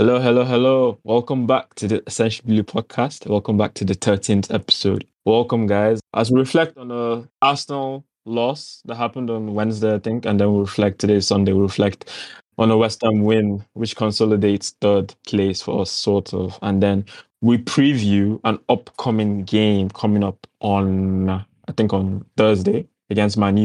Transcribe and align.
Hello, 0.00 0.18
hello, 0.18 0.44
hello. 0.46 0.98
Welcome 1.04 1.46
back 1.46 1.74
to 1.74 1.86
the 1.86 2.02
Essential 2.06 2.46
Blue 2.46 2.62
podcast. 2.62 3.26
Welcome 3.26 3.58
back 3.58 3.74
to 3.74 3.84
the 3.84 3.92
13th 3.92 4.50
episode. 4.50 5.04
Welcome, 5.26 5.66
guys. 5.66 6.00
As 6.14 6.30
we 6.30 6.40
reflect 6.40 6.78
on 6.78 6.88
the 6.88 7.28
Arsenal 7.42 8.06
loss 8.24 8.80
that 8.86 8.94
happened 8.94 9.28
on 9.28 9.52
Wednesday, 9.52 9.94
I 9.94 9.98
think, 9.98 10.24
and 10.24 10.40
then 10.40 10.54
we 10.54 10.60
reflect 10.60 11.00
today, 11.00 11.20
Sunday, 11.20 11.52
we 11.52 11.60
reflect 11.60 12.08
on 12.56 12.70
a 12.70 12.78
West 12.78 13.02
Ham 13.02 13.24
win, 13.24 13.62
which 13.74 13.94
consolidates 13.94 14.74
third 14.80 15.14
place 15.26 15.60
for 15.60 15.82
us, 15.82 15.90
sort 15.90 16.32
of. 16.32 16.58
And 16.62 16.82
then 16.82 17.04
we 17.42 17.58
preview 17.58 18.40
an 18.44 18.58
upcoming 18.70 19.42
game 19.42 19.90
coming 19.90 20.24
up 20.24 20.46
on, 20.60 21.28
I 21.28 21.72
think, 21.76 21.92
on 21.92 22.24
Thursday 22.38 22.88
against 23.10 23.36
Man 23.36 23.58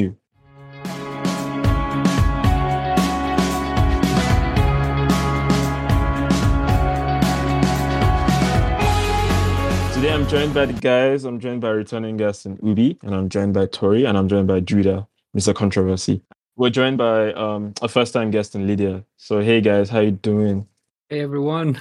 Today 10.06 10.14
I'm 10.14 10.28
joined 10.28 10.54
by 10.54 10.68
the 10.68 10.74
guys. 10.74 11.24
I'm 11.24 11.40
joined 11.40 11.62
by 11.62 11.70
returning 11.70 12.16
guest 12.16 12.46
in 12.46 12.58
Oubi, 12.58 12.96
and 13.02 13.16
I'm 13.16 13.28
joined 13.28 13.56
by 13.56 13.66
Tori, 13.66 14.06
and 14.06 14.16
I'm 14.16 14.30
joined 14.30 14.48
by 14.48 14.60
Judah, 14.60 15.08
Mr. 15.36 15.52
Controversy. 15.52 16.22
We're 16.56 16.70
joined 16.70 17.00
by 17.00 17.34
um, 17.34 17.74
a 17.82 17.88
first-time 17.88 18.30
guest 18.30 18.54
in 18.54 18.68
Leedya. 18.68 19.04
So 19.18 19.40
hey 19.40 19.62
guys, 19.62 19.90
how 19.90 20.02
you 20.02 20.12
doing? 20.12 20.68
Hey 21.10 21.22
everyone, 21.22 21.80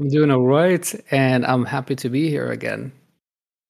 I'm 0.00 0.08
doing 0.08 0.32
all 0.32 0.44
right, 0.44 0.92
and 1.12 1.46
I'm 1.46 1.64
happy 1.64 1.94
to 1.94 2.08
be 2.08 2.28
here 2.28 2.50
again. 2.50 2.90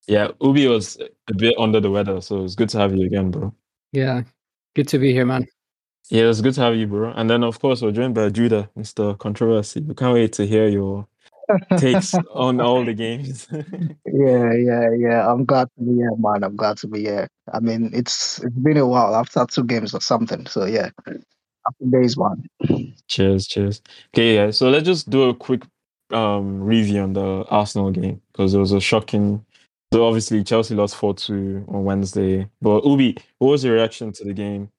Yeah, 0.09 0.29
Oubi 0.41 0.67
was 0.67 0.97
a 1.29 1.35
bit 1.35 1.55
under 1.59 1.81
the 1.81 1.91
weather, 1.91 2.23
so 2.23 2.43
it's 2.43 2.55
good 2.55 2.71
to 2.71 2.79
have 2.79 2.97
you 2.97 3.05
again, 3.05 3.31
bro. 3.31 3.53
Yeah, 3.93 4.23
good 4.75 4.89
to 4.89 4.99
be 4.99 5.13
here, 5.13 5.27
man. 5.27 5.47
Yeah, 6.09 6.31
it's 6.31 6.41
good 6.41 6.55
to 6.55 6.63
have 6.63 6.77
you, 6.77 6.87
bro. 6.87 7.11
And 7.11 7.29
then 7.29 7.45
of 7.45 7.61
course 7.61 7.83
we're 7.83 7.93
joined 7.93 8.15
by 8.15 8.31
Judah, 8.31 8.71
Mr. 8.75 9.19
Controversy. 9.19 9.81
We 9.81 9.95
can't 9.95 10.15
wait 10.15 10.33
to 10.33 10.47
hear 10.47 10.67
your 10.67 11.07
takes 11.79 12.15
on 12.33 12.61
all 12.61 12.85
the 12.85 12.95
games. 12.95 13.47
yeah, 13.53 14.53
yeah, 14.53 14.91
yeah. 14.97 15.31
I'm 15.31 15.45
glad 15.45 15.69
to 15.79 15.85
be 15.85 15.97
here, 15.97 16.11
man. 16.19 16.45
I'm 16.45 16.57
glad 16.57 16.77
to 16.79 16.89
be 16.89 17.01
here. 17.01 17.29
I 17.53 17.61
mean, 17.61 17.91
it's 17.93 18.39
it's 18.43 18.57
been 18.57 18.77
a 18.77 18.87
while 18.87 19.15
after 19.15 19.45
two 19.47 19.65
games 19.65 19.95
or 19.95 20.01
something. 20.01 20.47
So 20.47 20.65
yeah, 20.65 20.91
happy 21.07 21.91
days, 21.91 22.17
man. 22.17 22.45
cheers, 23.09 23.47
cheers. 23.47 23.83
Okay, 24.15 24.35
yeah. 24.37 24.51
So 24.51 24.71
let's 24.71 24.87
just 24.87 25.11
do 25.11 25.29
a 25.29 25.35
quick 25.35 25.63
um 26.11 26.61
review 26.61 27.01
on 27.01 27.13
the 27.13 27.45
Arsenal 27.49 27.91
game 27.91 28.21
because 28.33 28.55
it 28.55 28.59
was 28.59 28.73
a 28.73 28.81
shocking. 28.81 29.45
So 29.93 30.07
obviously 30.07 30.45
Chelsea 30.45 30.75
lost 30.75 30.97
four 30.97 31.15
two 31.15 31.65
on 31.69 31.85
Wednesday. 31.85 32.49
But 32.63 32.83
Oubi, 32.83 33.19
what 33.39 33.51
was 33.51 33.65
your 33.65 33.75
reaction 33.75 34.13
to 34.13 34.25
the 34.25 34.35
game? 34.35 34.71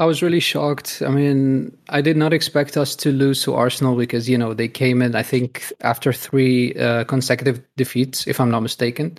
I 0.00 0.06
was 0.06 0.22
really 0.22 0.40
shocked. 0.40 1.02
I 1.06 1.10
mean, 1.10 1.76
I 1.90 2.00
did 2.00 2.16
not 2.16 2.32
expect 2.32 2.78
us 2.78 2.96
to 2.96 3.12
lose 3.12 3.42
to 3.42 3.54
Arsenal 3.54 3.96
because 3.96 4.30
you 4.30 4.38
know 4.38 4.54
they 4.54 4.66
came 4.66 5.02
in. 5.02 5.14
I 5.14 5.22
think 5.22 5.70
after 5.82 6.10
three 6.10 6.74
uh, 6.76 7.04
consecutive 7.04 7.60
defeats, 7.76 8.26
if 8.26 8.40
I'm 8.40 8.50
not 8.50 8.60
mistaken. 8.60 9.18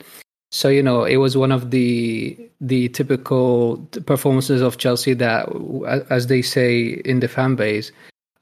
So 0.50 0.70
you 0.70 0.82
know 0.82 1.04
it 1.04 1.18
was 1.18 1.38
one 1.38 1.52
of 1.52 1.70
the 1.70 2.36
the 2.60 2.90
typical 2.90 3.78
performances 4.08 4.62
of 4.62 4.80
Chelsea 4.80 5.14
that, 5.14 5.48
as 6.10 6.26
they 6.28 6.42
say 6.42 7.00
in 7.06 7.20
the 7.20 7.28
fan 7.28 7.56
base, 7.56 7.92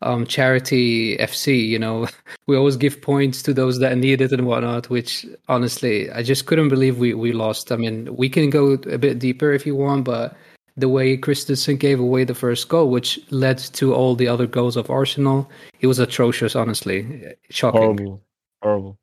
um, 0.02 0.26
charity 0.26 1.18
FC. 1.18 1.68
You 1.68 1.80
know, 1.80 2.08
we 2.48 2.56
always 2.56 2.78
give 2.78 3.02
points 3.02 3.44
to 3.44 3.54
those 3.54 3.80
that 3.80 3.98
need 3.98 4.22
it 4.22 4.32
and 4.32 4.48
whatnot. 4.48 4.90
Which 4.90 5.26
honestly, 5.50 6.10
I 6.12 6.24
just 6.24 6.46
couldn't 6.46 6.70
believe 6.70 7.00
we 7.00 7.14
we 7.14 7.34
lost. 7.34 7.70
I 7.74 7.76
mean, 7.76 8.16
we 8.16 8.30
can 8.30 8.50
go 8.50 8.80
a 8.90 8.98
bit 8.98 9.20
deeper 9.20 9.52
if 9.52 9.66
you 9.66 9.76
want, 9.76 10.06
but 10.06 10.38
the 10.80 10.90
way 10.90 11.18
Christensen 11.18 11.78
gave 11.78 12.00
away 12.00 12.24
the 12.24 12.36
first 12.36 12.70
goal, 12.70 12.90
which 12.90 13.20
led 13.32 13.58
to 13.58 13.94
all 13.94 14.16
the 14.16 14.28
other 14.28 14.48
goals 14.48 14.78
of 14.78 14.90
Arsenal. 14.90 15.50
It 15.80 15.88
was 15.88 16.00
atrocious, 16.00 16.56
honestly. 16.56 17.36
Shocking. 17.50 17.82
Horrible. 17.82 18.22
Horrible. 18.62 18.98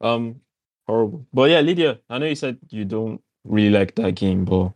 Um, 0.00 0.40
horrible. 0.86 1.26
But 1.32 1.50
yeah, 1.50 1.62
Leedya, 1.62 1.98
I 2.10 2.18
know 2.18 2.26
you 2.26 2.34
said 2.34 2.58
you 2.70 2.84
don't 2.84 3.20
really 3.44 3.70
like 3.70 3.94
that 3.96 4.14
game, 4.14 4.44
but 4.44 4.72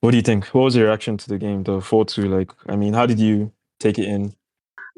what 0.00 0.12
do 0.12 0.16
you 0.16 0.22
think? 0.22 0.46
What 0.46 0.62
was 0.62 0.76
your 0.76 0.86
reaction 0.86 1.16
to 1.16 1.28
the 1.28 1.38
game, 1.38 1.62
the 1.62 1.80
4 1.80 2.04
2? 2.04 2.28
Like, 2.28 2.52
I 2.68 2.76
mean, 2.76 2.94
how 2.94 3.06
did 3.06 3.18
you 3.18 3.52
take 3.80 3.98
it 3.98 4.06
in? 4.06 4.34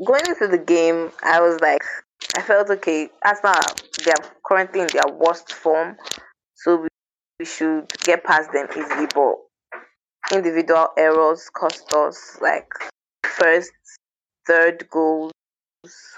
Going 0.04 0.22
into 0.26 0.48
the 0.48 0.58
game, 0.58 1.10
I 1.22 1.40
was 1.40 1.60
like, 1.60 1.82
I 2.36 2.42
felt 2.42 2.70
okay. 2.70 3.08
Arsenal, 3.24 3.60
they 4.04 4.12
are 4.12 4.30
currently 4.46 4.80
in 4.80 4.88
their 4.92 5.12
worst 5.12 5.52
form, 5.52 5.96
so 6.54 6.76
we, 6.76 6.88
we 7.38 7.44
should 7.44 7.92
get 8.04 8.24
past 8.24 8.52
them 8.52 8.66
easily. 8.70 9.06
But 9.14 9.36
individual 10.32 10.88
errors 10.96 11.50
cost 11.54 11.92
us 11.92 12.38
like 12.40 12.68
first, 13.24 13.72
third 14.46 14.88
goals 14.90 15.32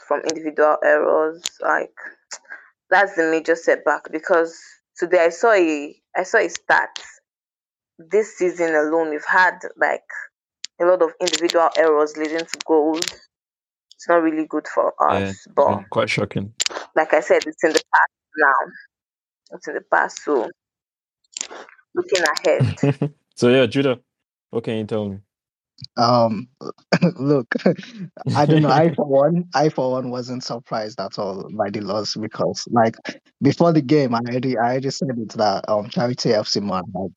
from 0.06 0.20
individual 0.20 0.76
errors. 0.84 1.42
Like 1.60 1.94
that's 2.90 3.16
the 3.16 3.24
major 3.30 3.56
setback 3.56 4.10
because 4.10 4.58
today 4.96 5.24
I 5.24 5.28
saw 5.30 5.52
a 5.52 5.94
I 6.16 6.22
saw 6.24 6.38
a 6.38 6.48
stat. 6.48 6.90
This 7.98 8.36
season 8.36 8.74
alone, 8.74 9.10
we've 9.10 9.24
had 9.24 9.58
like 9.76 10.02
a 10.80 10.84
lot 10.84 11.02
of 11.02 11.12
individual 11.20 11.68
errors 11.76 12.16
leading 12.16 12.38
to 12.40 12.58
goals. 12.66 13.00
It's 13.94 14.08
not 14.08 14.22
really 14.22 14.46
good 14.46 14.66
for 14.66 14.92
us, 15.00 15.20
Yeah, 15.46 15.52
but 15.54 15.90
quite 15.90 16.10
shocking. 16.10 16.52
like 16.96 17.14
I 17.14 17.20
said, 17.20 17.42
it's 17.46 17.62
in 17.62 17.72
the 17.72 17.82
past 17.94 18.12
now. 18.36 18.72
It's 19.56 19.68
in 19.68 19.74
the 19.74 19.82
past, 19.92 20.22
so 20.24 20.50
looking 21.94 22.24
ahead. 22.24 23.12
so 23.34 23.48
yeah, 23.48 23.66
Judah, 23.66 24.00
what 24.50 24.64
can 24.64 24.78
you 24.78 24.84
tell 24.84 25.08
me? 25.08 25.18
Um, 25.96 26.48
look, 27.18 27.54
I 28.36 28.46
don't 28.46 28.62
know. 28.62 28.70
I 28.70 28.94
for 28.94 29.06
one, 29.06 29.44
I 29.54 29.68
for 29.68 29.92
one 29.92 30.10
wasn't 30.10 30.44
surprised 30.44 31.00
at 31.00 31.18
all 31.18 31.48
by 31.52 31.70
the 31.70 31.80
loss 31.80 32.16
because, 32.16 32.66
like, 32.70 32.96
before 33.40 33.72
the 33.72 33.82
game, 33.82 34.14
I 34.14 34.18
already, 34.18 34.56
I 34.56 34.72
already 34.72 34.90
said 34.90 35.10
it 35.16 35.30
that 35.30 35.68
um, 35.68 35.88
charity 35.88 36.30
FC 36.30 36.62
man, 36.62 36.84
like, 36.94 37.10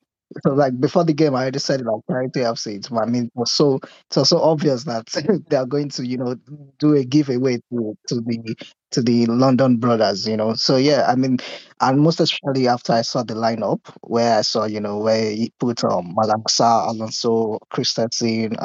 so 0.43 0.53
like 0.53 0.79
before 0.79 1.03
the 1.03 1.13
game, 1.13 1.35
I 1.35 1.41
already 1.43 1.59
said 1.59 1.81
like 1.81 2.01
charity 2.09 2.41
FC. 2.41 2.75
It's, 2.75 2.91
I 2.91 3.05
mean, 3.05 3.25
it 3.25 3.31
was 3.35 3.51
so, 3.51 3.79
was 4.15 4.29
so 4.29 4.39
obvious 4.41 4.83
that 4.85 5.05
they 5.49 5.55
are 5.57 5.65
going 5.65 5.89
to, 5.91 6.05
you 6.05 6.17
know, 6.17 6.35
do 6.79 6.93
a 6.95 7.03
giveaway 7.05 7.57
to 7.71 7.97
to 8.07 8.15
the 8.21 8.55
to 8.91 9.01
the 9.01 9.25
London 9.27 9.77
brothers, 9.77 10.27
you 10.27 10.37
know. 10.37 10.53
So 10.53 10.77
yeah, 10.77 11.05
I 11.07 11.15
mean, 11.15 11.37
and 11.81 11.99
most 12.01 12.19
especially 12.19 12.67
after 12.67 12.93
I 12.93 13.01
saw 13.01 13.23
the 13.23 13.33
lineup 13.35 13.79
where 14.01 14.37
I 14.39 14.41
saw, 14.41 14.65
you 14.65 14.79
know, 14.79 14.97
where 14.99 15.31
he 15.31 15.51
put 15.59 15.83
um 15.83 16.13
Malang 16.15 16.43
Sarr, 16.49 16.89
Alonso, 16.89 17.59
Christensen. 17.69 18.55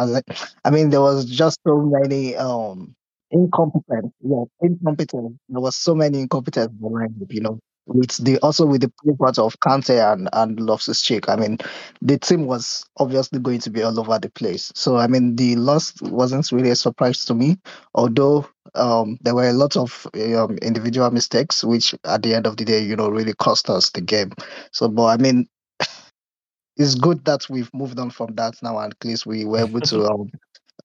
I 0.65 0.71
mean, 0.71 0.91
there 0.91 1.01
was 1.01 1.25
just 1.27 1.59
so 1.67 1.77
many 1.83 2.37
um 2.37 2.95
incompetent, 3.31 4.13
yeah, 4.21 4.45
incompetent. 4.63 5.39
There 5.49 5.61
was 5.61 5.77
so 5.77 5.95
many 5.95 6.21
incompetent 6.21 6.73
in 6.73 6.79
the 6.81 6.89
lineup, 6.89 7.33
you 7.33 7.41
know. 7.41 7.59
With 7.93 8.25
the 8.25 8.39
also 8.39 8.67
with 8.67 8.83
the 8.83 8.93
pivot 9.05 9.37
of 9.39 9.59
Kante 9.59 9.99
and 10.13 10.29
and 10.33 10.61
Loftus 10.61 11.03
Cheek, 11.03 11.29
I 11.29 11.35
mean, 11.35 11.59
the 12.01 12.19
team 12.19 12.47
was 12.47 12.85
obviously 12.99 13.41
going 13.41 13.59
to 13.61 13.71
be 13.71 13.83
all 13.83 13.99
over 13.99 14.17
the 14.19 14.31
place. 14.31 14.71
So 14.77 14.97
I 14.97 15.09
mean, 15.09 15.35
the 15.35 15.57
loss 15.57 16.01
wasn't 16.01 16.53
really 16.53 16.71
a 16.71 16.77
surprise 16.77 17.25
to 17.25 17.35
me, 17.35 17.59
although 17.95 18.47
um, 18.77 19.19
there 19.23 19.35
were 19.35 19.49
a 19.49 19.53
lot 19.53 19.77
of 19.77 20.07
um, 20.15 20.57
individual 20.59 21.11
mistakes, 21.11 21.65
which 21.65 21.93
at 22.05 22.23
the 22.23 22.33
end 22.35 22.47
of 22.47 22.57
the 22.59 22.65
day, 22.65 22.81
you 22.81 22.95
know, 22.95 23.09
really 23.09 23.35
cost 23.35 23.69
us 23.69 23.91
the 23.91 24.01
game. 24.01 24.31
So, 24.71 24.87
but 24.89 25.07
I 25.07 25.17
mean, 25.17 25.49
it's 26.77 26.95
good 26.95 27.25
that 27.25 27.49
we've 27.51 27.71
moved 27.75 27.99
on 27.99 28.11
from 28.11 28.35
that 28.37 28.55
now, 28.63 28.79
and 28.79 28.93
at 28.93 29.05
least 29.05 29.27
we 29.27 29.45
were 29.45 29.61
able 29.61 29.81
to 29.81 30.05
um, 30.11 30.31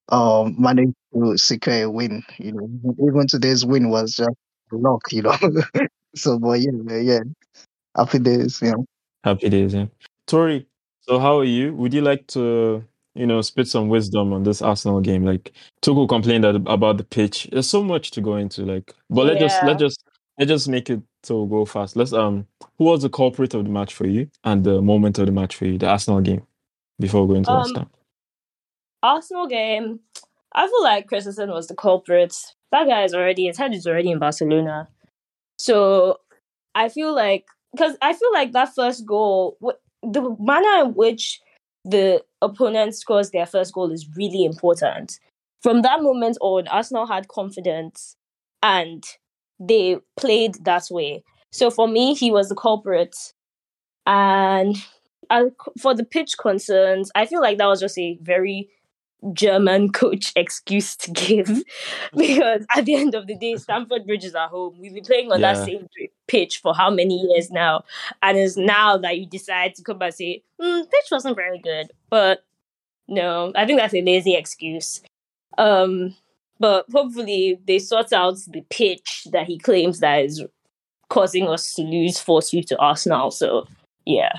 um, 0.10 0.56
manage 0.62 0.94
to 1.14 1.38
secure 1.38 1.84
a 1.84 1.90
win. 1.92 2.24
You 2.40 2.54
know, 2.54 2.70
even 3.08 3.28
today's 3.28 3.66
win 3.66 3.90
was 3.90 4.16
just 4.18 4.30
luck, 4.72 5.02
you 5.12 5.24
know. 5.24 5.38
so, 6.16 6.40
but 6.40 6.60
yeah, 6.60 6.98
yeah, 6.98 7.20
happy 7.96 8.20
days, 8.20 8.62
you 8.62 8.72
know. 8.72 8.86
Happy 9.24 9.50
days, 9.50 9.74
yeah. 9.74 9.86
Tori, 10.28 10.68
so 11.02 11.20
how 11.20 11.40
are 11.40 11.44
you? 11.46 11.74
Would 11.76 11.94
you 11.94 12.02
like 12.02 12.28
to, 12.28 12.84
you 13.16 13.26
know, 13.28 13.42
spit 13.42 13.68
some 13.68 13.90
wisdom 13.90 14.34
on 14.34 14.44
this 14.44 14.62
Arsenal 14.62 15.02
game? 15.02 15.26
Like 15.26 15.54
Tuchel 15.82 16.08
complained 16.08 16.44
that, 16.44 16.56
about 16.56 16.98
the 16.98 17.04
pitch. 17.04 17.50
There's 17.52 17.70
so 17.70 17.84
much 17.84 18.12
to 18.12 18.22
go 18.22 18.36
into, 18.38 18.64
like, 18.64 18.94
but 19.10 19.26
let's 19.28 19.40
just 19.40 19.62
Yeah. 19.62 19.68
let 19.68 19.80
just 19.80 20.04
let's 20.38 20.50
just 20.50 20.68
make 20.68 20.90
it 20.90 21.02
so 21.24 21.46
go 21.46 21.66
fast. 21.66 21.96
Let's 21.96 22.14
um, 22.14 22.48
who 22.78 22.86
was 22.86 23.02
the 23.02 23.10
culprit 23.10 23.54
of 23.54 23.64
the 23.64 23.70
match 23.70 23.94
for 23.94 24.08
you 24.08 24.30
and 24.44 24.64
the 24.64 24.82
moment 24.82 25.20
of 25.20 25.26
the 25.26 25.32
match 25.32 25.56
for 25.56 25.66
you, 25.66 25.78
the 25.78 25.88
Arsenal 25.88 26.22
game, 26.22 26.46
before 27.00 27.26
we 27.26 27.34
go 27.34 27.38
into 27.38 27.52
Um, 27.52 27.58
West 27.60 27.76
Ham? 27.76 27.90
Arsenal 29.04 29.48
game, 29.48 30.00
I 30.54 30.68
feel 30.68 30.84
like 30.84 31.08
Christensen 31.08 31.50
was 31.50 31.68
the 31.68 31.76
culprit. 31.76 32.36
That 32.72 32.88
guy 32.88 33.04
is 33.04 33.14
already 33.14 33.46
his 33.46 33.58
head 33.58 33.74
is 33.74 33.88
already 33.88 34.12
in 34.12 34.20
Barcelona, 34.20 34.88
so 35.58 36.18
I 36.74 36.90
feel 36.90 37.14
like 37.16 37.46
because 37.74 37.98
I 38.02 38.14
feel 38.14 38.32
like 38.34 38.54
that 38.54 38.74
first 38.74 39.06
goal, 39.06 39.58
the 40.02 40.36
manner 40.40 40.86
in 40.86 40.94
which 40.94 41.42
the 41.84 42.24
opponent 42.42 42.96
scores 42.96 43.32
their 43.32 43.46
first 43.46 43.74
goal 43.74 43.92
is 43.92 44.10
really 44.16 44.46
important. 44.46 45.20
From 45.62 45.82
that 45.82 46.02
moment 46.02 46.38
on, 46.42 46.68
Arsenal 46.68 47.06
had 47.06 47.28
confidence 47.28 48.16
and 48.64 49.04
they 49.60 49.98
played 50.18 50.64
that 50.66 50.86
way. 50.90 51.24
So 51.52 51.70
for 51.70 51.88
me, 51.88 52.14
he 52.14 52.32
was 52.32 52.50
the 52.50 52.56
culprit. 52.56 53.16
And 54.06 54.78
for 55.80 55.94
the 55.94 56.06
pitch 56.06 56.38
concerns, 56.40 57.12
I 57.16 57.26
feel 57.26 57.42
like 57.42 57.58
that 57.58 57.68
was 57.68 57.80
just 57.80 57.98
a 57.98 58.18
very 58.22 58.70
German 59.34 59.92
coach 59.92 60.32
excuse 60.36 60.96
to 60.98 61.12
give 61.12 61.48
because 62.16 62.66
at 62.76 62.86
the 62.86 62.96
end 62.96 63.16
of 63.16 63.28
the 63.28 63.36
day, 63.36 63.56
Stamford 63.56 64.06
Bridge 64.06 64.26
is 64.26 64.36
our 64.36 64.50
home. 64.50 64.76
We've 64.80 64.94
been 64.94 65.04
playing 65.04 65.32
on 65.32 65.42
that 65.42 65.66
same 65.66 65.88
pitch 66.28 66.60
for 66.60 66.76
how 66.76 66.90
many 66.90 67.16
years 67.16 67.52
now? 67.52 67.84
And 68.22 68.38
it's 68.38 68.58
now 68.58 68.98
that 68.98 69.18
you 69.18 69.26
decide 69.26 69.76
to 69.76 69.84
come 69.84 69.98
back 69.98 70.08
and 70.08 70.16
say, 70.16 70.44
mm, 70.62 70.90
pitch 70.90 71.08
wasn't 71.12 71.36
very 71.36 71.60
good. 71.60 71.92
But 72.10 72.44
no, 73.08 73.52
I 73.56 73.66
think 73.66 73.80
that's 73.80 73.94
a 73.94 74.02
lazy 74.02 74.36
excuse. 74.36 75.02
Um, 75.58 76.16
but 76.60 76.86
hopefully 76.92 77.60
they 77.66 77.80
sort 77.80 78.14
out 78.14 78.38
the 78.48 78.62
pitch 78.70 79.28
that 79.32 79.48
he 79.48 79.58
claims 79.58 80.00
that 80.00 80.24
is 80.24 80.44
causing 81.10 81.48
us 81.48 81.74
to 81.74 81.82
lose 81.82 82.20
4 82.20 82.42
2 82.42 82.64
to 82.64 82.78
Arsenal. 82.80 83.32
So, 83.32 83.68
yeah. 84.06 84.34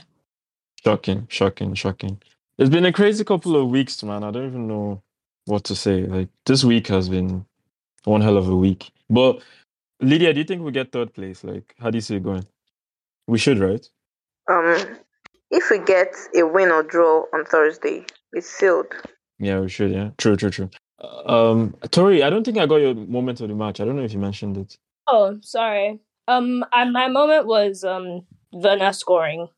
Shocking, 0.82 1.26
shocking, 1.28 1.74
shocking. 1.74 2.20
It's 2.58 2.70
been 2.70 2.86
a 2.86 2.92
crazy 2.92 3.22
couple 3.24 3.54
of 3.56 3.68
weeks, 3.68 4.02
man. 4.02 4.24
I 4.24 4.30
don't 4.30 4.46
even 4.46 4.66
know 4.66 5.02
what 5.44 5.64
to 5.64 5.76
say. 5.76 6.02
Like 6.02 6.28
this 6.46 6.64
week 6.64 6.86
has 6.88 7.08
been 7.08 7.44
one 8.04 8.22
hell 8.22 8.36
of 8.36 8.48
a 8.48 8.56
week. 8.56 8.90
But 9.10 9.42
Leedya, 10.02 10.32
do 10.32 10.38
you 10.40 10.44
think 10.44 10.62
we 10.62 10.72
get 10.72 10.92
third 10.92 11.12
place? 11.12 11.44
Like, 11.44 11.74
how 11.78 11.90
do 11.90 11.96
you 11.96 12.02
see 12.02 12.16
it 12.16 12.22
going? 12.22 12.46
We 13.26 13.38
should, 13.38 13.58
right? 13.58 13.86
Um, 14.50 14.98
if 15.50 15.70
we 15.70 15.80
get 15.80 16.14
a 16.34 16.44
win 16.44 16.70
or 16.70 16.82
draw 16.82 17.24
on 17.34 17.44
Thursday, 17.44 18.06
it's 18.32 18.48
sealed. 18.48 18.86
Yeah, 19.38 19.60
we 19.60 19.68
should. 19.68 19.90
Yeah, 19.90 20.10
true, 20.16 20.36
true, 20.36 20.50
true. 20.50 20.70
Um, 21.26 21.74
Tori, 21.90 22.22
I 22.22 22.30
don't 22.30 22.44
think 22.44 22.56
I 22.58 22.66
got 22.66 22.76
your 22.76 22.94
moment 22.94 23.40
of 23.40 23.48
the 23.48 23.54
match. 23.54 23.80
I 23.80 23.84
don't 23.84 23.96
know 23.96 24.02
if 24.02 24.12
you 24.12 24.18
mentioned 24.18 24.56
it. 24.56 24.78
Oh, 25.06 25.38
sorry. 25.42 26.00
Um, 26.26 26.64
I, 26.72 26.84
my 26.88 27.08
moment 27.08 27.46
was 27.46 27.84
um 27.84 28.24
Werner 28.52 28.92
scoring. 28.92 29.48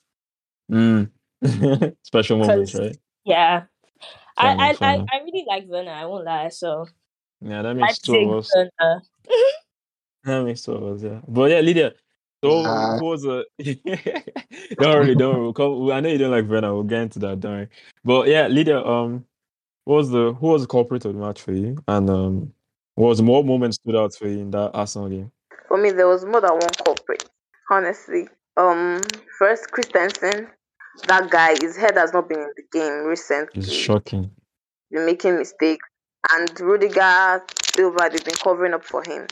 Mm. 0.71 1.11
Special 2.03 2.39
moments, 2.39 2.75
right? 2.75 2.97
Yeah, 3.25 3.65
I, 4.37 4.49
I, 4.49 4.53
enough, 4.69 4.83
I. 4.83 4.95
I 5.13 5.23
really 5.25 5.45
like 5.47 5.65
Werner. 5.67 5.93
I 5.93 6.07
won't 6.07 6.25
lie. 6.25 6.49
So 6.49 6.87
Yeah, 7.41 7.63
that 7.63 7.75
makes 7.75 7.99
two 7.99 8.17
of 8.17 8.29
Leipzig 8.29 8.39
us. 8.39 8.55
Werner. 8.55 9.03
That 10.25 10.45
makes 10.45 10.63
two 10.63 10.73
of 10.73 10.83
us. 10.97 11.03
Yeah, 11.03 11.21
but 11.29 11.51
yeah, 11.51 11.61
Leedya. 11.61 11.93
So 12.45 12.65
Uh, 12.65 12.99
who 12.99 13.05
was 13.05 13.25
a? 13.25 13.45
don't 14.79 14.81
worry, 14.81 15.15
don't 15.15 15.33
worry. 15.35 15.43
We'll 15.43 15.53
come, 15.53 15.91
I 15.91 16.01
know 16.01 16.09
you 16.09 16.19
don't 16.19 16.31
like 16.31 16.49
Werner. 16.49 16.75
We'll 16.75 16.83
get 16.83 17.03
into 17.03 17.19
that. 17.21 17.41
Don't 17.41 17.53
worry. 17.53 17.69
But 18.05 18.29
yeah, 18.29 18.49
Leedya. 18.49 18.85
Um, 18.87 19.25
what 19.85 19.97
was 19.97 20.11
the 20.11 20.35
who 20.35 20.49
was 20.49 20.63
the 20.63 20.69
culprit 20.69 21.05
of 21.05 21.15
the 21.15 21.21
match 21.21 21.41
for 21.41 21.53
you? 21.53 21.79
And 21.89 22.11
um, 22.11 22.53
what 22.95 23.09
was 23.09 23.23
more 23.23 23.43
moment 23.43 23.75
stood 23.75 23.97
out 23.97 24.15
for 24.15 24.29
you 24.29 24.41
in 24.41 24.51
that 24.51 24.73
Arsenal 24.75 25.09
game? 25.09 25.33
For 25.67 25.79
me, 25.79 25.91
there 25.93 26.09
was 26.09 26.25
more 26.25 26.41
than 26.41 26.51
one 26.51 26.75
culprit. 26.85 27.25
Honestly, 27.71 28.29
um, 28.57 29.01
first 29.39 29.71
Christensen, 29.71 30.49
that 31.07 31.31
guy, 31.31 31.55
his 31.61 31.77
head 31.77 31.97
has 31.97 32.13
not 32.13 32.29
been 32.29 32.41
in 32.41 32.53
the 32.57 32.65
game 32.73 33.05
recently. 33.05 33.61
It's 33.61 33.73
shocking. 33.73 34.31
been 34.91 35.07
making 35.07 35.39
mistakes, 35.39 35.87
and 36.33 36.61
Rudiger, 36.61 37.43
Silva, 37.75 38.09
they've 38.11 38.25
been 38.25 38.35
covering 38.37 38.75
up 38.75 38.85
for 38.85 39.03
him. 39.07 39.27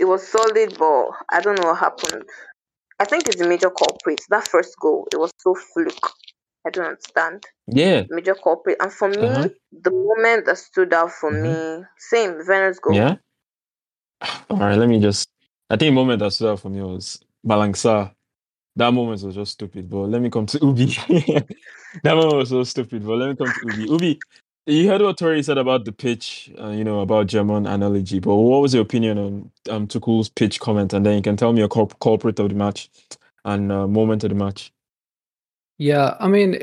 It 0.00 0.06
was 0.06 0.26
solid, 0.26 0.76
but 0.78 1.10
I 1.30 1.40
don't 1.40 1.60
know 1.60 1.68
what 1.68 1.78
happened. 1.78 2.24
I 3.00 3.04
think 3.04 3.28
it's 3.28 3.38
the 3.38 3.48
major 3.48 3.70
culprit. 3.70 4.20
That 4.30 4.48
first 4.48 4.76
goal, 4.80 5.06
it 5.12 5.18
was 5.18 5.30
so 5.38 5.54
fluke. 5.54 6.12
I 6.66 6.70
don't 6.70 6.86
understand. 6.86 7.44
Yeah, 7.68 8.04
Major 8.10 8.34
culprit. 8.34 8.78
And 8.80 8.92
for 8.92 9.08
me, 9.08 9.22
Uh-huh. 9.22 9.48
the 9.72 9.90
moment 9.92 10.46
that 10.46 10.58
stood 10.58 10.94
out 10.94 11.12
for 11.12 11.30
Mhm. 11.30 11.80
me, 11.80 11.84
same, 11.98 12.38
Werner's 12.46 12.80
goal. 12.80 12.94
yeah. 12.96 13.16
All 14.50 14.58
right, 14.58 14.78
let 14.78 14.88
me 14.88 15.00
just. 15.00 15.28
I 15.70 15.76
think 15.76 15.90
the 15.90 15.94
moment 15.94 16.20
that 16.20 16.32
stood 16.32 16.50
out 16.52 16.60
for 16.60 16.70
me 16.70 16.82
was 16.82 17.20
Malang 17.46 17.74
Sarr. 17.74 18.14
That 18.78 18.94
moment 18.94 19.24
was 19.24 19.34
just 19.34 19.52
stupid. 19.52 19.90
But 19.90 20.08
let 20.08 20.22
me 20.22 20.30
come 20.30 20.46
to 20.46 20.58
Oubi. 20.60 20.86
that 22.04 22.14
moment 22.14 22.36
was 22.36 22.50
so 22.50 22.62
stupid. 22.62 23.04
But 23.04 23.16
let 23.16 23.28
me 23.30 23.34
come 23.34 23.48
to 23.48 23.66
Oubi. 23.66 23.88
Oubi, 23.88 24.18
you 24.66 24.88
heard 24.88 25.02
what 25.02 25.18
Tori 25.18 25.42
said 25.42 25.58
about 25.58 25.84
the 25.84 25.90
pitch, 25.90 26.52
uh, 26.60 26.68
you 26.68 26.84
know, 26.84 27.00
about 27.00 27.26
German 27.26 27.66
analogy. 27.66 28.20
But 28.20 28.36
what 28.36 28.62
was 28.62 28.74
your 28.74 28.84
opinion 28.84 29.18
on 29.18 29.50
um, 29.68 29.88
pitch 30.36 30.60
comment? 30.60 30.92
And 30.92 31.04
then 31.04 31.16
you 31.16 31.22
can 31.22 31.36
tell 31.36 31.52
me 31.52 31.62
a 31.62 31.68
cul- 31.68 31.86
culprit 32.00 32.38
of 32.38 32.50
the 32.50 32.54
match 32.54 32.88
and 33.44 33.72
uh, 33.72 33.88
moment 33.88 34.22
of 34.22 34.30
the 34.30 34.36
match. 34.36 34.72
Yeah, 35.78 36.16
I 36.20 36.28
mean, 36.28 36.58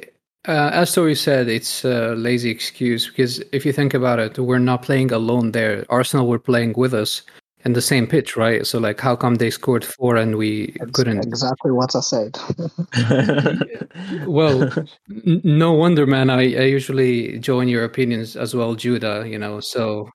uh, 0.47 0.69
as 0.71 0.95
Tori 0.95 1.15
said, 1.15 1.49
it's 1.49 1.83
a 1.83 2.15
lazy 2.15 2.49
excuse 2.49 3.09
because 3.09 3.39
if 3.51 3.65
you 3.65 3.73
think 3.73 3.93
about 3.93 4.19
it, 4.19 4.39
we're 4.39 4.59
not 4.59 4.83
playing 4.83 5.11
alone 5.11 5.51
there. 5.51 5.85
Arsenal 5.89 6.27
were 6.27 6.39
playing 6.39 6.75
with 6.77 6.93
us 6.93 7.23
in 7.65 7.73
the 7.73 7.81
same 7.81 8.05
pitch, 8.07 8.37
right? 8.37 8.65
So, 8.65 8.79
like, 8.79 8.99
how 8.99 9.15
come 9.15 9.35
they 9.35 9.49
scored 9.49 9.83
four 9.83 10.15
and 10.15 10.35
we 10.37 10.75
That's 10.79 10.91
couldn't? 10.91 11.25
exactly 11.25 11.71
what 11.71 11.95
I 11.95 11.99
said. 12.01 12.37
Well, 14.27 14.63
N- 15.25 15.41
no 15.43 15.73
wonder, 15.73 16.05
man. 16.05 16.29
I, 16.29 16.41
I 16.55 16.63
usually 16.63 17.39
join 17.39 17.67
your 17.67 17.83
opinions 17.83 18.35
as 18.35 18.55
well, 18.55 18.75
Judah. 18.75 19.25
You 19.27 19.39
know, 19.39 19.59
so 19.59 20.09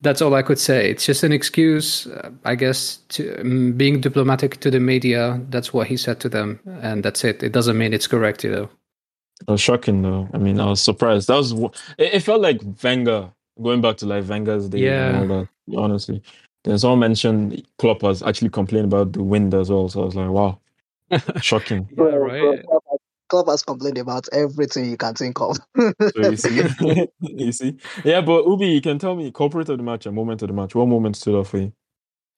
that's 0.00 0.20
all 0.22 0.34
I 0.34 0.42
could 0.42 0.58
say. 0.58 0.90
It's 0.90 1.06
just 1.06 1.22
an 1.22 1.32
excuse, 1.32 2.06
uh, 2.06 2.30
I 2.44 2.54
guess, 2.54 2.96
to 3.10 3.40
um, 3.40 3.72
being 3.72 4.00
diplomatic 4.00 4.60
to 4.60 4.70
the 4.70 4.80
media. 4.80 5.40
That's 5.48 5.72
what 5.72 5.86
he 5.86 5.96
said 5.96 6.20
to 6.20 6.28
them, 6.28 6.60
and 6.82 7.02
that's 7.04 7.24
it. 7.24 7.42
It 7.42 7.52
doesn't 7.52 7.78
mean 7.78 7.92
it's 7.94 8.06
correct, 8.06 8.44
you 8.44 8.50
know. 8.52 8.68
It 9.40 9.50
was 9.50 9.60
shocking 9.60 10.02
though. 10.02 10.28
I 10.34 10.38
mean, 10.38 10.60
I 10.60 10.66
was 10.66 10.80
surprised. 10.82 11.28
That 11.28 11.36
was 11.36 11.52
wh- 11.52 11.74
it, 11.98 12.14
it 12.14 12.20
felt 12.22 12.42
like 12.42 12.60
Wenger 12.82 13.30
going 13.60 13.80
back 13.80 13.96
to 13.98 14.06
like 14.06 14.28
Wenger's 14.28 14.68
day 14.68 14.78
Yeah. 14.80 15.08
and 15.08 15.32
all 15.32 15.38
that. 15.38 15.48
Honestly, 15.78 16.22
then 16.64 16.78
someone 16.78 17.00
mentioned 17.00 17.66
Klopp 17.78 18.02
was 18.02 18.22
actually 18.22 18.50
complained 18.50 18.86
about 18.86 19.12
the 19.12 19.22
wind 19.22 19.54
as 19.54 19.70
well. 19.70 19.88
So 19.88 20.02
I 20.02 20.04
was 20.04 20.14
like, 20.14 20.30
wow, 20.30 20.60
shocking. 21.40 21.88
Yeah, 21.96 22.04
right. 22.04 22.64
Klopp 23.28 23.48
has 23.48 23.62
complained 23.62 23.98
about 23.98 24.28
everything 24.32 24.90
you 24.90 24.96
can 24.96 25.14
think 25.14 25.40
of. 25.40 25.56
So 25.76 26.30
you 26.30 26.36
see, 26.36 26.62
you 27.20 27.52
see, 27.52 27.76
yeah. 28.04 28.20
But 28.20 28.44
Oubi, 28.44 28.72
you 28.74 28.80
can 28.80 28.98
tell 28.98 29.16
me 29.16 29.30
corporate 29.30 29.70
of 29.70 29.78
the 29.78 29.82
match 29.82 30.06
and 30.06 30.14
moment 30.14 30.42
of 30.42 30.48
the 30.48 30.54
match. 30.54 30.74
What 30.74 30.86
moment 30.86 31.16
stood 31.16 31.38
out 31.38 31.46
for 31.46 31.58
you? 31.58 31.72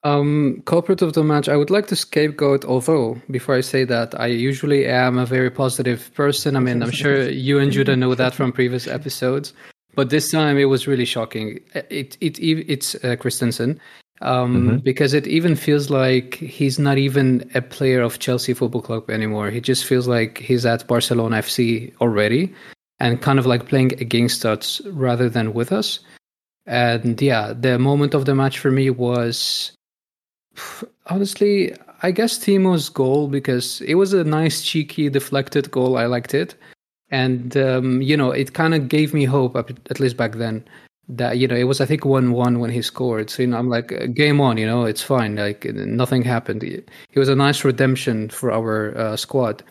Um, 0.05 0.61
culprit 0.65 1.01
of 1.01 1.13
the 1.13 1.23
match. 1.23 1.49
I 1.49 1.57
would 1.57 1.71
like 1.71 1.87
to 1.87 1.95
scapegoat. 1.95 2.63
Although 2.63 3.19
before 3.29 3.55
I 3.55 3.61
say 3.61 3.85
that, 3.85 4.17
I 4.19 4.27
usually 4.27 4.85
am 4.85 5.17
a 5.17 5.25
very 5.25 5.49
positive 5.49 6.13
person. 6.13 6.55
I 6.55 6.59
mean, 6.59 6.83
I'm 6.83 6.91
sure 6.91 7.27
you 7.27 7.59
and 7.59 7.71
Judah 7.71 7.95
know 7.95 8.13
that 8.13 8.35
from 8.35 8.51
previous 8.51 8.87
episodes. 8.87 9.51
But 9.95 10.11
this 10.11 10.31
time 10.31 10.57
it 10.57 10.65
was 10.65 10.87
really 10.87 11.05
shocking. 11.05 11.59
It 11.73 12.17
it, 12.21 12.39
it 12.39 12.71
it's 12.71 12.95
uh, 13.03 13.15
Christensen, 13.15 13.79
um, 14.21 14.69
Mhm. 14.79 14.83
because 14.83 15.13
it 15.13 15.27
even 15.27 15.55
feels 15.55 15.89
like 15.89 16.35
he's 16.35 16.79
not 16.79 16.97
even 16.97 17.49
a 17.53 17.61
player 17.61 18.01
of 18.01 18.19
Chelsea 18.19 18.53
Football 18.53 18.81
Club 18.81 19.09
anymore. 19.09 19.49
He 19.51 19.59
just 19.61 19.85
feels 19.85 20.07
like 20.07 20.37
he's 20.37 20.65
at 20.65 20.87
Barcelona 20.87 21.37
FC 21.37 21.91
already, 22.01 22.53
and 22.99 23.21
kind 23.21 23.39
of 23.39 23.45
like 23.45 23.67
playing 23.67 23.93
against 23.99 24.45
us 24.45 24.81
rather 24.91 25.29
than 25.29 25.53
with 25.53 25.71
us. 25.71 25.99
And 26.65 27.21
yeah, 27.21 27.53
the 27.53 27.77
moment 27.77 28.13
of 28.13 28.25
the 28.25 28.33
match 28.35 28.57
for 28.59 28.71
me 28.71 28.89
was 28.89 29.71
honestly, 31.07 31.73
I 32.01 32.11
guess 32.11 32.37
Timo's 32.37 32.89
goal 32.89 33.27
because 33.27 33.81
it 33.81 33.95
was 33.95 34.13
a 34.13 34.23
nice, 34.23 34.61
cheeky, 34.61 35.09
deflected 35.09 35.71
goal. 35.71 35.97
I 35.97 36.05
liked 36.05 36.33
it, 36.33 36.55
and 37.09 37.55
um, 37.57 38.01
you 38.01 38.15
know, 38.17 38.31
it 38.31 38.53
kind 38.53 38.73
of 38.73 38.87
gave 38.89 39.13
me 39.13 39.25
hope, 39.25 39.55
at 39.55 39.99
least 39.99 40.17
back 40.17 40.33
then. 40.35 40.63
That 41.07 41.37
you 41.37 41.47
know, 41.47 41.55
it 41.55 41.65
was 41.65 41.81
I 41.81 41.85
think 41.85 42.03
one-one 42.03 42.59
when 42.59 42.71
he 42.71 42.81
scored. 42.81 43.29
So 43.29 43.43
you 43.43 43.47
know, 43.47 43.57
I'm 43.57 43.69
like, 43.69 43.91
uh, 43.91 44.07
game 44.07 44.41
on. 44.41 44.57
You 44.57 44.65
know, 44.65 44.85
it's 44.85 45.03
fine. 45.03 45.35
Like 45.35 45.65
nothing 45.65 46.23
happened. 46.23 46.63
It 46.63 46.89
was 47.15 47.29
a 47.29 47.35
nice 47.35 47.63
redemption 47.63 48.29
for 48.29 48.51
our 48.51 48.97
uh, 48.97 49.15
squad. 49.15 49.63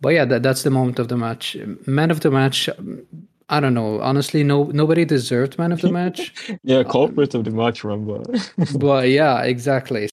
But 0.00 0.10
yeah, 0.10 0.24
that, 0.26 0.42
that's 0.42 0.62
the 0.62 0.70
moment 0.70 0.98
of 0.98 1.08
the 1.08 1.16
match. 1.16 1.56
Man 1.86 2.10
of 2.10 2.20
the 2.20 2.30
match. 2.30 2.68
um, 2.68 3.02
I 3.50 3.58
don't 3.58 3.74
know. 3.74 4.00
Honestly, 4.00 4.44
no, 4.44 4.64
nobody 4.66 5.04
deserved 5.04 5.58
man 5.58 5.72
of 5.72 5.80
the 5.80 5.90
match. 5.90 6.32
Yeah, 6.62 6.84
culprit 6.84 7.34
of 7.34 7.44
the 7.44 7.50
match, 7.50 7.82
remember? 7.82 8.22
but 8.78 9.08
yeah, 9.08 9.42
exactly. 9.42 10.08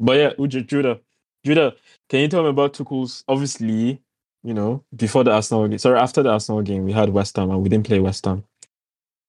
But 0.00 0.16
yeah, 0.16 0.32
Uju, 0.38 0.66
Judah, 0.66 0.98
Judah, 1.44 1.74
can 2.08 2.20
you 2.20 2.28
tell 2.28 2.42
me 2.42 2.48
about 2.48 2.72
Tuchel's? 2.72 3.22
Obviously, 3.28 4.00
you 4.42 4.54
know, 4.54 4.82
before 4.96 5.24
the 5.24 5.32
Arsenal 5.32 5.68
game, 5.68 5.78
sorry, 5.78 5.98
after 5.98 6.22
the 6.22 6.30
Arsenal 6.30 6.62
game, 6.62 6.84
we 6.84 6.92
had 6.92 7.10
West 7.10 7.36
Ham 7.36 7.50
and 7.50 7.62
we 7.62 7.68
didn't 7.68 7.86
play 7.86 7.98
West 7.98 8.24
Ham. 8.24 8.44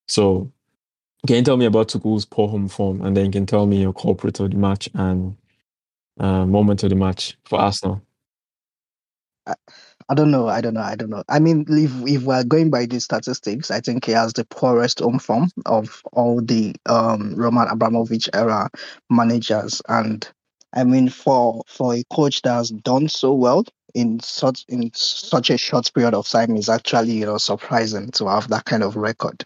So, 0.09 0.51
can 1.27 1.37
you 1.37 1.43
tell 1.43 1.57
me 1.57 1.65
about 1.65 1.89
Tuchel's 1.89 2.25
poor 2.25 2.47
home 2.47 2.67
form, 2.67 3.01
and 3.01 3.15
then 3.15 3.25
you 3.25 3.31
can 3.31 3.45
tell 3.45 3.67
me 3.67 3.81
your 3.81 3.93
culprit 3.93 4.39
of 4.39 4.51
the 4.51 4.57
match 4.57 4.89
and 4.95 5.37
uh, 6.19 6.45
moment 6.45 6.83
of 6.83 6.89
the 6.89 6.95
match 6.95 7.37
for 7.45 7.59
Arsenal? 7.59 8.01
I 10.09 10.15
don't 10.15 10.31
know. 10.31 10.47
I 10.47 10.61
don't 10.61 10.73
know. 10.73 10.81
I 10.81 10.95
don't 10.95 11.11
know. 11.11 11.23
I 11.29 11.37
mean, 11.37 11.65
if 11.69 11.91
if 12.07 12.23
we're 12.23 12.43
going 12.43 12.71
by 12.71 12.87
these 12.87 13.03
statistics, 13.03 13.69
I 13.69 13.79
think 13.79 14.05
he 14.05 14.11
has 14.13 14.33
the 14.33 14.45
poorest 14.45 14.99
home 14.99 15.19
form 15.19 15.51
of 15.67 16.01
all 16.13 16.41
the 16.41 16.75
um 16.87 17.35
Roman 17.35 17.67
Abramovich 17.67 18.27
era 18.33 18.69
managers. 19.09 19.81
And 19.87 20.27
I 20.73 20.83
mean, 20.83 21.09
for 21.09 21.61
for 21.67 21.93
a 21.93 22.03
coach 22.11 22.41
that 22.41 22.53
has 22.53 22.69
done 22.69 23.07
so 23.09 23.33
well 23.33 23.65
in 23.93 24.19
such 24.21 24.65
in 24.67 24.91
such 24.95 25.51
a 25.51 25.57
short 25.57 25.91
period 25.93 26.15
of 26.15 26.27
time, 26.27 26.55
is 26.55 26.69
actually 26.69 27.13
you 27.13 27.25
know 27.25 27.37
surprising 27.37 28.09
to 28.11 28.27
have 28.27 28.47
that 28.47 28.65
kind 28.65 28.81
of 28.83 28.95
record. 28.95 29.45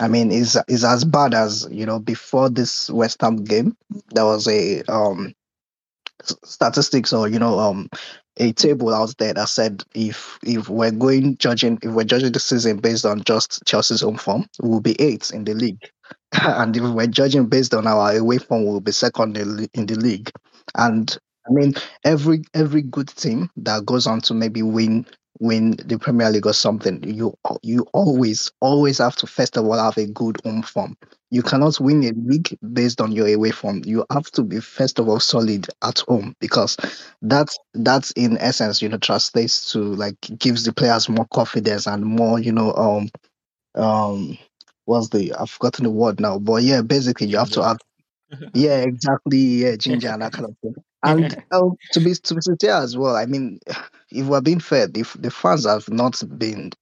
I 0.00 0.08
mean, 0.08 0.32
is 0.32 0.58
is 0.68 0.84
as 0.84 1.04
bad 1.04 1.34
as 1.34 1.68
you 1.70 1.86
know 1.86 1.98
before 1.98 2.50
this 2.50 2.90
West 2.90 3.20
Ham 3.20 3.44
game. 3.44 3.76
There 4.14 4.24
was 4.24 4.48
a 4.48 4.82
um 4.84 5.34
statistics 6.44 7.12
or 7.12 7.28
you 7.28 7.38
know 7.38 7.58
um 7.58 7.88
a 8.38 8.52
table 8.52 8.92
out 8.92 9.14
there 9.18 9.34
that 9.34 9.48
said 9.48 9.84
if 9.94 10.38
if 10.42 10.68
we're 10.68 10.90
going 10.90 11.36
judging 11.36 11.78
if 11.82 11.92
we're 11.92 12.04
judging 12.04 12.32
the 12.32 12.40
season 12.40 12.78
based 12.78 13.04
on 13.04 13.22
just 13.22 13.62
Chelsea's 13.66 14.00
home 14.00 14.16
form, 14.18 14.46
we'll 14.60 14.80
be 14.80 15.00
eighth 15.00 15.32
in 15.32 15.44
the 15.44 15.54
league, 15.54 15.88
and 16.42 16.76
if 16.76 16.82
we're 16.82 17.06
judging 17.06 17.46
based 17.46 17.74
on 17.74 17.86
our 17.86 18.16
away 18.16 18.38
form, 18.38 18.64
we'll 18.64 18.80
be 18.80 18.92
second 18.92 19.36
in 19.36 19.86
the 19.86 19.94
league. 19.94 20.30
And 20.74 21.16
I 21.48 21.52
mean, 21.52 21.74
every 22.04 22.42
every 22.54 22.82
good 22.82 23.08
team 23.08 23.50
that 23.58 23.86
goes 23.86 24.06
on 24.06 24.20
to 24.22 24.34
maybe 24.34 24.62
win 24.62 25.06
win 25.40 25.72
the 25.84 25.98
Premier 25.98 26.30
League 26.30 26.46
or 26.46 26.52
something, 26.52 27.02
you 27.02 27.36
you 27.62 27.86
always 27.92 28.52
always 28.60 28.98
have 28.98 29.16
to 29.16 29.26
first 29.26 29.56
of 29.56 29.64
all 29.66 29.78
have 29.78 29.98
a 29.98 30.06
good 30.06 30.36
home 30.44 30.62
form. 30.62 30.96
You 31.30 31.42
cannot 31.42 31.80
win 31.80 32.04
a 32.04 32.12
league 32.12 32.56
based 32.72 33.00
on 33.00 33.10
your 33.12 33.26
away 33.34 33.50
form. 33.50 33.82
You 33.84 34.04
have 34.12 34.30
to 34.32 34.42
be 34.42 34.60
first 34.60 34.98
of 35.00 35.08
all 35.08 35.20
solid 35.20 35.66
at 35.82 36.00
home 36.00 36.36
because 36.40 36.76
that's 37.22 37.58
that's 37.74 38.12
in 38.12 38.38
essence, 38.38 38.80
you 38.80 38.88
know, 38.88 38.98
translates 38.98 39.72
to 39.72 39.80
like 39.80 40.16
gives 40.38 40.64
the 40.64 40.72
players 40.72 41.08
more 41.08 41.26
confidence 41.32 41.86
and 41.86 42.04
more, 42.04 42.38
you 42.38 42.52
know, 42.52 42.72
um 42.74 43.10
um 43.74 44.38
what's 44.86 45.08
the 45.10 45.32
I've 45.34 45.50
forgotten 45.50 45.84
the 45.84 45.90
word 45.90 46.20
now, 46.20 46.38
but 46.38 46.62
yeah, 46.62 46.82
basically 46.82 47.28
you 47.28 47.38
have 47.38 47.50
to 47.52 47.62
have 47.64 47.78
yeah, 48.54 48.78
exactly. 48.82 49.38
Yeah, 49.38 49.76
ginger 49.76 50.08
and 50.08 50.22
that 50.22 50.32
kind 50.32 50.46
of 50.46 50.56
thing. 50.62 50.74
And 51.04 51.42
um, 51.52 51.76
to 51.92 52.00
be 52.00 52.14
to 52.14 52.34
be 52.34 52.40
sincere 52.40 52.74
as 52.74 52.96
well, 52.96 53.16
I 53.16 53.26
mean, 53.26 53.60
if 54.10 54.26
we're 54.26 54.40
being 54.40 54.60
fair, 54.60 54.86
the, 54.86 55.02
the 55.18 55.30
fans 55.30 55.66
have 55.66 55.88
not 55.88 56.20
been 56.38 56.72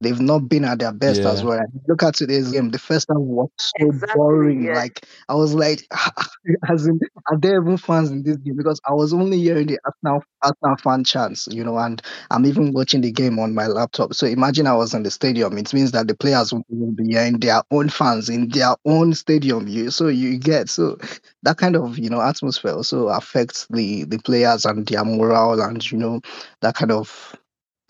they've 0.00 0.20
not 0.20 0.48
been 0.48 0.64
at 0.64 0.78
their 0.78 0.92
best 0.92 1.24
as 1.24 1.42
well. 1.42 1.60
Look 1.88 2.02
at 2.02 2.14
today's 2.14 2.50
game. 2.52 2.70
The 2.70 2.78
first 2.78 3.08
half 3.08 3.18
was 3.18 3.48
so 3.58 3.92
Exactly, 3.92 4.12
boring. 4.12 4.66
yeah. 4.66 4.72
Like 4.72 5.06
I 5.28 5.34
was 5.34 5.54
like, 5.54 5.86
as 6.70 6.86
in, 6.86 6.98
are 7.30 7.38
there 7.38 7.60
even 7.60 7.76
fans 7.76 8.10
in 8.10 8.22
this 8.22 8.36
game? 8.38 8.56
Because 8.56 8.80
I 8.88 8.92
was 8.92 9.12
only 9.12 9.38
hearing 9.40 9.66
the 9.66 9.78
Arsenal 9.84 10.22
Arsenal 10.42 10.76
fan 10.76 11.04
chants, 11.04 11.48
you 11.50 11.64
know, 11.64 11.78
and 11.78 12.00
I'm 12.30 12.46
even 12.46 12.72
watching 12.72 13.00
the 13.00 13.10
game 13.12 13.38
on 13.38 13.54
my 13.54 13.66
laptop. 13.66 14.14
So 14.14 14.26
imagine 14.26 14.66
I 14.66 14.74
was 14.74 14.94
in 14.94 15.02
the 15.02 15.10
stadium. 15.10 15.56
It 15.58 15.72
means 15.72 15.92
that 15.92 16.08
the 16.08 16.14
players 16.14 16.52
will 16.52 16.64
will 16.68 16.92
be 16.92 17.12
hearing 17.12 17.38
their 17.38 17.62
own 17.70 17.88
fans 17.88 18.28
in 18.28 18.48
their 18.50 18.74
own 18.84 19.14
stadium. 19.14 19.66
You 19.68 19.90
so 19.90 20.08
you 20.08 20.38
get 20.38 20.68
so 20.68 20.96
that 21.42 21.58
kind 21.58 21.76
of 21.76 21.98
you 21.98 22.10
know 22.10 22.20
atmosphere 22.20 22.72
also 22.72 23.08
affects 23.08 23.66
the 23.70 24.04
the 24.04 24.18
players 24.18 24.64
and 24.64 24.86
their 24.86 25.04
morale 25.04 25.60
and 25.60 25.90
you 25.90 25.98
know 25.98 26.20
that 26.62 26.74
kind 26.74 26.92
of 26.92 27.34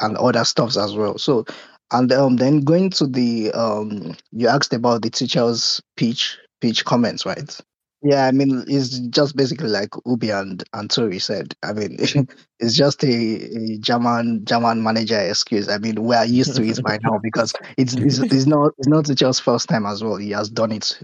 and 0.00 0.16
other 0.16 0.44
stuffs 0.44 0.76
as 0.76 0.94
well. 0.96 1.18
So 1.18 1.44
and 1.92 2.12
um, 2.12 2.36
then 2.36 2.60
going 2.60 2.90
to 2.90 3.06
the 3.06 3.52
um, 3.52 4.16
you 4.32 4.48
asked 4.48 4.72
about 4.72 5.02
the 5.02 5.10
Tuchel's 5.10 5.82
pitch 5.96 6.38
pitch 6.60 6.84
comments, 6.84 7.24
right? 7.26 7.58
Yeah, 8.02 8.26
I 8.26 8.30
mean 8.30 8.64
it's 8.68 8.98
just 9.00 9.36
basically 9.36 9.68
like 9.68 9.90
Oubi 10.06 10.30
and 10.38 10.62
and 10.74 10.90
Tori 10.90 11.18
said. 11.18 11.54
I 11.62 11.72
mean 11.72 11.96
it's 12.60 12.74
just 12.74 13.02
a, 13.02 13.06
a 13.08 13.78
German 13.78 14.44
German 14.44 14.82
manager 14.82 15.18
excuse. 15.18 15.68
I 15.68 15.78
mean 15.78 16.02
we 16.04 16.14
are 16.14 16.26
used 16.26 16.54
to 16.56 16.62
it 16.62 16.82
by 16.82 16.98
now 17.02 17.18
because 17.22 17.52
it's 17.76 17.94
it's, 17.94 18.18
it's 18.18 18.46
not 18.46 18.72
it's 18.78 18.88
not 18.88 19.06
just 19.06 19.42
first 19.42 19.68
time 19.68 19.86
as 19.86 20.04
well. 20.04 20.16
He 20.16 20.30
has 20.30 20.50
done 20.50 20.72
it 20.72 20.98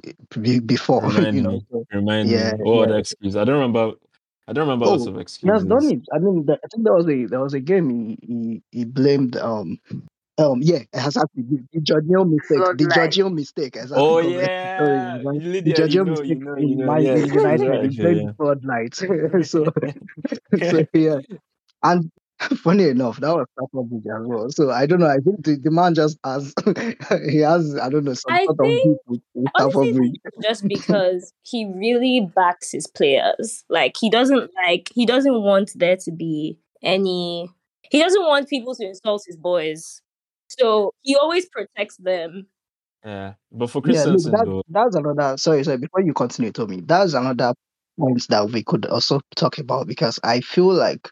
before, 0.66 1.02
Remind 1.06 1.36
you 1.36 1.42
know. 1.42 1.50
me. 1.50 1.66
So, 1.70 1.84
Remind 1.92 2.30
Yeah, 2.30 2.52
me. 2.52 2.56
What 2.58 2.90
yeah. 2.90 2.96
excuse? 2.98 3.36
I 3.36 3.44
don't 3.44 3.56
remember. 3.56 3.92
I 4.46 4.52
don't 4.52 4.66
remember 4.68 4.86
lots 4.86 5.06
Oh, 5.06 5.08
of 5.08 5.16
he 5.40 5.48
has 5.48 5.64
done 5.64 5.84
it. 5.90 6.00
I 6.12 6.18
mean, 6.18 6.44
the, 6.46 6.54
I 6.54 6.66
think 6.70 6.84
there 6.84 6.94
was 6.94 7.08
a 7.08 7.24
there 7.26 7.40
was 7.40 7.54
a 7.54 7.60
game 7.60 7.88
he 7.90 8.18
he, 8.26 8.62
he 8.70 8.84
blamed 8.84 9.36
um 9.36 9.78
um 10.38 10.60
yeah 10.62 10.78
exactly 10.92 11.42
the, 11.42 11.64
the 11.72 11.80
Jorginho 11.80 12.28
mistake 12.30 12.58
the 12.78 12.84
Floodlight. 12.84 13.10
Jorginho 13.10 13.34
mistake 13.34 13.76
exactly 13.76 13.96
Oh 13.96 14.22
correct. 14.22 14.78
sorry 14.78 14.98
yeah, 14.98 15.18
right. 15.24 15.42
you 15.42 15.60
the 15.62 15.72
Leedya, 15.72 15.92
you 15.92 16.04
know, 16.04 16.10
mistake 16.10 16.28
you 16.28 16.34
know, 16.36 16.54
in 16.54 16.68
you 16.68 16.76
know. 16.76 16.86
my 16.86 16.98
Yeah, 16.98 17.16
United 17.16 17.68
right, 17.68 17.80
he 17.82 17.86
actually, 17.88 18.14
blamed 18.14 18.28
the 18.28 18.34
floodlight 18.34 18.94
so 19.46 19.72
so 20.70 20.86
yeah 20.94 21.18
and 21.82 22.10
funny 22.56 22.88
enough 22.88 23.20
that 23.20 23.34
was 23.34 23.46
Stamford 23.58 23.90
Bridge 23.90 24.02
as 24.06 24.26
well 24.26 24.50
so 24.50 24.70
I 24.70 24.86
don't 24.86 25.00
know 25.00 25.06
I 25.06 25.18
think 25.18 25.44
the, 25.44 25.56
the 25.62 25.70
man 25.70 25.94
just 25.94 26.18
has 26.24 26.54
he 27.30 27.38
has 27.38 27.76
I 27.78 27.88
don't 27.88 28.04
know 28.04 28.14
some 28.14 28.32
I 28.32 28.44
sort 28.46 28.58
of 28.58 28.66
think 28.66 28.82
beef 28.82 28.96
with, 29.06 29.20
with 29.34 29.52
honestly 29.54 29.92
Stamford 29.92 29.96
Bridge 29.96 30.20
just 30.42 30.66
because 30.66 31.32
he 31.42 31.66
really 31.66 32.28
backs 32.34 32.72
his 32.72 32.86
players. 32.86 33.64
Like 33.68 33.96
he 33.98 34.10
doesn't 34.10 34.50
like 34.64 34.88
he 34.94 35.06
doesn't 35.06 35.42
want 35.42 35.72
there 35.74 35.96
to 35.98 36.10
be 36.10 36.58
any 36.82 37.50
he 37.90 38.00
doesn't 38.00 38.22
want 38.22 38.48
people 38.48 38.74
to 38.74 38.86
insult 38.86 39.24
his 39.26 39.36
boys. 39.36 40.00
So 40.58 40.94
he 41.02 41.16
always 41.16 41.46
protects 41.46 41.96
them. 41.96 42.46
yeah. 43.04 43.34
But 43.50 43.70
for 43.70 43.82
Yeah, 43.84 44.04
look, 44.04 44.22
that 44.22 44.44
though, 44.46 44.62
that's 44.68 44.96
another. 44.96 45.36
Sorry, 45.36 45.64
sorry. 45.64 45.78
Before 45.78 46.00
you 46.00 46.12
continue, 46.12 46.52
Tommy, 46.52 46.80
that's 46.80 47.14
another 47.14 47.54
point 47.98 48.26
that 48.28 48.50
we 48.50 48.62
could 48.62 48.86
also 48.86 49.20
talk 49.36 49.58
about 49.58 49.86
because 49.86 50.18
I 50.22 50.40
feel 50.40 50.72
like 50.72 51.08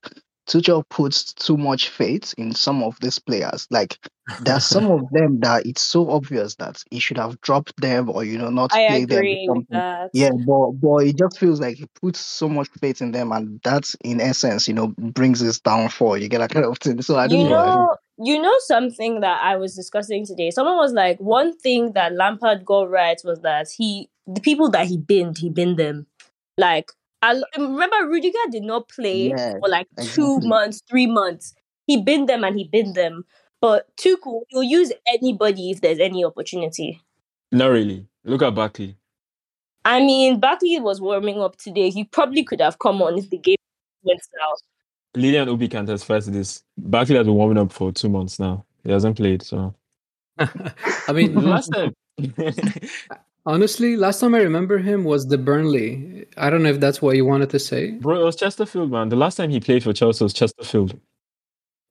Tuchel 0.49 0.88
puts 0.88 1.32
too 1.35 1.56
much 1.56 1.88
faith 1.88 2.35
in 2.37 2.52
some 2.52 2.82
of 2.82 2.99
these 3.00 3.18
players. 3.18 3.66
Like 3.70 3.99
there's 4.40 4.64
some 4.64 4.85
of 4.90 5.02
them 5.11 5.40
that 5.40 5.66
it's 5.66 5.82
so 5.82 6.11
obvious 6.11 6.56
that 6.56 6.82
he 6.90 6.99
should 6.99 7.18
have 7.18 7.40
dropped 7.40 7.78
them 7.80 8.11
or 8.11 8.25
you 8.25 8.38
know 8.38 8.50
not 8.50 8.73
I 8.73 8.87
play 8.87 9.04
them 9.04 9.25
with 9.47 9.66
that. 9.70 10.11
Yeah, 10.12 10.30
but 10.47 10.73
but 10.73 11.06
it 11.06 11.16
just 11.16 11.38
feels 11.38 11.61
like 11.61 11.76
he 11.76 11.87
puts 12.00 12.20
so 12.20 12.49
much 12.49 12.68
faith 12.80 13.00
in 13.00 13.12
them, 13.12 13.32
and 13.32 13.61
that's 13.62 13.94
in 14.02 14.20
essence, 14.20 14.66
you 14.66 14.75
know, 14.75 14.88
brings 14.99 15.40
his 15.40 15.61
downfall. 15.61 16.18
You 16.18 16.28
get 16.28 16.38
that 16.38 16.50
kind 16.50 16.66
of 16.66 16.78
thing. 16.78 17.00
So 17.02 17.16
I 17.16 17.28
don't 17.28 17.38
you 17.38 17.49
know. 17.49 17.64
Know 17.64 17.97
you 18.22 18.40
know 18.40 18.54
something 18.60 19.20
that 19.20 19.40
I 19.42 19.56
was 19.56 19.74
discussing 19.74 20.26
today. 20.26 20.50
Someone 20.50 20.76
was 20.76 20.92
like, 20.92 21.18
one 21.18 21.56
thing 21.56 21.92
that 21.92 22.12
Lampard 22.12 22.64
got 22.64 22.90
right 22.90 23.20
was 23.24 23.40
that 23.40 23.68
he 23.76 24.08
the 24.26 24.40
people 24.40 24.70
that 24.70 24.86
he 24.86 24.98
binned, 24.98 25.38
he 25.38 25.48
binned 25.48 25.78
them. 25.78 26.06
Like 26.58 26.92
I 27.22 27.40
remember 27.56 28.08
Rudiger 28.08 28.38
did 28.50 28.62
not 28.62 28.88
play 28.88 29.28
Yeah, 29.28 29.58
for 29.58 29.68
like 29.68 29.88
two 30.02 30.40
months, 30.40 30.82
three 30.88 31.06
months. 31.06 31.54
He 31.86 32.00
binned 32.02 32.28
them 32.28 32.44
and 32.44 32.56
he 32.56 32.64
binned 32.64 32.94
them. 32.94 33.24
But 33.60 33.94
Tuchel, 33.96 34.42
he'll 34.48 34.62
use 34.62 34.92
anybody 35.06 35.70
if 35.70 35.80
there's 35.80 35.98
any 35.98 36.24
opportunity. 36.24 37.02
not 37.52 37.68
really. 37.68 38.06
Look 38.24 38.42
at 38.42 38.54
Barkley. 38.54 38.96
I 39.84 40.00
mean, 40.00 40.40
Barkley 40.40 40.78
was 40.78 41.00
warming 41.00 41.40
up 41.40 41.56
today. 41.56 41.90
He 41.90 42.04
probably 42.04 42.44
could 42.44 42.60
have 42.60 42.78
come 42.78 43.00
on 43.02 43.18
if 43.18 43.30
the 43.30 43.38
game 43.38 43.56
went 44.02 44.20
south. 44.22 44.60
Lilian 45.14 45.49
Oubi 45.49 45.69
can 45.71 45.87
testify 45.87 46.21
to 46.21 46.31
this. 46.31 46.62
Barkley 46.79 47.17
has 47.17 47.26
been 47.26 47.35
warming 47.35 47.59
up 47.59 47.73
for 47.73 47.93
two 47.93 48.09
months 48.09 48.38
now. 48.38 48.64
He 48.85 48.93
hasn't 48.93 49.17
played, 49.17 49.43
so 49.43 49.75
I 50.38 51.12
mean, 51.12 51.35
last 51.35 51.69
time. 51.73 51.93
honestly, 53.47 53.97
last 53.97 54.21
time 54.21 54.35
I 54.35 54.38
remember 54.38 54.79
him 54.79 55.05
was 55.05 55.26
the 55.26 55.38
Burnley. 55.38 56.26
I 56.37 56.49
don't 56.50 56.62
know 56.62 56.71
if 56.71 56.81
that's 56.81 57.02
what 57.02 57.17
you 57.17 57.25
wanted 57.25 57.50
to 57.50 57.59
say. 57.59 57.93
Bro, 57.93 58.21
it 58.21 58.25
was 58.25 58.37
Chesterfield, 58.37 58.90
man. 58.90 59.09
The 59.09 59.17
last 59.17 59.37
time 59.37 59.50
he 59.50 59.61
played 59.61 59.83
for 59.83 59.93
Chelsea 59.93 60.25
was 60.25 60.33
Chesterfield. 60.33 60.99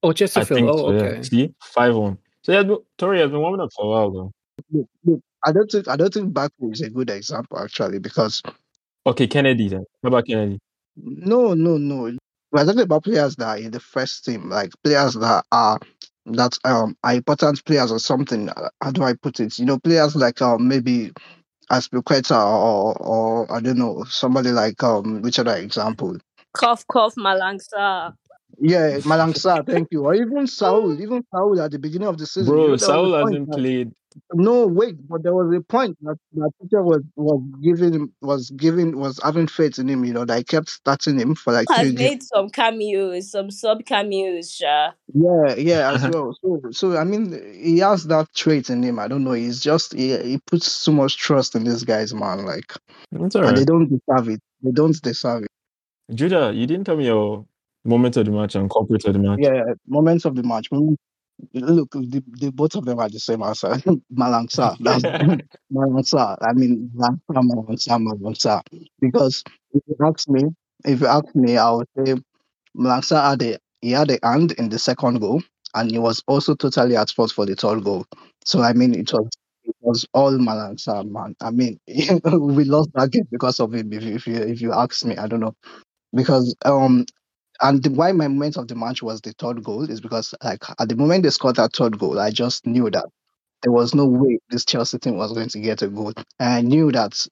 Oh, 0.02 0.10
I 0.10 0.14
Chesterfield. 0.14 0.58
think 0.58 0.70
Oh, 0.72 0.78
so, 0.78 0.92
yeah. 0.94 1.00
okay. 1.12 1.24
See? 1.24 1.54
5 1.62 1.96
1. 1.96 2.18
So, 2.44 2.52
yeah, 2.54 2.76
Tori 2.98 3.20
has 3.20 3.30
been 3.32 3.40
warming 3.42 3.60
up 3.62 3.70
for 3.76 3.86
a 3.86 3.90
while, 3.90 4.12
though. 4.12 4.32
Look, 4.72 4.88
look, 5.06 5.20
I 5.46 5.52
don't 5.52 5.70
think 5.70 5.88
I 5.88 5.96
don't 5.96 6.14
think 6.14 6.34
Barkley 6.34 6.70
is 6.72 6.82
a 6.82 6.90
good 6.90 7.10
example 7.10 7.60
actually 7.60 8.00
because 8.00 8.42
Okay, 9.06 9.28
Kennedy 9.28 9.68
then. 9.70 9.86
How 10.04 10.08
about 10.08 10.26
Kennedy? 10.26 10.60
no, 10.96 11.54
no, 11.54 11.78
no. 11.78 12.18
We're 12.52 12.66
talking 12.66 12.82
about 12.82 13.04
players 13.04 13.36
that 13.38 13.48
are 13.48 13.58
in 13.58 13.72
the 13.72 13.80
first 13.80 14.26
team, 14.26 14.50
like 14.50 14.72
players 14.84 15.14
that 15.16 15.44
are 15.52 15.80
that 16.26 16.58
um 16.66 16.96
are 17.04 17.14
important 17.14 17.64
players 17.66 17.92
or 17.92 18.00
something. 18.00 18.50
Uh, 18.50 18.70
How 18.82 18.92
do 18.92 19.04
I 19.04 19.14
put 19.14 19.40
it? 19.40 19.58
You 19.60 19.66
know, 19.66 19.80
players 19.80 20.16
like 20.16 20.42
um 20.42 20.68
maybe 20.68 21.12
Azpilicueta 21.72 22.36
or 22.36 22.98
or 22.98 23.52
I 23.52 23.60
don't 23.60 23.78
know 23.78 24.04
somebody 24.06 24.50
like 24.52 24.82
um 24.84 25.22
which 25.22 25.38
other 25.40 25.56
example? 25.58 26.18
Cough, 26.54 26.86
cough, 26.88 27.14
Malang 27.16 27.60
Sarr. 27.62 28.14
Yeah, 28.60 28.98
Malang 29.06 29.34
Sarr, 29.34 29.64
thank 29.72 29.90
you. 29.92 30.06
Or 30.06 30.16
even 30.16 30.48
Saul, 30.48 31.00
even 31.00 31.24
Saul 31.32 31.62
at 31.62 31.72
the 31.72 31.80
beginning 31.80 32.08
of 32.08 32.18
the 32.18 32.26
season. 32.26 32.48
Bro, 32.48 32.56
you 32.56 32.68
know, 32.72 32.78
there 32.78 32.90
was 33.00 33.12
Saul 33.12 33.14
hasn't 33.14 33.48
that- 33.52 33.58
played. 33.58 33.92
No, 34.34 34.66
wait, 34.68 34.96
but 35.08 35.24
there 35.24 35.34
was 35.34 35.56
a 35.56 35.62
point 35.62 35.98
that 36.02 36.18
that 36.34 36.52
Tuchel 36.62 36.84
was 36.84 37.04
was 37.16 37.42
giving 37.64 38.12
was 38.22 38.50
giving 38.52 38.98
was 38.98 39.20
having 39.24 39.48
faith 39.48 39.78
in 39.78 39.88
him. 39.88 40.04
You 40.04 40.14
know, 40.14 40.26
that 40.26 40.34
I 40.38 40.44
kept 40.44 40.70
starting 40.70 41.20
him 41.20 41.36
for 41.36 41.54
like 41.54 41.68
Has 41.70 41.80
three 41.80 41.90
games. 41.94 42.00
made 42.00 42.24
some 42.24 42.50
cameos, 42.50 43.32
some 43.32 43.52
sub 43.52 43.86
cameos, 43.86 44.52
Sha. 44.52 44.92
Yeah, 45.14 45.56
yeah, 45.56 45.94
as 45.94 46.04
uh-huh. 46.04 46.12
well. 46.14 46.38
So, 46.42 46.62
so 46.72 46.98
I 46.98 47.04
mean, 47.04 47.32
he 47.54 47.80
has 47.80 48.06
that 48.08 48.34
trait 48.34 48.70
in 48.70 48.82
him. 48.82 48.98
I 49.00 49.08
don't 49.08 49.24
know. 49.24 49.34
He's 49.34 49.62
just 49.62 49.94
he, 49.94 50.18
he 50.18 50.38
puts 50.40 50.72
so 50.72 50.92
much 50.92 51.18
trust 51.18 51.56
in 51.56 51.64
this 51.64 51.84
guys, 51.84 52.14
man. 52.14 52.46
Like, 52.46 52.74
That's 53.12 53.36
and 53.36 53.44
they 53.44 53.50
alright. 53.50 53.68
don't 53.68 53.90
deserve 53.90 54.30
it. 54.30 54.42
They 54.64 54.72
don't 54.72 55.00
deserve 55.02 55.44
it. 55.44 55.50
Judah, 56.16 56.52
you 56.54 56.66
didn't 56.66 56.86
tell 56.86 56.98
me 56.98 57.06
your 57.06 57.46
moment 57.86 58.18
of 58.18 58.26
the 58.26 58.32
match 58.32 58.56
and 58.56 58.70
corporate 58.70 59.06
of 59.06 59.14
the 59.14 59.20
match. 59.20 59.40
Yeah, 59.42 59.62
moments 59.88 60.26
of 60.26 60.36
the 60.36 60.44
match. 60.44 60.72
Moment- 60.72 61.00
Look, 61.54 61.92
the, 61.92 62.24
the 62.40 62.52
both 62.52 62.76
of 62.76 62.86
them 62.86 63.00
are 63.00 63.10
the 63.10 63.20
same 63.20 63.42
answer. 63.44 63.70
Malang 64.14 64.48
Sarr, 64.50 64.76
that's 64.80 65.04
Malang 65.72 66.04
Sarr. 66.04 66.38
I 66.42 66.54
mean, 66.54 66.92
Malang 66.96 67.22
Sarr, 67.30 67.44
Malangsa, 67.44 68.00
Malang 68.02 68.36
Sarr. 68.36 68.62
Because 69.00 69.44
if 69.74 69.82
you 69.88 69.96
ask 70.06 70.28
me, 70.30 70.44
if 70.86 71.02
you 71.02 71.08
ask 71.08 71.34
me, 71.36 71.58
I 71.58 71.72
would 71.72 71.88
say 71.98 72.16
Malang 72.78 73.02
Sarr 73.04 73.30
had 73.32 73.42
a 73.44 73.58
he 73.82 73.92
had 73.92 74.12
a 74.12 74.20
hand 74.24 74.54
in 74.54 74.70
the 74.70 74.80
second 74.80 75.20
goal, 75.20 75.42
and 75.76 75.92
he 75.92 76.00
was 76.00 76.24
also 76.28 76.56
totally 76.56 76.98
at 76.98 77.12
fault 77.12 77.32
for 77.32 77.46
the 77.46 77.56
third 77.56 77.84
goal. 77.84 78.06
So 78.46 78.62
I 78.62 78.74
mean, 78.74 78.94
it 78.96 79.12
was 79.14 79.30
it 79.66 79.76
was 79.82 80.06
all 80.14 80.32
Malang 80.34 80.78
Sarr, 80.78 81.10
man. 81.10 81.36
I 81.42 81.52
mean, 81.52 81.80
we 81.88 82.66
lost 82.66 82.90
that 82.96 83.12
game 83.12 83.28
because 83.32 83.60
of 83.60 83.74
him. 83.74 83.94
If 83.94 84.04
you 84.04 84.16
if 84.16 84.28
you, 84.28 84.36
if 84.36 84.62
you 84.62 84.74
ask 84.74 85.06
me, 85.06 85.18
I 85.18 85.28
don't 85.28 85.42
know. 85.42 85.56
because 86.14 86.56
um 86.66 87.06
and 87.62 87.84
the, 87.84 87.92
why 87.92 88.12
my 88.12 88.28
moment 88.28 88.58
of 88.58 88.68
the 88.68 88.76
match 88.76 89.02
was 89.04 89.22
the 89.22 89.34
third 89.34 89.64
goal 89.64 89.90
is 89.90 90.02
because 90.02 90.34
like 90.44 90.64
at 90.80 90.90
the 90.90 90.96
moment 90.96 91.24
they 91.24 91.30
scored 91.30 91.58
that 91.58 91.74
third 91.74 92.00
goal, 92.00 92.20
I 92.20 92.32
just 92.32 92.66
knew 92.66 92.90
that 92.92 93.06
there 93.64 93.72
was 93.72 93.94
no 93.94 94.06
way 94.06 94.40
this 94.50 94.66
Chelsea 94.66 94.98
team 95.00 95.18
was 95.18 95.34
going 95.34 95.50
to 95.50 95.60
get 95.60 95.82
a 95.82 95.88
goal. 95.88 96.14
And 96.40 96.54
I 96.54 96.62
knew 96.62 96.92
that 96.92 97.26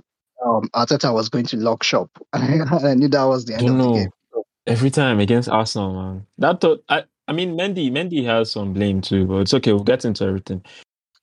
um 0.46 0.70
Arteta 0.76 1.14
was 1.14 1.30
going 1.30 1.46
to 1.46 1.58
lock 1.58 1.84
shop. 1.84 2.10
I 2.34 2.94
knew 2.96 3.08
that 3.08 3.24
was 3.24 3.46
the 3.46 3.56
end 3.56 3.70
of 3.70 3.78
the 3.78 3.84
know. 3.84 3.94
game. 3.94 4.10
Every 4.66 4.90
time 4.90 5.20
against 5.20 5.48
Arsenal, 5.48 5.94
man. 5.94 6.28
That 6.38 6.60
thought 6.60 6.84
I 6.90 7.04
I 7.28 7.34
mean 7.34 7.58
Mendy 7.58 7.90
Mendy 7.90 8.26
has 8.26 8.52
some 8.52 8.74
blame 8.74 9.02
too, 9.02 9.26
but 9.26 9.38
it's 9.38 9.54
okay, 9.54 9.72
we'll 9.72 9.84
get 9.84 10.04
into 10.04 10.26
everything. 10.26 10.64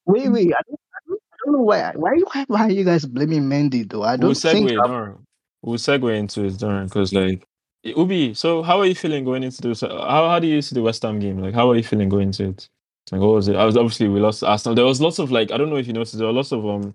Wait, 0.06 0.28
wait, 0.28 0.52
I 0.52 0.60
don't, 0.66 0.80
I 0.94 0.98
don't, 1.08 1.20
I 1.32 1.36
don't 1.44 1.52
know 1.54 1.62
why 1.62 1.92
why 1.94 2.12
why 2.32 2.44
why 2.48 2.60
are 2.62 2.70
you 2.70 2.84
guys 2.84 3.04
blaming 3.04 3.42
Mendy 3.42 3.88
though? 3.88 4.02
I 4.02 4.16
don't 4.16 4.28
We'll 4.28 4.34
think 4.34 4.70
segue, 4.70 4.86
don't. 4.86 5.26
We'll 5.62 5.78
segue 5.78 6.16
into 6.16 6.44
it, 6.44 6.58
don't 6.58 6.86
because 6.86 7.12
like 7.12 7.46
Oubi, 7.84 8.34
so 8.34 8.62
how 8.62 8.80
are 8.80 8.86
you 8.86 8.94
feeling 8.94 9.24
going 9.24 9.42
into 9.42 9.60
this? 9.60 9.82
How 9.82 10.28
how 10.28 10.38
do 10.38 10.46
you 10.46 10.62
see 10.62 10.74
the 10.74 10.82
West 10.82 11.02
Ham 11.02 11.18
game? 11.18 11.38
Like, 11.38 11.54
how 11.54 11.70
are 11.70 11.76
you 11.76 11.82
feeling 11.82 12.08
going 12.08 12.28
into 12.28 12.48
it? 12.48 12.68
Like, 13.12 13.20
what 13.20 13.34
was 13.34 13.48
it? 13.48 13.56
I 13.56 13.64
was 13.64 13.76
obviously 13.76 14.08
we 14.08 14.20
lost 14.20 14.42
Arsenal. 14.42 14.74
There 14.74 14.86
was 14.86 15.00
lots 15.00 15.18
of 15.18 15.30
like, 15.30 15.52
I 15.52 15.58
don't 15.58 15.68
know 15.68 15.76
if 15.76 15.86
you 15.86 15.92
noticed, 15.92 16.16
there 16.16 16.26
were 16.26 16.32
lots 16.32 16.52
of 16.52 16.66
um, 16.66 16.94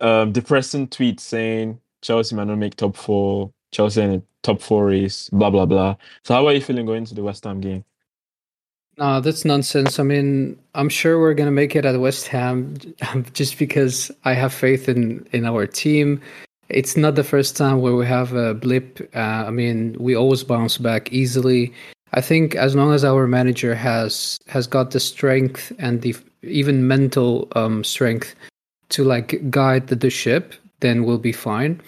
um 0.00 0.32
depressing 0.32 0.86
tweets 0.88 1.20
saying 1.20 1.80
Chelsea 2.02 2.36
might 2.36 2.46
not 2.46 2.58
make 2.58 2.76
top 2.76 2.96
four, 2.96 3.52
Chelsea 3.72 4.02
in 4.02 4.14
a 4.14 4.22
top 4.42 4.62
four 4.62 4.86
race, 4.86 5.28
blah 5.30 5.50
blah 5.50 5.66
blah. 5.66 5.96
So, 6.22 6.34
how 6.34 6.46
are 6.46 6.52
you 6.52 6.60
feeling 6.60 6.86
going 6.86 6.98
into 6.98 7.14
the 7.14 7.24
West 7.24 7.44
Ham 7.44 7.60
game? 7.60 7.84
No, 8.98 9.20
that's 9.20 9.44
nonsense. 9.44 9.98
I 9.98 10.02
mean, 10.02 10.58
I'm 10.74 10.88
sure 10.88 11.20
we're 11.20 11.34
gonna 11.34 11.50
make 11.50 11.74
it 11.74 11.84
at 11.84 11.98
West 11.98 12.28
Ham 12.28 12.76
just 13.32 13.58
because 13.58 14.12
I 14.24 14.34
have 14.34 14.54
faith 14.54 14.88
in 14.88 15.26
in 15.32 15.44
our 15.44 15.66
team. 15.66 16.20
It's 16.68 16.96
not 16.96 17.14
the 17.14 17.24
first 17.24 17.56
time 17.56 17.80
where 17.80 17.94
we 17.94 18.06
have 18.06 18.34
a 18.34 18.54
blip. 18.54 19.08
Uh, 19.14 19.46
I 19.46 19.50
mean, 19.50 19.96
we 19.98 20.14
always 20.14 20.44
bounce 20.44 20.78
back 20.78 21.12
easily. 21.12 21.72
I 22.12 22.20
think 22.20 22.54
as 22.54 22.74
long 22.74 22.92
as 22.92 23.04
our 23.04 23.26
manager 23.26 23.74
has 23.74 24.38
has 24.48 24.66
got 24.66 24.90
the 24.90 25.00
strength 25.00 25.72
and 25.78 26.02
the 26.02 26.16
even 26.42 26.86
mental 26.86 27.48
um, 27.54 27.84
strength 27.84 28.34
to 28.90 29.04
like 29.04 29.50
guide 29.50 29.88
the, 29.88 29.96
the 29.96 30.10
ship, 30.10 30.54
then 30.80 31.04
we'll 31.04 31.18
be 31.18 31.32
fine. 31.32 31.80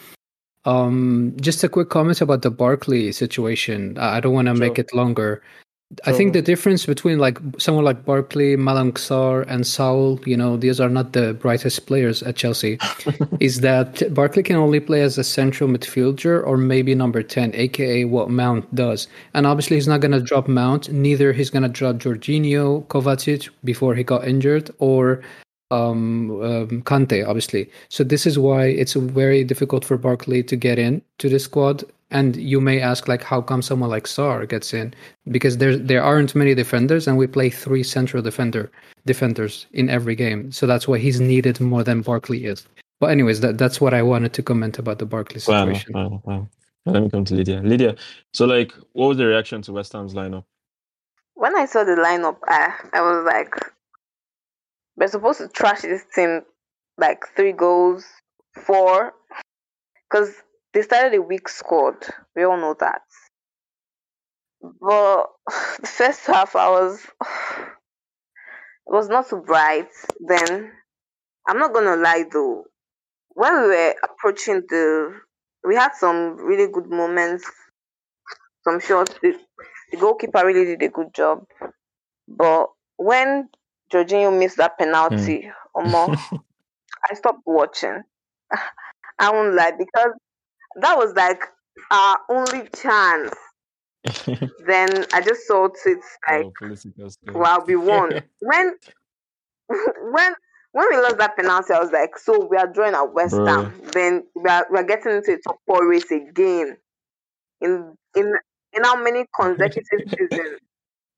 Um, 0.67 1.35
just 1.41 1.65
a 1.65 1.69
quick 1.69 1.89
comment 1.89 2.21
about 2.21 2.43
the 2.43 2.51
Barkley 2.51 3.13
situation. 3.13 3.97
I 3.99 4.17
I 4.17 4.21
don't 4.21 4.35
want 4.35 4.49
to 4.49 4.55
make 4.55 4.79
it 4.79 4.95
longer. 4.95 5.43
I 6.07 6.13
think 6.13 6.35
the 6.35 6.43
difference 6.43 6.87
between 6.87 7.19
like 7.19 7.39
someone 7.59 7.85
like 7.85 8.05
Barkley, 8.05 8.57
Sarr, 8.57 9.45
and 9.49 9.67
Saul, 9.67 10.21
you 10.25 10.37
know, 10.37 10.57
these 10.57 10.81
are 10.81 10.89
not 10.89 11.15
the 11.15 11.35
brightest 11.35 11.85
players 11.87 12.23
at 12.23 12.37
Chelsea, 12.37 12.79
is 13.41 13.61
that 13.63 14.15
Barkley 14.15 14.45
can 14.45 14.55
only 14.55 14.79
play 14.79 15.03
as 15.03 15.19
a 15.19 15.25
central 15.25 15.69
midfielder 15.69 16.47
or 16.47 16.57
maybe 16.57 16.95
number 16.95 17.25
10, 17.25 17.57
aka 17.57 18.05
what 18.05 18.31
Mount 18.31 18.73
does. 18.73 19.09
And 19.35 19.49
obviously, 19.49 19.79
he's 19.79 19.89
not 19.89 20.01
going 20.01 20.13
to 20.13 20.21
drop 20.21 20.47
Mount, 20.47 20.93
neither 20.93 21.33
he's 21.33 21.51
going 21.51 21.65
to 21.65 21.69
drop 21.69 21.97
Jorginho, 21.97 22.87
Kovacic 22.87 23.49
before 23.65 23.97
he 23.97 24.05
got 24.05 24.29
injured, 24.29 24.71
or 24.79 25.23
um, 25.73 26.31
um, 26.43 26.83
Kante, 26.83 27.27
obviously. 27.27 27.69
So 27.89 28.05
this 28.05 28.27
is 28.27 28.39
why 28.39 28.67
it's 28.67 28.95
very 28.95 29.43
difficult 29.43 29.85
for 29.85 29.99
Barkley 29.99 30.45
to 30.45 30.55
get 30.55 30.79
in 30.79 31.03
to 31.19 31.29
the 31.29 31.41
squad. 31.41 31.83
And 32.11 32.37
you 32.37 32.61
may 32.61 32.81
ask, 32.81 33.07
like, 33.07 33.23
how 33.23 33.40
come 33.40 33.62
someone 33.62 33.90
like 33.90 34.05
Sarr 34.05 34.49
gets 34.49 34.75
in? 34.75 34.95
Because 35.31 35.59
there 35.59 35.76
there 35.76 36.02
aren't 36.02 36.35
many 36.35 36.55
defenders, 36.55 37.07
and 37.07 37.17
we 37.17 37.26
play 37.26 37.50
three 37.50 37.83
central 37.83 38.23
defender 38.23 38.71
defenders 39.07 39.67
in 39.73 39.88
every 39.88 40.17
game. 40.17 40.50
So 40.50 40.67
that's 40.67 40.88
why 40.88 40.99
he's 40.99 41.21
needed 41.21 41.61
more 41.61 41.85
than 41.85 42.02
Barkley 42.02 42.45
is. 42.47 42.67
But 42.99 43.11
anyways, 43.11 43.40
that 43.40 43.59
that's 43.59 43.81
what 43.81 43.95
I 43.95 44.02
wanted 44.02 44.33
to 44.35 44.43
comment 44.43 44.79
about 44.79 44.99
the 44.99 45.07
Barkley 45.07 45.40
Fine, 45.40 45.75
situation. 45.75 45.93
fine, 45.93 46.21
fine. 46.25 46.49
Let 46.87 47.02
me 47.02 47.11
come 47.11 47.25
to 47.26 47.35
Leedya. 47.35 47.62
Leedya, 47.62 47.99
so 48.33 48.47
like, 48.47 48.73
what 48.93 49.07
was 49.09 49.19
the 49.19 49.26
reaction 49.26 49.62
to 49.62 49.73
West 49.73 49.93
Ham's 49.93 50.14
lineup? 50.14 50.45
when 51.40 51.57
I 51.57 51.64
saw 51.64 51.85
the 51.85 51.93
lineup, 51.93 52.37
I 52.47 52.75
I 52.93 53.00
was 53.00 53.25
like, 53.25 53.55
we're 54.97 55.09
supposed 55.09 55.38
to 55.38 55.49
trash 55.49 55.81
this 55.81 56.05
team 56.14 56.43
like 56.99 57.25
three 57.35 57.52
goals, 57.52 58.05
four, 58.62 59.14
because 60.05 60.35
they 60.73 60.83
started 60.83 61.17
a 61.17 61.23
weak 61.23 61.49
squad. 61.49 61.97
We 62.37 62.45
all 62.45 62.57
know 62.57 62.77
that. 62.81 63.03
But 64.61 65.27
the 65.80 65.87
first 65.87 66.26
half, 66.26 66.56
I 66.56 66.69
was 66.71 67.04
it 67.21 67.67
was 68.87 69.09
not 69.09 69.28
so 69.28 69.41
bright. 69.41 69.89
Then 70.21 70.73
I'm 71.47 71.59
not 71.59 71.73
gonna 71.73 71.97
lie 71.97 72.25
though, 72.30 72.65
when 73.30 73.63
we 73.63 73.69
were 73.69 73.95
approaching 74.02 74.63
the, 74.69 75.15
we 75.67 75.75
had 75.75 75.93
some 75.95 76.37
really 76.37 76.71
good 76.71 76.89
moments, 76.89 77.50
some 78.65 78.80
shots. 78.80 79.15
The, 79.23 79.35
the 79.91 79.97
goalkeeper 79.97 80.45
really 80.45 80.65
did 80.65 80.83
a 80.83 80.89
good 80.89 81.15
job. 81.15 81.45
But 82.28 82.69
when 82.97 83.49
Jorginho 83.93 84.39
missed 84.39 84.59
that 84.59 84.78
penalty, 84.78 85.50
hmm. 85.75 85.87
Omo, 85.87 86.17
I 87.11 87.15
stopped 87.15 87.43
watching. 87.47 88.02
I 89.19 89.30
won't 89.33 89.54
lie 89.54 89.73
because 89.76 90.13
that 90.76 90.97
was 90.97 91.13
like 91.15 91.43
our 91.91 92.19
only 92.28 92.69
chance. 92.75 93.35
Then 94.67 95.04
I 95.13 95.21
just 95.21 95.47
saw 95.47 95.69
tweets 95.69 96.00
like, 96.28 96.47
oh. 96.63 97.39
"Wow, 97.39 97.65
we 97.67 97.76
won." 97.76 98.23
when 98.41 98.75
when 99.69 100.35
when 100.73 100.87
we 100.91 100.97
lost 100.97 101.19
that 101.19 101.37
penalty, 101.37 101.75
I 101.75 101.80
was 101.80 101.93
like, 101.93 102.17
"So 102.19 102.47
we 102.47 102.56
are 102.56 102.67
drawing 102.67 102.95
at 102.95 103.13
West 103.13 103.35
Ham. 103.35 103.75
Then 103.93 104.25
we 104.35 104.49
are 104.49 104.67
we 104.71 104.78
are 104.78 104.85
getting 104.85 105.13
into 105.17 105.35
a 105.35 105.39
top 105.39 105.59
four 105.67 105.87
race 105.87 106.11
again 106.11 106.76
in 107.61 107.95
in 108.17 108.35
in 108.73 108.85
how 108.85 109.02
many 109.02 109.26
consecutive 109.39 110.09
seasons?" 110.09 110.61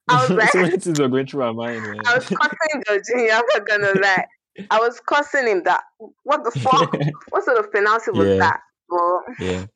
I 0.08 0.20
was 0.22 0.30
like, 0.30 0.50
so 0.50 0.62
many 0.62 0.76
things 0.78 0.98
were 0.98 1.08
going 1.08 1.26
through 1.26 1.42
our 1.42 1.54
mind, 1.54 1.82
man. 1.82 2.00
I 2.04 2.14
was 2.16 2.26
cussing 2.26 2.82
Jorginho. 2.88 3.32
I'm 3.32 3.44
not 3.54 3.66
gonna 3.66 4.00
lie. 4.00 4.26
I 4.70 4.78
was 4.80 5.00
cussing 5.00 5.46
him 5.46 5.62
that 5.64 5.82
what 6.24 6.42
the 6.44 6.50
fuck? 6.50 6.92
what 7.30 7.44
sort 7.44 7.58
of 7.58 7.72
penalty 7.72 8.10
was 8.10 8.26
Yeah. 8.26 8.38
that? 8.38 8.60
But 8.92 9.44
yeah. 9.44 9.66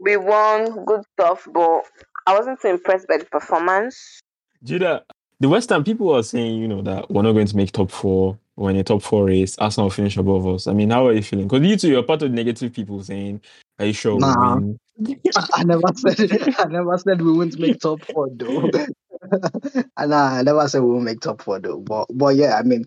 we 0.00 0.16
won, 0.16 0.84
good 0.84 1.02
stuff. 1.14 1.46
But 1.52 1.82
I 2.26 2.38
wasn't 2.38 2.60
so 2.60 2.70
impressed 2.70 3.08
by 3.08 3.18
the 3.18 3.24
performance. 3.24 4.20
Judah, 4.62 5.04
the 5.40 5.48
West 5.48 5.70
Ham 5.70 5.84
people 5.84 6.14
are 6.14 6.22
saying, 6.22 6.60
you 6.60 6.68
know, 6.68 6.82
that 6.82 7.10
we're 7.10 7.22
not 7.22 7.32
going 7.32 7.46
to 7.46 7.56
make 7.56 7.72
top 7.72 7.90
four. 7.90 8.38
We're 8.56 8.70
in 8.70 8.76
a 8.76 8.84
top 8.84 9.02
four 9.02 9.26
race. 9.26 9.56
Arsenal 9.58 9.86
will 9.86 9.90
finish 9.90 10.16
above 10.16 10.46
us. 10.46 10.66
I 10.66 10.72
mean, 10.72 10.90
how 10.90 11.06
are 11.06 11.12
you 11.12 11.22
feeling? 11.22 11.46
Because 11.46 11.66
you 11.66 11.76
two, 11.76 11.88
you're 11.88 12.02
part 12.02 12.22
of 12.22 12.30
the 12.30 12.36
negative 12.36 12.72
people 12.72 13.02
saying, 13.02 13.40
are 13.78 13.86
you 13.86 13.92
sure 13.92 14.16
we'll 14.16 14.34
Nah. 14.34 14.56
win? 14.56 14.78
I 15.54 15.62
never 15.62 15.82
said 15.94 16.32
I 16.58 16.64
never 16.64 16.98
said 16.98 17.22
we 17.22 17.32
won't 17.32 17.58
make 17.58 17.78
top 17.78 18.02
four 18.04 18.28
though. 18.34 18.68
and 19.96 20.14
I 20.14 20.42
never 20.42 20.68
said 20.68 20.82
we 20.82 20.90
won't 20.90 21.04
make 21.04 21.20
top 21.20 21.42
four 21.42 21.60
though. 21.60 21.78
But 21.78 22.06
but 22.12 22.34
yeah, 22.34 22.56
I 22.58 22.62
mean 22.62 22.84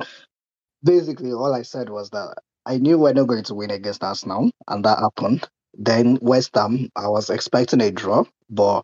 basically 0.83 1.31
all 1.31 1.53
I 1.53 1.61
said 1.61 1.89
was 1.89 2.09
that 2.09 2.35
I 2.65 2.77
knew 2.77 2.97
we're 2.97 3.13
not 3.13 3.27
going 3.27 3.43
to 3.45 3.55
win 3.55 3.71
against 3.71 4.03
Arsenal, 4.03 4.51
and 4.67 4.85
that 4.85 4.99
happened. 4.99 5.47
Then 5.77 6.17
West 6.21 6.51
Ham, 6.55 6.89
I 6.95 7.07
was 7.07 7.29
expecting 7.29 7.81
a 7.81 7.91
draw, 7.91 8.23
but 8.49 8.83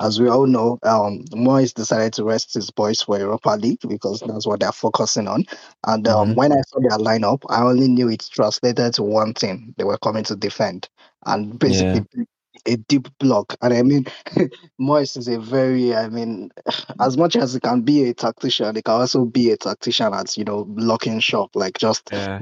as 0.00 0.20
we 0.20 0.28
all 0.28 0.46
know, 0.46 0.78
um, 0.84 1.24
Moyes 1.32 1.74
decided 1.74 2.12
to 2.14 2.24
rest 2.24 2.54
his 2.54 2.70
boys 2.70 3.02
for 3.02 3.18
Europa 3.18 3.50
League 3.60 3.80
because 3.88 4.20
that's 4.20 4.46
what 4.46 4.60
they're 4.60 4.72
focusing 4.72 5.26
on. 5.26 5.44
And 5.86 6.06
um, 6.08 6.30
Mhm. 6.30 6.36
when 6.36 6.52
I 6.52 6.60
saw 6.68 6.78
their 6.80 6.98
lineup, 6.98 7.42
I 7.48 7.62
only 7.62 7.88
knew 7.88 8.08
it 8.08 8.26
translated 8.32 8.94
to 8.94 9.02
one 9.02 9.34
thing: 9.34 9.74
they 9.76 9.84
were 9.84 9.98
coming 9.98 10.24
to 10.24 10.36
defend, 10.36 10.88
and 11.26 11.58
basically 11.58 12.02
a 12.66 12.76
deep 12.76 13.08
block. 13.18 13.56
And 13.62 13.74
I 13.74 13.82
mean, 13.82 14.06
Moyes 14.80 15.16
is 15.16 15.28
a 15.28 15.38
very, 15.38 15.94
I 15.94 16.08
mean, 16.08 16.50
as 17.00 17.16
much 17.16 17.36
as 17.36 17.54
he 17.54 17.60
can 17.60 17.82
be 17.82 18.04
a 18.08 18.14
tactician, 18.14 18.76
he 18.76 18.82
can 18.82 18.94
also 18.94 19.24
be 19.24 19.50
a 19.50 19.56
tactician 19.56 20.14
at 20.14 20.36
you 20.36 20.44
know 20.44 20.64
blocking 20.64 21.20
shop, 21.20 21.50
like 21.54 21.78
just 21.78 22.10
Yeah. 22.12 22.40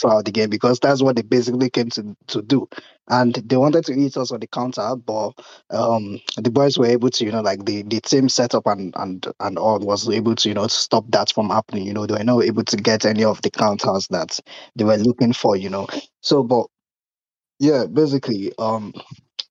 Throughout 0.00 0.24
the 0.24 0.32
game 0.32 0.50
because 0.50 0.78
that's 0.80 1.02
what 1.02 1.16
they 1.16 1.22
basically 1.22 1.70
came 1.70 1.90
to, 1.90 2.16
to 2.28 2.42
do. 2.42 2.68
And 3.08 3.34
they 3.34 3.56
wanted 3.56 3.84
to 3.86 3.92
eat 3.92 4.16
us 4.16 4.30
on 4.30 4.40
the 4.40 4.46
counter, 4.46 4.94
but 4.96 5.32
um, 5.70 6.20
the 6.36 6.50
boys 6.50 6.78
were 6.78 6.86
able 6.86 7.10
to, 7.10 7.24
you 7.24 7.32
know, 7.32 7.40
like 7.40 7.64
the, 7.64 7.82
the 7.82 8.00
team 8.00 8.28
setup 8.28 8.66
and, 8.66 8.94
and 8.96 9.26
and 9.40 9.58
all 9.58 9.78
was 9.80 10.08
able 10.08 10.34
to, 10.36 10.48
you 10.48 10.54
know, 10.54 10.66
stop 10.68 11.04
that 11.10 11.32
from 11.32 11.50
happening. 11.50 11.86
You 11.86 11.94
know, 11.94 12.06
they 12.06 12.14
were 12.14 12.24
not 12.24 12.44
able 12.44 12.64
to 12.64 12.76
get 12.76 13.04
any 13.04 13.24
of 13.24 13.42
the 13.42 13.50
counters 13.50 14.06
that 14.08 14.38
they 14.76 14.84
were 14.84 14.96
looking 14.96 15.32
for, 15.32 15.56
you 15.56 15.68
know. 15.68 15.86
So, 16.20 16.42
but 16.42 16.66
yeah, 17.58 17.86
basically, 17.86 18.52
um, 18.58 18.92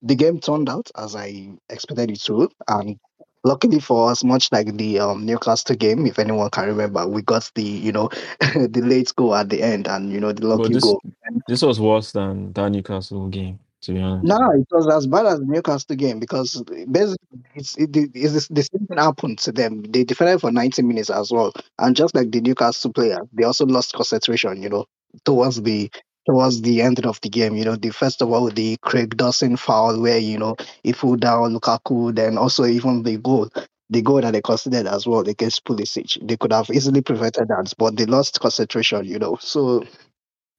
the 0.01 0.15
game 0.15 0.39
turned 0.39 0.69
out 0.69 0.89
as 0.97 1.15
I 1.15 1.49
expected 1.69 2.11
it 2.11 2.21
to, 2.23 2.49
and 2.67 2.97
luckily 3.43 3.79
for 3.79 4.11
us, 4.11 4.23
much 4.23 4.51
like 4.51 4.77
the 4.77 4.99
um, 4.99 5.25
Newcastle 5.25 5.75
game, 5.75 6.05
if 6.05 6.19
anyone 6.19 6.49
can 6.49 6.67
remember, 6.67 7.07
we 7.07 7.21
got 7.21 7.49
the 7.55 7.63
you 7.63 7.91
know 7.91 8.09
the 8.39 8.81
late 8.83 9.13
goal 9.15 9.35
at 9.35 9.49
the 9.49 9.61
end, 9.61 9.87
and 9.87 10.11
you 10.11 10.19
know 10.19 10.31
the 10.31 10.45
lucky 10.45 10.73
this, 10.73 10.83
goal. 10.83 11.01
this 11.47 11.61
was 11.61 11.79
worse 11.79 12.11
than 12.11 12.53
that 12.53 12.69
Newcastle 12.69 13.27
game, 13.29 13.59
to 13.81 13.93
be 13.93 13.99
honest. 13.99 14.25
No, 14.25 14.51
it 14.51 14.67
was 14.71 14.87
as 14.87 15.07
bad 15.07 15.25
as 15.25 15.39
the 15.39 15.45
Newcastle 15.45 15.95
game 15.95 16.19
because 16.19 16.61
basically 16.91 17.17
it's 17.55 17.77
it, 17.77 17.89
it's 17.95 18.47
the 18.47 18.63
same 18.63 18.87
thing 18.87 18.97
happened 18.97 19.39
to 19.39 19.51
them. 19.51 19.83
They 19.83 20.03
defended 20.03 20.41
for 20.41 20.51
90 20.51 20.81
minutes 20.83 21.09
as 21.09 21.31
well, 21.31 21.53
and 21.79 21.95
just 21.95 22.15
like 22.15 22.31
the 22.31 22.41
Newcastle 22.41 22.93
player, 22.93 23.19
they 23.33 23.43
also 23.43 23.65
lost 23.65 23.93
concentration. 23.93 24.61
You 24.61 24.69
know, 24.69 24.85
towards 25.25 25.61
the 25.61 25.91
towards 26.25 26.61
the 26.61 26.81
end 26.81 27.05
of 27.05 27.19
the 27.21 27.29
game. 27.29 27.55
You 27.55 27.65
know, 27.65 27.75
the 27.75 27.89
first 27.91 28.21
of 28.21 28.31
all 28.31 28.49
the 28.49 28.77
Craig 28.81 29.17
Dawson 29.17 29.57
foul 29.57 29.99
where 30.01 30.17
you 30.17 30.37
know 30.37 30.55
he 30.83 30.93
pulled 30.93 31.21
down 31.21 31.55
Lukaku, 31.55 32.15
then 32.15 32.37
also 32.37 32.65
even 32.65 33.03
the 33.03 33.17
goal, 33.17 33.49
the 33.89 34.01
goal 34.01 34.21
that 34.21 34.31
they 34.31 34.41
considered 34.41 34.87
as 34.87 35.07
well 35.07 35.27
against 35.27 35.65
Pulisic. 35.65 36.17
They 36.27 36.37
could 36.37 36.53
have 36.53 36.69
easily 36.69 37.01
prevented 37.01 37.47
that, 37.49 37.73
but 37.77 37.97
they 37.97 38.05
lost 38.05 38.39
concentration. 38.39 39.05
You 39.05 39.19
know, 39.19 39.37
so. 39.39 39.83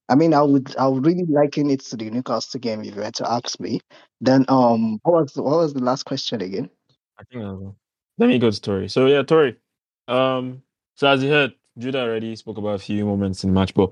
I 0.08 0.14
mean, 0.16 0.34
I 0.34 0.42
would, 0.42 0.76
I 0.76 0.88
would 0.88 1.06
really 1.06 1.24
liken 1.24 1.70
it 1.70 1.80
to 1.80 1.96
the 1.96 2.10
Newcastle 2.10 2.60
game 2.60 2.82
if 2.84 2.94
you 2.94 3.00
had 3.00 3.14
to 3.14 3.30
ask 3.32 3.58
me. 3.58 3.80
Then, 4.20 4.44
um, 4.48 4.98
what 5.04 5.22
was, 5.22 5.36
what 5.36 5.58
was 5.58 5.74
the 5.74 5.82
last 5.82 6.02
question 6.04 6.42
again? 6.42 6.68
I 7.18 7.24
think 7.24 7.42
that 7.42 7.54
was 7.54 7.74
Let 8.18 8.28
me 8.28 8.38
go 8.38 8.50
to 8.50 8.60
Tori. 8.60 8.88
So 8.88 9.06
yeah, 9.06 9.22
Tori. 9.22 9.56
Um, 10.08 10.62
so 10.96 11.08
as 11.08 11.22
you 11.22 11.30
heard, 11.30 11.54
Judah 11.78 12.02
already 12.02 12.36
spoke 12.36 12.58
about 12.58 12.74
a 12.74 12.78
few 12.78 13.06
moments 13.06 13.44
in 13.44 13.50
the 13.50 13.54
match, 13.54 13.74
but 13.74 13.90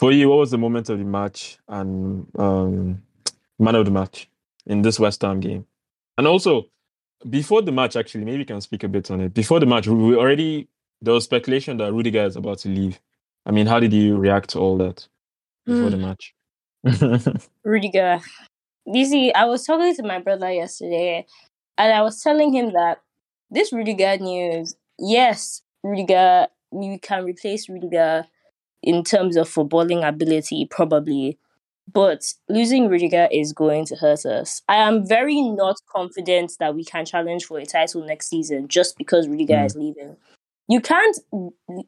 for 0.00 0.12
you, 0.12 0.30
what 0.30 0.38
was 0.38 0.50
the 0.50 0.56
moment 0.56 0.88
of 0.88 0.98
the 0.98 1.04
match 1.04 1.58
and 1.68 2.26
um, 2.38 3.02
man 3.58 3.74
of 3.74 3.84
the 3.84 3.90
match 3.90 4.30
in 4.64 4.80
this 4.80 4.98
West 4.98 5.20
Ham 5.20 5.40
game? 5.40 5.66
And 6.16 6.26
also, 6.26 6.68
before 7.28 7.60
the 7.60 7.70
match, 7.70 7.96
actually, 7.96 8.24
maybe 8.24 8.38
you 8.38 8.46
can 8.46 8.62
speak 8.62 8.82
a 8.82 8.88
bit 8.88 9.10
on 9.10 9.20
it. 9.20 9.34
Before 9.34 9.60
the 9.60 9.66
match, 9.66 9.88
we 9.88 10.16
already 10.16 10.68
there 11.02 11.12
was 11.12 11.24
speculation 11.24 11.76
that 11.76 11.92
Rudiger 11.92 12.24
is 12.24 12.36
about 12.36 12.60
to 12.60 12.70
leave. 12.70 12.98
I 13.44 13.50
mean, 13.50 13.66
how 13.66 13.78
did 13.78 13.92
you 13.92 14.16
react 14.16 14.48
to 14.50 14.58
all 14.58 14.78
that 14.78 15.06
before 15.66 15.90
the 15.90 15.98
match? 15.98 16.34
Rudiger. 17.62 18.20
You 18.86 19.04
see, 19.04 19.34
I 19.34 19.44
was 19.44 19.66
talking 19.66 19.94
to 19.96 20.02
my 20.02 20.18
brother 20.18 20.50
yesterday, 20.50 21.26
and 21.76 21.92
I 21.92 22.00
was 22.00 22.22
telling 22.22 22.54
him 22.54 22.72
that 22.72 23.02
this 23.50 23.70
Rudiger 23.70 24.16
news, 24.16 24.76
yes, 24.98 25.60
Rudiger, 25.82 26.46
we 26.70 26.98
can 27.00 27.26
replace 27.26 27.68
Rudiger 27.68 28.24
in 28.82 29.04
terms 29.04 29.36
of 29.36 29.48
footballing 29.48 30.06
ability, 30.06 30.66
probably. 30.70 31.38
But 31.92 32.32
losing 32.48 32.88
Rudiger 32.88 33.28
is 33.32 33.52
going 33.52 33.84
to 33.86 33.96
hurt 33.96 34.24
us. 34.24 34.62
I 34.68 34.76
am 34.76 35.06
very 35.06 35.40
not 35.40 35.76
confident 35.92 36.52
that 36.60 36.74
we 36.74 36.84
can 36.84 37.04
challenge 37.04 37.44
for 37.44 37.58
a 37.58 37.66
title 37.66 38.04
next 38.04 38.28
season 38.28 38.68
just 38.68 38.96
because 38.96 39.26
Rudiger 39.28 39.54
Mm. 39.56 39.66
is 39.66 39.76
leaving. 39.76 40.16
You 40.68 40.80
can't 40.80 41.18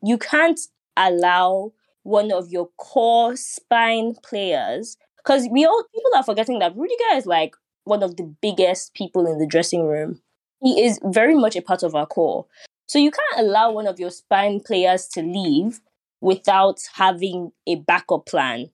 you 0.02 0.18
can't 0.18 0.61
allow 0.96 1.72
one 2.02 2.33
of 2.33 2.50
your 2.50 2.68
core 2.78 3.37
spine 3.37 4.14
players 4.22 4.96
because 5.18 5.46
we 5.50 5.64
all 5.64 5.85
people 5.94 6.11
are 6.16 6.22
forgetting 6.24 6.59
that 6.59 6.76
Rudiger 6.76 7.14
is 7.14 7.26
like 7.26 7.55
one 7.85 8.02
of 8.02 8.16
the 8.16 8.24
biggest 8.40 8.94
people 8.94 9.26
in 9.26 9.38
the 9.38 9.46
dressing 9.46 9.87
room. 9.87 10.20
He 10.62 10.85
is 10.85 11.00
very 11.05 11.35
much 11.35 11.57
a 11.57 11.62
part 11.62 11.83
of 11.83 11.94
our 11.94 12.07
core. 12.07 12.46
So 12.87 12.98
you 12.98 13.11
can't 13.11 13.46
allow 13.46 13.70
one 13.72 13.87
of 13.87 13.98
your 13.98 14.11
spine 14.11 14.61
players 14.61 15.07
to 15.09 15.22
leave 15.22 15.81
without 16.22 16.78
having 16.94 17.52
a 17.66 17.74
backup 17.74 18.26
plan. 18.26 18.70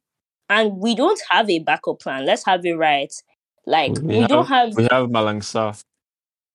And 0.48 0.78
we 0.78 0.94
don't 0.94 1.20
have 1.30 1.50
a 1.50 1.58
backup 1.58 2.00
plan. 2.00 2.24
Let's 2.24 2.46
have 2.46 2.64
it 2.64 2.74
right. 2.74 3.12
Like 3.66 3.98
we, 4.02 4.26
don't 4.26 4.46
have, 4.46 4.76
we 4.76 4.84
have 4.84 5.08
Malang 5.08 5.40
Sarr. 5.40 5.82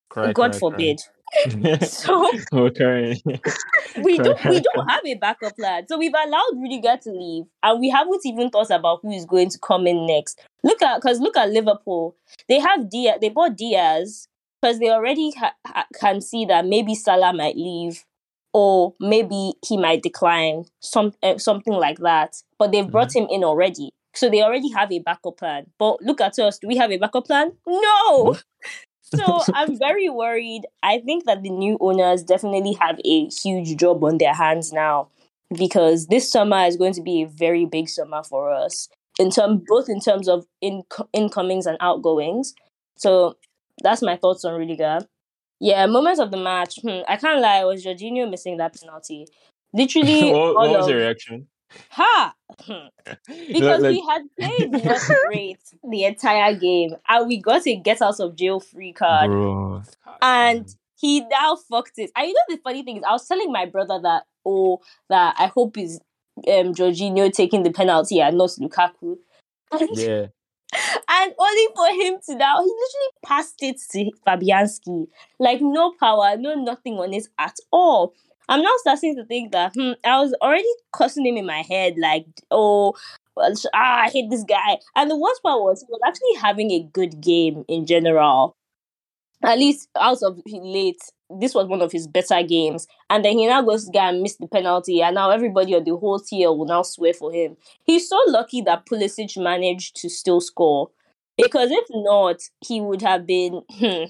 Cry, 0.10 0.32
God 0.34 0.52
cry, 0.52 0.60
forbid. 0.60 1.02
Oh, 2.54 2.70
cry. 2.70 3.16
So 3.16 3.24
We're 3.96 4.04
we 4.04 4.20
don't 4.20 4.46
we 4.46 4.62
don't 4.62 4.90
have 4.90 5.02
a 5.06 5.16
backup 5.16 5.56
plan. 5.56 5.88
So 5.88 5.98
we've 5.98 6.14
allowed 6.14 6.52
Rudiger 6.56 6.98
to 7.04 7.12
leave, 7.12 7.46
and 7.64 7.80
we 7.80 7.90
haven't 7.90 8.22
even 8.26 8.50
thought 8.50 8.70
about 8.72 9.00
who 9.02 9.12
is 9.12 9.26
going 9.26 9.50
to 9.50 9.60
come 9.60 9.88
in 9.88 10.06
next. 10.06 10.40
Look 10.64 10.82
at 10.82 11.02
because 11.02 11.20
look 11.20 11.38
at 11.38 11.50
Liverpool. 11.50 12.16
They 12.48 12.60
have 12.60 12.90
Diaz. 12.90 13.18
They 13.22 13.30
bought 13.30 13.58
Diaz 13.58 14.28
because 14.62 14.80
they 14.80 14.90
already 14.90 15.32
ha- 15.32 15.56
ha- 15.66 15.88
can 16.00 16.22
see 16.22 16.46
that 16.46 16.66
maybe 16.66 16.96
Salah 16.96 17.34
might 17.34 17.58
leave, 17.58 18.04
or 18.54 18.94
maybe 19.00 19.54
he 19.66 19.78
might 19.78 20.04
decline. 20.04 20.66
Some 20.80 21.14
uh, 21.24 21.38
something 21.38 21.74
like 21.74 22.00
that. 22.00 22.36
But 22.58 22.72
they've 22.72 22.90
brought 22.90 23.16
him 23.16 23.28
in 23.30 23.44
already. 23.44 23.92
So 24.16 24.30
they 24.30 24.44
already 24.44 24.72
have 24.72 24.92
a 24.92 25.00
backup 25.00 25.38
plan. 25.38 25.66
But 25.80 26.02
look 26.02 26.22
at 26.22 26.38
us. 26.38 26.60
Do 26.60 26.68
we 26.68 26.78
have 26.78 26.92
a 26.92 26.98
backup 26.98 27.26
plan? 27.26 27.54
No. 27.68 28.38
So 29.16 29.42
I'm 29.54 29.78
very 29.78 30.10
worried. 30.10 30.64
I 30.82 31.00
think 31.00 31.26
that 31.26 31.44
the 31.44 31.50
new 31.50 31.78
owners 31.80 32.24
definitely 32.24 32.74
have 32.80 33.00
a 33.06 33.28
huge 33.28 33.78
job 33.78 34.04
on 34.04 34.18
their 34.18 34.34
hands 34.34 34.74
now 34.74 35.10
because 35.56 36.08
this 36.08 36.32
summer 36.32 36.66
is 36.66 36.78
going 36.78 36.94
to 36.94 37.02
be 37.02 37.22
a 37.22 37.28
very 37.28 37.66
big 37.66 37.90
summer 37.90 38.24
for 38.24 38.52
us 38.52 38.90
in 39.20 39.30
term 39.30 39.62
both 39.68 39.88
in 39.88 40.00
terms 40.00 40.28
of 40.28 40.46
in, 40.62 40.84
incomings 41.14 41.66
and 41.68 41.78
outgoings. 41.80 42.56
So 42.98 43.38
that's 43.84 44.02
my 44.02 44.16
thoughts 44.16 44.46
on 44.46 44.60
Rudiger. 44.60 45.08
Yeah, 45.64 45.86
moments 45.86 46.20
of 46.20 46.30
the 46.32 46.38
match. 46.38 46.80
Hmm, 46.82 47.02
I 47.08 47.16
can't 47.18 47.42
lie. 47.42 47.62
It 47.62 47.66
was 47.66 47.86
Jorginho 47.86 48.30
missing 48.30 48.58
that 48.58 48.76
penalty. 48.80 49.28
Literally, 49.74 50.32
what, 50.32 50.40
all 50.40 50.54
what 50.56 50.70
was 50.78 50.86
of- 50.86 50.90
your 50.92 51.00
reaction? 51.00 51.48
ha. 51.90 52.34
Because 53.48 53.82
Like- 53.82 53.92
we 53.94 54.06
had 54.08 54.22
played 54.40 54.72
not 54.86 55.02
great 55.26 55.58
the 55.90 56.04
entire 56.06 56.54
game 56.56 56.92
and 57.10 57.28
we 57.28 57.38
got 57.42 57.66
a 57.66 57.76
get 57.76 58.02
out 58.02 58.20
of 58.20 58.36
jail 58.36 58.60
free 58.60 58.94
card 58.94 59.30
Bro. 59.32 59.82
and 60.22 60.68
he 61.00 61.22
now 61.22 61.56
fucked 61.56 61.98
it. 61.98 62.12
And 62.16 62.28
you 62.28 62.34
know 62.34 62.56
the 62.56 62.62
funny 62.64 62.84
thing 62.84 62.98
is, 62.98 63.04
I 63.08 63.12
was 63.14 63.28
telling 63.28 63.52
my 63.52 63.66
brother 63.66 64.00
that 64.04 64.24
oh 64.46 64.82
that 65.10 65.36
I 65.40 65.48
hope 65.48 65.78
is 65.78 66.00
um 66.48 66.74
Jorginho 66.76 67.32
taking 67.32 67.64
the 67.64 67.72
penalty 67.72 68.22
and 68.22 68.38
not 68.38 68.52
Lukaku. 68.60 69.18
And, 69.72 69.90
yeah. 69.98 70.26
And 71.10 71.34
only 71.38 71.68
for 71.76 71.88
him 71.90 72.20
to 72.26 72.36
now 72.36 72.62
he 72.62 72.70
literally 72.70 73.12
passed 73.26 73.62
it 73.62 73.80
to 73.92 74.12
Fabianski. 74.26 75.08
Like 75.40 75.60
no 75.62 75.94
power, 76.00 76.36
no 76.38 76.56
nothing 76.56 76.96
on 76.96 77.14
it 77.14 77.28
at 77.38 77.56
all. 77.72 78.14
I'm 78.50 78.62
now 78.62 78.74
starting 78.78 79.16
to 79.16 79.26
think 79.26 79.52
that 79.54 79.74
hmm, 79.76 79.94
I 80.04 80.20
was 80.20 80.34
already 80.42 80.68
cussing 80.94 81.26
him 81.26 81.38
in 81.38 81.46
my 81.46 81.64
head, 81.70 81.96
like, 81.98 82.26
oh 82.52 82.94
well, 83.36 83.54
ah, 83.74 84.02
I 84.04 84.10
hate 84.10 84.30
this 84.30 84.44
guy. 84.44 84.78
And 84.96 85.10
the 85.10 85.18
worst 85.18 85.42
part 85.42 85.62
was 85.62 85.82
he 85.82 85.88
was 85.90 86.02
actually 86.06 86.42
having 86.42 86.72
a 86.72 86.88
good 86.94 87.22
game 87.22 87.64
in 87.68 87.86
general 87.86 88.56
at 89.44 89.58
least 89.60 89.90
out 90.00 90.20
of 90.24 90.40
late, 90.46 91.02
this 91.40 91.54
was 91.54 91.68
one 91.68 91.82
of 91.82 91.92
his 91.92 92.08
better 92.08 92.42
games. 92.44 92.88
And 93.10 93.24
then 93.24 93.38
he 93.38 93.48
now 93.48 93.62
goes 93.62 93.90
to 93.90 94.00
and 94.00 94.22
miss 94.22 94.36
the 94.38 94.48
penalty, 94.48 95.02
and 95.02 95.16
now 95.16 95.30
everybody 95.32 95.76
on 95.76 95.84
the 95.84 95.96
whole 95.96 96.20
tier 96.20 96.52
will 96.52 96.66
now 96.66 96.84
swear 96.84 97.14
for 97.14 97.32
him. 97.32 97.58
He's 97.84 98.08
so 98.10 98.20
lucky 98.28 98.62
that 98.62 98.86
Pulisic 98.86 99.42
managed 99.42 99.96
to 99.98 100.10
still 100.10 100.42
score. 100.42 100.90
Because 101.38 101.72
if 101.72 101.86
not, 101.90 102.42
he 102.66 102.80
would 102.80 103.02
have 103.02 103.26
been 103.26 103.62
hmm, 103.70 104.06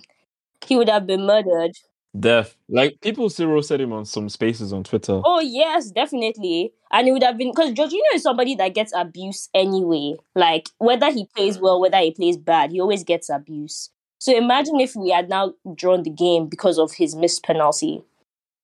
he 0.66 0.76
would 0.76 0.90
have 0.90 1.08
been 1.08 1.26
murdered. 1.26 1.78
Deaf. 2.18 2.56
Like 2.70 3.02
people 3.02 3.30
still 3.30 3.48
roasted 3.48 3.82
him 3.82 3.92
on 3.92 4.06
some 4.06 4.30
spaces 4.30 4.72
on 4.72 4.84
Twitter. 4.84 5.22
Oh 5.26 5.40
yes, 5.40 5.90
definitely. 5.90 6.74
And 6.92 7.08
it 7.08 7.12
would 7.12 7.24
have 7.24 7.38
been 7.38 7.50
because 7.50 7.72
Jorginho 7.72 8.02
is 8.14 8.22
somebody 8.22 8.56
that 8.56 8.76
gets 8.76 8.94
abuse 8.96 9.50
anyway. 9.54 10.16
Like 10.36 10.70
whether 10.78 11.10
he 11.12 11.26
plays 11.36 11.58
well, 11.58 11.82
whether 11.82 11.98
he 11.98 12.12
plays 12.12 12.38
bad, 12.38 12.72
he 12.72 12.80
always 12.80 13.04
gets 13.04 13.30
abuse. 13.30 13.90
So 14.24 14.34
imagine 14.34 14.80
if 14.80 14.96
we 14.96 15.10
had 15.10 15.28
now 15.28 15.54
drawn 15.76 16.04
the 16.04 16.10
game 16.10 16.48
because 16.48 16.80
of 16.80 16.94
his 16.94 17.14
missed 17.14 17.44
penalty. 17.44 18.02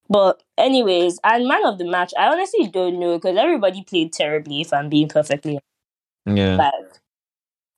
But 0.07 0.41
anyways, 0.57 1.19
and 1.21 1.49
man 1.49 1.65
of 1.65 1.77
the 1.77 1.83
match, 1.83 2.13
I 2.17 2.27
honestly 2.29 2.67
don't 2.67 2.97
know 2.97 3.17
because 3.17 3.35
everybody 3.35 3.83
played 3.83 4.13
terribly. 4.13 4.61
If 4.61 4.71
I'm 4.71 4.87
being 4.87 5.09
perfectly 5.09 5.59
Yeah. 6.25 6.55
like, 6.55 7.01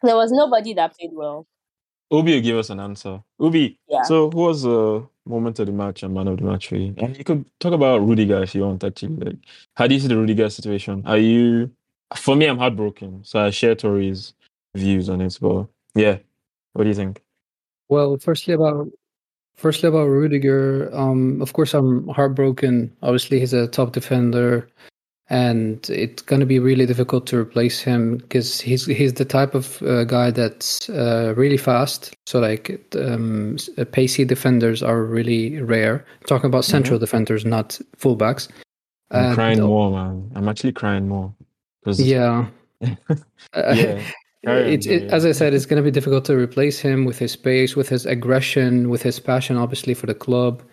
there 0.04 0.16
was 0.16 0.32
nobody 0.32 0.76
that 0.76 0.96
played 0.96 1.10
well. 1.14 1.48
Oubi 2.14 2.36
will 2.36 2.42
give 2.42 2.58
us 2.58 2.70
an 2.70 2.80
answer. 2.80 3.24
Oubi, 3.40 3.78
Yeah. 3.90 4.04
so 4.04 4.30
who 4.30 4.42
was 4.42 4.62
the 4.62 5.08
moment 5.26 5.58
of 5.58 5.66
the 5.66 5.72
match 5.72 6.04
and 6.04 6.14
man 6.14 6.28
of 6.28 6.38
the 6.38 6.44
match 6.44 6.68
for 6.68 6.76
you? 6.76 6.94
And 6.98 7.18
you 7.18 7.24
could 7.24 7.46
talk 7.60 7.74
about 7.74 8.02
Rudiger 8.02 8.44
if 8.44 8.54
you 8.54 8.62
want, 8.62 8.84
actually. 8.84 9.16
Like, 9.16 9.38
how 9.76 9.88
do 9.88 9.96
you 9.96 10.00
see 10.02 10.08
the 10.08 10.18
Rudiger 10.18 10.52
situation? 10.52 11.02
Are 11.08 11.18
you, 11.18 11.72
for 12.16 12.36
me, 12.36 12.46
I'm 12.46 12.60
heartbroken. 12.60 13.24
So 13.24 13.40
I 13.40 13.50
share 13.50 13.74
Tori's 13.74 14.36
views 14.76 15.10
on 15.10 15.20
it. 15.22 15.40
But 15.42 15.66
yeah, 15.96 16.20
what 16.74 16.84
do 16.84 16.90
you 16.90 16.96
think? 16.96 17.24
Well, 17.92 18.18
firstly 18.18 18.54
about 18.54 18.88
firstly 19.58 19.90
about 19.90 20.08
Rudiger, 20.08 20.90
um, 20.94 21.42
of 21.42 21.52
course 21.54 21.74
I'm 21.74 22.08
heartbroken. 22.08 22.90
Obviously, 23.04 23.40
he's 23.42 23.54
a 23.54 23.68
top 23.68 23.92
defender, 23.92 24.66
and 25.30 25.88
it's 25.90 26.22
going 26.24 26.40
to 26.40 26.46
be 26.46 26.58
really 26.58 26.86
difficult 26.86 27.28
to 27.28 27.38
replace 27.38 27.82
him 27.82 28.18
because 28.18 28.62
he's 28.62 28.86
he's 28.86 29.14
the 29.16 29.26
type 29.26 29.54
of 29.54 29.82
uh, 29.84 30.06
guy 30.06 30.32
that's 30.32 30.90
uh, 30.90 31.34
really 31.36 31.58
fast. 31.58 32.14
So 32.28 32.40
like 32.40 32.82
um, 32.96 33.58
uh, 33.78 33.84
pacey 33.84 34.24
defenders 34.26 34.82
are 34.82 35.04
really 35.04 35.62
rare. 35.62 36.06
talking 36.28 36.48
about 36.48 36.64
central 36.64 36.98
defenders, 36.98 37.44
not 37.46 37.78
fullbacks. 37.98 38.48
I'm 39.12 39.26
And- 39.26 39.36
crying 39.36 39.62
more, 39.62 39.92
man. 39.92 40.32
I'm 40.36 40.48
actually 40.48 40.72
crying 40.72 41.10
more. 41.10 41.34
'Cause- 41.84 42.00
Yeah. 42.00 42.48
Yeah. 43.54 44.02
It, 44.44 44.88
it, 44.88 45.04
as 45.12 45.26
I 45.26 45.34
said, 45.34 45.54
it's 45.54 45.66
going 45.66 45.82
to 45.82 45.84
be 45.84 45.92
difficult 45.92 46.26
to 46.26 46.36
replace 46.36 46.80
him 46.80 47.06
with 47.06 47.20
his 47.20 47.36
pace, 47.36 47.76
with 47.76 47.90
his 47.90 48.06
aggression, 48.06 48.90
with 48.90 49.04
his 49.04 49.20
passion, 49.20 49.56
obviously 49.56 49.94
for 49.94 50.08
the 50.08 50.16
club. 50.16 50.64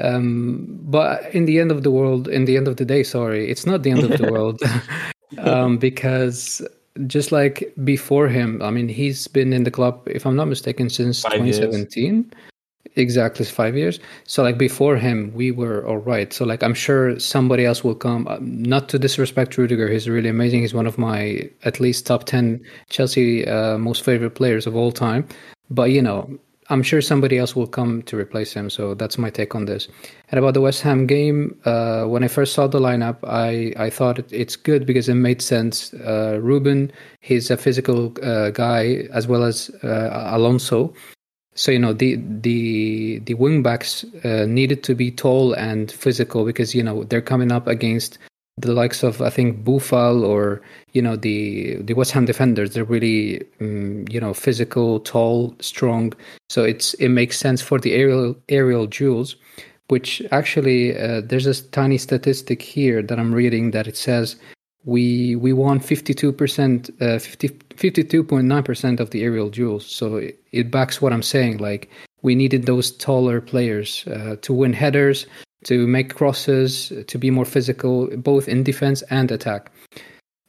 Um, 0.00 0.78
but 0.82 1.34
in 1.34 1.44
the 1.44 1.58
end 1.58 1.70
of 1.70 1.82
the 1.82 1.90
world, 1.90 2.28
in 2.28 2.44
the 2.44 2.56
end 2.56 2.68
of 2.68 2.76
the 2.76 2.84
day, 2.84 3.02
sorry, 3.02 3.50
it's 3.50 3.66
not 3.66 3.82
the 3.82 3.90
end 3.90 4.04
of 4.04 4.18
the 4.18 4.30
world, 4.32 4.60
um, 5.38 5.78
because 5.78 6.66
just 7.06 7.32
like 7.32 7.72
before 7.82 8.28
him, 8.28 8.62
I 8.62 8.70
mean, 8.70 8.88
he's 8.88 9.26
been 9.28 9.52
in 9.52 9.64
the 9.64 9.70
club, 9.70 10.00
if 10.06 10.24
I'm 10.24 10.36
not 10.36 10.48
mistaken, 10.48 10.88
since 10.88 11.22
Five 11.22 11.44
years. 11.44 12.22
2017. 12.94 13.02
Exactly, 13.02 13.46
five 13.46 13.76
years. 13.76 14.00
So 14.24 14.42
like 14.42 14.58
before 14.58 14.96
him, 14.96 15.32
we 15.34 15.50
were 15.50 15.86
all 15.86 15.98
right. 15.98 16.32
So 16.32 16.44
like 16.44 16.62
I'm 16.62 16.74
sure 16.74 17.18
somebody 17.18 17.64
else 17.64 17.84
will 17.84 17.94
come. 17.94 18.26
Um, 18.28 18.62
not 18.62 18.88
to 18.90 18.98
disrespect 18.98 19.56
Rudiger, 19.56 19.88
he's 19.88 20.08
really 20.08 20.28
amazing. 20.28 20.60
He's 20.60 20.74
one 20.74 20.86
of 20.86 20.98
my 20.98 21.50
at 21.64 21.80
least 21.80 22.06
top 22.06 22.24
ten 22.24 22.60
Chelsea 22.90 23.46
uh, 23.46 23.78
most 23.78 24.04
favorite 24.04 24.34
players 24.34 24.66
of 24.66 24.76
all 24.76 24.92
time. 24.92 25.26
But 25.70 25.90
you 25.90 26.02
know, 26.02 26.28
I'm 26.68 26.82
sure 26.82 27.02
somebody 27.02 27.38
else 27.38 27.56
will 27.56 27.66
come 27.66 28.02
to 28.02 28.16
replace 28.16 28.52
him. 28.52 28.70
So 28.70 28.94
that's 28.94 29.18
my 29.18 29.30
take 29.30 29.54
on 29.54 29.66
this. 29.66 29.88
And 30.30 30.38
about 30.38 30.54
the 30.54 30.60
West 30.60 30.82
Ham 30.82 31.06
game, 31.06 31.58
uh, 31.64 32.04
when 32.04 32.24
I 32.24 32.28
first 32.28 32.54
saw 32.54 32.66
the 32.66 32.80
lineup, 32.80 33.18
I 33.24 33.72
I 33.76 33.90
thought 33.90 34.18
it, 34.18 34.32
it's 34.32 34.56
good 34.56 34.86
because 34.86 35.08
it 35.08 35.14
made 35.14 35.42
sense. 35.42 35.94
Uh, 35.94 36.38
Ruben, 36.40 36.90
he's 37.20 37.50
a 37.50 37.56
physical 37.56 38.12
uh, 38.22 38.50
guy 38.50 39.08
as 39.12 39.26
well 39.26 39.44
as 39.44 39.70
uh, 39.82 40.30
Alonso. 40.32 40.94
So 41.54 41.70
you 41.70 41.78
know 41.78 41.92
the 41.92 42.16
the 42.16 43.18
the 43.20 43.34
wingbacks 43.34 44.04
uh, 44.24 44.46
needed 44.46 44.82
to 44.84 44.94
be 44.94 45.10
tall 45.10 45.52
and 45.52 45.90
physical 45.92 46.44
because 46.44 46.74
you 46.74 46.82
know 46.82 47.04
they're 47.04 47.20
coming 47.20 47.52
up 47.52 47.66
against 47.66 48.18
the 48.56 48.72
likes 48.72 49.02
of 49.02 49.20
I 49.20 49.30
think 49.30 49.64
Boufal 49.64 50.26
or 50.26 50.62
you 50.92 51.02
know 51.02 51.16
the 51.16 51.76
the 51.82 51.94
West 51.94 52.12
Ham 52.12 52.24
defenders. 52.24 52.72
They're 52.72 52.84
really 52.84 53.42
um, 53.60 54.06
you 54.10 54.20
know 54.20 54.32
physical, 54.32 55.00
tall, 55.00 55.54
strong. 55.60 56.14
So 56.48 56.64
it's 56.64 56.94
it 56.94 57.08
makes 57.08 57.38
sense 57.38 57.60
for 57.60 57.78
the 57.78 57.92
aerial 57.94 58.36
aerial 58.48 58.86
duels. 58.86 59.36
Which 59.88 60.22
actually 60.30 60.96
uh, 60.96 61.20
there's 61.22 61.46
a 61.46 61.62
tiny 61.70 61.98
statistic 61.98 62.62
here 62.62 63.02
that 63.02 63.18
I'm 63.18 63.34
reading 63.34 63.72
that 63.72 63.86
it 63.86 63.96
says 63.96 64.36
we 64.84 65.36
we 65.36 65.52
won 65.52 65.78
52% 65.78 66.90
uh, 67.00 67.18
50, 67.18 67.48
52.9% 67.48 69.00
of 69.00 69.10
the 69.10 69.22
aerial 69.22 69.48
duels. 69.48 69.86
So 69.86 70.16
it, 70.16 70.38
it, 70.52 70.70
backs 70.70 71.00
what 71.00 71.12
i'm 71.12 71.22
saying 71.22 71.58
like 71.58 71.90
we 72.22 72.34
needed 72.34 72.66
those 72.66 72.90
taller 72.90 73.40
players 73.40 74.04
uh, 74.06 74.36
to 74.42 74.52
win 74.52 74.72
headers 74.72 75.26
to 75.64 75.86
make 75.86 76.14
crosses 76.14 76.92
to 77.06 77.18
be 77.18 77.30
more 77.30 77.44
physical 77.44 78.08
both 78.16 78.48
in 78.48 78.62
defense 78.64 79.02
and 79.10 79.30
attack. 79.30 79.70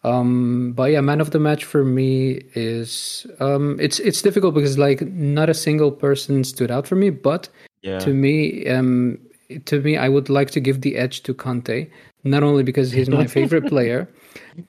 Um, 0.04 0.74
but 0.74 0.92
yeah 0.92 1.02
man 1.02 1.22
of 1.22 1.32
the 1.32 1.40
match 1.40 1.64
for 1.64 1.86
me 1.86 2.42
is 2.56 3.26
um, 3.40 3.80
it's 3.80 4.00
it's 4.00 4.22
difficult 4.22 4.54
because 4.54 4.78
like 4.78 5.02
not 5.02 5.50
a 5.50 5.54
single 5.54 5.92
person 5.92 6.44
stood 6.44 6.72
out 6.72 6.88
for 6.88 6.96
me 6.96 7.10
but 7.10 7.48
yeah. 7.84 8.00
to 8.00 8.14
me 8.14 8.68
um, 8.68 9.18
to 9.66 9.80
me 9.80 9.96
i 9.96 10.10
would 10.10 10.30
like 10.30 10.52
to 10.52 10.60
give 10.60 10.82
the 10.82 10.98
edge 10.98 11.24
to 11.24 11.34
Kante 11.34 11.90
not 12.24 12.44
only 12.44 12.64
because 12.64 12.92
he's 12.92 13.10
my 13.10 13.28
favorite 13.38 13.68
player 13.68 14.08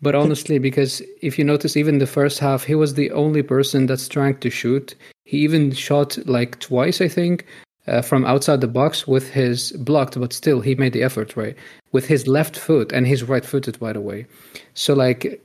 but 0.00 0.14
honestly, 0.14 0.58
because 0.58 1.02
if 1.20 1.38
you 1.38 1.44
notice, 1.44 1.76
even 1.76 1.98
the 1.98 2.06
first 2.06 2.38
half, 2.38 2.64
he 2.64 2.74
was 2.74 2.94
the 2.94 3.10
only 3.12 3.42
person 3.42 3.86
that's 3.86 4.08
trying 4.08 4.38
to 4.38 4.50
shoot. 4.50 4.94
He 5.24 5.38
even 5.38 5.72
shot 5.72 6.18
like 6.26 6.58
twice, 6.60 7.00
I 7.00 7.08
think, 7.08 7.46
uh, 7.86 8.02
from 8.02 8.24
outside 8.24 8.60
the 8.60 8.68
box 8.68 9.06
with 9.06 9.30
his 9.30 9.72
blocked, 9.72 10.18
but 10.18 10.32
still 10.32 10.60
he 10.60 10.74
made 10.74 10.92
the 10.92 11.02
effort, 11.02 11.36
right? 11.36 11.56
With 11.92 12.06
his 12.06 12.26
left 12.26 12.56
foot 12.56 12.92
and 12.92 13.06
he's 13.06 13.22
right 13.22 13.44
footed, 13.44 13.78
by 13.78 13.92
the 13.92 14.00
way. 14.00 14.26
So 14.74 14.94
like, 14.94 15.42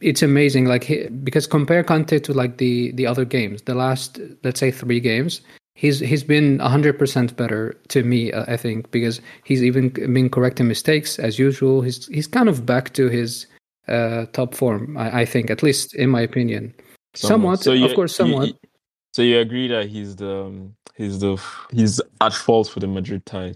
it's 0.00 0.22
amazing. 0.22 0.66
Like 0.66 0.84
he, 0.84 1.08
because 1.08 1.46
compare 1.46 1.82
Kante 1.82 2.22
to 2.22 2.32
like 2.32 2.58
the 2.58 2.92
the 2.92 3.06
other 3.06 3.24
games, 3.24 3.62
the 3.62 3.74
last 3.74 4.20
let's 4.44 4.60
say 4.60 4.70
three 4.70 5.00
games, 5.00 5.40
he's 5.76 6.00
he's 6.00 6.24
been 6.24 6.58
100% 6.58 7.36
better 7.36 7.76
to 7.88 8.02
me 8.02 8.32
uh, 8.32 8.44
i 8.48 8.56
think 8.56 8.90
because 8.90 9.20
he's 9.44 9.62
even 9.62 9.90
been 9.90 10.28
correcting 10.28 10.66
mistakes 10.66 11.18
as 11.20 11.38
usual 11.38 11.82
he's 11.82 12.08
he's 12.08 12.26
kind 12.26 12.48
of 12.48 12.66
back 12.66 12.92
to 12.94 13.08
his 13.08 13.46
uh, 13.88 14.26
top 14.32 14.54
form. 14.54 14.96
I, 14.96 15.20
I, 15.20 15.24
think, 15.24 15.50
at 15.50 15.62
least 15.62 15.94
in 15.94 16.10
my 16.10 16.20
opinion, 16.20 16.74
somewhat. 17.14 17.28
somewhat 17.28 17.60
so 17.60 17.72
you, 17.72 17.86
of 17.86 17.94
course, 17.94 18.14
somewhat. 18.14 18.48
You, 18.48 18.54
so 19.12 19.22
you 19.22 19.38
agree 19.38 19.68
that 19.68 19.88
he's 19.88 20.16
the 20.16 20.44
um, 20.44 20.74
he's 20.94 21.20
the 21.20 21.40
he's 21.72 22.00
at 22.20 22.34
fault 22.34 22.68
for 22.68 22.80
the 22.80 22.86
Madrid 22.86 23.24
tie? 23.26 23.54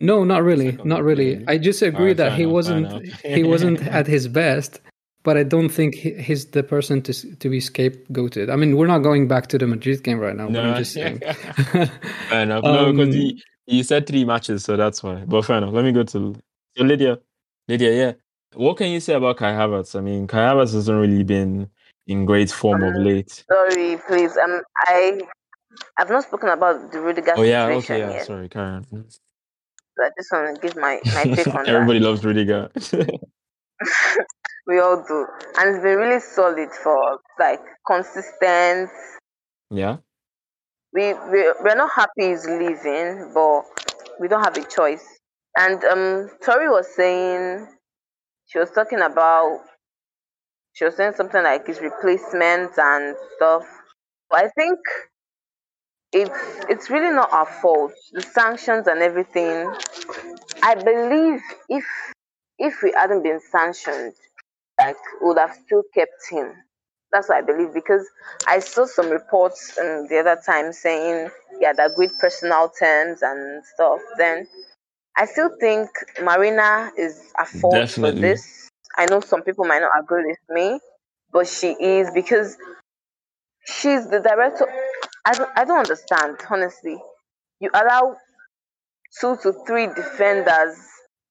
No, 0.00 0.24
not 0.24 0.42
really, 0.42 0.72
not 0.84 1.04
really. 1.04 1.44
I 1.46 1.58
just 1.58 1.80
agree 1.82 2.08
right, 2.08 2.16
that 2.16 2.32
he 2.32 2.42
enough, 2.42 2.52
wasn't 2.52 3.14
he 3.24 3.44
wasn't 3.44 3.80
at 3.86 4.06
his 4.06 4.28
best, 4.28 4.80
but 5.22 5.36
I 5.36 5.42
don't 5.42 5.68
think 5.68 5.94
he's 5.94 6.46
the 6.46 6.62
person 6.62 7.02
to 7.02 7.12
to 7.36 7.48
be 7.48 7.60
scapegoated. 7.60 8.52
I 8.52 8.56
mean, 8.56 8.76
we're 8.76 8.86
not 8.86 8.98
going 8.98 9.28
back 9.28 9.46
to 9.48 9.58
the 9.58 9.66
Madrid 9.66 10.02
game 10.02 10.18
right 10.18 10.36
now. 10.36 10.48
No, 10.48 10.62
I'm 10.62 10.76
just 10.76 10.92
saying. 10.92 11.20
fair 11.72 11.90
enough. 12.42 12.64
Um, 12.64 12.74
no, 12.74 12.92
because 12.92 13.14
he, 13.14 13.42
he 13.66 13.82
said 13.82 14.06
three 14.06 14.24
matches, 14.24 14.64
so 14.64 14.76
that's 14.76 15.02
why. 15.02 15.24
But 15.26 15.42
fair 15.42 15.58
enough. 15.58 15.72
Let 15.72 15.84
me 15.84 15.92
go 15.92 16.02
to 16.02 16.34
so 16.76 16.82
Leedya. 16.82 17.18
Leedya, 17.68 17.96
yeah. 17.96 18.12
What 18.54 18.76
can 18.76 18.88
you 18.88 19.00
say 19.00 19.14
about 19.14 19.38
Kai 19.38 19.52
Havertz? 19.52 19.96
I 19.96 20.00
mean, 20.00 20.26
Kai 20.26 20.38
Havertz 20.38 20.74
hasn't 20.74 21.00
really 21.00 21.22
been 21.22 21.70
in 22.06 22.26
great 22.26 22.50
form 22.50 22.82
um, 22.82 22.94
of 22.94 23.02
late. 23.02 23.44
Sorry, 23.48 23.98
please. 24.08 24.36
Um, 24.36 24.60
I 24.86 25.20
I've 25.98 26.10
not 26.10 26.24
spoken 26.24 26.48
about 26.48 26.92
the 26.92 27.00
Rudiger 27.00 27.32
oh, 27.36 27.42
yeah, 27.42 27.66
okay, 27.66 28.00
yeah, 28.00 28.10
yet. 28.10 28.26
Sorry, 28.26 28.48
Karen. 28.48 28.84
So 28.90 30.04
I 30.04 30.10
just 30.16 30.32
want 30.32 30.60
to 30.60 30.66
give 30.66 30.76
my 30.76 31.00
my 31.14 31.24
take 31.24 31.46
on 31.54 31.66
Everybody 31.68 31.98
that. 31.98 32.04
loves 32.04 32.24
Rudiger. 32.24 32.70
We 34.66 34.78
all 34.78 35.04
do, 35.06 35.26
and 35.58 35.74
it's 35.74 35.82
been 35.82 35.98
really 35.98 36.20
solid 36.20 36.70
for 36.82 37.18
like 37.38 37.60
consistent. 37.86 38.90
Yeah. 39.70 39.98
We 40.92 41.14
we 41.14 41.52
we're 41.62 41.74
not 41.74 41.90
happy 41.94 42.28
he's 42.28 42.46
leaving, 42.46 43.32
but 43.34 43.62
we 44.20 44.28
don't 44.28 44.44
have 44.44 44.56
a 44.56 44.64
choice. 44.64 45.04
And 45.56 45.82
um, 45.84 46.30
Tori 46.44 46.68
was 46.68 46.86
saying 46.94 47.66
she 48.46 48.58
was 48.58 48.70
talking 48.70 49.00
about 49.00 49.60
she 50.74 50.84
was 50.84 50.96
saying 50.96 51.14
something 51.16 51.42
like 51.42 51.66
his 51.66 51.80
replacement 51.80 52.78
and 52.78 53.16
stuff. 53.36 53.64
But 54.30 54.44
I 54.44 54.48
think 54.48 54.78
it's 56.12 56.66
it's 56.68 56.90
really 56.90 57.14
not 57.14 57.32
our 57.32 57.46
fault. 57.46 57.92
The 58.12 58.22
sanctions 58.22 58.86
and 58.86 59.00
everything. 59.02 59.72
I 60.62 60.74
believe 60.74 61.40
if 61.68 61.84
if 62.58 62.82
we 62.82 62.92
hadn't 62.92 63.22
been 63.22 63.40
sanctioned, 63.50 64.12
like 64.78 64.96
would 65.20 65.38
have 65.38 65.54
still 65.64 65.82
kept 65.94 66.12
him. 66.30 66.52
That's 67.12 67.28
what 67.28 67.38
I 67.38 67.42
believe 67.42 67.74
because 67.74 68.06
I 68.46 68.58
saw 68.60 68.86
some 68.86 69.10
reports 69.10 69.76
um, 69.78 70.06
the 70.08 70.18
other 70.20 70.40
time 70.44 70.72
saying 70.72 71.30
yeah, 71.60 71.72
that 71.74 71.94
great 71.94 72.10
personal 72.18 72.70
terms 72.70 73.22
and 73.22 73.62
stuff. 73.74 74.00
Then 74.18 74.46
I 75.16 75.26
still 75.26 75.50
think 75.60 75.90
Marina 76.22 76.90
is 76.96 77.32
at 77.38 77.48
fault 77.48 77.74
Definitely. 77.74 78.20
for 78.20 78.20
this. 78.20 78.70
I 78.96 79.06
know 79.06 79.20
some 79.20 79.42
people 79.42 79.64
might 79.64 79.80
not 79.80 79.92
agree 80.02 80.26
with 80.26 80.38
me, 80.48 80.80
but 81.32 81.46
she 81.46 81.68
is 81.68 82.10
because 82.14 82.56
she's 83.64 84.08
the 84.08 84.20
director. 84.20 84.66
I 85.24 85.32
don't, 85.34 85.50
I 85.56 85.64
don't 85.64 85.78
understand, 85.78 86.38
honestly. 86.50 86.96
You 87.60 87.70
allow 87.74 88.16
two 89.20 89.36
to 89.42 89.52
three 89.66 89.86
defenders, 89.86 90.76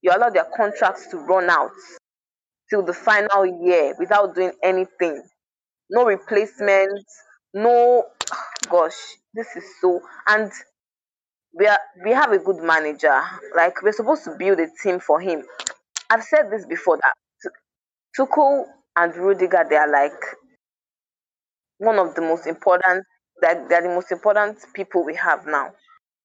you 0.01 0.11
allow 0.15 0.29
their 0.29 0.47
contracts 0.55 1.07
to 1.07 1.17
run 1.17 1.49
out 1.49 1.71
till 2.71 2.83
the 2.83 2.93
final 2.93 3.45
year 3.45 3.95
without 3.99 4.35
doing 4.35 4.53
anything. 4.63 5.23
No 5.91 6.05
replacement, 6.05 7.05
no, 7.53 8.05
gosh, 8.69 8.97
this 9.35 9.47
is 9.57 9.65
so. 9.81 10.01
And 10.27 10.51
we 11.53 11.67
are 11.67 11.79
we 12.03 12.11
have 12.11 12.31
a 12.31 12.39
good 12.39 12.63
manager. 12.63 13.21
Like 13.55 13.81
we're 13.83 13.91
supposed 13.93 14.23
to 14.25 14.35
build 14.39 14.59
a 14.59 14.67
team 14.83 14.99
for 14.99 15.21
him. 15.21 15.43
I've 16.09 16.23
said 16.23 16.49
this 16.51 16.65
before 16.65 16.97
that 16.97 17.51
Tuchel 18.17 18.65
and 18.95 19.15
Rudiger 19.15 19.65
they 19.69 19.77
are 19.77 19.91
like 19.91 20.19
one 21.79 21.99
of 21.99 22.15
the 22.15 22.21
most 22.21 22.47
important 22.47 23.05
that 23.41 23.67
they're 23.69 23.81
the 23.81 23.89
most 23.89 24.11
important 24.11 24.59
people 24.73 25.03
we 25.05 25.15
have 25.15 25.45
now. 25.47 25.71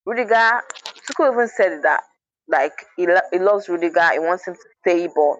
Rudiger, 0.06 0.62
Tuchel 1.08 1.32
even 1.32 1.48
said 1.48 1.82
that 1.82 2.02
like 2.48 2.74
he, 2.96 3.06
he 3.32 3.38
loves 3.38 3.68
Rudiger, 3.68 4.10
he 4.12 4.18
wants 4.20 4.46
him 4.46 4.54
to 4.54 4.60
stay, 4.82 5.08
but 5.08 5.36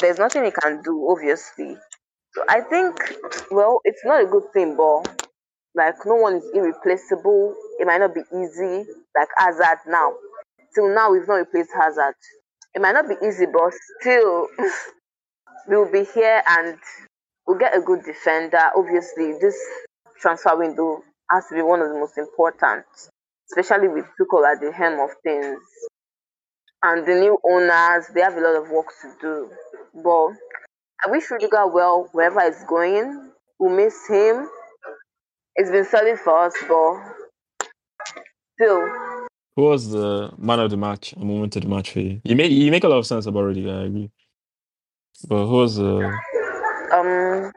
there's 0.00 0.18
nothing 0.18 0.44
he 0.44 0.50
can 0.50 0.82
do, 0.82 1.08
obviously. 1.10 1.76
So 2.34 2.44
I 2.48 2.60
think, 2.60 2.96
well, 3.50 3.80
it's 3.84 4.04
not 4.04 4.22
a 4.22 4.26
good 4.26 4.44
thing, 4.52 4.76
but 4.76 5.26
like 5.74 5.94
no 6.04 6.14
one 6.16 6.36
is 6.36 6.44
irreplaceable. 6.54 7.54
It 7.78 7.86
might 7.86 7.98
not 7.98 8.14
be 8.14 8.22
easy, 8.32 8.86
like 9.16 9.28
Hazard 9.36 9.78
now. 9.86 10.12
Till 10.74 10.94
now, 10.94 11.10
we've 11.10 11.26
not 11.26 11.34
replaced 11.34 11.70
Hazard. 11.74 12.14
It 12.74 12.80
might 12.80 12.92
not 12.92 13.08
be 13.08 13.16
easy, 13.26 13.46
but 13.46 13.72
still, 14.00 14.46
we 15.68 15.76
will 15.76 15.90
be 15.90 16.04
here 16.04 16.42
and 16.48 16.78
we'll 17.46 17.58
get 17.58 17.76
a 17.76 17.80
good 17.80 18.04
defender. 18.04 18.70
Obviously, 18.76 19.32
this 19.40 19.58
transfer 20.20 20.56
window 20.56 21.02
has 21.30 21.46
to 21.48 21.54
be 21.56 21.62
one 21.62 21.80
of 21.80 21.88
the 21.88 21.98
most 21.98 22.18
important, 22.18 22.84
especially 23.50 23.88
with 23.88 24.06
Tuchel 24.20 24.52
at 24.52 24.60
the 24.60 24.72
helm 24.72 25.00
of 25.00 25.10
things. 25.24 25.60
And 26.82 27.04
the 27.06 27.14
new 27.14 27.38
owners, 27.44 28.06
they 28.14 28.20
have 28.20 28.36
a 28.36 28.40
lot 28.40 28.56
of 28.56 28.70
work 28.70 28.86
to 29.02 29.12
do. 29.20 29.50
But 29.94 30.30
I 31.06 31.10
wish 31.10 31.30
Rudiger 31.30 31.66
well 31.66 32.08
wherever 32.12 32.40
he's 32.44 32.64
going. 32.64 33.30
We'll 33.58 33.76
miss 33.76 34.06
him 34.08 34.48
it's 35.56 35.70
been 35.70 35.84
solid 35.84 36.18
for 36.18 36.46
us, 36.46 36.54
but 36.66 37.68
still. 38.54 38.80
Who 39.56 39.62
was 39.64 39.90
the 39.90 40.32
man 40.38 40.60
of 40.60 40.70
the 40.70 40.76
match, 40.76 41.12
a 41.12 41.18
moment 41.18 41.56
of 41.56 41.62
the 41.62 41.68
match 41.68 41.90
for 41.90 42.00
you? 42.00 42.20
You 42.24 42.34
make 42.34 42.50
you 42.50 42.70
make 42.70 42.84
a 42.84 42.88
lot 42.88 42.98
of 42.98 43.06
sense 43.06 43.26
about 43.26 43.56
it. 43.56 43.68
I 43.68 43.84
agree. 43.84 44.10
But 45.28 45.46
who 45.46 45.56
was 45.56 45.76
the? 45.76 45.98
Um, 46.94 47.52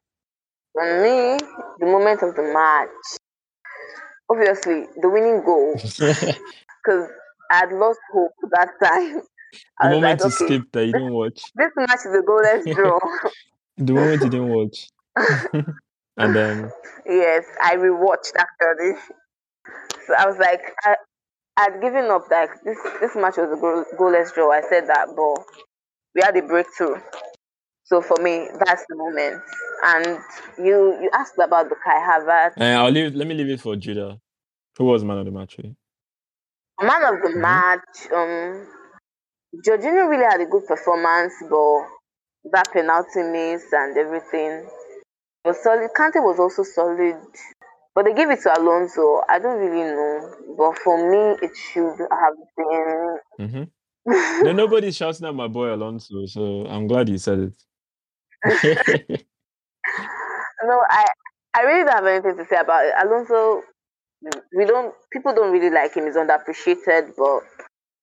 for 0.74 1.02
me, 1.02 1.38
the 1.80 1.86
moment 1.86 2.22
of 2.24 2.36
the 2.36 2.44
match. 2.44 2.90
obviously 4.30 4.86
the 5.02 5.10
winning 5.10 5.44
goal 5.46 5.74
because 5.98 7.10
I 7.52 7.56
had 7.56 7.72
lost 7.72 8.00
hope 8.12 8.32
that 8.52 8.70
time. 8.84 9.22
Was 9.82 9.92
moment 9.92 10.04
like, 10.04 10.20
you 10.20 10.26
okay, 10.26 10.46
skipped 10.46 10.74
that 10.74 10.86
you 10.86 10.94
didn't 10.94 11.14
watch. 11.14 11.42
this 11.56 11.72
match 11.78 12.00
is 12.06 12.16
a 12.16 12.22
goalless 12.22 12.76
draw. 12.76 13.00
The 13.78 13.94
moment 13.94 14.24
you 14.24 14.30
didn't 14.30 14.50
watch. 14.50 14.88
and 16.18 16.36
then 16.36 16.70
yes, 17.08 17.46
I 17.62 17.76
rewatched 17.76 18.34
actually. 18.38 18.94
So 20.08 20.14
I 20.18 20.28
was 20.28 20.38
like, 20.38 20.62
I, 20.84 20.96
I'd 21.58 21.82
given 21.82 22.06
up. 22.12 22.24
Like 22.30 22.50
this, 22.64 22.78
this 23.02 23.16
match 23.16 23.38
was 23.38 23.52
a 23.58 23.60
goal, 23.62 23.86
goalless 23.98 24.34
draw. 24.34 24.52
I 24.52 24.62
said 24.70 24.88
that, 24.88 25.08
but 25.16 25.44
we 26.16 26.22
had 26.24 26.38
a 26.38 26.42
breakthrough. 26.44 26.98
So 27.86 28.02
for 28.02 28.18
me, 28.22 28.48
that's 28.66 28.86
the 28.90 28.96
moment. 28.96 29.42
And 29.84 30.20
you, 30.60 30.98
you 31.02 31.10
asked 31.14 31.34
about 31.44 31.70
the 31.70 31.76
Kai 31.84 32.00
Havertz 32.00 32.60
uh, 32.60 32.84
I'll 32.84 32.92
leave 32.92 33.16
let 33.16 33.28
me 33.28 33.36
leave 33.36 33.50
it 33.50 33.60
for 33.62 33.76
Judah. 33.76 34.20
Who 34.78 34.86
was 34.86 35.04
man 35.04 35.18
of 35.20 35.26
the 35.26 35.32
match? 35.32 35.58
really? 35.58 35.76
man 36.82 37.04
of 37.04 37.22
the 37.22 37.30
Mhm. 37.30 37.42
match. 37.42 38.12
Um, 38.14 38.68
Jorginho 39.62 40.10
really 40.10 40.24
had 40.24 40.42
a 40.42 40.46
good 40.46 40.66
performance, 40.66 41.34
but 41.50 41.88
that 42.52 42.72
penalty 42.74 43.22
miss 43.22 43.64
and 43.72 43.98
everything 43.98 44.68
was 45.46 45.62
solid. 45.62 45.90
Kante 45.98 46.24
was 46.24 46.40
also 46.40 46.64
solid, 46.64 47.16
but 47.94 48.06
they 48.06 48.14
gave 48.14 48.30
it 48.32 48.42
to 48.42 48.60
Alonso. 48.60 49.22
I 49.30 49.40
don't 49.40 49.60
really 49.60 49.84
know, 49.84 50.36
but 50.58 50.78
for 50.80 50.98
me, 51.10 51.38
it 51.42 51.52
should 51.56 52.00
have 52.00 52.36
been. 52.58 53.18
Mm-hmm. 53.40 53.64
No, 54.44 54.52
nobody's 54.52 54.98
shouting 54.98 55.26
at 55.28 55.34
my 55.34 55.48
boy 55.48 55.74
Alonso, 55.74 56.26
so 56.26 56.66
I'm 56.68 56.88
glad 56.88 57.08
you 57.08 57.18
said 57.18 57.40
it. 57.40 57.54
no, 60.64 60.82
I 60.90 61.06
I 61.56 61.62
really 61.62 61.86
don't 61.86 61.94
have 61.94 62.06
anything 62.06 62.36
to 62.36 62.46
say 62.46 62.58
about 62.58 62.84
it. 62.84 62.94
Alonso, 63.02 63.62
we 64.58 64.66
don't 64.66 64.94
people 65.14 65.34
don't 65.34 65.54
really 65.54 65.70
like 65.70 65.94
him. 65.94 66.06
He's 66.06 66.18
underappreciated, 66.18 67.16
but 67.18 67.44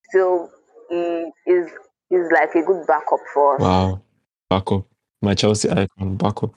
still 0.09 0.51
he 0.91 1.31
is 1.51 1.71
is 2.11 2.29
like 2.33 2.55
a 2.55 2.63
good 2.63 2.87
backup 2.87 3.21
for 3.33 3.57
us. 3.57 3.61
wow. 3.63 4.01
Backup. 4.49 4.85
My 5.23 5.35
Chelsea 5.35 5.71
icon, 5.71 6.17
backup. 6.17 6.55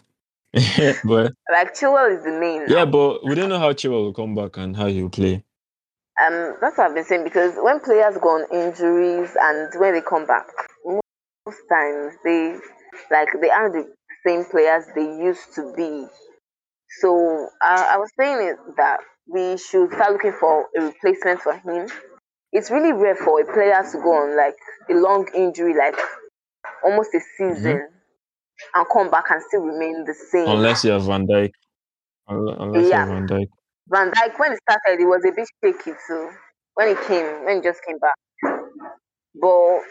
but 0.54 1.34
Like 1.52 1.74
Chilwell 1.76 2.18
is 2.18 2.24
the 2.24 2.38
main. 2.40 2.66
yeah, 2.68 2.86
but 2.86 3.24
we 3.26 3.36
don't 3.36 3.50
know 3.50 3.60
how 3.60 3.72
Chilwell 3.74 4.04
will 4.06 4.14
come 4.14 4.36
back 4.36 4.58
and 4.58 4.76
how 4.76 4.88
he'll 4.88 5.10
play. 5.10 5.44
Um, 6.24 6.56
that's 6.62 6.78
what 6.78 6.88
I've 6.90 6.96
been 6.96 7.04
saying 7.04 7.24
because 7.24 7.56
when 7.58 7.80
players 7.80 8.18
go 8.22 8.30
on 8.30 8.46
injuries 8.52 9.32
and 9.40 9.72
when 9.80 9.94
they 9.94 10.02
come 10.02 10.26
back, 10.28 10.46
most 10.86 11.58
times 11.72 12.14
they 12.24 12.56
like 13.12 13.30
they 13.42 13.50
aren't 13.50 13.74
the 13.74 13.94
same 14.26 14.46
players 14.46 14.86
they 14.96 15.02
used 15.02 15.54
to 15.56 15.74
be. 15.76 16.06
So 17.02 17.48
uh, 17.62 17.88
I 17.90 17.98
was 17.98 18.12
saying 18.20 18.48
it 18.48 18.58
that 18.78 19.00
we 19.28 19.58
should 19.58 19.92
start 19.92 20.14
looking 20.14 20.34
for 20.40 20.68
a 20.78 20.82
replacement 20.82 21.42
for 21.42 21.54
him. 21.54 21.88
It's 22.54 22.70
really 22.70 22.94
rare 22.94 23.16
for 23.16 23.42
a 23.42 23.46
player 23.46 23.82
to 23.92 23.98
go 23.98 24.12
on 24.14 24.38
like 24.38 24.56
a 24.90 24.94
long 24.94 25.28
injury, 25.36 25.76
like 25.76 25.98
almost 26.86 27.10
a 27.16 27.20
season, 27.38 27.78
mm-hmm. 27.78 28.80
and 28.80 28.86
come 28.94 29.10
back 29.10 29.26
and 29.32 29.42
still 29.48 29.62
remain 29.62 30.06
the 30.06 30.14
same. 30.14 30.48
Unless 30.48 30.86
you 30.86 30.92
have 30.92 31.04
Van 31.04 31.26
Dijk. 31.28 31.50
Unle- 32.30 32.62
Unless 32.62 32.84
you 32.84 32.90
Yeah. 32.90 33.00
have 33.00 33.10
Van 33.10 33.28
Dijk. 33.28 33.48
Van 33.88 34.12
Dijk, 34.12 34.40
when 34.40 34.52
it 34.54 34.60
started, 34.62 35.02
it 35.02 35.06
was 35.08 35.26
a 35.26 35.32
bit 35.36 35.48
shaky 35.64 35.92
too. 36.08 36.30
When 36.76 36.88
it 36.90 37.02
came, 37.08 37.46
when 37.46 37.58
it 37.58 37.64
just 37.64 37.82
came 37.86 37.98
back. 37.98 38.16
But 39.42 39.82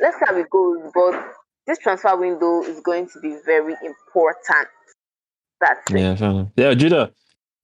let's 0.00 0.16
see 0.18 0.24
how 0.26 0.36
it 0.36 0.48
goes. 0.48 0.90
But 0.94 1.34
this 1.66 1.78
transfer 1.78 2.16
window 2.16 2.62
is 2.62 2.80
going 2.80 3.08
to 3.08 3.20
be 3.20 3.36
very 3.44 3.74
important. 3.82 4.68
That's. 5.60 5.80
Yeah, 5.90 6.16
enough. 6.16 6.48
Yeah, 6.56 6.74
Judah. 6.74 7.12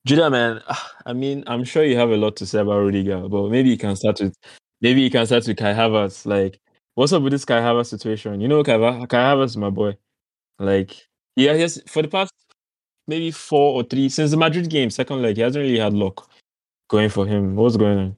Judah, 0.05 0.29
man. 0.29 0.61
I 1.05 1.13
mean, 1.13 1.43
I'm 1.47 1.63
sure 1.63 1.83
you 1.83 1.97
have 1.97 2.09
a 2.11 2.17
lot 2.17 2.35
to 2.37 2.45
say 2.45 2.59
about 2.59 2.79
Rudiger, 2.79 3.27
but 3.27 3.49
maybe 3.49 3.69
you 3.69 3.77
can 3.77 3.95
start 3.95 4.19
with 4.19 4.35
maybe 4.81 5.01
you 5.01 5.09
can 5.11 5.25
start 5.25 5.47
with 5.47 5.57
Kai 5.57 5.73
Havertz. 5.73 6.25
Like, 6.25 6.59
what's 6.95 7.13
up 7.13 7.23
with 7.23 7.31
this 7.33 7.45
Kai 7.45 7.59
Havertz 7.61 7.87
situation? 7.87 8.41
You 8.41 8.47
know, 8.47 8.63
Kai, 8.63 8.77
Kai 9.05 9.17
Havertz 9.33 9.57
my 9.57 9.69
boy. 9.69 9.97
Like, 10.59 10.95
yeah, 11.35 11.53
yes, 11.53 11.79
for 11.87 12.01
the 12.01 12.07
past 12.07 12.33
maybe 13.07 13.31
four 13.31 13.75
or 13.75 13.83
three 13.83 14.09
since 14.09 14.31
the 14.31 14.37
Madrid 14.37 14.69
game, 14.69 14.89
second 14.89 15.21
leg, 15.21 15.37
he 15.37 15.41
hasn't 15.41 15.63
really 15.63 15.79
had 15.79 15.93
luck 15.93 16.29
going 16.89 17.09
for 17.09 17.25
him. 17.25 17.55
What's 17.55 17.77
going 17.77 17.99
on? 17.99 18.17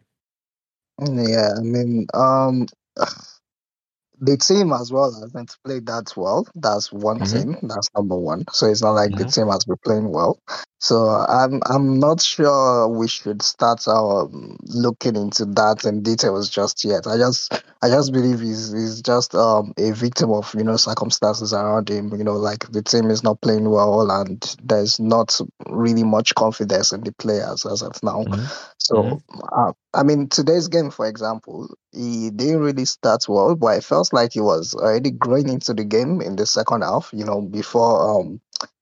Yeah, 1.27 1.53
I 1.57 1.61
mean, 1.61 2.07
um, 2.13 2.67
the 4.19 4.37
team 4.37 4.73
as 4.73 4.91
well 4.91 5.11
hasn't 5.13 5.55
played 5.65 5.87
that 5.87 6.13
well. 6.15 6.47
That's 6.55 6.91
one 6.91 7.19
Mhm. 7.19 7.31
thing. 7.31 7.57
That's 7.63 7.89
number 7.95 8.15
one. 8.17 8.45
So 8.51 8.67
it's 8.67 8.81
not 8.81 8.91
like 8.91 9.15
the 9.15 9.25
Mhm. 9.25 9.33
team 9.33 9.47
has 9.49 9.65
been 9.65 9.77
playing 9.83 10.11
well. 10.11 10.39
So 10.81 11.07
I'm 11.09 11.61
I'm 11.67 11.99
not 11.99 12.21
sure 12.21 12.87
we 12.87 13.07
should 13.07 13.43
start 13.43 13.87
um, 13.87 14.57
looking 14.63 15.15
into 15.15 15.45
that 15.45 15.85
in 15.85 16.01
details 16.01 16.49
just 16.49 16.83
yet. 16.83 17.05
I 17.05 17.17
just 17.17 17.53
I 17.83 17.89
just 17.89 18.11
believe 18.11 18.39
he's 18.39 18.71
he's 18.73 18.99
just 19.01 19.35
um 19.35 19.73
a 19.77 19.91
victim 19.91 20.31
of 20.31 20.51
you 20.55 20.63
know 20.63 20.77
circumstances 20.77 21.53
around 21.53 21.87
him. 21.89 22.11
You 22.17 22.23
know, 22.23 22.35
like 22.35 22.71
the 22.71 22.81
team 22.81 23.11
is 23.11 23.23
not 23.23 23.41
playing 23.41 23.69
well 23.69 24.09
and 24.09 24.41
there's 24.63 24.99
not 24.99 25.39
really 25.69 26.03
much 26.03 26.33
confidence 26.33 26.91
in 26.91 27.01
the 27.01 27.11
players 27.13 27.63
as 27.65 27.83
of 27.83 28.01
now. 28.01 28.23
Mhm. 28.23 28.51
So, 28.79 29.21
uh, 29.55 29.73
I 29.93 30.03
mean, 30.03 30.27
today's 30.29 30.67
game, 30.67 30.89
for 30.89 31.05
example, 31.07 31.69
he 31.91 32.31
didn't 32.31 32.61
really 32.61 32.85
start 32.85 33.29
well, 33.29 33.55
but 33.55 33.77
it 33.77 33.83
felt 33.83 34.11
like 34.11 34.33
he 34.33 34.41
was 34.41 34.73
already 34.73 35.11
growing 35.11 35.47
into 35.49 35.75
the 35.75 35.83
game 35.85 36.21
in 36.21 36.35
the 36.35 36.47
second 36.47 36.81
half, 36.81 37.11
you 37.13 37.23
know, 37.23 37.41
before 37.41 38.19
um, 38.19 38.41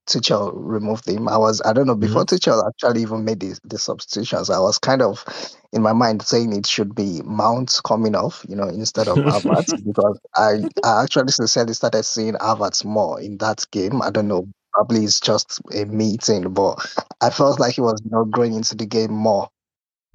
Tuchel 0.09 0.51
removed 0.55 1.07
him. 1.07 1.27
I 1.29 1.37
was, 1.37 1.61
I 1.63 1.73
don't 1.73 1.87
know, 1.87 1.95
before 1.95 2.25
Tuchel 2.25 2.67
actually 2.67 3.01
even 3.01 3.23
made 3.23 3.39
the, 3.39 3.59
the 3.63 3.77
substitutions, 3.77 4.49
I 4.49 4.59
was 4.59 4.77
kind 4.77 5.01
of 5.01 5.23
in 5.71 5.81
my 5.81 5.93
mind 5.93 6.21
saying 6.23 6.51
it 6.53 6.65
should 6.65 6.95
be 6.95 7.21
Mount 7.23 7.79
coming 7.85 8.15
off, 8.15 8.45
you 8.49 8.55
know, 8.55 8.67
instead 8.67 9.07
of 9.07 9.17
Havertz, 9.17 9.83
because 9.85 10.19
I, 10.35 10.67
I 10.83 11.03
actually 11.03 11.31
sincerely 11.31 11.73
started 11.73 12.03
seeing 12.03 12.33
Havertz 12.33 12.83
more 12.83 13.21
in 13.21 13.37
that 13.37 13.65
game. 13.71 14.01
I 14.01 14.09
don't 14.09 14.27
know, 14.27 14.47
probably 14.73 15.03
it's 15.03 15.19
just 15.19 15.61
a 15.73 15.85
meeting, 15.85 16.53
but 16.53 16.75
I 17.21 17.29
felt 17.29 17.59
like 17.59 17.75
he 17.75 17.81
was, 17.81 18.01
you 18.03 18.11
know, 18.11 18.25
growing 18.25 18.55
into 18.55 18.75
the 18.75 18.85
game 18.85 19.13
more 19.13 19.49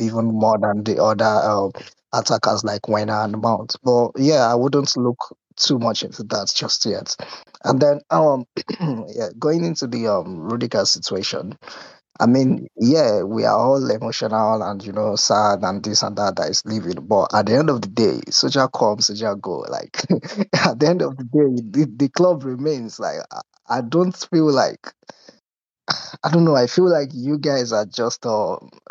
even 0.01 0.27
more 0.27 0.59
than 0.59 0.83
the 0.83 1.03
other 1.03 1.25
um, 1.25 1.71
attackers 2.13 2.65
like 2.65 2.89
Werner 2.89 3.23
and 3.23 3.41
Mount. 3.41 3.77
But 3.83 4.11
yeah, 4.17 4.51
I 4.51 4.55
wouldn't 4.55 4.97
look 4.97 5.19
too 5.57 5.79
much 5.79 6.03
into 6.03 6.23
that 6.25 6.53
just 6.55 6.85
yet. 6.85 7.15
And 7.65 7.81
then 7.81 8.01
um 8.11 8.47
yeah, 9.09 9.29
going 9.39 9.65
into 9.65 9.87
the 9.87 10.09
um 10.09 10.41
Rudiger 10.41 10.85
situation. 10.85 11.59
I 12.21 12.27
mean, 12.27 12.69
yeah, 12.77 13.23
we 13.23 13.45
are 13.45 13.59
all 13.59 13.91
emotional 13.91 14.63
and 14.63 14.85
you 14.85 14.93
know 14.93 15.17
sad 15.17 15.63
and 15.63 15.83
this 15.85 16.03
and 16.03 16.17
that 16.17 16.37
that 16.37 16.51
is 16.51 16.65
leaving. 16.67 17.07
But 17.07 17.35
at 17.35 17.47
the 17.47 17.57
end 17.57 17.71
of 17.71 17.83
the 17.83 17.89
day, 17.89 18.21
Soja 18.31 18.71
comes, 18.73 19.09
Soja 19.11 19.41
go. 19.41 19.61
Like 19.69 20.03
at 20.67 20.79
the 20.81 20.89
end 20.89 21.03
of 21.03 21.17
the 21.17 21.25
day, 21.25 21.63
the, 21.85 21.93
the 21.97 22.09
club 22.11 22.45
remains. 22.45 23.01
Like 23.01 23.19
I, 23.33 23.41
I 23.69 23.81
don't 23.83 24.17
feel 24.31 24.51
like 24.53 24.93
I 26.23 26.31
don't 26.31 26.45
know. 26.45 26.57
I 26.57 26.67
feel 26.67 26.91
like 26.91 27.11
you 27.13 27.39
guys 27.39 27.73
are 27.73 27.87
just 27.87 28.25
um 28.27 28.71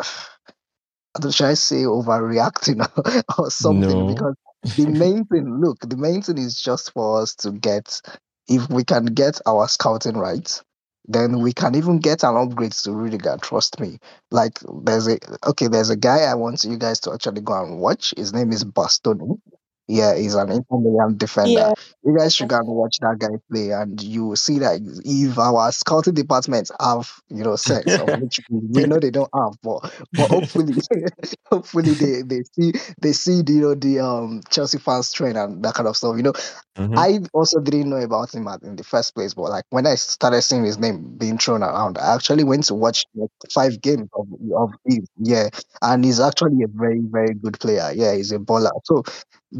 I 1.16 1.20
don't 1.20 1.32
should 1.32 1.46
I 1.46 1.54
say 1.54 1.82
overreacting 1.84 2.80
or, 3.38 3.44
or 3.44 3.50
something 3.50 4.04
No. 4.04 4.06
because 4.06 4.34
the 4.64 4.86
main 4.86 5.24
thing, 5.26 5.60
look, 5.60 5.78
the 5.80 5.96
main 5.96 6.22
thing 6.22 6.38
is 6.38 6.60
just 6.60 6.92
for 6.92 7.20
us 7.22 7.34
to 7.36 7.52
get 7.52 8.00
if 8.48 8.68
we 8.70 8.84
can 8.84 9.06
get 9.06 9.40
our 9.46 9.68
scouting 9.68 10.16
right, 10.16 10.62
then 11.06 11.40
we 11.40 11.52
can 11.52 11.74
even 11.74 11.98
get 11.98 12.22
an 12.24 12.36
upgrade 12.36 12.72
to 12.72 12.92
Rudiger. 12.92 13.36
Trust 13.42 13.78
me. 13.80 13.98
Like 14.30 14.58
there's 14.84 15.06
a 15.08 15.18
okay, 15.46 15.68
there's 15.68 15.90
a 15.90 15.96
guy 15.96 16.20
I 16.20 16.34
want 16.34 16.64
you 16.64 16.78
guys 16.78 17.00
to 17.00 17.12
actually 17.12 17.42
go 17.42 17.62
and 17.62 17.78
watch. 17.78 18.14
His 18.16 18.32
name 18.32 18.52
is 18.52 18.64
Bastoni. 18.64 19.38
Yeah, 19.86 20.16
he's 20.16 20.34
an 20.34 20.50
Inter 20.50 20.78
Milan 20.78 21.18
defender. 21.18 21.60
Yeah. 21.60 21.72
You 22.02 22.16
guys 22.16 22.34
should 22.34 22.48
go 22.48 22.56
and 22.56 22.66
watch 22.68 22.98
that 23.00 23.18
guy 23.18 23.36
play, 23.52 23.70
and 23.70 24.02
you 24.02 24.24
will 24.26 24.36
see 24.36 24.58
that 24.60 24.80
if 25.04 25.38
our 25.38 25.70
scouting 25.72 26.14
department 26.14 26.70
have, 26.80 27.12
you 27.28 27.44
know, 27.44 27.56
sense 27.56 27.98
which 28.00 28.40
we 28.48 28.86
know 28.86 28.98
they 28.98 29.10
don't 29.10 29.30
have, 29.34 29.52
but 29.62 29.80
but 30.14 30.28
hopefully, 30.28 30.74
hopefully 31.50 31.94
they 31.94 32.22
they 32.22 32.42
see 32.54 32.72
they 33.02 33.12
see 33.12 33.42
the 33.42 33.52
you 33.52 33.60
know 33.60 33.74
the 33.74 34.00
um 34.00 34.40
Chelsea 34.50 34.78
fans 34.78 35.12
train 35.12 35.36
and 35.36 35.62
that 35.62 35.74
kind 35.74 35.86
of 35.86 35.96
stuff. 35.98 36.16
You 36.16 36.22
know, 36.22 36.32
Mhm. 36.76 36.98
I 36.98 37.20
also 37.32 37.60
didn't 37.60 37.88
know 37.88 37.98
about 37.98 38.34
him 38.34 38.48
at, 38.48 38.62
in 38.62 38.74
the 38.74 38.82
first 38.82 39.14
place, 39.14 39.32
but 39.34 39.42
like 39.42 39.64
when 39.70 39.86
I 39.86 39.94
started 39.94 40.42
seeing 40.42 40.64
his 40.64 40.76
name 40.76 41.16
being 41.16 41.38
thrown 41.38 41.62
around, 41.62 41.98
I 41.98 42.14
actually 42.14 42.42
went 42.42 42.64
to 42.64 42.74
watch 42.74 43.04
like, 43.14 43.30
five 43.52 43.80
games 43.80 44.08
of 44.14 44.26
of 44.56 44.72
his. 44.84 45.06
Yeah, 45.16 45.50
and 45.82 46.04
he's 46.04 46.18
actually 46.18 46.64
a 46.64 46.68
very 46.68 47.00
very 47.04 47.34
good 47.34 47.60
player. 47.60 47.92
Yeah, 47.94 48.16
he's 48.16 48.32
a 48.32 48.38
baller. 48.38 48.72
So 48.84 49.04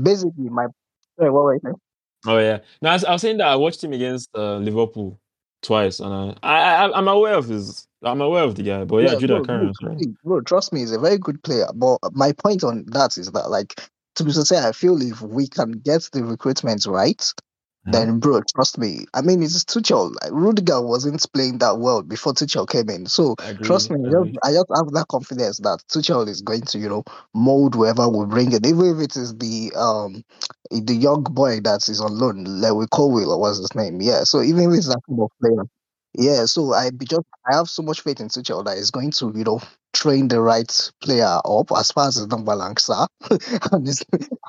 basically, 0.02 0.48
my 0.48 0.66
Sorry, 1.18 1.30
what 1.30 1.44
were 1.44 1.54
you 1.54 1.60
saying? 1.62 1.80
Oh 2.26 2.38
yeah. 2.38 2.58
No, 2.82 2.90
I 2.90 2.92
was, 2.94 3.04
I 3.04 3.12
was 3.12 3.22
saying 3.22 3.38
that 3.38 3.48
I 3.48 3.56
watched 3.56 3.84
him 3.84 3.92
against 3.92 4.30
uh, 4.34 4.56
Liverpool 4.56 5.20
twice, 5.62 6.00
and 6.00 6.12
I, 6.12 6.36
I, 6.42 6.86
I, 6.86 6.98
I'm 6.98 7.08
aware 7.08 7.34
of 7.34 7.46
his. 7.46 7.86
I'm 8.02 8.20
aware 8.20 8.42
of 8.42 8.54
the 8.54 8.62
guy, 8.62 8.84
but 8.84 8.98
yeah, 8.98 9.14
Judah, 9.14 9.36
bro, 9.36 9.44
bro, 9.44 9.66
on, 9.68 9.74
sorry. 9.74 9.98
see, 9.98 10.14
bro, 10.24 10.40
trust 10.40 10.72
me, 10.72 10.80
he's 10.80 10.92
a 10.92 10.98
very 10.98 11.18
good 11.18 11.42
player. 11.42 11.66
But 11.74 11.98
my 12.12 12.32
point 12.32 12.64
on 12.64 12.84
that 12.88 13.16
is 13.16 13.30
that, 13.32 13.50
like, 13.50 13.80
to 14.16 14.24
be 14.24 14.32
sincere, 14.32 14.66
I 14.66 14.72
feel 14.72 15.00
if 15.02 15.20
we 15.22 15.46
can 15.48 15.72
get 15.72 16.08
the 16.12 16.24
recruitment 16.24 16.86
right, 16.86 17.22
then 17.86 18.18
bro, 18.18 18.40
trust 18.54 18.78
me. 18.78 19.04
I 19.12 19.20
mean, 19.20 19.42
it's 19.42 19.64
Tuchel. 19.64 20.14
Like, 20.22 20.32
Rudiger 20.32 20.80
wasn't 20.80 21.24
playing 21.34 21.58
that 21.58 21.78
well 21.78 22.02
before 22.02 22.32
Tuchel 22.32 22.68
came 22.68 22.88
in. 22.88 23.06
So 23.06 23.36
agree, 23.38 23.66
trust 23.66 23.90
me, 23.90 23.98
I 24.06 24.10
just, 24.10 24.38
I 24.44 24.52
just 24.52 24.66
have 24.74 24.90
that 24.92 25.06
confidence 25.08 25.58
that 25.58 25.82
Tuchel 25.90 26.26
is 26.28 26.40
going 26.40 26.62
to, 26.62 26.78
you 26.78 26.88
know, 26.88 27.04
mold 27.34 27.74
whoever 27.74 28.08
we 28.08 28.24
bring 28.26 28.52
it, 28.52 28.66
even 28.66 28.96
if 28.96 29.02
it 29.04 29.16
is 29.16 29.36
the 29.36 29.72
um 29.76 30.24
the 30.70 30.94
young 30.94 31.22
boy 31.24 31.60
that 31.60 31.88
is 31.88 32.00
on 32.00 32.18
loan, 32.18 32.44
Levi 32.44 32.86
Colwill 32.90 33.32
or 33.32 33.40
what's 33.40 33.58
his 33.58 33.74
name. 33.74 34.00
Yeah. 34.00 34.24
So 34.24 34.42
even 34.42 34.72
if 34.72 34.78
it's 34.78 34.88
that 34.88 35.00
kind 35.08 35.20
of 35.20 35.30
player, 35.42 35.64
yeah. 36.14 36.44
So 36.46 36.72
I 36.74 36.90
be 36.90 37.06
just 37.06 37.22
I 37.50 37.56
have 37.56 37.68
so 37.68 37.82
much 37.82 38.00
faith 38.02 38.20
in 38.20 38.28
Tuchel 38.28 38.64
that 38.64 38.76
he's 38.76 38.90
going 38.90 39.10
to, 39.12 39.32
you 39.34 39.44
know, 39.44 39.60
train 39.92 40.28
the 40.28 40.40
right 40.40 40.90
player 41.02 41.40
up 41.44 41.72
as 41.76 41.90
far 41.92 42.08
as 42.08 42.16
his 42.16 42.26
number 42.28 42.56
ranks 42.56 42.88
are, 42.90 43.08
and 43.72 43.88
it's 43.88 44.04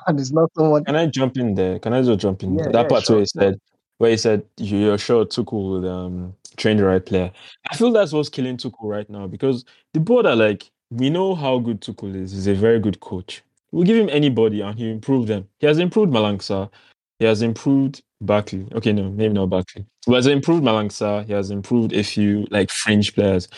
and 0.06 0.20
it's 0.20 0.32
not 0.32 0.50
someone. 0.56 0.84
Can 0.84 0.96
I 0.96 1.06
jump 1.06 1.36
in 1.36 1.54
there? 1.54 1.78
Can 1.78 1.92
I 1.92 2.02
just 2.02 2.20
jump 2.20 2.42
in 2.42 2.56
Yeah, 2.56 2.64
there? 2.64 2.72
That 2.72 2.82
yeah, 2.84 2.88
part 2.88 3.04
sure, 3.04 3.16
where 3.16 3.22
he 3.22 3.26
said, 3.26 3.60
where 3.98 4.10
he 4.10 4.16
said 4.16 4.44
"You- 4.58 4.78
you're 4.78 4.98
sure 4.98 5.24
Tuchel 5.24 5.70
would 5.80 5.88
um 5.88 6.34
train 6.56 6.76
the 6.78 6.84
right 6.84 7.04
player. 7.04 7.32
I 7.70 7.76
feel 7.76 7.92
that's 7.92 8.12
what's 8.12 8.28
killing 8.28 8.56
Tuchel 8.56 8.88
right 8.88 9.08
now 9.10 9.26
because 9.26 9.64
the 9.94 10.00
board 10.00 10.26
are 10.26 10.36
like, 10.36 10.70
we 10.90 11.10
know 11.10 11.34
how 11.34 11.58
good 11.58 11.80
Tuchel 11.80 12.14
is. 12.14 12.32
He's 12.32 12.46
a 12.46 12.54
very 12.54 12.80
good 12.80 13.00
coach. 13.00 13.42
We'll 13.72 13.84
give 13.84 13.96
him 13.96 14.08
anybody 14.10 14.60
and 14.62 14.78
he'll 14.78 14.92
improve 14.92 15.26
them. 15.26 15.48
He 15.58 15.66
has 15.66 15.78
improved 15.78 16.12
Malang 16.12 16.38
Sarr. 16.38 16.70
He 17.18 17.24
has 17.26 17.42
improved 17.42 18.02
Barkley. 18.20 18.66
Okay, 18.72 18.92
no, 18.92 19.10
maybe 19.10 19.34
not 19.34 19.50
Barkley. 19.50 19.86
He 20.06 20.14
has 20.14 20.26
improved 20.26 20.62
Malang 20.62 20.88
Sarr. 20.88 21.24
He 21.26 21.32
has 21.32 21.50
improved 21.50 21.92
a 21.92 22.02
few 22.02 22.46
like 22.50 22.70
fringe 22.70 23.14
players. 23.14 23.48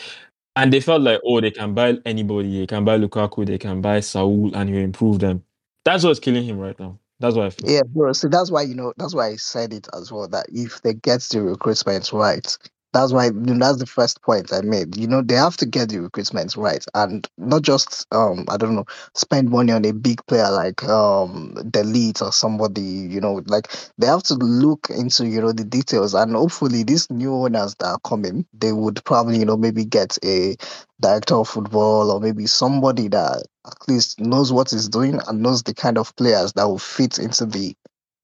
And 0.57 0.73
they 0.73 0.81
felt 0.81 1.03
like, 1.03 1.21
oh, 1.25 1.41
they 1.41 1.53
can 1.53 1.75
buy 1.75 1.99
anybody. 2.05 2.61
They 2.61 2.67
can 2.67 2.85
buy 2.85 2.99
Lukaku. 2.99 3.47
They 3.47 3.59
can 3.59 3.81
buy 3.81 4.01
Saul 4.01 4.55
and 4.55 4.69
he'll 4.69 4.83
improve 4.83 5.21
them. 5.21 5.45
That's 5.85 6.05
what's 6.05 6.19
killing 6.19 6.45
him 6.45 6.59
right 6.59 6.79
now. 6.79 6.99
That's 7.21 7.37
why 7.37 7.47
I 7.47 7.51
feel. 7.51 7.71
Yeah, 7.71 7.83
bro. 7.87 8.13
So 8.13 8.29
that's 8.29 8.51
why 8.51 8.63
you 8.63 8.75
know 8.75 8.93
that's 8.97 9.15
why 9.15 9.29
I 9.29 9.37
said 9.37 9.73
it 9.73 9.89
as 9.95 10.13
well. 10.13 10.29
That 10.29 10.47
if 10.53 10.83
they 10.83 10.95
get 10.95 11.21
the 11.23 11.43
recruitment 11.43 12.13
right, 12.13 12.59
that's 12.93 13.13
why 13.13 13.31
that's 13.33 13.79
the 13.79 13.87
first 13.87 14.23
point 14.23 14.53
I 14.53 14.63
made. 14.63 14.97
You 14.97 15.07
know, 15.07 15.23
they 15.23 15.35
have 15.35 15.57
to 15.59 15.67
get 15.67 15.91
the 15.91 16.01
recruitment 16.01 16.57
right, 16.57 16.85
and 16.95 17.29
not 17.37 17.63
just 17.63 18.07
um 18.13 18.47
I 18.49 18.57
don't 18.57 18.75
know 18.75 18.87
spend 19.15 19.51
money 19.51 19.73
on 19.73 19.85
a 19.85 19.93
big 19.93 20.25
player 20.27 20.51
like 20.51 20.83
um 20.85 21.55
de 21.71 21.83
Ligt 21.83 22.23
or 22.23 22.33
somebody. 22.33 22.81
You 22.83 23.21
know, 23.21 23.43
like 23.47 23.69
they 23.99 24.07
have 24.07 24.23
to 24.25 24.35
look 24.35 24.89
into 24.91 25.27
you 25.27 25.41
know 25.41 25.53
the 25.53 25.65
details, 25.65 26.15
and 26.15 26.33
hopefully 26.35 26.83
these 26.83 27.11
new 27.11 27.35
owners 27.35 27.75
that 27.77 27.87
are 27.87 28.01
coming, 28.05 28.47
they 28.55 28.73
would 28.73 29.05
probably 29.05 29.39
you 29.39 29.45
know 29.45 29.57
maybe 29.57 29.85
get 29.85 30.17
a 30.25 30.57
director 31.01 31.35
of 31.35 31.49
football 31.49 32.11
or 32.11 32.21
maybe 32.21 32.47
somebody 32.47 33.09
that 33.09 33.43
at 33.67 33.89
least 33.89 34.19
knows 34.21 34.53
what 34.53 34.71
he's 34.71 34.89
doing 34.89 35.21
and 35.27 35.43
knows 35.43 35.63
the 35.63 35.75
kind 35.75 35.99
of 35.99 36.15
players 36.17 36.53
that 36.55 36.65
will 36.67 36.79
fit 36.79 37.19
into 37.19 37.45
the 37.47 37.75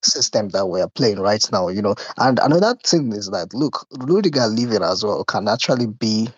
system 0.05 0.51
that 0.51 0.67
we're 0.67 0.89
playing 0.89 1.21
right 1.21 1.45
now, 1.53 1.69
you 1.69 1.83
know. 1.83 1.95
And 2.19 2.39
another 2.41 2.75
thing 2.85 3.13
is 3.13 3.31
that 3.31 3.55
look, 3.55 3.87
Rudiger 3.93 4.47
leaving 4.47 4.83
as 4.83 5.05
well 5.05 5.25
can 5.25 5.49
actually 5.49 5.87
be 5.87 6.29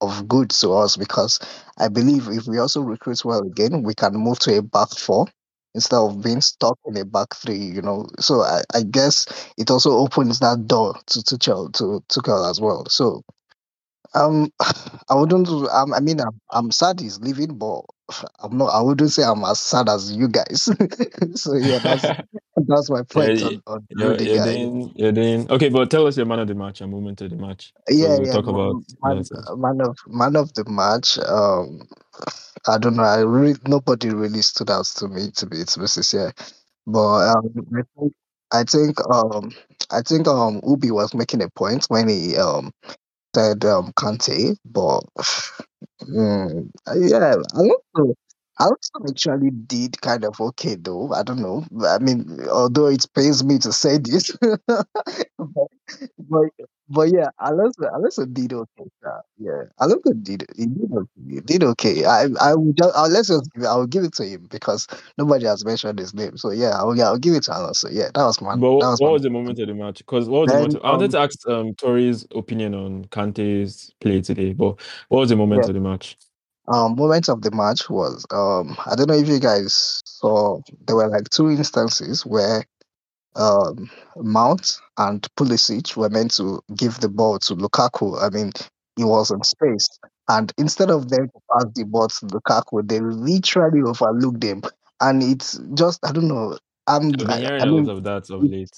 of 0.00 0.28
good 0.28 0.50
to 0.50 0.72
us 0.74 0.96
because 0.96 1.40
I 1.78 1.88
believe 1.88 2.28
if 2.28 2.46
we 2.46 2.58
also 2.58 2.80
recruit 2.82 3.24
well 3.24 3.40
again, 3.42 3.82
we 3.82 3.94
can 3.94 4.14
move 4.14 4.38
to 4.40 4.58
a 4.58 4.62
back 4.62 4.90
four 4.90 5.26
instead 5.74 5.96
of 5.98 6.22
being 6.22 6.40
stuck 6.40 6.78
in 6.86 6.96
a 6.96 7.04
back 7.04 7.34
three, 7.34 7.58
you 7.58 7.82
know. 7.82 8.06
So 8.20 8.42
I, 8.42 8.62
I 8.74 8.82
guess 8.82 9.26
it 9.58 9.70
also 9.70 9.92
opens 9.92 10.40
that 10.40 10.66
door 10.66 10.94
to 11.06 11.20
Tuchel 11.20 11.72
to 11.74 12.02
Tuchel 12.08 12.50
as 12.50 12.60
well. 12.60 12.86
So 12.88 13.22
um, 14.14 14.50
I 15.08 15.14
wouldn't. 15.14 15.48
Um, 15.48 15.94
I 15.94 16.00
mean, 16.00 16.20
I'm, 16.20 16.40
I'm 16.50 16.70
sad 16.70 17.00
he's 17.00 17.20
leaving, 17.20 17.58
but 17.58 17.82
I'm 18.40 18.56
not. 18.58 18.68
I 18.68 18.80
wouldn't 18.82 19.12
say 19.12 19.22
I'm 19.24 19.44
as 19.44 19.60
sad 19.60 19.88
as 19.88 20.12
you 20.12 20.28
guys. 20.28 20.62
so 21.34 21.54
yeah, 21.54 21.78
that's 21.82 22.12
that's 22.68 22.90
my 22.90 23.02
point 23.02 23.42
Yeah, 23.42 23.44
on, 23.44 23.62
on 23.66 23.86
You're, 23.90 24.16
you're 24.20 24.40
doing, 24.40 24.92
you're 24.96 25.12
doing 25.12 25.50
okay, 25.50 25.68
but 25.70 25.90
tell 25.90 26.06
us 26.06 26.16
your 26.16 26.26
man 26.26 26.40
of 26.40 26.48
the 26.48 26.54
match 26.54 26.80
and 26.82 26.92
moment 26.92 27.20
of 27.22 27.30
the 27.30 27.36
match. 27.36 27.74
yeah, 27.88 28.06
so 28.06 28.08
we'll 28.16 28.26
yeah. 28.26 28.32
talk 28.32 28.46
man, 28.46 28.48
about 28.48 28.78
man, 29.02 29.24
that. 29.30 29.48
man 29.56 29.80
of 29.82 29.98
man 30.08 30.36
of 30.36 30.54
the 30.54 30.64
match. 30.68 31.18
Um, 31.18 31.88
I 32.68 32.78
don't 32.78 32.96
know. 32.96 33.04
I 33.04 33.20
really 33.20 33.58
nobody 33.66 34.10
really 34.10 34.42
stood 34.42 34.70
out 34.70 34.86
to 34.96 35.08
me 35.08 35.30
to 35.36 35.46
be 35.46 35.64
to 35.64 35.80
be 35.80 35.86
sincere, 35.86 36.32
but 36.86 37.36
um, 37.36 37.54
I 37.74 37.82
think 38.00 38.12
I 38.52 38.64
think 38.64 39.00
um 39.10 39.52
I 39.90 40.02
think 40.02 40.28
um 40.28 40.60
Oubi 40.62 40.90
was 40.90 41.14
making 41.14 41.42
a 41.42 41.50
point 41.50 41.86
when 41.88 42.08
he 42.08 42.36
um 42.36 42.72
said 43.34 43.64
um 43.64 43.92
Kante, 43.94 44.56
but 44.64 45.00
mm, 46.08 46.70
yeah, 47.10 47.36
Alonso 47.54 48.14
Alonso 48.58 48.90
actually 49.08 49.50
did 49.50 50.00
kind 50.00 50.24
of 50.24 50.40
okay 50.40 50.76
though. 50.76 51.12
I 51.12 51.22
don't 51.22 51.40
know. 51.40 51.64
I 51.86 51.98
mean, 51.98 52.38
although 52.50 52.86
it 52.86 53.04
pains 53.14 53.44
me 53.44 53.58
to 53.58 53.72
say 53.72 53.98
this, 53.98 54.34
but, 54.68 54.88
but 55.38 56.48
but 56.88 57.08
yeah, 57.12 57.28
Alonso 57.40 57.88
Alonso 57.92 58.24
did 58.26 58.52
okay. 58.52 58.84
sha. 59.02 59.20
Yeah, 59.38 59.64
Alonso 59.78 60.12
did 60.14 60.46
he 60.56 60.66
did 60.66 60.90
okay. 60.92 61.22
He 61.28 61.40
did 61.40 61.64
okay. 61.64 62.04
I 62.06 62.28
I 62.40 62.54
would 62.54 62.76
just 62.76 62.96
I'll, 62.96 63.10
let's 63.10 63.28
just 63.28 63.52
give 63.52 63.64
it, 63.64 63.66
I'll 63.66 63.86
give 63.86 64.04
it 64.04 64.14
to 64.14 64.24
him 64.24 64.46
because 64.50 64.86
nobody 65.18 65.46
has 65.46 65.64
mentioned 65.64 65.98
his 65.98 66.14
name. 66.14 66.36
So 66.38 66.50
yeah, 66.50 66.70
I'll 66.78 66.96
yeah 66.96 67.06
I'll 67.06 67.18
give 67.18 67.34
it 67.34 67.42
to 67.44 67.58
Alonso. 67.58 67.88
Yeah, 67.90 68.08
that 68.14 68.24
was 68.24 68.40
my 68.40 68.56
But 68.56 68.72
that 68.78 68.86
what, 68.86 68.90
was 68.90 69.00
what 69.00 69.10
my 69.10 69.12
was 69.12 69.22
the 69.22 69.30
moment 69.30 69.58
of 69.58 69.68
the 69.68 69.74
match? 69.74 69.98
Because 69.98 70.28
what 70.28 70.42
was 70.42 70.52
the 70.52 70.58
moment? 70.58 70.80
I 70.82 70.90
wanted 70.92 71.06
um 71.06 71.10
to 71.12 71.18
ask 71.18 71.48
um 71.48 71.74
Tori's 71.74 72.26
opinion 72.34 72.74
on 72.74 73.04
Kante's 73.06 73.92
play 74.00 74.20
today, 74.22 74.52
but 74.54 74.80
what 75.08 75.20
was 75.20 75.28
the 75.30 75.36
moment 75.36 75.64
yeah 75.64 75.68
of 75.68 75.74
the 75.74 75.80
match? 75.80 76.16
Um 76.68 76.96
moment 76.96 77.28
of 77.28 77.42
the 77.42 77.50
match 77.50 77.88
was 77.90 78.26
um 78.30 78.76
I 78.86 78.94
don't 78.96 79.08
know 79.08 79.14
if 79.14 79.28
you 79.28 79.38
guys 79.40 80.02
saw 80.04 80.60
there 80.86 80.96
were 80.96 81.08
like 81.08 81.28
two 81.30 81.50
instances 81.50 82.26
where 82.26 82.64
um, 83.36 83.90
Mount 84.16 84.78
and 84.98 85.26
Pulisic 85.36 85.96
were 85.96 86.08
meant 86.08 86.32
to 86.36 86.60
give 86.74 87.00
the 87.00 87.08
ball 87.08 87.38
to 87.40 87.54
Lukaku. 87.54 88.20
I 88.22 88.30
mean, 88.30 88.52
he 88.96 89.04
was 89.04 89.30
in 89.30 89.42
space. 89.44 89.88
And 90.28 90.52
instead 90.58 90.90
of 90.90 91.08
them 91.10 91.28
to 91.28 91.40
pass 91.52 91.66
the 91.74 91.84
ball 91.84 92.08
to 92.08 92.26
Lukaku, 92.26 92.86
they 92.88 93.00
literally 93.00 93.82
overlooked 93.82 94.42
him. 94.42 94.62
And 95.00 95.22
it's 95.22 95.60
just, 95.74 96.04
I 96.04 96.12
don't 96.12 96.28
know. 96.28 96.58
I'm, 96.86 97.12
I've 97.12 97.18
been 97.18 97.30
I, 97.30 97.38
hearing 97.38 97.62
I 97.62 97.64
a 97.64 97.70
lot 97.70 97.76
mean, 97.76 97.88
of 97.88 98.02
that 98.04 98.30
of 98.30 98.48
late. 98.48 98.70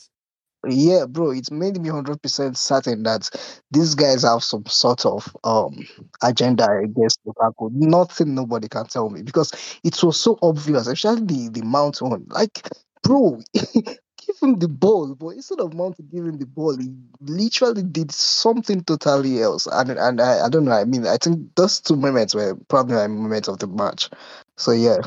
Yeah, 0.73 1.05
bro, 1.07 1.31
it 1.31 1.51
made 1.51 1.81
me 1.81 1.89
100% 1.89 2.57
certain 2.57 3.03
that 3.05 3.29
these 3.71 3.95
guys 3.95 4.23
have 4.23 4.43
some 4.43 4.65
sort 4.67 5.05
of 5.07 5.35
um 5.45 5.87
agenda 6.23 6.67
against 6.83 7.21
Lukaku. 7.27 7.71
Nothing 7.73 8.35
nobody 8.35 8.69
can 8.69 8.87
tell 8.87 9.11
me 9.11 9.23
because 9.23 9.53
it 9.85 10.03
was 10.03 10.21
so 10.21 10.39
obvious, 10.43 10.87
especially 10.87 11.25
the, 11.27 11.49
the 11.61 11.63
Mount 11.67 12.01
one. 12.03 12.27
Like, 12.29 12.69
bro, 13.03 13.41
give 13.55 14.37
him 14.43 14.59
the 14.59 14.69
ball, 14.69 15.15
but 15.15 15.29
instead 15.31 15.61
of 15.61 15.75
Mount 15.75 15.99
him 15.99 16.39
the 16.39 16.47
ball, 16.47 16.77
he 16.77 16.93
literally 17.21 17.83
did 17.83 18.13
something 18.13 18.83
totally 18.85 19.43
else. 19.43 19.67
And 19.71 19.91
and 19.91 20.21
I, 20.21 20.47
I 20.47 20.49
don't 20.49 20.65
know, 20.65 20.73
I 20.73 20.85
mean, 20.85 21.07
I 21.07 21.17
think 21.17 21.55
those 21.57 21.81
two 21.81 21.97
moments 21.97 22.35
were 22.35 22.57
probably 22.69 22.97
my 22.97 23.07
moments 23.07 23.49
of 23.49 23.59
the 23.59 23.67
match. 23.67 24.11
So 24.57 24.73
yeah. 24.73 24.99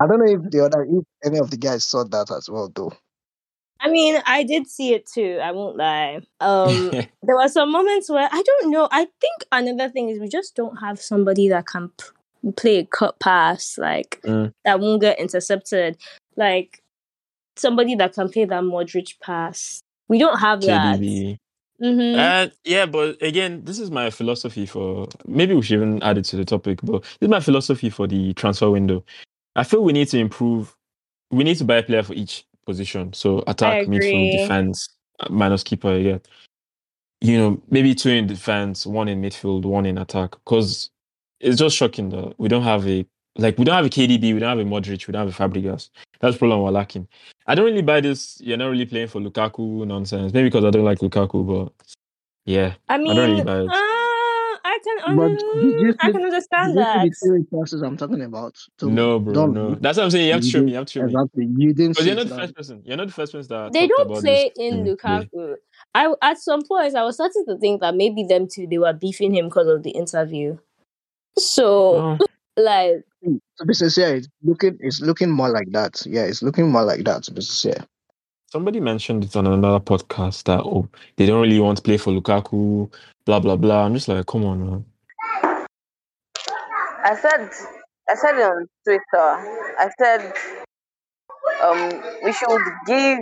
I 0.00 0.06
don't 0.06 0.18
know 0.18 0.32
if 0.44 0.50
the 0.50 0.64
other 0.64 0.84
if 0.84 1.04
any 1.24 1.38
of 1.38 1.50
the 1.50 1.56
guys 1.56 1.84
saw 1.84 2.04
that 2.04 2.30
as 2.30 2.50
well 2.50 2.70
though. 2.74 2.92
I 3.82 3.90
mean, 3.90 4.22
I 4.26 4.44
did 4.44 4.68
see 4.68 4.94
it 4.94 5.06
too. 5.06 5.38
I 5.42 5.50
won't 5.50 5.76
lie. 5.76 6.20
Um, 6.40 6.90
there 7.22 7.36
were 7.36 7.48
some 7.48 7.72
moments 7.72 8.08
where 8.08 8.28
I 8.30 8.42
don't 8.42 8.70
know. 8.70 8.88
I 8.90 9.06
think 9.20 9.44
another 9.50 9.88
thing 9.90 10.08
is 10.08 10.20
we 10.20 10.28
just 10.28 10.54
don't 10.54 10.76
have 10.76 11.00
somebody 11.00 11.48
that 11.48 11.66
can 11.66 11.90
p- 11.98 12.52
play 12.56 12.78
a 12.78 12.84
cut 12.86 13.18
pass 13.18 13.76
like 13.78 14.20
Mm. 14.24 14.52
that 14.64 14.78
won't 14.80 15.00
get 15.00 15.18
intercepted. 15.18 15.96
Like 16.36 16.80
somebody 17.56 17.94
that 17.96 18.14
can 18.14 18.28
play 18.30 18.44
that 18.44 18.62
Modric 18.62 19.18
pass. 19.20 19.80
We 20.08 20.18
don't 20.18 20.38
have 20.38 20.60
that. 20.62 20.98
KDB. 21.00 21.36
hmm 21.80 22.14
Uh, 22.14 22.46
yeah, 22.64 22.86
but 22.86 23.20
again, 23.22 23.64
this 23.64 23.78
is 23.80 23.90
my 23.90 24.10
philosophy 24.10 24.66
for 24.66 25.08
maybe 25.26 25.54
we 25.54 25.62
should 25.62 25.74
even 25.76 26.02
add 26.02 26.18
it 26.18 26.24
to 26.26 26.36
the 26.36 26.44
topic, 26.44 26.78
but 26.82 27.02
this 27.02 27.18
is 27.22 27.28
my 27.28 27.40
philosophy 27.40 27.90
for 27.90 28.06
the 28.06 28.32
transfer 28.34 28.70
window. 28.70 29.04
I 29.56 29.64
feel 29.64 29.82
we 29.82 29.92
need 29.92 30.08
to 30.08 30.18
improve. 30.18 30.74
We 31.30 31.44
need 31.44 31.56
to 31.58 31.64
buy 31.64 31.76
a 31.78 31.82
player 31.82 32.02
for 32.02 32.14
each 32.14 32.44
position. 32.66 33.12
So 33.12 33.42
attack, 33.46 33.86
midfield, 33.86 34.32
defense, 34.32 34.88
uh, 35.20 35.28
minus 35.30 35.62
keeper. 35.62 35.96
Yeah, 35.96 36.18
you 37.20 37.38
know, 37.38 37.62
maybe 37.70 37.94
two 37.94 38.10
in 38.10 38.26
defense, 38.26 38.86
one 38.86 39.08
in 39.08 39.22
midfield, 39.22 39.64
one 39.64 39.86
in 39.86 39.98
attack. 39.98 40.32
Because 40.32 40.90
it's 41.40 41.58
just 41.58 41.76
shocking 41.76 42.10
that 42.10 42.34
we 42.38 42.48
don't 42.48 42.62
have 42.62 42.86
a 42.86 43.06
like 43.36 43.58
we 43.58 43.64
don't 43.64 43.74
have 43.74 43.86
a 43.86 43.90
KDB, 43.90 44.34
we 44.34 44.40
don't 44.40 44.58
have 44.58 44.58
a 44.58 44.68
Modric, 44.68 45.06
we 45.06 45.12
don't 45.12 45.26
have 45.26 45.40
a 45.40 45.48
Fabregas. 45.48 45.90
That's 46.20 46.34
the 46.34 46.38
problem 46.38 46.62
we're 46.62 46.70
lacking. 46.70 47.08
I 47.46 47.54
don't 47.54 47.64
really 47.64 47.82
buy 47.82 48.00
this. 48.00 48.40
You're 48.40 48.58
not 48.58 48.68
really 48.68 48.86
playing 48.86 49.08
for 49.08 49.20
Lukaku 49.20 49.86
nonsense. 49.86 50.32
Maybe 50.32 50.48
because 50.48 50.64
I 50.64 50.70
don't 50.70 50.84
like 50.84 50.98
Lukaku, 50.98 51.46
but 51.46 51.72
yeah, 52.44 52.74
I 52.88 52.98
mean, 52.98 53.12
I 53.12 53.14
don't 53.14 53.30
really 53.30 53.44
buy 53.44 53.60
it. 53.60 53.68
uh, 53.68 54.01
I 54.64 54.78
can, 54.84 55.16
But 55.16 55.22
um, 55.24 55.36
did 55.60 55.80
you 55.80 55.94
I 56.00 56.12
can 56.12 56.22
understand 56.24 56.74
you 56.74 56.80
that. 56.80 57.02
the 57.04 57.10
theory 57.10 57.44
passes 57.52 57.82
I'm 57.82 57.96
talking 57.96 58.22
about? 58.22 58.56
Toby? 58.78 58.92
No, 58.92 59.18
bro, 59.18 59.32
Don't 59.34 59.52
no. 59.54 59.74
That's 59.74 59.98
what 59.98 60.04
I'm 60.04 60.10
saying. 60.10 60.26
You 60.26 60.32
have 60.32 60.40
to 60.42 60.46
You 60.46 60.50
show 60.52 60.62
me. 60.62 60.70
You 60.70 60.76
have 60.76 60.86
to 60.86 60.92
show 60.92 61.00
me. 61.02 61.06
Exactly. 61.12 61.48
You 61.56 61.74
didn't 61.74 61.92
Because 61.92 62.06
you're 62.06 62.14
not 62.16 62.28
the 62.28 62.34
first 62.36 62.54
person. 62.54 62.82
You're 62.84 62.96
not 62.96 63.06
the 63.08 63.12
first 63.12 63.32
person 63.32 63.48
that 63.48 63.72
They 63.72 63.88
don't 63.88 64.06
about 64.06 64.20
play 64.22 64.52
this 64.56 64.64
in 64.72 64.86
in 64.86 64.96
play. 64.96 65.28
Lukaku. 65.34 65.54
I 65.94 66.14
at 66.22 66.38
some 66.38 66.62
point 66.62 66.94
I 66.94 67.02
was 67.02 67.16
starting 67.16 67.44
to 67.48 67.58
think 67.58 67.80
that 67.80 67.94
maybe 67.96 68.24
them 68.24 68.46
two 68.52 68.66
they 68.68 68.78
were 68.78 68.92
beefing 68.92 69.34
him 69.34 69.46
because 69.46 69.66
of 69.66 69.82
the 69.82 69.90
interview. 69.90 70.56
So 71.38 72.18
Oh, 72.20 72.26
like 72.56 73.04
To 73.24 73.64
be 73.66 73.74
sincere, 73.74 74.16
it's 74.16 74.28
looking 74.42 74.78
it's 74.80 75.00
looking 75.00 75.30
more 75.30 75.48
like 75.50 75.70
that. 75.72 76.02
Yeah, 76.06 76.22
it's 76.22 76.42
looking 76.42 76.70
more 76.70 76.84
like 76.84 77.04
that. 77.04 77.24
To 77.24 77.32
be 77.32 77.40
sincere. 77.40 77.84
somebody 78.50 78.80
mentioned 78.80 79.24
it 79.24 79.34
on 79.34 79.46
another 79.46 79.80
podcast 79.80 80.44
that 80.44 80.60
oh 80.60 80.88
they 81.16 81.26
don't 81.26 81.40
really 81.40 81.58
want 81.58 81.78
to 81.78 81.82
play 81.82 81.96
for 81.96 82.12
Lukaku, 82.12 82.92
blah 83.24 83.40
blah 83.40 83.56
blah. 83.56 83.84
I'm 83.86 83.94
just 83.94 84.08
like, 84.08 84.26
come 84.26 84.44
on, 84.44 84.58
man. 84.60 84.84
I 87.04 87.16
said 87.16 87.50
I 88.08 88.14
said 88.14 88.40
on 88.40 88.66
Twitter. 88.84 89.02
I 89.14 89.90
said 89.98 90.32
um 91.62 92.02
we 92.24 92.32
should 92.32 92.62
give 92.86 93.20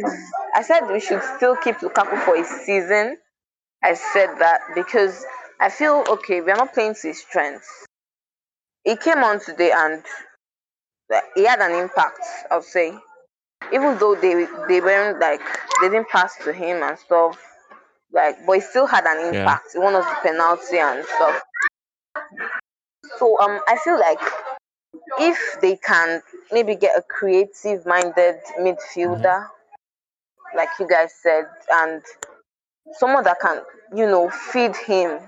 I 0.54 0.62
said 0.62 0.80
we 0.90 1.00
should 1.00 1.22
still 1.36 1.56
keep 1.56 1.76
Lukaku 1.76 2.18
for 2.24 2.36
a 2.36 2.44
season. 2.44 3.16
I 3.82 3.94
said 3.94 4.28
that 4.38 4.60
because 4.74 5.24
I 5.60 5.70
feel 5.70 6.04
okay, 6.08 6.40
we 6.40 6.50
are 6.52 6.56
not 6.56 6.74
playing 6.74 6.94
to 6.94 7.08
his 7.08 7.20
strengths. 7.22 7.86
He 8.84 8.96
came 8.96 9.18
on 9.18 9.40
today 9.40 9.72
and 9.74 10.02
he 11.34 11.44
had 11.44 11.60
an 11.60 11.72
impact, 11.72 12.20
I'll 12.50 12.62
say. 12.62 12.94
Even 13.72 13.98
though 13.98 14.14
they 14.14 14.46
they 14.68 14.80
weren't 14.80 15.20
like 15.20 15.42
they 15.80 15.88
didn't 15.88 16.08
pass 16.08 16.36
to 16.44 16.52
him 16.52 16.82
and 16.82 16.98
stuff. 16.98 17.38
Like 18.12 18.44
but 18.46 18.54
he 18.54 18.60
still 18.60 18.86
had 18.86 19.04
an 19.06 19.18
Yeah. 19.34 19.40
impact. 19.40 19.68
Won 19.76 19.94
us 19.94 20.04
the 20.06 20.28
penalty 20.28 20.78
and 20.78 21.04
stuff. 21.04 21.42
So 23.18 23.40
um 23.40 23.60
I 23.68 23.76
feel 23.78 23.98
like 23.98 24.20
if 25.20 25.60
they 25.60 25.76
can 25.76 26.22
maybe 26.52 26.76
get 26.76 26.98
a 26.98 27.02
creative 27.02 27.86
minded 27.86 28.36
midfielder, 28.60 29.48
like 30.56 30.68
you 30.78 30.88
guys 30.88 31.12
said, 31.22 31.44
and 31.72 32.02
someone 32.98 33.24
that 33.24 33.38
can, 33.40 33.62
you 33.94 34.06
know, 34.06 34.30
feed 34.30 34.74
him. 34.76 35.20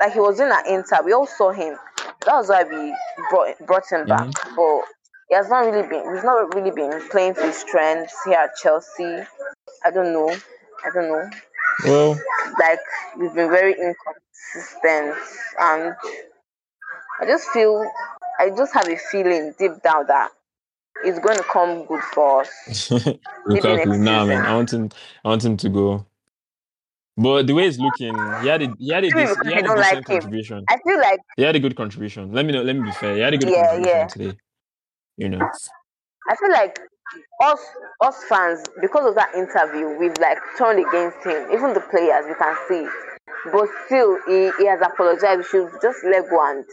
Like 0.00 0.12
he 0.12 0.20
was 0.20 0.40
in 0.40 0.50
an 0.50 0.66
Inter, 0.68 1.02
we 1.04 1.12
all 1.12 1.26
saw 1.26 1.52
him. 1.52 1.76
That 2.26 2.34
was 2.36 2.48
why 2.48 2.64
we 2.64 2.94
brought 3.30 3.58
brought 3.66 3.90
him 3.90 4.06
back. 4.06 4.28
But 4.56 4.82
he 5.28 5.34
has 5.36 5.48
not 5.48 5.60
really 5.66 5.88
been 5.88 6.14
he's 6.14 6.24
not 6.24 6.54
really 6.54 6.70
been 6.70 7.08
playing 7.10 7.34
to 7.34 7.42
his 7.46 7.56
strengths 7.56 8.14
here 8.24 8.38
at 8.38 8.56
Chelsea. 8.56 9.22
I 9.84 9.90
don't 9.92 10.12
know. 10.12 10.30
I 10.30 10.90
don't 10.94 11.08
know. 11.08 11.30
Well, 11.84 12.18
Like 12.60 12.80
we've 13.18 13.34
been 13.34 13.50
very 13.50 13.72
inconsistent 13.74 15.16
and 15.60 15.94
I 17.20 17.26
just 17.26 17.48
feel 17.48 17.88
I 18.38 18.50
just 18.50 18.74
have 18.74 18.88
a 18.88 18.96
feeling 18.96 19.54
deep 19.58 19.72
down 19.82 20.06
that 20.08 20.30
it's 21.04 21.18
going 21.18 21.36
to 21.36 21.44
come 21.44 21.84
good 21.86 22.02
for 22.14 22.42
us. 22.42 22.48
Lukaku, 23.48 23.98
nah, 24.00 24.24
man. 24.24 24.44
I 24.44 24.54
want 24.54 24.72
him. 24.72 24.90
I 25.24 25.28
want 25.28 25.44
him 25.44 25.56
to 25.58 25.68
go. 25.68 26.06
But 27.16 27.46
the 27.46 27.54
way 27.54 27.66
it's 27.66 27.78
looking, 27.78 28.14
he 28.42 28.46
had 28.48 28.62
a 28.62 28.74
he 28.78 28.90
had 28.90 29.04
a, 29.04 29.10
dec- 29.10 29.42
he 29.44 29.52
had 29.52 29.64
a 29.64 29.68
decent 29.68 29.76
like 29.76 29.92
him. 29.94 30.04
contribution. 30.04 30.64
I 30.68 30.78
feel 30.86 30.98
like 30.98 31.20
He 31.36 31.42
had 31.42 31.56
a 31.56 31.60
good 31.60 31.76
contribution. 31.76 32.32
Let 32.32 32.44
me 32.44 32.52
know. 32.52 32.62
Let 32.62 32.76
me 32.76 32.82
be 32.82 32.90
fair. 32.92 33.14
He 33.14 33.20
had 33.20 33.34
a 33.34 33.38
good 33.38 33.48
Yeah, 33.50 33.66
contribution 33.68 34.00
yeah. 34.00 34.06
today. 34.06 34.38
You 35.16 35.28
know. 35.30 35.38
I 36.28 36.36
feel 36.36 36.50
like 36.50 36.78
us 37.42 37.60
us 38.02 38.24
fans, 38.28 38.64
because 38.80 39.06
of 39.08 39.14
that 39.14 39.34
interview, 39.34 39.98
we've 39.98 40.16
like 40.20 40.38
turned 40.58 40.80
against 40.86 41.18
him. 41.24 41.50
Even 41.52 41.74
the 41.74 41.80
players, 41.90 42.24
we 42.26 42.34
can 42.34 42.56
see. 42.68 42.84
it. 42.84 42.92
But 43.52 43.68
still, 43.86 44.18
he, 44.26 44.50
he 44.58 44.66
has 44.66 44.80
apologized. 44.80 45.38
We 45.38 45.44
should 45.44 45.70
just 45.80 45.98
let 46.04 46.28
go 46.28 46.38
and 46.50 46.64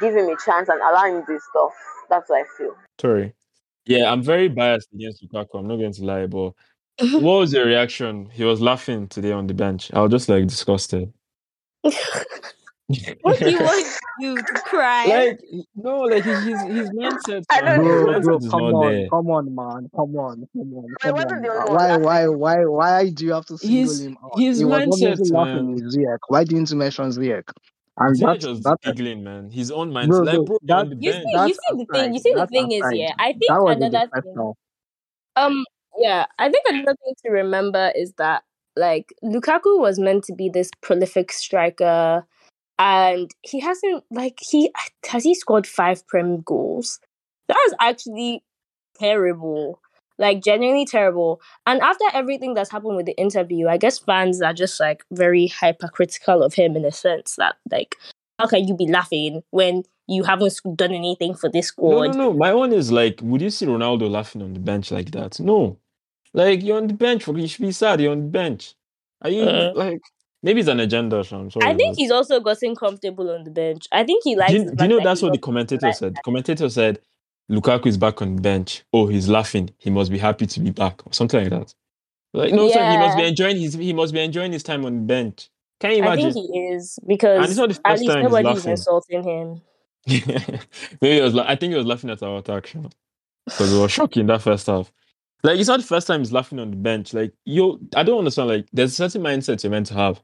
give 0.00 0.14
him 0.14 0.26
a 0.26 0.36
chance 0.44 0.68
and 0.68 0.80
allow 0.80 1.04
him 1.06 1.24
do 1.26 1.38
stuff. 1.50 1.72
That's 2.10 2.28
what 2.28 2.42
I 2.42 2.44
feel. 2.56 2.74
Sorry. 3.00 3.34
Yeah, 3.86 4.12
I'm 4.12 4.22
very 4.22 4.48
biased 4.48 4.88
against 4.92 5.24
Lukaku. 5.24 5.60
I'm 5.60 5.68
not 5.68 5.76
going 5.76 5.92
to 5.94 6.04
lie, 6.04 6.26
but 6.26 6.52
what 7.12 7.38
was 7.38 7.52
your 7.52 7.64
reaction? 7.66 8.28
He 8.30 8.44
was 8.44 8.60
laughing 8.60 9.08
today 9.08 9.32
on 9.32 9.46
the 9.46 9.54
bench. 9.54 9.90
I 9.94 10.00
was 10.02 10.10
just 10.10 10.28
like 10.28 10.46
disgusted. 10.46 11.12
What 13.22 13.38
do 13.38 13.50
you 13.50 13.60
want 13.60 13.86
you 14.20 14.36
to 14.36 14.54
cry? 14.64 15.06
like 15.06 15.40
no, 15.76 16.00
like 16.00 16.24
he's 16.24 16.42
his, 16.42 16.62
his 16.62 16.90
mindset, 16.90 17.44
I 17.50 17.60
don't 17.60 17.84
know. 17.84 18.20
Bro, 18.20 18.20
mindset 18.20 18.22
bro, 18.22 18.38
come 18.50 18.62
on, 18.62 18.94
there. 18.94 19.08
come 19.08 19.30
on, 19.30 19.54
man, 19.54 19.90
come 19.94 20.16
on, 20.16 20.48
come 20.52 20.74
on, 20.74 20.94
come 21.02 21.14
on. 21.14 21.42
the 21.42 21.48
only 21.50 21.70
one 21.70 21.74
Why, 21.74 21.96
why, 21.96 22.28
why, 22.28 22.56
why 22.64 23.10
do 23.10 23.26
you 23.26 23.32
have 23.32 23.46
to 23.46 23.58
single 23.58 23.92
His 23.92 24.00
him 24.00 24.16
out? 24.24 24.38
his 24.38 24.58
He 24.58 24.64
was 24.64 24.80
mindset, 24.80 25.12
obviously 25.12 25.30
laughing 25.36 25.66
man. 25.66 25.74
with 25.74 25.94
Ziyech. 25.94 26.18
Why 26.28 26.44
didn't 26.44 26.70
you 26.70 26.76
mention 26.76 27.04
Ziyech? 27.10 27.50
And 27.98 28.16
Ziyech 28.16 28.26
that's 28.26 28.46
was 28.46 28.60
that's 28.62 28.84
giggling, 28.86 29.22
man. 29.24 29.50
His 29.50 29.70
own 29.70 29.92
mindset. 29.92 30.08
bro, 30.08 30.22
Like, 30.24 30.34
bro, 30.36 30.44
bro, 30.44 30.58
you're 30.62 30.76
that 30.76 30.90
the 30.90 30.96
you 31.00 31.12
see, 31.12 31.48
you 31.48 31.54
see 31.54 31.76
the 31.76 31.86
thing. 31.92 32.14
You 32.14 32.20
see 32.20 32.34
the 32.34 32.46
thing 32.46 32.72
is, 32.72 32.84
yeah. 32.92 33.12
I 33.18 33.32
think 33.32 33.44
That 33.48 33.62
was 33.62 33.72
in 33.74 33.80
the 33.80 33.86
another 33.86 34.22
thing. 34.22 34.52
Um, 35.36 35.64
yeah, 35.98 36.26
I 36.38 36.48
think 36.50 36.64
another 36.68 36.96
thing 37.04 37.14
to 37.24 37.30
remember 37.30 37.92
is 37.94 38.12
that 38.14 38.44
like 38.76 39.12
Lukaku 39.24 39.78
was 39.80 39.98
meant 39.98 40.24
to 40.24 40.34
be 40.34 40.48
this 40.48 40.70
prolific 40.80 41.32
striker, 41.32 42.24
and 42.78 43.30
he 43.42 43.60
hasn't 43.60 44.04
like 44.10 44.38
he 44.40 44.72
has 45.06 45.24
he 45.24 45.34
scored 45.34 45.66
five 45.66 46.06
Prem 46.06 46.40
goals. 46.42 47.00
That 47.48 47.58
is 47.66 47.74
actually 47.80 48.42
terrible, 48.98 49.80
like 50.18 50.42
genuinely 50.42 50.84
terrible. 50.84 51.40
And 51.66 51.80
after 51.80 52.04
everything 52.12 52.54
that's 52.54 52.70
happened 52.70 52.96
with 52.96 53.06
the 53.06 53.16
interview, 53.18 53.68
I 53.68 53.76
guess 53.78 53.98
fans 53.98 54.42
are 54.42 54.52
just 54.52 54.78
like 54.80 55.02
very 55.12 55.46
hypercritical 55.48 56.42
of 56.42 56.54
him 56.54 56.76
in 56.76 56.84
a 56.84 56.92
sense 56.92 57.36
that 57.36 57.56
like 57.70 57.96
how 58.38 58.46
can 58.46 58.66
you 58.68 58.76
be 58.76 58.86
laughing 58.86 59.42
when 59.50 59.82
you 60.06 60.22
haven't 60.22 60.58
done 60.76 60.92
anything 60.92 61.34
for 61.34 61.50
this 61.50 61.66
No, 61.78 62.02
squad? 62.02 62.14
no, 62.16 62.30
no. 62.30 62.32
My 62.34 62.50
own 62.50 62.72
is 62.72 62.90
like, 62.92 63.20
would 63.22 63.42
you 63.42 63.50
see 63.50 63.66
Ronaldo 63.66 64.08
laughing 64.08 64.42
on 64.42 64.54
the 64.54 64.60
bench 64.60 64.90
like 64.90 65.10
that? 65.10 65.38
No. 65.40 65.78
Like 66.32 66.62
you're 66.62 66.76
on 66.78 66.86
the 66.86 66.94
bench. 66.94 67.26
You 67.26 67.46
should 67.48 67.62
be 67.62 67.72
sad. 67.72 68.00
You're 68.00 68.12
on 68.12 68.20
the 68.22 68.28
bench. 68.28 68.74
Are 69.22 69.30
you 69.30 69.42
Uh. 69.42 69.72
like 69.74 70.00
maybe 70.42 70.60
it's 70.60 70.68
an 70.68 70.80
agenda? 70.80 71.22
so 71.24 71.38
I'm 71.38 71.50
sorry. 71.50 71.66
I 71.66 71.74
think 71.74 71.96
he's 71.96 72.10
also 72.10 72.40
gotten 72.40 72.74
comfortable 72.76 73.30
on 73.30 73.44
the 73.44 73.50
bench. 73.50 73.86
I 73.92 74.04
think 74.04 74.24
he 74.24 74.36
likes. 74.36 74.52
Do 74.52 74.58
you, 74.58 74.70
do 74.70 74.84
you 74.84 74.88
know 74.88 75.00
that's 75.02 75.22
what 75.22 75.32
the 75.32 75.38
commentator 75.38 75.92
said? 75.92 76.16
The 76.16 76.22
commentator 76.24 76.68
said 76.68 77.00
Lukaku 77.50 77.86
is 77.86 77.96
back 77.96 78.20
on 78.22 78.36
the 78.36 78.42
bench. 78.42 78.84
Oh, 78.92 79.06
he's 79.06 79.28
laughing. 79.28 79.70
He 79.78 79.90
must 79.90 80.10
be 80.10 80.18
happy 80.18 80.46
to 80.46 80.60
be 80.60 80.70
back, 80.70 81.06
or 81.06 81.12
something 81.12 81.40
like 81.40 81.50
that. 81.50 81.74
Like 82.34 82.52
no, 82.52 82.70
sir, 82.70 82.90
he 82.90 82.98
must 82.98 83.16
be 83.16 83.24
enjoying 83.24 83.58
his 83.58 83.74
he 83.74 83.92
must 83.92 84.12
be 84.12 84.20
enjoying 84.20 84.52
his 84.52 84.62
time 84.62 84.84
on 84.84 84.94
the 84.94 85.06
bench. 85.06 85.50
Can 85.80 85.92
you 85.92 85.98
imagine? 85.98 86.26
I 86.26 86.32
think 86.32 86.50
he 86.52 86.58
is 86.58 86.98
because 87.06 87.38
And 87.38 87.46
it's 87.46 87.56
not 87.56 87.68
the 87.70 87.80
at 87.88 87.98
least 88.00 88.12
time 88.12 88.24
nobody's 88.24 88.66
insulting 88.66 89.22
him. 89.22 89.62
Maybe 91.00 91.18
it 91.18 91.22
was. 91.22 91.34
la- 91.34 91.48
I 91.48 91.56
think 91.56 91.72
he 91.72 91.76
was 91.76 91.86
laughing 91.86 92.10
at 92.10 92.22
our 92.22 92.38
attack 92.38 92.72
because 93.44 93.72
it 93.72 93.80
was 93.80 93.92
shocking 93.92 94.26
that 94.26 94.42
first 94.42 94.66
half. 94.66 94.92
Like 95.42 95.58
it's 95.58 95.68
not 95.68 95.80
the 95.80 95.86
first 95.86 96.06
time 96.06 96.20
he's 96.20 96.32
laughing 96.32 96.58
on 96.58 96.70
the 96.70 96.76
bench. 96.76 97.14
Like 97.14 97.32
yo, 97.44 97.78
I 97.94 98.02
don't 98.02 98.18
understand. 98.18 98.48
Like 98.48 98.66
there's 98.72 98.92
a 98.92 98.96
certain 98.96 99.22
mindset 99.22 99.62
you're 99.62 99.70
meant 99.70 99.86
to 99.86 99.94
have 99.94 100.20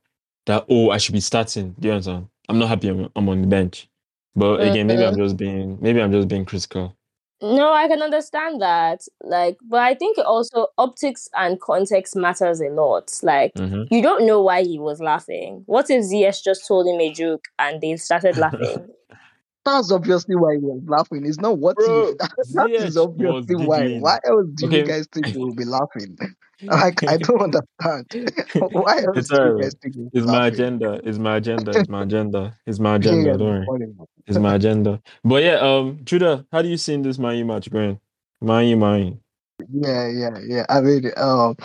that 0.47 0.65
oh 0.69 0.91
I 0.91 0.99
should 0.99 1.15
be 1.15 1.21
starting. 1.21 1.75
Do 1.79 1.89
you 1.89 1.95
understand? 1.95 2.29
I'm 2.49 2.59
not 2.59 2.69
happy. 2.69 2.89
I'm, 2.89 3.09
I'm 3.17 3.29
on 3.29 3.41
the 3.43 3.47
bench. 3.47 3.89
But 4.37 4.61
again, 4.61 4.87
maybe 4.89 5.05
I'm 5.05 5.17
just 5.17 5.37
being 5.37 5.79
maybe 5.81 6.03
I'm 6.03 6.13
just 6.13 6.29
being 6.29 6.45
critical. 6.45 6.97
No, 7.43 7.73
I 7.73 7.89
can 7.89 8.01
understand 8.01 8.63
that. 8.63 9.03
Like, 9.23 9.59
but 9.69 9.81
I 9.81 9.95
think 9.95 10.17
also 10.19 10.69
optics 10.79 11.29
and 11.37 11.61
context 11.61 12.17
matters 12.17 12.61
a 12.61 12.69
lot. 12.71 13.13
Like, 13.23 13.53
Mhm. 13.55 13.89
you 13.91 14.01
don't 14.03 14.25
know 14.25 14.41
why 14.41 14.63
he 14.63 14.79
was 14.79 15.01
laughing. 15.01 15.63
What 15.67 15.91
if 15.91 16.05
Ziyech 16.05 16.43
just 16.43 16.67
told 16.67 16.87
him 16.87 17.01
a 17.01 17.13
joke 17.13 17.45
and 17.59 17.81
they 17.81 17.97
started 17.97 18.37
laughing? 18.39 18.89
That's 19.65 19.93
obviously 19.93 20.37
why 20.37 20.55
he 20.55 20.61
was 20.61 20.83
laughing. 20.87 21.27
It's 21.27 21.41
not 21.41 21.59
what 21.59 21.77
Bro, 21.77 21.87
if. 21.87 22.15
That, 22.19 22.33
that 22.55 22.71
is 22.79 22.97
obviously 22.97 23.57
why. 23.57 23.87
giggling. 23.87 23.97
Why 23.97 24.19
else 24.25 24.47
do 24.55 24.65
Okay. 24.65 24.77
you 24.77 24.83
guys 24.83 25.09
think 25.13 25.31
he 25.33 25.39
will 25.39 25.55
be 25.55 25.67
laughing? 25.67 26.19
Like 26.71 27.03
I 27.09 27.19
don't 27.19 27.43
understand. 27.43 28.07
why 28.71 28.99
else 28.99 29.21
It's 29.21 29.31
do 29.31 29.41
you 29.49 29.55
guys 29.61 29.75
think 29.83 29.97
he'll 29.97 30.11
be 30.11 30.21
It's 30.21 30.27
my 30.27 30.49
laughing? 30.49 30.49
agenda. 30.49 31.01
It's 31.05 31.19
my 31.19 31.37
agenda. 31.39 31.73
It's 31.75 31.89
my 31.89 32.05
agenda. 32.05 32.59
It's 32.67 32.81
my 32.81 32.97
agenda. 32.97 33.33
yeah, 33.33 33.37
Don't 33.39 33.49
worry. 33.49 33.71
It's 34.27 34.39
my 34.39 34.57
agenda. 34.57 35.03
But 35.25 35.45
yeah, 35.45 35.57
um, 35.61 36.01
Judah, 36.05 36.47
how 36.53 36.63
do 36.63 36.69
you 36.69 36.79
see 36.79 36.97
this 36.99 37.19
Man 37.21 37.39
U 37.39 37.47
match 37.47 37.71
going? 37.71 38.01
Man 38.43 38.67
U, 38.67 38.77
Man 38.79 39.07
U. 39.07 39.21
Yeah, 39.73 40.09
yeah, 40.09 40.39
yeah. 40.47 40.67
I 40.69 40.81
mean, 40.83 41.11
um, 41.17 41.57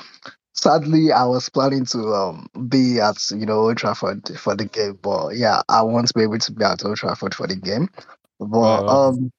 sadly, 0.62 1.12
I 1.12 1.26
was 1.26 1.50
planning 1.50 1.86
to 1.86 2.00
um 2.14 2.48
be 2.68 3.00
at 3.00 3.18
you 3.32 3.46
know 3.46 3.60
Old 3.60 3.78
Trafford 3.78 4.28
for 4.40 4.56
the 4.56 4.66
game, 4.66 4.98
but 5.02 5.36
yeah, 5.36 5.62
I 5.70 5.82
won't 5.84 6.14
be 6.14 6.24
able 6.24 6.40
to 6.40 6.52
be 6.52 6.64
at 6.64 6.84
Old 6.86 6.98
Trafford 6.98 7.34
for 7.36 7.48
the 7.48 7.56
game. 7.56 7.90
But 8.40 8.50
Wow. 8.50 8.88
um, 8.88 9.32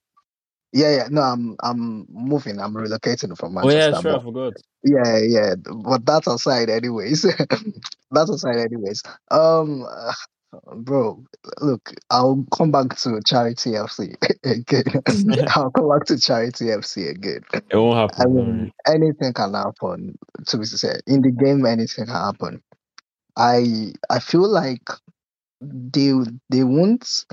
yeah, 0.72 0.96
yeah. 0.96 1.08
No, 1.10 1.22
I'm 1.22 1.56
I'm 1.62 2.06
moving. 2.10 2.60
I'm 2.60 2.74
relocating 2.74 3.36
from 3.36 3.54
Manchester. 3.54 3.78
Oh 3.78 3.92
yeah, 3.94 4.00
sure, 4.00 4.10
I 4.10 4.14
but- 4.14 4.22
forgot. 4.22 4.52
yeah, 4.84 5.18
yeah. 5.18 5.54
But 5.84 6.06
that's 6.06 6.26
aside, 6.26 6.70
anyways. 6.70 7.22
that's 8.10 8.30
aside, 8.30 8.56
anyways. 8.58 9.02
Um, 9.30 9.84
bro, 10.76 11.24
look, 11.60 11.92
I'll 12.10 12.44
come 12.52 12.70
back 12.70 12.96
to 12.98 13.20
Charity 13.24 13.70
FC 13.70 14.14
again. 14.44 14.84
I'll 15.54 15.70
come 15.70 15.88
back 15.88 16.06
to 16.06 16.18
Charity 16.18 16.66
FC 16.66 17.10
again. 17.10 17.42
It 17.52 17.76
won't 17.76 17.96
happen. 17.96 18.20
I 18.20 18.26
mean, 18.26 18.72
anything 18.86 19.32
can 19.32 19.54
happen. 19.54 20.18
To 20.46 20.58
be 20.58 20.64
said, 20.64 21.00
in 21.06 21.22
the 21.22 21.30
game, 21.30 21.64
anything 21.66 22.06
can 22.06 22.14
happen. 22.14 22.62
I 23.36 23.92
I 24.08 24.18
feel 24.18 24.48
like 24.48 24.88
they 25.60 26.12
they 26.48 26.64
won't. 26.64 27.24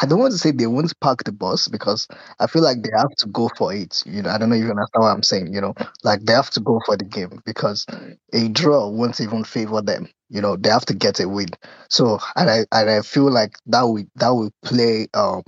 I 0.00 0.06
don't 0.06 0.18
want 0.18 0.32
to 0.32 0.38
say 0.38 0.50
they 0.50 0.66
won't 0.66 0.98
park 1.00 1.24
the 1.24 1.32
bus 1.32 1.68
because 1.68 2.06
I 2.38 2.46
feel 2.46 2.62
like 2.62 2.82
they 2.82 2.90
have 2.96 3.14
to 3.18 3.28
go 3.28 3.48
for 3.56 3.72
it. 3.72 4.02
You 4.06 4.22
know, 4.22 4.30
I 4.30 4.38
don't 4.38 4.50
know 4.50 4.56
if 4.56 4.62
you 4.62 4.70
understand 4.70 5.02
what 5.02 5.08
I'm 5.14 5.22
saying. 5.22 5.54
You 5.54 5.60
know, 5.60 5.74
like 6.04 6.20
they 6.22 6.34
have 6.34 6.50
to 6.50 6.60
go 6.60 6.80
for 6.84 6.96
the 6.96 7.04
game 7.04 7.40
because 7.46 7.86
a 8.32 8.48
draw 8.48 8.88
won't 8.88 9.20
even 9.20 9.44
favor 9.44 9.80
them. 9.80 10.08
You 10.28 10.40
know, 10.42 10.56
they 10.56 10.68
have 10.68 10.84
to 10.86 10.94
get 10.94 11.20
a 11.20 11.28
win. 11.28 11.48
So, 11.88 12.18
and 12.36 12.50
I 12.50 12.66
and 12.72 12.90
I 12.90 13.00
feel 13.02 13.30
like 13.30 13.56
that 13.66 13.82
will 13.82 14.04
that 14.16 14.30
will 14.30 14.50
play 14.64 15.08
um 15.14 15.42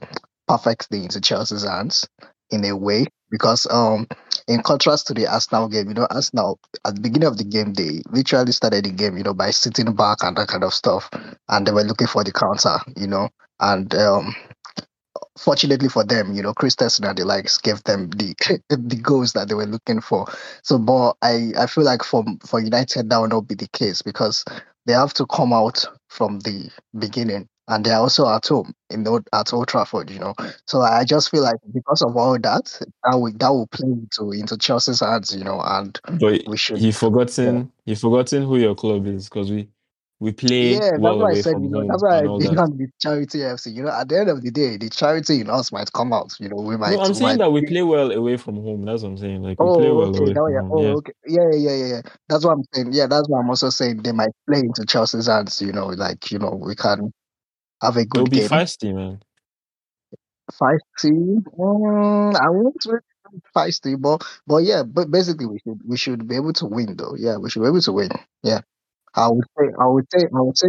perfectly 0.47 1.03
into 1.05 1.21
Chelsea's 1.21 1.65
hands 1.65 2.09
in 2.51 2.65
a 2.65 2.75
way 2.75 3.07
because 3.31 3.67
um 3.71 4.07
in 4.47 4.63
contrast 4.63 5.07
to 5.09 5.15
the 5.15 5.27
Arsenal 5.27 5.69
game, 5.69 5.89
you 5.89 5.95
know, 5.95 6.07
Arsenal 6.11 6.59
at 6.87 6.95
the 6.95 7.01
beginning 7.03 7.29
of 7.29 7.37
the 7.37 7.45
game 7.45 7.75
they 7.75 8.01
literally 8.11 8.53
started 8.53 8.85
the 8.87 8.91
game, 8.93 9.19
you 9.19 9.25
know, 9.25 9.35
by 9.35 9.51
sitting 9.51 9.93
back 9.95 10.19
and 10.23 10.37
that 10.39 10.49
kind 10.49 10.65
of 10.65 10.73
stuff, 10.73 11.11
and 11.49 11.67
they 11.67 11.73
were 11.73 11.83
looking 11.85 12.07
for 12.07 12.25
the 12.25 12.33
counter, 12.33 12.79
you 12.97 13.07
know, 13.07 13.29
and 13.61 13.95
um 13.95 14.35
fortunately 15.39 15.89
for 15.89 16.05
them, 16.05 16.35
you 16.35 16.43
know, 16.43 16.53
Christensen 16.53 17.05
and 17.05 17.17
the 17.17 17.25
likes 17.25 17.59
gave 17.59 17.83
them 17.85 18.11
the 18.11 18.35
the 18.69 18.97
goals 18.97 19.33
that 19.33 19.49
they 19.49 19.55
were 19.55 19.67
looking 19.67 20.01
for. 20.01 20.27
So, 20.63 20.79
but 20.79 21.17
I 21.23 21.53
I 21.59 21.67
feel 21.67 21.85
like 21.85 22.03
for 22.03 22.25
for 22.45 22.61
United 22.61 23.11
that 23.11 23.19
will 23.19 23.29
not 23.29 23.49
be 23.49 23.55
the 23.55 23.69
case 23.69 24.03
because 24.03 24.45
they 24.87 24.93
have 24.93 25.15
to 25.15 25.27
come 25.27 25.53
out 25.53 25.85
from 26.09 26.41
the 26.41 26.71
beginning 26.99 27.49
and 27.69 27.85
they're 27.85 27.99
also 27.99 28.27
at 28.29 28.47
home 28.47 28.73
in 28.89 29.05
the, 29.05 29.23
at 29.35 29.53
Old 29.53 29.69
Trafford, 29.69 30.11
you 30.11 30.19
know. 30.19 30.35
So 30.67 30.81
I 30.81 31.05
just 31.05 31.31
feel 31.31 31.43
like 31.43 31.57
because 31.75 32.01
of 32.01 32.17
all 32.17 32.39
that, 32.39 32.81
that 33.05 33.19
will 33.19 33.33
that 33.37 33.51
will 33.51 33.67
play 33.67 33.89
into 33.89 34.33
into 34.33 34.57
Chelsea's 34.57 35.01
hands, 35.01 35.35
you 35.37 35.45
know, 35.45 35.61
and 35.63 35.99
But 36.19 36.43
we 36.47 36.57
should. 36.57 36.79
he 36.79 36.91
forgotten 36.93 37.71
he 37.85 37.95
forgotten 37.95 38.43
who 38.45 38.57
your 38.57 38.75
club 38.75 39.07
is 39.07 39.29
because 39.29 39.51
we 39.51 39.69
we 40.21 40.33
play 40.33 40.73
Yeah, 40.73 40.79
that's 40.81 40.99
well 41.01 41.19
why 41.19 41.31
I 41.31 41.41
said, 41.41 41.63
you 41.63 41.69
know, 41.69 41.87
that's 41.87 42.03
why 42.03 42.19
I 42.19 42.23
began 42.23 42.77
with 42.77 42.91
charity 43.01 43.39
FC. 43.39 43.73
You 43.73 43.85
know, 43.85 43.91
at 43.91 44.09
the 44.09 44.19
end 44.19 44.29
of 44.29 44.43
the 44.43 44.51
day, 44.51 44.77
the 44.77 44.91
charity 44.91 45.41
in 45.41 45.49
us 45.49 45.71
might 45.71 45.93
come 45.93 46.13
out. 46.13 46.35
You 46.41 46.49
know, 46.49 46.57
we 46.57 46.77
might. 46.77 46.91
No, 46.91 47.03
I'm 47.03 47.15
saying 47.15 47.39
might 47.39 47.39
that 47.39 47.51
we 47.51 47.65
play 47.65 47.83
well 47.83 48.11
away 48.11 48.37
from 48.37 48.57
home. 48.57 48.85
That's 48.85 49.03
what 49.03 49.11
I'm 49.11 49.19
saying. 49.19 49.43
Like 49.43 49.61
we 49.61 49.67
Oh, 49.69 49.77
play 49.77 49.91
well 49.91 50.09
okay. 50.09 50.19
away 50.19 50.35
from 50.35 50.53
yeah. 50.53 50.61
home. 50.61 50.71
Oh, 50.73 50.83
Yeah. 50.83 50.95
okay. 50.95 51.13
Yeah, 51.27 51.51
yeah, 51.53 51.71
yeah, 51.71 51.87
yeah. 51.87 52.01
That's 52.29 52.45
what 52.45 52.53
I'm 52.53 52.65
saying. 52.73 52.93
Yeah, 52.93 53.07
that's 53.07 53.29
what 53.29 53.39
I'm 53.39 53.49
also 53.49 53.71
saying. 53.71 54.03
They 54.03 54.13
might 54.13 54.31
play 54.49 54.59
into 54.59 54.85
Chelsea's 54.87 55.29
hands. 55.29 55.63
You 55.63 55.73
know, 55.73 55.87
like 55.87 56.31
you 56.33 56.41
know, 56.41 56.59
we 56.61 56.75
can 56.75 57.13
have 57.81 57.97
a 57.97 58.05
good. 58.05 58.23
It'll 58.23 58.31
be 58.31 58.39
game. 58.41 58.49
feisty, 58.49 58.93
man. 58.93 59.21
Feisty. 60.51 61.45
Mm, 61.57 62.35
I 62.35 62.51
won't 62.51 62.77
really 62.87 63.01
say 63.25 63.39
feisty, 63.55 64.01
but 64.01 64.25
but 64.49 64.65
yeah, 64.65 64.83
but 64.83 65.13
basically 65.13 65.47
we 65.47 65.61
should 65.61 65.81
we 65.87 65.97
should 65.97 66.27
be 66.27 66.35
able 66.35 66.55
to 66.55 66.67
win 66.67 66.97
though. 66.97 67.15
Yeah, 67.17 67.37
we 67.37 67.51
should 67.51 67.63
be 67.63 67.69
able 67.69 67.83
to 67.83 67.93
win. 67.93 68.11
Yeah. 68.43 68.63
I 69.19 69.29
would 69.29 69.45
say 69.59 69.67
I 69.81 69.87
would 69.87 70.07
say 70.11 70.27
I 70.35 70.41
would 70.41 70.59
say 70.59 70.69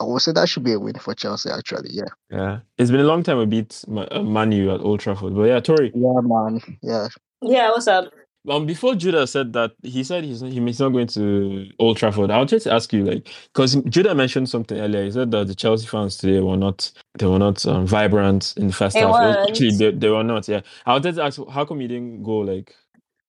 I 0.00 0.04
would 0.04 0.22
say 0.22 0.32
that 0.32 0.48
should 0.48 0.64
be 0.64 0.72
a 0.72 0.80
win 0.80 0.94
for 0.98 1.14
Chelsea 1.14 1.50
actually. 1.50 1.90
Yeah. 1.92 2.04
Yeah. 2.30 2.58
It's 2.78 2.90
been 2.90 3.00
a 3.00 3.04
long 3.04 3.22
time 3.22 3.38
we 3.38 3.46
beat 3.46 3.84
Ma- 3.88 4.06
uh, 4.10 4.22
Man 4.22 4.52
U 4.52 4.72
at 4.72 4.80
Old 4.80 5.00
Trafford. 5.00 5.34
But 5.34 5.44
yeah, 5.44 5.60
Tori. 5.60 5.92
Yeah, 5.94 6.20
man. 6.22 6.60
Yeah. 6.82 7.08
Yeah, 7.42 7.70
what's 7.70 7.86
up? 7.88 8.12
Um, 8.46 8.66
before 8.66 8.94
Judah 8.94 9.26
said 9.26 9.54
that, 9.54 9.72
he 9.82 10.04
said 10.04 10.22
he's 10.24 10.42
he's 10.42 10.78
not 10.80 10.90
going 10.90 11.06
to 11.08 11.66
Old 11.78 11.96
Trafford. 11.96 12.30
I 12.30 12.36
wanted 12.36 12.60
to 12.62 12.72
ask 12.74 12.92
you, 12.92 13.02
like, 13.02 13.26
because 13.54 13.76
Judah 13.88 14.14
mentioned 14.14 14.50
something 14.50 14.78
earlier. 14.78 15.02
He 15.04 15.10
said 15.12 15.30
that 15.30 15.46
the 15.46 15.54
Chelsea 15.54 15.86
fans 15.86 16.18
today 16.18 16.40
were 16.40 16.56
not 16.58 16.92
they 17.18 17.24
were 17.26 17.38
not 17.38 17.64
um, 17.64 17.86
vibrant 17.86 18.52
in 18.58 18.66
the 18.66 18.72
first 18.74 18.94
They 18.94 19.00
half. 19.00 19.12
Was- 19.12 19.36
weren't. 19.36 19.48
actually, 19.48 19.76
they, 19.78 19.90
they 19.92 20.08
were 20.10 20.22
not. 20.24 20.46
Yeah, 20.46 20.60
I 20.84 20.92
wanted 20.92 21.14
to 21.14 21.22
ask, 21.22 21.40
how 21.50 21.64
come 21.64 21.80
you 21.80 21.88
didn't 21.88 22.22
go? 22.22 22.38
Like, 22.40 22.74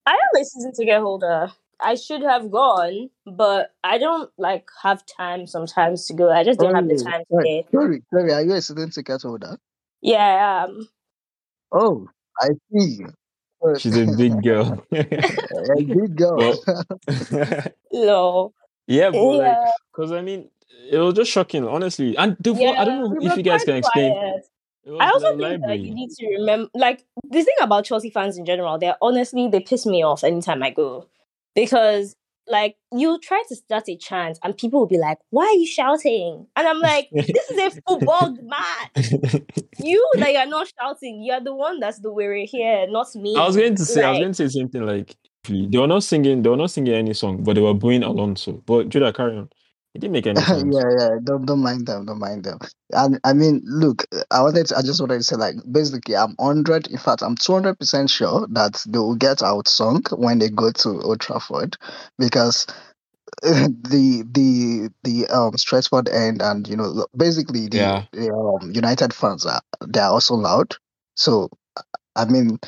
I 0.05 0.11
am 0.11 0.41
a 0.41 0.43
season 0.43 0.73
ticket 0.73 0.99
holder. 0.99 1.49
I 1.79 1.95
should 1.95 2.21
have 2.21 2.49
gone, 2.51 3.09
but 3.25 3.73
I 3.83 3.97
don't 3.97 4.31
like 4.37 4.67
have 4.81 5.05
time 5.05 5.47
sometimes 5.47 6.07
to 6.07 6.13
go. 6.13 6.31
I 6.31 6.43
just 6.43 6.59
don't 6.59 6.73
have 6.75 6.87
the 6.87 6.95
Oh, 6.95 7.03
time 7.03 7.23
sorry, 7.31 7.43
today. 7.43 7.67
sorry, 7.71 8.03
sorry. 8.13 8.33
Are 8.33 8.41
you 8.41 8.53
a 8.53 8.61
student 8.61 8.93
ticket 8.93 9.21
holder? 9.21 9.57
Yeah, 10.01 10.17
I 10.17 10.63
am. 10.63 10.87
Oh, 11.71 12.07
I 12.39 12.49
see. 12.71 13.05
She's 13.77 13.97
a 13.97 14.05
big 14.15 14.41
girl. 14.43 14.85
a 14.91 15.03
big 15.81 16.15
girl. 16.15 16.63
No. 17.91 18.53
yeah, 18.87 19.09
but 19.09 19.21
like, 19.21 19.57
because 19.91 20.11
I 20.11 20.21
mean, 20.21 20.49
it 20.91 20.97
was 20.97 21.13
just 21.15 21.31
shocking, 21.31 21.67
honestly. 21.67 22.15
And 22.17 22.37
the, 22.39 22.53
Yeah, 22.53 22.71
I 22.77 22.85
don't 22.85 22.99
know 23.01 23.15
we 23.19 23.27
if 23.27 23.37
you 23.37 23.43
guys 23.43 23.63
can 23.63 23.77
explain. 23.77 24.13
quiet. 24.13 24.45
Was 24.85 24.97
I 25.01 25.09
also 25.09 25.35
the 25.35 25.43
think 25.43 25.65
that 25.65 25.79
you 25.79 25.95
need 25.95 26.11
to 26.11 26.27
remember, 26.37 26.69
like, 26.75 27.03
the 27.23 27.41
thing 27.43 27.55
about 27.59 27.85
Chelsea 27.85 28.11
fans 28.11 28.37
in 28.37 28.45
general, 28.45 28.77
they're 28.77 28.97
honestly, 29.01 29.47
they 29.47 29.59
piss 29.59 29.83
me 29.87 30.03
off 30.03 30.23
anytime 30.23 30.61
I 30.61 30.69
go. 30.69 31.07
Because, 31.55 32.15
like, 32.47 32.75
you 32.91 33.17
try 33.19 33.41
to 33.47 33.55
start 33.55 33.85
a 33.87 33.97
chant 33.97 34.37
and 34.43 34.55
people 34.55 34.79
will 34.81 34.87
be 34.87 34.97
like, 34.97 35.17
why 35.29 35.45
are 35.45 35.57
you 35.57 35.65
shouting? 35.65 36.45
And 36.55 36.67
I'm 36.67 36.79
like, 36.79 37.09
this 37.11 37.49
is 37.49 37.57
a 37.57 37.81
football 37.87 38.35
match. 38.43 39.11
You 39.79 40.07
that 40.19 40.33
you're 40.33 40.45
not 40.45 40.67
shouting, 40.79 41.23
you're 41.23 41.41
the 41.41 41.55
one 41.55 41.79
that's 41.79 41.99
the 41.99 42.11
weary 42.11 42.45
here, 42.45 42.85
not 42.89 43.07
me. 43.15 43.35
I 43.35 43.47
was 43.47 43.55
going 43.55 43.75
to 43.75 43.85
say, 43.85 44.03
I 44.03 44.11
was 44.11 44.19
going 44.19 44.31
to 44.31 44.35
say 44.35 44.43
the 44.43 44.49
same 44.51 44.69
thing. 44.69 44.85
Like 44.85 45.15
they 45.47 45.77
were 45.77 45.87
not 45.87 46.03
singing, 46.03 46.41
they 46.43 46.49
were 46.49 46.57
not 46.57 46.71
singing 46.71 46.93
any 46.93 47.13
song, 47.13 47.43
but 47.43 47.55
they 47.55 47.61
were 47.61 47.73
booing 47.73 48.03
Alonso. 48.03 48.61
But 48.65 48.89
Judah, 48.89 49.13
carry 49.13 49.37
on. 49.37 49.49
It 49.95 49.99
didn't 50.01 50.13
make 50.13 50.27
any 50.27 50.43
sense. 50.45 50.75
yeah, 50.75 50.89
yeah. 50.99 51.09
Don't 51.23 51.45
don't 51.45 51.61
mind 51.63 51.87
them. 51.87 52.05
Don't 52.05 52.19
mind 52.19 52.43
them. 52.43 52.59
And 52.91 53.19
I 53.23 53.33
mean, 53.33 53.61
look, 53.65 54.05
I 54.31 54.41
wanted. 54.41 54.67
To, 54.67 54.77
I 54.77 54.81
just 54.81 54.99
wanted 54.99 55.17
to 55.17 55.23
say, 55.23 55.37
like, 55.37 55.55
basically, 55.71 56.15
I'm 56.15 56.35
hundred. 56.39 56.87
In 56.87 56.97
fact, 56.97 57.21
I'm 57.23 57.35
two 57.35 57.53
hundred 57.53 57.79
percent 57.79 58.09
sure 58.09 58.47
that 58.51 58.83
they 58.87 58.99
will 58.99 59.15
get 59.15 59.41
out 59.41 59.67
sung 59.69 60.03
when 60.17 60.39
they 60.39 60.49
go 60.49 60.71
to 60.71 61.01
Old 61.01 61.21
Trafford, 61.21 61.77
because 62.19 62.67
the 63.43 64.23
the 64.31 64.89
the 65.03 65.27
um 65.27 65.53
Stretford 65.53 66.13
end 66.13 66.41
and 66.41 66.67
you 66.67 66.77
know 66.77 67.07
basically 67.15 67.67
the, 67.69 67.77
Yeah. 67.77 68.03
the 68.11 68.31
um, 68.31 68.71
United 68.71 69.13
fans 69.13 69.45
are 69.45 69.61
they 69.87 69.99
are 70.01 70.11
also 70.11 70.35
loud. 70.35 70.75
So 71.15 71.49
I 72.15 72.25
mean. 72.25 72.59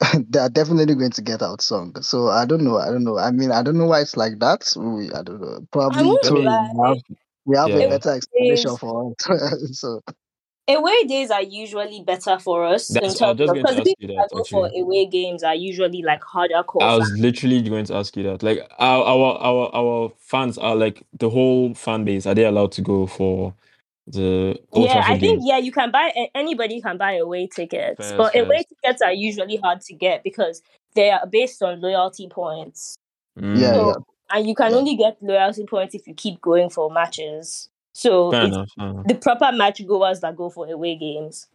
they 0.28 0.38
are 0.38 0.48
definitely 0.48 0.94
going 0.94 1.10
to 1.12 1.22
get 1.22 1.42
out 1.42 1.62
sung. 1.62 1.94
So 2.02 2.28
I 2.28 2.44
don't 2.46 2.64
know. 2.64 2.78
I 2.78 2.86
don't 2.86 3.04
know. 3.04 3.18
I 3.18 3.30
mean, 3.30 3.50
I 3.50 3.62
don't 3.62 3.78
know 3.78 3.86
why 3.86 4.00
it's 4.00 4.16
like 4.16 4.38
that. 4.40 4.72
We, 4.76 5.12
I 5.12 5.22
don't 5.22 5.40
know. 5.40 5.66
Probably 5.70 6.04
won't 6.04 6.32
we 6.32 6.44
have, 6.84 6.96
we 7.44 7.56
have 7.56 7.70
Yeah. 7.70 7.86
a 7.86 7.88
better 7.90 8.10
explanation 8.10 8.76
for 8.76 9.12
it. 9.12 9.74
so 9.74 10.00
away 10.66 11.04
days 11.04 11.30
are 11.30 11.42
usually 11.42 12.02
better 12.02 12.38
for 12.38 12.64
us 12.64 12.90
in 12.90 13.00
terms 13.02 13.20
I 13.20 13.28
was 13.28 13.38
just 13.38 13.50
of 13.50 13.56
because 13.56 13.76
the 13.76 13.82
people 13.82 14.16
that 14.16 14.28
that, 14.30 14.36
go 14.36 14.44
for 14.44 14.70
away 14.74 15.06
games 15.06 15.42
are 15.42 15.54
usually 15.54 16.02
like 16.02 16.22
harder 16.22 16.62
I 16.80 16.96
was 16.96 17.10
literally 17.20 17.62
going 17.62 17.84
to 17.86 17.96
ask 17.96 18.16
you 18.16 18.22
that. 18.24 18.42
Like 18.42 18.60
our 18.78 19.04
our 19.04 19.38
our, 19.38 19.74
our 19.74 20.12
fans 20.18 20.56
are 20.58 20.74
like 20.74 21.02
the 21.18 21.28
whole 21.30 21.74
fan 21.74 22.04
base. 22.04 22.26
Are 22.26 22.34
they 22.34 22.44
allowed 22.44 22.72
to 22.72 22.82
go 22.82 23.06
for 23.06 23.54
the 24.06 24.58
yeah, 24.74 25.02
I 25.06 25.18
think 25.18 25.42
yeah, 25.44 25.58
you 25.58 25.72
can 25.72 25.90
buy 25.90 26.12
anybody 26.34 26.80
can 26.80 26.96
buy 26.98 27.12
away 27.14 27.46
tickets, 27.46 27.98
Fairs, 27.98 28.12
but 28.16 28.36
away 28.36 28.64
tickets 28.68 29.00
are 29.02 29.12
usually 29.12 29.56
hard 29.56 29.80
to 29.82 29.94
get 29.94 30.22
because 30.22 30.60
they 30.94 31.10
are 31.10 31.26
based 31.26 31.62
on 31.62 31.80
loyalty 31.80 32.28
points, 32.28 32.96
Mm, 33.38 33.58
yeah, 33.58 33.72
So- 33.72 33.86
yeah. 33.88 33.94
and 34.36 34.46
you 34.48 34.54
can 34.54 34.70
Yeah. 34.72 34.76
only 34.76 34.94
get 34.96 35.16
loyalty 35.22 35.64
points 35.64 35.94
if 35.94 36.06
you 36.06 36.14
keep 36.14 36.40
going 36.40 36.68
for 36.70 36.90
matches. 36.90 37.68
So 37.94 38.30
Fair 38.30 38.46
it's 38.46 38.54
enough. 38.56 38.68
Fair 38.78 38.88
enough. 38.90 39.06
the 39.06 39.14
proper 39.14 39.52
match 39.52 39.86
goers 39.86 40.20
that 40.20 40.36
go 40.36 40.50
for 40.50 40.68
away 40.70 40.96
games. 40.96 41.48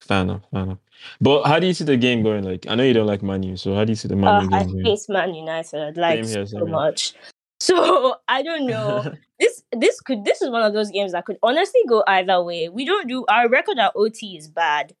Fair 0.00 0.22
enough. 0.22 0.42
Fair 0.50 0.62
enough. 0.64 0.78
But 1.20 1.44
how 1.44 1.58
do 1.60 1.66
you 1.68 1.74
see 1.74 1.84
the 1.84 1.96
game 1.96 2.22
going? 2.22 2.42
Like 2.44 2.66
I 2.66 2.74
know 2.74 2.82
you 2.82 2.92
don't 2.94 3.06
like 3.06 3.22
Manu, 3.22 3.56
so 3.56 3.74
how 3.74 3.84
do 3.84 3.92
you 3.92 3.96
see 3.96 4.08
the 4.08 4.16
Manu 4.16 4.48
Uh, 4.52 4.56
I 4.58 4.62
game 4.64 4.72
going? 4.72 4.84
hate 4.86 5.08
Man 5.08 5.34
United 5.34 5.96
like 5.96 6.24
Same 6.24 6.34
here, 6.36 6.46
so 6.46 6.56
here. 6.58 6.66
much. 6.66 7.14
So 7.62 8.16
I 8.28 8.42
don't 8.42 8.66
know. 8.66 9.04
this 9.40 9.62
this 9.72 10.00
could 10.00 10.24
this 10.24 10.42
is 10.42 10.50
one 10.50 10.62
of 10.62 10.72
those 10.72 10.90
games 10.90 11.12
that 11.12 11.24
could 11.24 11.38
honestly 11.42 11.80
go 11.88 12.02
either 12.06 12.42
way. 12.42 12.68
We 12.68 12.84
don't 12.84 13.08
do 13.08 13.24
our 13.28 13.48
record 13.48 13.78
at 13.78 13.92
OT 13.94 14.36
is 14.36 14.48
bad. 14.48 14.94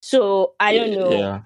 So 0.00 0.52
I 0.60 0.74
don't 0.74 0.92
know. 0.92 1.10
Yeah. 1.10 1.40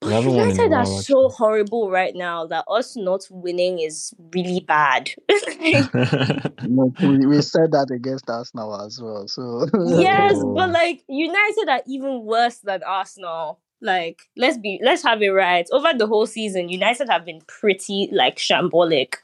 But 0.00 0.08
We 0.08 0.12
haven't 0.14 0.34
won 0.34 0.48
United 0.50 0.72
are 0.72 0.86
so 0.86 1.28
horrible 1.28 1.90
right 1.90 2.14
now 2.14 2.46
that 2.46 2.64
us 2.68 2.96
not 2.96 3.26
winning 3.30 3.78
is 3.80 4.12
really 4.34 4.60
bad. 4.60 5.10
No, 6.64 6.92
we, 7.00 7.26
we 7.26 7.42
said 7.42 7.72
that 7.72 7.90
against 7.90 8.30
Arsenal 8.30 8.80
as 8.80 9.00
well. 9.02 9.26
So 9.28 9.66
yes, 9.98 10.34
Oh. 10.36 10.54
but 10.54 10.70
like 10.70 11.02
United 11.08 11.68
are 11.68 11.82
even 11.86 12.24
worse 12.24 12.58
than 12.58 12.82
Arsenal. 12.84 13.58
Like 13.80 14.22
let's 14.36 14.58
be 14.58 14.80
let's 14.82 15.02
have 15.02 15.22
it 15.22 15.30
right. 15.30 15.66
Over 15.72 15.92
the 15.96 16.06
whole 16.06 16.26
season, 16.26 16.68
United 16.68 17.08
have 17.08 17.24
been 17.24 17.40
pretty 17.48 18.08
like 18.12 18.36
shambolic. 18.36 19.16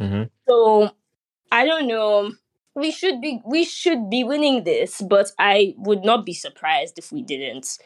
Mhm. 0.00 0.30
So 0.48 0.90
I 1.52 1.66
don't 1.66 1.86
know. 1.86 2.32
We 2.76 2.92
should 2.92 3.20
be 3.20 3.40
we 3.44 3.64
should 3.64 4.08
be 4.10 4.22
winning 4.24 4.64
this, 4.64 5.02
but 5.02 5.32
I 5.38 5.74
would 5.78 6.04
not 6.04 6.24
be 6.24 6.32
surprised 6.34 6.98
if 6.98 7.10
we 7.12 7.22
didn't. 7.22 7.78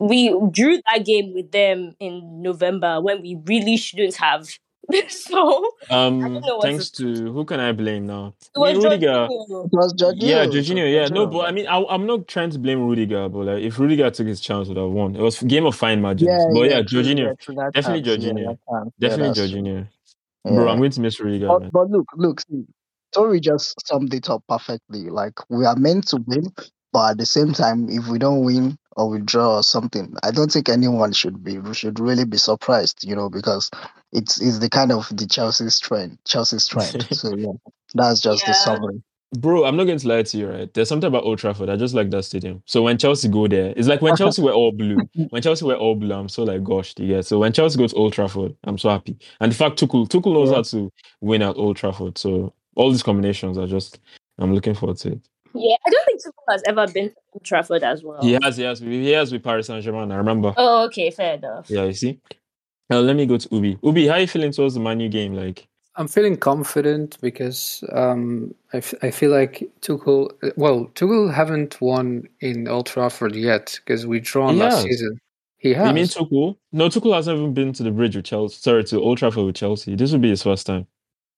We 0.00 0.34
drew 0.50 0.80
that 0.92 1.04
game 1.06 1.32
with 1.34 1.52
them 1.52 1.94
in 2.00 2.42
November 2.42 3.00
when 3.00 3.22
we 3.22 3.38
really 3.46 3.76
shouldn't 3.76 4.16
have. 4.16 4.48
so 5.08 5.64
Um, 5.90 6.20
don't 6.20 6.40
know 6.40 6.56
what 6.56 6.62
thanks 6.64 6.90
to 6.90 7.32
who 7.32 7.44
can 7.44 7.60
I 7.60 7.70
blame 7.72 8.06
now? 8.06 8.34
it 8.54 8.58
was 8.58 8.70
I 8.70 8.72
mean, 8.74 8.82
Rudiger. 8.82 9.28
It 9.30 9.70
was 9.72 9.94
Jorginho. 9.94 10.16
Yeah, 10.22 10.42
it 10.42 10.50
was 10.50 10.68
Jorginho. 10.68 10.92
Yeah, 10.92 11.06
no, 11.08 11.26
but 11.28 11.48
I 11.48 11.52
mean, 11.52 11.68
I, 11.68 11.84
I'm 11.88 12.04
not 12.04 12.26
trying 12.26 12.50
to 12.50 12.58
blame 12.58 12.80
Rudiger, 12.80 13.28
but 13.28 13.46
like, 13.46 13.62
if 13.62 13.78
Rudiger 13.78 14.10
took 14.10 14.26
his 14.26 14.40
chance, 14.40 14.66
would 14.68 14.76
have 14.76 14.90
won. 14.90 15.14
It 15.14 15.22
was 15.22 15.40
game 15.42 15.66
of 15.66 15.76
fine 15.76 16.00
margins. 16.00 16.28
yeah, 16.28 16.46
but 16.52 16.68
yeah, 16.68 16.82
true, 16.82 17.02
Jorginho, 17.02 17.36
yeah, 17.48 17.70
Definitely 17.72 18.02
chance, 18.02 18.24
yeah, 18.24 18.32
Jorginho. 18.32 18.58
yeah, 18.68 18.84
definitely 18.98 19.28
that's 19.28 19.50
true. 19.50 19.60
Jorginho. 19.62 19.86
Yeah. 20.44 20.54
Bro, 20.54 20.68
I'm 20.70 20.78
going 20.78 20.90
to 20.92 21.00
miss 21.00 21.20
Rudiger, 21.20 21.46
man. 21.58 21.70
But, 21.72 21.72
but 21.72 21.90
look, 21.90 22.06
look, 22.16 22.40
see, 22.42 22.64
Tori 23.14 23.40
just 23.40 23.76
summed 23.86 24.14
it 24.14 24.30
up 24.30 24.42
perfectly. 24.48 25.10
Like 25.10 25.34
we 25.50 25.66
are 25.66 25.76
meant 25.76 26.08
to 26.08 26.18
win, 26.26 26.52
but 26.92 27.12
at 27.12 27.18
the 27.18 27.26
same 27.26 27.52
time, 27.52 27.88
if 27.90 28.08
we 28.08 28.18
don't 28.18 28.44
win 28.44 28.78
or 28.96 29.08
we 29.10 29.20
draw 29.20 29.58
or 29.58 29.62
something, 29.62 30.14
I 30.22 30.30
don't 30.30 30.52
think 30.52 30.68
anyone 30.68 31.12
should 31.12 31.44
be 31.44 31.58
should 31.74 32.00
really 32.00 32.24
be 32.24 32.38
surprised, 32.38 33.04
you 33.04 33.16
know, 33.16 33.30
because 33.30 33.70
it's 34.12 34.40
it's 34.40 34.58
the 34.60 34.70
kind 34.70 34.92
of 34.92 35.08
the 35.16 35.26
Chelsea's 35.26 35.78
trend, 35.80 36.18
Chelsea's 36.26 36.66
trend. 36.66 37.06
so 37.12 37.34
yeah, 37.36 37.52
that's 37.94 38.20
just 38.20 38.46
the 38.46 38.52
Yeah. 38.52 38.54
summary. 38.54 39.02
Bro, 39.34 39.64
I'm 39.64 39.76
not 39.76 39.84
going 39.84 39.98
to 39.98 40.08
lie 40.08 40.22
to 40.22 40.36
you, 40.38 40.48
right? 40.48 40.72
There's 40.74 40.88
something 40.90 41.08
about 41.08 41.24
Old 41.24 41.38
Trafford. 41.38 41.70
I 41.70 41.76
just 41.76 41.94
like 41.94 42.10
that 42.10 42.24
stadium. 42.24 42.62
So 42.66 42.82
when 42.82 42.98
Chelsea 42.98 43.28
go 43.28 43.48
there, 43.48 43.72
it's 43.76 43.88
like 43.88 44.02
when 44.02 44.14
Chelsea 44.14 44.42
were 44.42 44.52
all 44.52 44.72
blue. 44.72 44.98
When 45.30 45.40
Chelsea 45.40 45.64
were 45.64 45.74
all 45.76 45.94
blue, 45.94 46.14
I'm 46.14 46.28
so 46.28 46.42
like, 46.44 46.62
gosh, 46.62 46.94
get. 46.94 47.24
So 47.24 47.38
when 47.38 47.52
Chelsea 47.54 47.78
goes 47.78 47.92
to 47.92 47.96
Old 47.98 48.12
Trafford, 48.12 48.54
I'm 48.64 48.76
so 48.76 48.90
happy. 48.90 49.16
And 49.40 49.50
the 49.50 49.56
fact 49.56 49.78
Tuchel, 49.80 50.06
Tuchel 50.06 50.34
knows 50.34 50.50
Yeah. 50.50 50.56
how 50.56 50.62
to 50.62 50.92
win 51.22 51.40
at 51.42 51.56
Old 51.56 51.76
Trafford. 51.78 52.18
So 52.18 52.52
all 52.76 52.90
these 52.90 53.02
combinations 53.02 53.56
are 53.56 53.66
just, 53.66 54.00
I'm 54.38 54.52
looking 54.54 54.74
forward 54.74 54.98
to 54.98 55.12
it. 55.12 55.20
Yeah, 55.54 55.76
I 55.86 55.90
don't 55.90 56.04
think 56.04 56.20
Tuchel 56.20 56.52
has 56.52 56.62
ever 56.66 56.86
been 56.88 57.08
to 57.08 57.16
Old 57.32 57.44
Trafford 57.44 57.82
as 57.84 58.02
well. 58.02 58.20
He 58.20 58.38
has, 58.42 58.58
he 58.58 58.64
has, 58.64 58.80
he 58.80 59.10
has 59.12 59.32
with 59.32 59.42
Paris 59.42 59.66
Saint 59.68 59.82
Germain. 59.82 60.12
I 60.12 60.16
remember. 60.16 60.52
Oh, 60.58 60.84
okay, 60.86 61.10
fair 61.10 61.34
enough. 61.34 61.70
Yeah, 61.70 61.84
you 61.84 61.94
see. 61.94 62.20
Now 62.90 62.98
let 63.00 63.16
me 63.16 63.24
go 63.24 63.38
to 63.38 63.48
Oubi. 63.48 63.80
Oubi, 63.80 64.10
how 64.10 64.16
you 64.16 64.26
feeling 64.26 64.52
towards 64.52 64.74
the 64.74 64.80
Manu 64.80 65.08
game? 65.08 65.34
Like, 65.34 65.66
I'm 65.96 66.08
feeling 66.08 66.36
confident 66.36 67.18
because 67.20 67.84
um, 67.92 68.54
I, 68.72 68.78
f- 68.78 68.94
I 69.02 69.10
feel 69.10 69.30
like 69.30 69.68
Tuchel. 69.82 70.30
Well, 70.56 70.86
Tuchel 70.94 71.32
haven't 71.32 71.80
won 71.80 72.26
in 72.40 72.66
Old 72.66 72.86
Trafford 72.86 73.34
yet 73.34 73.78
because 73.84 74.06
we 74.06 74.20
drawn 74.20 74.58
last 74.58 74.82
season. 74.82 75.18
He 75.58 75.74
has. 75.74 75.88
you 75.88 75.94
mean 75.94 76.06
Tuchel? 76.06 76.56
No, 76.72 76.88
Tuchel 76.88 77.14
hasn't 77.14 77.38
even 77.38 77.52
been 77.54 77.72
to 77.74 77.82
the 77.82 77.90
bridge 77.90 78.16
with 78.16 78.24
Chelsea. 78.24 78.56
Sorry, 78.56 78.84
to 78.84 79.00
Old 79.00 79.18
Trafford 79.18 79.44
with 79.44 79.54
Chelsea. 79.54 79.94
This 79.94 80.12
would 80.12 80.22
be 80.22 80.30
his 80.30 80.42
first 80.42 80.66
time. 80.66 80.86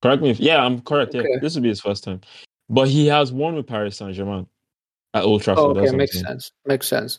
Correct 0.02 0.22
me 0.22 0.30
if 0.30 0.38
yeah, 0.38 0.64
I'm 0.64 0.80
correct. 0.82 1.14
Yeah, 1.14 1.22
Okay. 1.22 1.38
this 1.40 1.54
would 1.54 1.62
be 1.62 1.68
his 1.70 1.80
first 1.80 2.04
time. 2.04 2.20
But 2.68 2.88
he 2.88 3.06
has 3.06 3.32
won 3.32 3.54
with 3.54 3.66
Paris 3.66 3.96
Saint 3.96 4.14
Germain 4.14 4.46
at 5.14 5.24
Old 5.24 5.42
Trafford. 5.42 5.64
Oh, 5.64 5.80
okay, 5.80 5.94
makes 5.96 6.20
sense. 6.20 6.52
Makes 6.64 6.88
sense. 6.88 7.18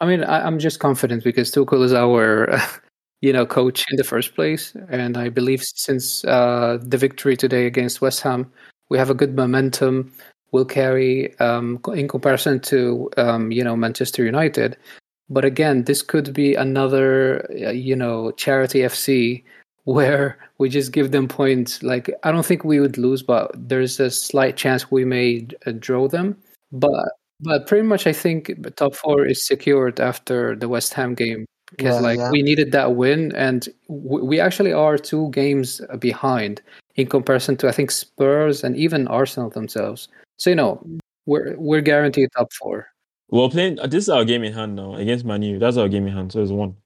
I 0.00 0.06
mean, 0.06 0.22
I, 0.22 0.46
I'm 0.46 0.58
just 0.58 0.78
confident 0.78 1.24
because 1.24 1.50
Tuchel 1.50 1.82
is 1.82 1.94
our, 1.94 2.60
you 3.20 3.32
know, 3.32 3.46
coach 3.46 3.84
in 3.90 3.96
the 3.96 4.04
first 4.04 4.34
place, 4.34 4.74
and 4.88 5.16
I 5.16 5.28
believe 5.28 5.62
since 5.62 6.24
uh, 6.24 6.78
the 6.82 6.98
victory 6.98 7.36
today 7.36 7.66
against 7.66 8.00
West 8.00 8.20
Ham, 8.22 8.50
we 8.88 8.98
have 8.98 9.10
a 9.10 9.14
good 9.14 9.34
momentum. 9.34 10.12
Will 10.52 10.64
carry 10.64 11.36
um, 11.40 11.80
in 11.92 12.08
comparison 12.08 12.60
to 12.60 13.10
um, 13.16 13.50
you 13.50 13.64
know 13.64 13.76
Manchester 13.76 14.24
United, 14.24 14.76
but 15.28 15.44
again, 15.44 15.84
this 15.84 16.02
could 16.02 16.32
be 16.32 16.54
another 16.54 17.46
uh, 17.50 17.70
you 17.70 17.96
know 17.96 18.30
charity 18.32 18.80
FC 18.80 19.42
where 19.84 20.38
we 20.58 20.68
just 20.68 20.92
give 20.92 21.10
them 21.10 21.28
points. 21.28 21.82
Like 21.82 22.10
I 22.22 22.32
don't 22.32 22.46
think 22.46 22.64
we 22.64 22.80
would 22.80 22.98
lose, 22.98 23.22
but 23.22 23.50
there's 23.54 23.98
a 24.00 24.10
slight 24.10 24.56
chance 24.56 24.90
we 24.90 25.04
may 25.04 25.46
uh, 25.66 25.72
draw 25.78 26.08
them. 26.08 26.36
But 26.72 27.08
but 27.40 27.66
pretty 27.66 27.86
much, 27.86 28.06
I 28.06 28.12
think 28.12 28.52
top 28.76 28.94
four 28.94 29.26
is 29.26 29.46
secured 29.46 30.00
after 30.00 30.56
the 30.56 30.68
West 30.68 30.94
Ham 30.94 31.14
game 31.14 31.46
because 31.70 31.96
Yeah, 31.96 32.00
like 32.00 32.18
yeah. 32.18 32.30
we 32.30 32.42
needed 32.42 32.72
that 32.72 32.94
win, 32.96 33.32
and 33.36 33.68
w- 33.88 34.24
we 34.24 34.40
actually 34.40 34.72
are 34.72 34.98
two 34.98 35.30
games 35.30 35.80
behind 35.98 36.62
in 36.96 37.06
comparison 37.06 37.56
to 37.58 37.68
I 37.68 37.72
think 37.72 37.90
Spurs 37.90 38.64
and 38.64 38.76
even 38.76 39.08
Arsenal 39.08 39.50
themselves. 39.50 40.08
So 40.38 40.50
you 40.50 40.56
know 40.56 40.80
we're 41.26 41.54
we're 41.58 41.80
guaranteed 41.82 42.28
top 42.36 42.52
four. 42.52 42.86
Well, 43.28 43.50
playing 43.50 43.76
this 43.88 44.04
is 44.04 44.08
our 44.08 44.24
game 44.24 44.44
in 44.44 44.52
hand 44.52 44.76
now 44.76 44.94
against 44.94 45.24
Manu. 45.24 45.58
That's 45.58 45.76
our 45.76 45.88
game 45.88 46.06
in 46.06 46.12
hand. 46.12 46.32
So 46.32 46.42
it's 46.42 46.52
one. 46.52 46.76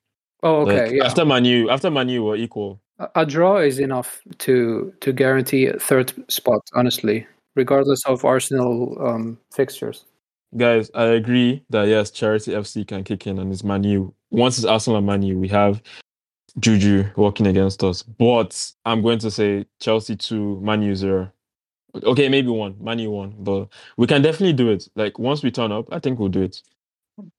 Oh, 0.43 0.63
okay, 0.63 0.85
Like, 0.85 0.93
yeah. 0.93 1.05
After 1.05 1.25
Manu, 1.27 1.69
after 1.69 1.91
Manu, 1.91 2.25
we're 2.25 2.37
equal. 2.37 2.81
A- 2.99 3.11
a 3.17 3.27
draw 3.27 3.59
is 3.59 3.79
enough 3.79 4.23
to 4.39 4.93
to 5.01 5.13
guarantee 5.13 5.67
a 5.67 5.79
third 5.79 6.13
spot, 6.31 6.63
honestly, 6.75 7.27
regardless 7.57 8.01
of 8.07 8.25
Arsenal 8.25 8.97
um, 9.07 9.37
fixtures. 9.53 10.05
Guys, 10.57 10.91
I 10.95 11.05
agree 11.05 11.65
that 11.71 11.85
yes, 11.85 12.11
Charity 12.11 12.53
FC 12.53 12.87
can 12.87 13.05
kick 13.05 13.27
in 13.27 13.39
and 13.39 13.53
it's 13.53 13.63
Manu. 13.63 14.13
Once 14.31 14.59
it's 14.59 14.67
Arsenal 14.67 14.99
and 14.99 15.07
Manu, 15.07 15.39
we 15.39 15.49
have 15.49 15.81
Juju 16.59 17.05
working 17.17 17.47
against 17.47 17.85
us. 17.85 18.03
But 18.03 18.73
I'm 18.85 19.01
going 19.01 19.21
to 19.21 19.31
say 19.31 19.67
Chelsea 19.79 20.17
two, 20.17 20.61
Manu 20.61 20.95
zero. 20.97 21.31
Okay, 21.95 22.29
maybe 22.29 22.49
one, 22.49 22.77
Manu 22.81 23.11
one, 23.11 23.35
but 23.39 23.69
we 23.97 24.07
can 24.07 24.23
definitely 24.23 24.53
do 24.53 24.71
it. 24.71 24.89
Like 24.97 25.19
once 25.19 25.43
we 25.43 25.51
turn 25.51 25.71
up, 25.71 25.87
I 25.93 26.01
think 26.01 26.19
we'll 26.19 26.29
do 26.29 26.43
it. 26.43 26.63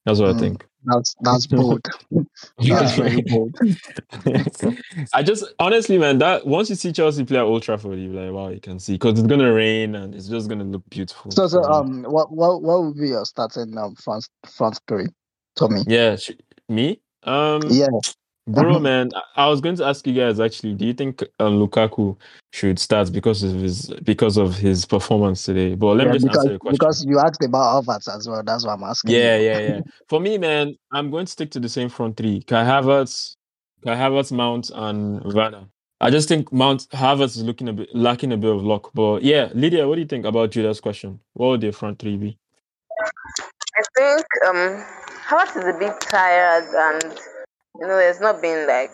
That's 0.05 0.19
what 0.19 0.29
I 0.31 0.33
Mm. 0.33 0.39
think. 0.39 0.65
That's 0.85 1.15
that's 1.21 1.47
bold. 1.47 1.87
That's 2.59 2.93
very 2.93 3.21
bold. 3.27 3.55
I 5.13 5.23
just 5.23 5.45
honestly, 5.59 5.97
man, 5.97 6.19
that 6.19 6.47
once 6.47 6.69
you 6.69 6.75
see 6.75 6.93
Chelsea 6.93 7.25
play 7.25 7.37
at 7.39 7.43
Old 7.43 7.63
Trafford, 7.63 7.99
you're 7.99 8.13
like, 8.13 8.33
wow, 8.33 8.49
you 8.49 8.59
can 8.61 8.79
see 8.79 8.93
because 8.95 9.19
it's 9.19 9.27
gonna 9.27 9.53
rain 9.53 9.95
and 9.95 10.15
it's 10.15 10.27
just 10.27 10.49
gonna 10.49 10.63
look 10.65 10.83
beautiful. 10.89 11.31
So 11.31 11.47
so 11.47 11.63
um 11.63 12.03
what 12.03 12.31
what 12.31 12.61
what 12.61 12.83
would 12.83 12.97
be 12.97 13.09
your 13.09 13.25
starting 13.25 13.77
um 13.77 13.95
front 13.95 14.27
front 14.47 14.79
three? 14.87 15.07
Tommy. 15.57 15.83
yeah, 15.85 16.15
sh- 16.17 16.31
me, 16.69 17.01
um, 17.23 17.69
Yeah. 17.69 17.87
Bro, 18.47 18.79
man, 18.79 19.09
I-, 19.15 19.45
I 19.45 19.47
was 19.47 19.61
going 19.61 19.75
to 19.77 19.85
ask 19.85 20.05
you 20.07 20.13
guys 20.13 20.39
actually, 20.39 20.73
do 20.73 20.85
you 20.85 20.93
think 20.93 21.23
um, 21.39 21.59
Lukaku 21.59 22.17
should 22.51 22.79
start 22.79 23.11
because 23.11 23.43
of 23.43 23.53
his 23.53 23.93
because 24.03 24.37
of 24.37 24.57
his 24.57 24.85
performance 24.85 25.43
today? 25.43 25.75
But 25.75 25.97
let 25.97 26.07
yeah 26.07 26.13
me 26.13 26.19
just 26.19 26.25
because, 26.25 26.37
answer 26.37 26.49
your 26.51 26.59
question. 26.59 26.77
because 26.79 27.05
you 27.05 27.19
asked 27.19 27.43
about 27.43 27.85
Havertz 27.85 28.13
as 28.13 28.27
well. 28.27 28.41
That's 28.43 28.65
what 28.65 28.73
I'm 28.73 28.83
asking. 28.83 29.11
Yeah, 29.11 29.37
you. 29.37 29.45
yeah, 29.45 29.59
yeah. 29.59 29.79
For 30.09 30.19
me, 30.19 30.37
man, 30.37 30.75
I'm 30.91 31.11
going 31.11 31.25
to 31.27 31.31
stick 31.31 31.51
to 31.51 31.59
the 31.59 31.69
same 31.69 31.89
front 31.89 32.17
three: 32.17 32.41
Kai 32.41 32.63
Havertz, 32.63 33.35
Kai 33.85 33.95
Havertz, 33.95 34.31
Mount, 34.31 34.71
and 34.73 35.21
Werner. 35.33 35.65
I 36.01 36.09
just 36.09 36.27
think 36.27 36.51
Mount 36.51 36.87
Havertz 36.89 37.37
is 37.37 37.43
looking 37.43 37.69
a 37.69 37.73
bit 37.73 37.89
lacking 37.93 38.31
a 38.33 38.37
bit 38.37 38.51
of 38.51 38.63
luck. 38.63 38.89
But 38.95 39.21
yeah, 39.21 39.49
Leedya, 39.49 39.87
what 39.87 39.95
do 39.95 40.01
you 40.01 40.07
think 40.07 40.25
about 40.25 40.49
Judah's 40.49 40.81
question? 40.81 41.19
What 41.33 41.47
would 41.49 41.61
their 41.61 41.71
front 41.71 41.99
three 41.99 42.17
be? 42.17 42.39
I 43.77 43.81
think 43.95 44.25
um 44.47 44.83
Havertz 45.27 45.57
is 45.57 45.75
a 45.75 45.77
bit 45.77 46.01
tired 46.01 46.65
and 46.73 47.19
you 47.79 47.87
know 47.87 47.97
it's 47.97 48.19
not 48.19 48.41
been 48.41 48.67
like 48.67 48.91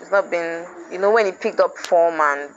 it's 0.00 0.10
not 0.10 0.30
been 0.30 0.66
you 0.90 0.98
know 0.98 1.12
when 1.12 1.26
he 1.26 1.32
picked 1.32 1.60
up 1.60 1.76
form 1.76 2.20
and 2.20 2.50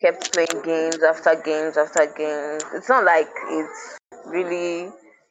kept 0.00 0.32
playing 0.32 0.62
games 0.64 1.02
after 1.02 1.34
games 1.44 1.76
after 1.76 2.06
games. 2.06 2.62
It's 2.74 2.88
not 2.88 3.04
like 3.04 3.28
it's 3.48 3.98
really 4.26 4.90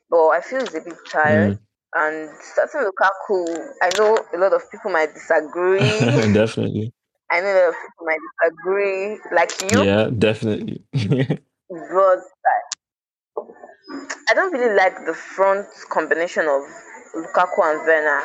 but 0.09 0.27
I 0.29 0.41
feel 0.41 0.59
he's 0.59 0.75
a 0.75 0.81
bit 0.81 0.93
tired. 1.09 1.53
Mm. 1.53 1.59
And 1.95 2.29
starting 2.41 2.81
Lukaku, 2.81 3.67
I 3.81 3.89
know 3.97 4.17
a 4.33 4.37
lot 4.37 4.53
of 4.53 4.69
people 4.71 4.91
might 4.91 5.13
disagree. 5.13 5.79
definitely. 6.33 6.91
I 7.31 7.41
know 7.41 7.47
a 7.47 7.53
lot 7.53 7.69
of 7.69 7.75
people 7.75 8.05
might 8.05 8.19
disagree, 8.41 9.19
like 9.31 9.51
you, 9.71 9.83
Yeah, 9.83 10.09
definitely. 10.15 10.83
but 10.93 12.19
I 14.29 14.33
don't 14.33 14.53
really 14.53 14.75
like 14.75 14.95
the 15.05 15.13
front 15.13 15.67
combination 15.89 16.43
of 16.43 16.61
Lukaku 17.15 17.61
and 17.63 17.85
Werner. 17.85 18.21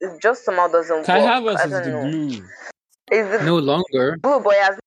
It 0.00 0.20
just 0.22 0.44
somehow 0.44 0.68
doesn't 0.68 1.04
Kai 1.04 1.20
work. 1.20 1.56
Havertz 1.56 1.60
I 1.60 1.64
is 1.64 1.70
don't 1.70 1.82
the 1.84 1.90
know. 1.90 2.10
glue. 2.10 2.44
It's 3.10 3.38
the 3.38 3.44
No 3.44 3.58
longer, 3.58 4.16
glue, 4.22 4.40
boy 4.40 4.54
has 4.60 4.78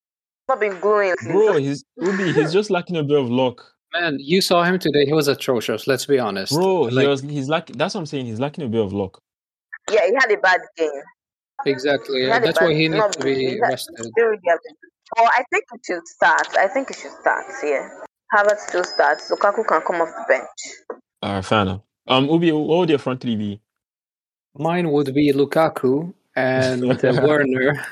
not 0.48 0.60
been 0.60 0.80
gluing. 0.80 1.16
Bro, 1.26 1.58
he's 1.58 1.84
Oubi, 2.00 2.34
he's 2.34 2.54
just 2.54 2.70
lacking 2.70 2.98
a 2.98 3.04
bit 3.04 3.20
of 3.20 3.30
luck. 3.30 3.62
man. 3.94 4.18
You 4.20 4.42
saw 4.42 4.64
him 4.64 4.80
today. 4.80 5.06
He 5.06 5.14
was 5.14 5.28
atrocious. 5.28 5.88
Let's 5.88 6.06
be 6.06 6.20
honest. 6.20 6.54
Bro, 6.54 6.88
he 6.88 7.08
was 7.08 7.22
he's 7.22 7.50
like 7.50 7.68
that's 7.68 7.94
what 7.94 8.02
I'm 8.02 8.06
saying. 8.06 8.26
He's 8.28 8.40
lacking 8.40 8.64
a 8.64 8.68
bit 8.70 8.82
of 8.84 8.94
luck. 8.94 9.20
Yeah, 9.92 10.06
he 10.06 10.14
had 10.14 10.32
a 10.32 10.38
bad 10.38 10.62
game. 10.78 10.90
exactly. 11.66 12.28
Yeah, 12.28 12.40
that's 12.40 12.62
why 12.62 12.74
he 12.74 12.88
needs 12.88 12.96
not, 12.96 13.14
to 13.14 13.24
be 13.24 13.60
rested. 13.60 13.96
he 13.98 14.04
didn't 14.04 14.16
really 14.30 14.40
have 14.48 14.60
it. 14.64 14.76
Oh, 15.18 15.28
I 15.36 15.44
think 15.52 15.66
he 15.74 15.78
should 15.94 16.08
start. 16.08 16.48
I 16.58 16.68
think 16.68 16.88
he 16.88 16.94
should 16.94 17.12
start. 17.20 17.46
Yeah, 17.64 17.90
Havertz 18.34 18.60
still 18.70 18.84
starts. 18.86 19.30
Lukaku 19.30 19.68
can 19.68 19.82
come 19.82 20.02
off 20.02 20.10
the 20.16 20.26
bench. 20.28 21.02
Alright, 21.26 21.44
fair 21.46 21.62
enough. 21.64 21.82
Um 22.08 22.28
Oubi, 22.28 22.52
what 22.54 22.78
would 22.78 22.90
your 22.90 23.00
front 23.00 23.20
three 23.20 23.36
be? 23.36 23.60
Mine 24.58 24.92
would 24.92 25.14
be 25.14 25.32
Lukaku 25.32 26.14
and 26.36 26.84
uh, 26.84 27.22
Werner 27.24 27.86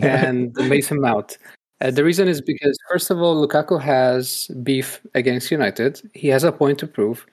and 0.00 0.54
Mason 0.68 1.00
Mount. 1.00 1.38
Uh, 1.80 1.90
the 1.90 2.04
reason 2.04 2.26
is 2.28 2.40
because, 2.40 2.78
first 2.90 3.10
of 3.10 3.20
all, 3.20 3.46
Lukaku 3.46 3.80
has 3.80 4.48
beef 4.62 5.00
against 5.14 5.50
United. 5.50 6.00
He 6.14 6.28
has 6.28 6.44
a 6.44 6.52
point 6.52 6.78
to 6.78 6.86
prove. 6.86 7.26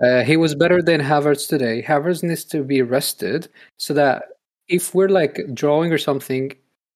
Uh, 0.00 0.22
he 0.22 0.36
was 0.36 0.54
better 0.54 0.80
than 0.80 1.00
Havertz 1.00 1.48
today. 1.48 1.82
Havertz 1.82 2.22
needs 2.22 2.44
to 2.44 2.62
be 2.62 2.82
rested 2.82 3.48
so 3.78 3.92
that 3.94 4.24
if 4.68 4.94
we're 4.94 5.08
like 5.08 5.40
drawing 5.52 5.92
or 5.92 5.98
something, 5.98 6.52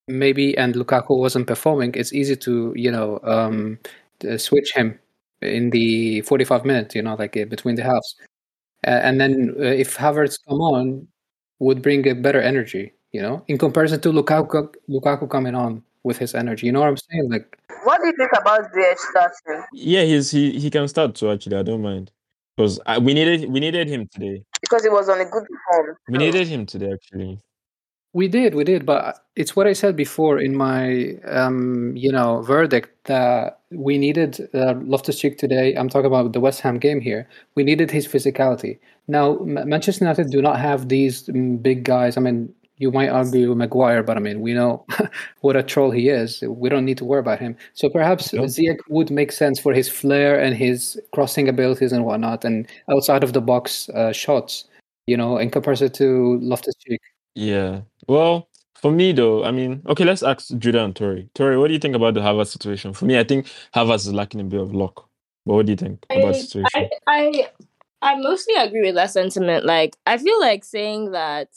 maybe 0.07 0.57
and 0.57 0.73
Lukaku 0.75 1.17
wasn't 1.17 1.47
performing, 1.47 1.93
it's 1.95 2.13
easy 2.13 2.35
to 2.37 2.73
you 2.75 2.91
know 2.91 3.19
um, 3.23 3.77
to 4.19 4.39
switch 4.39 4.73
him 4.73 4.97
in 5.41 5.69
the 5.69 6.21
45 6.21 6.65
minutes. 6.65 6.95
You 6.95 7.03
know, 7.03 7.15
like 7.15 7.37
uh, 7.37 7.45
between 7.45 7.75
the 7.75 7.83
halves, 7.83 8.15
uh, 8.87 9.01
and 9.03 9.19
then 9.19 9.53
uh, 9.59 9.63
if 9.63 9.97
Havertz 9.97 10.39
come 10.47 10.61
on, 10.61 11.07
would 11.65 11.81
bring 11.81 12.07
a 12.07 12.13
better 12.13 12.41
energy. 12.41 12.93
You 13.11 13.21
know, 13.21 13.43
in 13.47 13.57
comparison 13.57 14.01
to 14.01 14.09
Lukaku, 14.11 14.73
Lukaku 14.89 15.29
coming 15.29 15.55
on 15.55 15.81
with 16.03 16.17
his 16.17 16.35
energy. 16.35 16.65
You 16.67 16.73
know 16.73 16.81
what 16.81 16.89
I'm 16.89 16.97
saying? 16.97 17.29
Like, 17.31 17.57
What 17.83 18.01
do 18.01 18.07
you 18.07 18.13
think 18.17 18.31
about 18.39 18.71
Ziyech 18.73 18.97
starting? 19.09 19.63
Yeah, 19.73 20.03
he's 20.03 20.29
he 20.31 20.59
he 20.59 20.69
can 20.69 20.87
start 20.87 21.15
too 21.15 21.31
actually. 21.31 21.57
I 21.57 21.63
don't 21.63 21.81
mind. 21.81 22.11
Because 22.55 22.79
uh, 22.85 22.99
we 23.01 23.13
needed 23.13 23.49
we 23.49 23.59
needed 23.59 23.87
him 23.87 24.07
today. 24.13 24.43
Because 24.61 24.83
he 24.83 24.89
was 24.89 25.09
on 25.09 25.19
a 25.21 25.25
good 25.25 25.45
form. 25.65 25.97
We 26.09 26.17
needed 26.17 26.47
him 26.47 26.65
today 26.65 26.91
actually. 26.93 27.39
We 28.15 28.29
did, 28.29 28.55
we 28.55 28.63
did, 28.63 28.85
but 28.85 29.25
it's 29.35 29.57
what 29.57 29.67
I 29.67 29.73
said 29.73 29.97
before 29.97 30.39
in 30.39 30.55
my, 30.55 31.15
um, 31.25 31.91
you 31.97 32.09
know, 32.13 32.41
verdict 32.43 32.89
that 33.07 33.59
we 33.71 33.97
needed 33.97 34.39
uh, 34.53 34.75
Loftus 34.85 35.19
Cheek 35.19 35.37
today. 35.37 35.75
I'm 35.75 35.89
talking 35.89 36.05
about 36.05 36.31
the 36.31 36.39
West 36.39 36.61
Ham 36.61 36.79
game 36.79 37.01
here. 37.01 37.27
We 37.55 37.65
needed 37.65 37.91
his 37.91 38.07
physicality. 38.07 38.79
Now, 39.09 39.33
Ma- 39.39 39.65
Manchester 39.65 40.05
United 40.05 40.29
do 40.31 40.41
not 40.41 40.61
have 40.61 40.87
these 40.87 41.23
mm, 41.27 41.61
big 41.61 41.83
guys. 41.83 42.15
I 42.15 42.21
mean, 42.21 42.53
you 42.77 42.89
might 42.89 43.09
argue 43.09 43.53
Maguire, 43.53 44.01
but 44.01 44.15
I 44.15 44.21
mean, 44.21 44.39
we 44.39 44.53
know 44.53 44.85
what 45.41 45.57
a 45.57 45.63
troll 45.63 45.91
he 45.91 46.07
is. 46.07 46.41
We 46.47 46.69
don't 46.69 46.85
need 46.85 46.97
to 46.99 47.05
worry 47.05 47.19
about 47.19 47.39
him. 47.39 47.57
So 47.73 47.89
perhaps 47.89 48.31
No. 48.31 48.43
Ziyech 48.43 48.79
would 48.87 49.11
make 49.11 49.33
sense 49.33 49.59
for 49.59 49.73
his 49.73 49.89
flair 49.89 50.39
and 50.39 50.55
his 50.55 50.97
crossing 51.13 51.49
abilities 51.49 51.91
and 51.91 52.05
whatnot, 52.05 52.45
and 52.45 52.65
outside 52.89 53.25
of 53.25 53.33
the 53.33 53.41
box 53.41 53.89
uh, 53.89 54.13
shots. 54.13 54.63
You 55.05 55.17
know, 55.17 55.37
in 55.37 55.51
comparison 55.51 55.91
to 55.91 56.39
Loftus 56.41 56.75
Cheek. 56.79 57.01
Yeah. 57.35 57.81
Well, 58.07 58.49
for 58.75 58.91
me 58.91 59.11
though, 59.11 59.43
I 59.43 59.51
mean, 59.51 59.83
okay, 59.87 60.05
let's 60.05 60.23
ask 60.23 60.55
Judah 60.57 60.83
and 60.83 60.95
Tori. 60.95 61.29
Tori, 61.35 61.57
what 61.57 61.67
do 61.67 61.73
you 61.73 61.79
think 61.79 61.95
about 61.95 62.13
the 62.13 62.21
Havertz 62.21 62.47
situation? 62.47 62.93
For 62.93 63.05
me, 63.05 63.19
I 63.19 63.23
think 63.23 63.47
Havertz 63.73 64.07
is 64.07 64.13
lacking 64.13 64.41
a 64.41 64.45
bit 64.45 64.61
of 64.61 64.73
luck. 64.73 65.07
But 65.45 65.53
what 65.53 65.65
do 65.65 65.73
you 65.73 65.75
think 65.75 66.05
about 66.09 66.33
the 66.33 66.39
situation? 66.39 66.69
I, 66.75 66.89
I, 67.07 67.49
I 68.01 68.15
mostly 68.15 68.55
agree 68.55 68.81
with 68.81 68.95
that 68.95 69.11
sentiment. 69.11 69.65
Like, 69.65 69.95
I 70.05 70.17
feel 70.17 70.39
like 70.39 70.63
saying 70.63 71.11
that, 71.11 71.49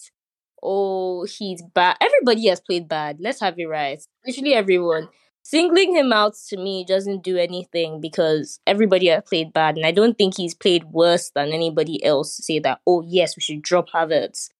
oh, 0.62 1.24
he's 1.24 1.62
bad. 1.74 1.96
Everybody 2.00 2.48
has 2.48 2.60
played 2.60 2.88
bad. 2.88 3.18
Let's 3.20 3.40
have 3.40 3.58
it 3.58 3.66
right. 3.66 4.02
Literally 4.26 4.54
everyone. 4.54 5.08
Singling 5.42 5.96
him 5.96 6.12
out 6.12 6.34
to 6.48 6.58
me 6.58 6.84
doesn't 6.86 7.24
do 7.24 7.38
anything 7.38 8.02
because 8.02 8.60
everybody 8.66 9.06
has 9.06 9.22
played 9.26 9.54
bad, 9.54 9.76
and 9.76 9.86
I 9.86 9.92
don't 9.92 10.18
think 10.18 10.36
he's 10.36 10.54
played 10.54 10.84
worse 10.84 11.30
than 11.34 11.52
anybody 11.52 12.04
else 12.04 12.36
to 12.36 12.42
say 12.42 12.58
that. 12.58 12.80
Oh, 12.86 13.02
yes, 13.06 13.34
we 13.34 13.40
should 13.40 13.62
drop 13.62 13.88
Havertz. 13.88 14.50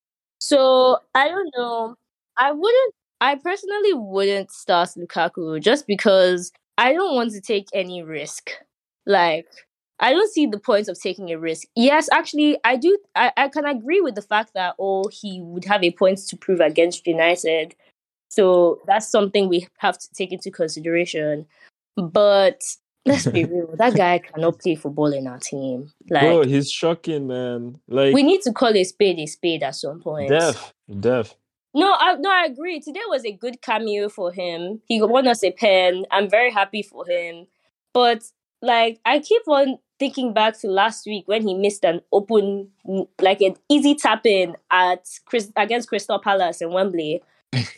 So 0.48 0.96
I 1.14 1.28
don't 1.28 1.50
know. 1.56 1.94
I 2.38 2.52
wouldn't. 2.52 2.94
I 3.20 3.34
personally 3.34 3.92
wouldn't 3.92 4.50
start 4.50 4.88
Lukaku 4.96 5.60
just 5.60 5.86
because 5.86 6.52
I 6.78 6.92
don't 6.94 7.14
want 7.14 7.32
to 7.32 7.40
take 7.42 7.66
any 7.74 8.02
risk. 8.02 8.52
Like 9.04 9.46
I 10.00 10.12
don't 10.12 10.32
see 10.32 10.46
the 10.46 10.58
point 10.58 10.88
of 10.88 10.98
taking 10.98 11.30
a 11.30 11.38
risk. 11.38 11.68
Yes, 11.76 12.08
actually, 12.10 12.56
I 12.64 12.76
do. 12.76 12.96
I, 13.14 13.30
I 13.36 13.48
can 13.48 13.66
agree 13.66 14.00
with 14.00 14.14
the 14.14 14.22
fact 14.22 14.54
that 14.54 14.74
oh, 14.78 15.04
he 15.12 15.42
would 15.42 15.66
have 15.66 15.84
a 15.84 15.90
point 15.90 16.18
to 16.28 16.36
prove 16.36 16.60
against 16.60 17.06
United. 17.06 17.74
So 18.30 18.80
that's 18.86 19.10
something 19.10 19.48
we 19.48 19.68
have 19.78 19.98
to 19.98 20.08
take 20.14 20.32
into 20.32 20.50
consideration. 20.50 21.46
But 21.96 22.62
let's 23.08 23.26
be 23.26 23.44
real, 23.44 23.74
that 23.76 23.94
guy 23.94 24.18
cannot 24.18 24.60
play 24.60 24.74
football 24.74 25.12
in 25.12 25.26
our 25.26 25.38
team. 25.38 25.92
Like 26.10 26.22
Bro, 26.22 26.44
he's 26.44 26.70
shocking, 26.70 27.26
man. 27.26 27.78
Like 27.88 28.14
we 28.14 28.22
need 28.22 28.42
to 28.42 28.52
call 28.52 28.74
a 28.76 28.84
spade 28.84 29.18
a 29.18 29.26
spade 29.26 29.62
at 29.62 29.74
some 29.74 30.00
point. 30.00 30.28
deaf, 30.28 30.72
deaf. 31.00 31.34
No, 31.74 31.94
I 31.98 32.16
no, 32.16 32.30
I 32.30 32.44
agree. 32.46 32.80
Today 32.80 33.00
was 33.08 33.24
a 33.24 33.32
good 33.32 33.60
cameo 33.62 34.08
for 34.08 34.32
him. 34.32 34.80
He 34.86 35.00
won 35.02 35.26
us 35.26 35.44
a 35.44 35.52
pen. 35.52 36.04
I'm 36.10 36.28
very 36.28 36.50
happy 36.50 36.82
for 36.82 37.04
him. 37.06 37.46
But 37.92 38.24
like 38.62 39.00
I 39.04 39.20
keep 39.20 39.46
on 39.46 39.78
thinking 39.98 40.32
back 40.32 40.58
to 40.60 40.68
last 40.68 41.06
week 41.06 41.26
when 41.26 41.42
he 41.42 41.54
missed 41.54 41.84
an 41.84 42.00
open 42.12 42.68
like 43.20 43.40
an 43.40 43.56
easy 43.68 43.94
tap 43.94 44.24
in 44.24 44.56
at 44.70 45.06
Chris 45.26 45.52
against 45.56 45.88
Crystal 45.88 46.18
Palace 46.18 46.60
in 46.60 46.72
Wembley. 46.72 47.22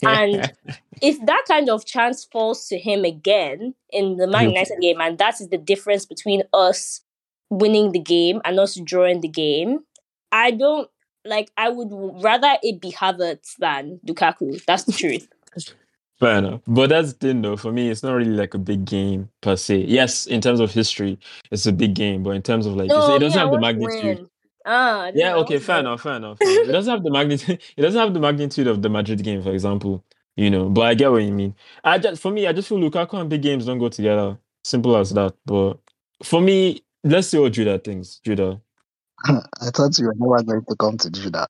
And- 0.02 0.52
If 1.02 1.18
that 1.24 1.44
kind 1.48 1.70
of 1.70 1.86
chance 1.86 2.26
falls 2.30 2.66
to 2.68 2.78
him 2.78 3.06
again 3.06 3.74
in 3.90 4.18
the 4.18 4.26
Man. 4.26 4.50
United 4.50 4.80
game, 4.82 5.00
and 5.00 5.16
that 5.16 5.40
is 5.40 5.48
the 5.48 5.56
difference 5.56 6.04
between 6.04 6.42
us 6.52 7.00
winning 7.48 7.92
the 7.92 7.98
game 8.00 8.42
and 8.44 8.60
us 8.60 8.74
drawing 8.84 9.22
the 9.22 9.28
game, 9.28 9.78
I 10.30 10.50
don't 10.50 10.90
like 11.24 11.50
I 11.56 11.70
would 11.70 11.88
rather 12.22 12.54
it 12.62 12.82
be 12.82 12.92
Havertz 12.92 13.56
than 13.58 14.00
Lukaku. 14.06 14.62
That's 14.66 14.84
the 14.84 14.92
truth. 14.92 15.26
Fair 16.18 16.36
enough. 16.36 16.60
But 16.66 16.90
that's 16.90 17.14
the 17.14 17.18
thing 17.18 17.40
though, 17.40 17.56
for 17.56 17.72
me, 17.72 17.88
it's 17.88 18.02
not 18.02 18.12
really 18.12 18.30
like 18.32 18.52
a 18.52 18.58
big 18.58 18.84
game 18.84 19.30
per 19.40 19.56
se. 19.56 19.86
Yes, 19.88 20.26
in 20.26 20.42
terms 20.42 20.60
of 20.60 20.70
history, 20.70 21.18
it's 21.50 21.64
a 21.64 21.72
big 21.72 21.94
game, 21.94 22.22
but 22.22 22.32
in 22.32 22.42
terms 22.42 22.66
of 22.66 22.76
like 22.76 22.88
No, 22.88 23.14
it 23.16 23.20
doesn't 23.20 23.38
I 23.38 23.42
have 23.44 23.52
the 23.52 23.58
magnitude. 23.58 24.18
win. 24.18 24.29
Ah, 24.66 25.10
Yeah, 25.14 25.36
okay, 25.36 25.58
fair 25.58 25.76
win. 25.76 25.86
enough, 25.86 26.02
fair 26.02 26.16
enough. 26.16 26.38
fair. 26.42 26.68
It 26.68 26.72
doesn't 26.72 26.92
have 26.92 27.02
the 27.04 27.10
magnitude. 27.10 27.60
It 27.76 27.82
doesn't 27.82 28.00
have 28.00 28.14
the 28.14 28.20
magnitude 28.20 28.66
of 28.66 28.82
the 28.82 28.88
Madrid 28.90 29.22
game, 29.22 29.42
for 29.42 29.52
example. 29.52 30.04
You 30.36 30.50
know, 30.50 30.68
but 30.70 30.82
I 30.82 30.94
get 30.94 31.10
what 31.10 31.22
you 31.22 31.32
mean. 31.32 31.54
I 31.84 31.98
just 31.98 32.22
for 32.22 32.30
me, 32.30 32.46
I 32.46 32.52
just 32.52 32.68
feel 32.68 32.78
Lukaku 32.78 33.20
and 33.20 33.28
big 33.30 33.42
games 33.42 33.66
don't 33.66 33.78
go 33.78 33.88
together. 33.88 34.38
Simple 34.64 34.96
as 34.96 35.10
that. 35.10 35.34
But 35.46 35.78
for 36.22 36.40
me, 36.40 36.82
let's 37.04 37.28
see 37.28 37.38
what 37.38 37.52
Judah 37.52 37.78
thinks. 37.78 38.20
Judah, 38.24 38.60
I 39.26 39.70
thought 39.74 39.98
you 39.98 40.06
were 40.06 40.14
never 40.16 40.42
going 40.44 40.64
to 40.68 40.76
come 40.76 40.96
to 40.98 41.10
Judah. 41.10 41.46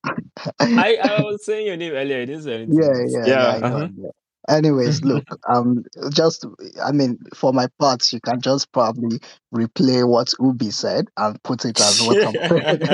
I, 0.61 0.99
I 1.03 1.23
was 1.23 1.45
saying 1.45 1.67
your 1.67 1.77
name 1.77 1.93
earlier. 1.95 2.23
I 2.23 2.25
didn't 2.25 2.43
say 2.43 2.55
anything. 2.55 2.81
yeah, 2.81 2.89
else. 2.89 3.13
yeah, 3.27 3.27
yeah. 3.27 3.59
Uh-huh. 3.63 3.77
I 3.79 3.89
know. 3.97 4.13
Anyways, 4.49 5.03
look, 5.05 5.25
um, 5.49 5.85
just 6.13 6.47
I 6.83 6.93
mean, 6.93 7.19
for 7.35 7.53
my 7.53 7.69
part, 7.79 8.13
you 8.13 8.21
can 8.21 8.41
just 8.41 8.73
probably 8.73 9.21
replay 9.55 10.07
what 10.09 10.29
Oubi 10.41 10.73
said 10.73 11.07
and 11.17 11.41
put 11.43 11.65
it 11.65 11.81
as 11.81 12.01
what 12.03 12.19
I'm 12.25 12.39
put 12.49 12.91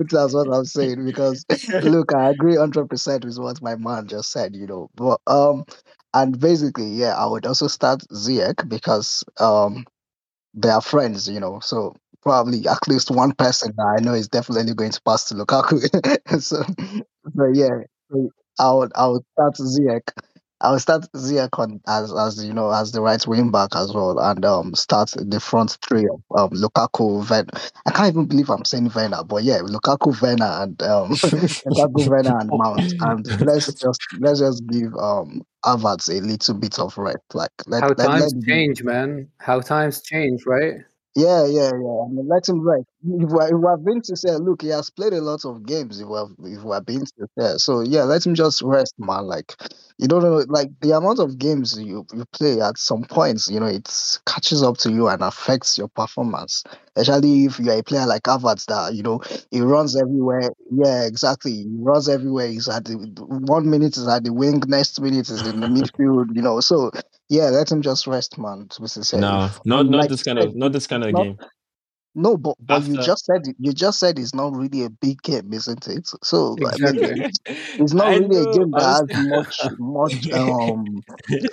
it 0.00 0.14
as 0.14 0.34
what 0.34 0.48
I'm 0.52 0.64
saying 0.64 1.04
because 1.04 1.44
look, 1.80 2.12
I 2.14 2.30
agree 2.30 2.56
hundred 2.56 2.88
percent 2.88 3.24
with 3.24 3.38
what 3.38 3.62
my 3.62 3.76
man 3.76 4.08
just 4.08 4.30
said, 4.32 4.56
you 4.56 4.66
know. 4.66 4.90
But 4.94 5.20
um, 5.26 5.64
and 6.14 6.38
basically, 6.38 6.88
yeah, 6.88 7.14
I 7.16 7.26
would 7.26 7.46
also 7.46 7.66
start 7.68 8.00
Ziyech 8.12 8.68
because 8.68 9.24
um, 9.40 9.84
they 10.54 10.70
are 10.70 10.82
friends, 10.82 11.28
you 11.28 11.40
know. 11.40 11.60
So 11.60 11.94
probably 12.22 12.66
at 12.68 12.88
least 12.88 13.10
one 13.10 13.32
person 13.32 13.72
that 13.76 13.96
I 13.98 14.02
know 14.04 14.14
is 14.14 14.28
definitely 14.28 14.74
going 14.74 14.92
to 14.92 15.02
pass 15.02 15.24
to 15.26 15.34
Lukaku. 15.34 15.80
so, 16.42 16.62
but 17.34 17.48
yeah, 17.54 17.70
I 18.58 18.72
would 18.72 18.92
I 18.94 19.06
would 19.08 19.22
start 19.32 19.54
Ziyech. 19.56 20.08
I 20.60 20.70
would 20.70 20.80
start 20.80 21.06
Ziyech 21.16 21.58
on 21.58 21.80
as 21.88 22.12
as 22.12 22.44
you 22.44 22.52
know 22.52 22.70
as 22.70 22.92
the 22.92 23.00
right 23.00 23.24
wing 23.26 23.50
back 23.50 23.70
as 23.74 23.92
well, 23.92 24.18
and 24.18 24.44
um 24.44 24.74
start 24.74 25.12
the 25.16 25.40
front 25.40 25.78
three 25.86 26.08
of 26.08 26.22
um 26.38 26.50
Lukaku, 26.50 27.24
Ven. 27.24 27.48
I 27.86 27.90
can't 27.90 28.14
even 28.14 28.26
believe 28.26 28.50
I'm 28.50 28.64
saying 28.64 28.90
Werner, 28.94 29.24
but 29.24 29.42
yeah, 29.44 29.58
Lukaku, 29.60 30.20
Werner, 30.22 30.62
and 30.62 30.82
um 30.82 31.10
Lukaku, 31.70 32.06
Werner, 32.08 32.38
and 32.38 32.52
Mount, 32.54 32.94
and 33.00 33.26
let's 33.40 33.66
just 33.66 34.00
let's 34.20 34.40
just 34.40 34.66
give 34.68 34.94
um 34.96 35.42
Havertz 35.64 36.08
a 36.10 36.20
little 36.20 36.54
bit 36.54 36.78
of 36.78 36.96
rest, 36.98 37.18
like 37.34 37.50
let 37.66 37.84
How 37.84 37.92
let, 37.98 38.12
let 38.12 38.20
times 38.20 38.32
him- 38.32 38.42
change, 38.48 38.82
man. 38.84 39.28
How 39.38 39.60
times 39.60 40.02
change, 40.02 40.46
right? 40.46 40.76
yeah, 41.16 41.44
yeah, 41.46 41.70
yeah. 41.72 42.04
I 42.04 42.08
mean, 42.08 42.28
let 42.28 42.48
him 42.48 42.60
rest. 42.66 42.86
If 43.04 43.30
we, 43.30 43.44
if 43.44 43.52
we 43.52 43.68
have 43.68 43.84
been 43.84 44.00
to 44.02 44.16
say, 44.16 44.36
look, 44.36 44.62
he 44.62 44.68
has 44.68 44.88
played 44.90 45.12
a 45.12 45.20
lot 45.20 45.44
of 45.44 45.66
games. 45.66 46.00
If 46.00 46.06
we 46.06 46.16
have, 46.16 46.28
if 46.44 46.62
we 46.62 46.72
have 46.72 46.86
been 46.86 47.00
to 47.00 47.28
say, 47.38 47.54
so 47.56 47.80
yeah, 47.80 48.04
let 48.04 48.24
him 48.24 48.34
just 48.34 48.62
rest, 48.62 48.94
man. 48.98 49.26
Like, 49.26 49.56
you 49.98 50.06
don't 50.06 50.22
know, 50.22 50.44
like 50.48 50.68
the 50.80 50.92
amount 50.92 51.18
of 51.18 51.36
games 51.36 51.76
you, 51.76 52.06
you 52.14 52.24
play 52.32 52.60
at 52.60 52.78
some 52.78 53.02
points, 53.04 53.50
you 53.50 53.58
know, 53.58 53.66
it 53.66 53.90
catches 54.26 54.62
up 54.62 54.78
to 54.78 54.92
you 54.92 55.08
and 55.08 55.20
affects 55.20 55.76
your 55.76 55.88
performance. 55.88 56.62
Especially 56.94 57.46
if 57.46 57.58
you're 57.58 57.78
a 57.78 57.82
player 57.82 58.06
like 58.06 58.22
Havertz 58.22 58.66
that, 58.66 58.94
you 58.94 59.02
know, 59.02 59.20
he 59.50 59.60
runs 59.60 60.00
everywhere. 60.00 60.50
Yeah, 60.70 61.04
exactly. 61.04 61.52
He 61.52 61.66
runs 61.78 62.08
everywhere. 62.08 62.48
He's 62.48 62.68
at 62.68 62.84
the 62.84 62.94
one 62.94 63.68
minute 63.68 63.96
is 63.96 64.06
at 64.06 64.22
the 64.22 64.32
wing, 64.32 64.62
next 64.68 65.00
minute 65.00 65.28
is 65.28 65.44
in 65.46 65.60
the 65.60 65.66
midfield, 65.68 66.36
you 66.36 66.42
know. 66.42 66.60
So 66.60 66.92
yeah, 67.28 67.44
let 67.44 67.70
him 67.72 67.82
just 67.82 68.06
rest, 68.06 68.38
man. 68.38 68.68
To 68.70 68.82
be 68.82 68.86
sincere. 68.86 69.20
no, 69.20 69.50
not 69.64 69.86
not 69.86 70.00
like 70.02 70.10
this 70.10 70.22
kind 70.22 70.38
of 70.38 70.54
not 70.54 70.72
this 70.72 70.86
kind 70.86 71.02
of 71.02 71.12
not- 71.12 71.22
game. 71.24 71.38
No, 72.14 72.36
but, 72.36 72.56
but 72.60 72.82
That's 72.82 72.88
you 72.88 72.98
just 72.98 73.24
said 73.26 73.46
it- 73.46 73.56
you 73.58 73.72
just 73.72 73.98
said 73.98 74.18
it's 74.18 74.34
not 74.34 74.54
really 74.54 74.84
a 74.84 74.90
big 74.90 75.22
game, 75.22 75.52
isn't 75.52 75.86
it? 75.88 76.08
So 76.22 76.58
I 76.66 76.76
mean, 76.78 77.00
Exactly. 77.00 77.24
it's 77.78 77.94
not 77.94 78.12
I 78.12 78.16
really 78.16 78.36
a 78.42 78.46
game 78.46 78.74
that 78.74 78.84
has 78.84 79.08
much 79.14 79.66
much 79.78 80.28
um 80.32 81.04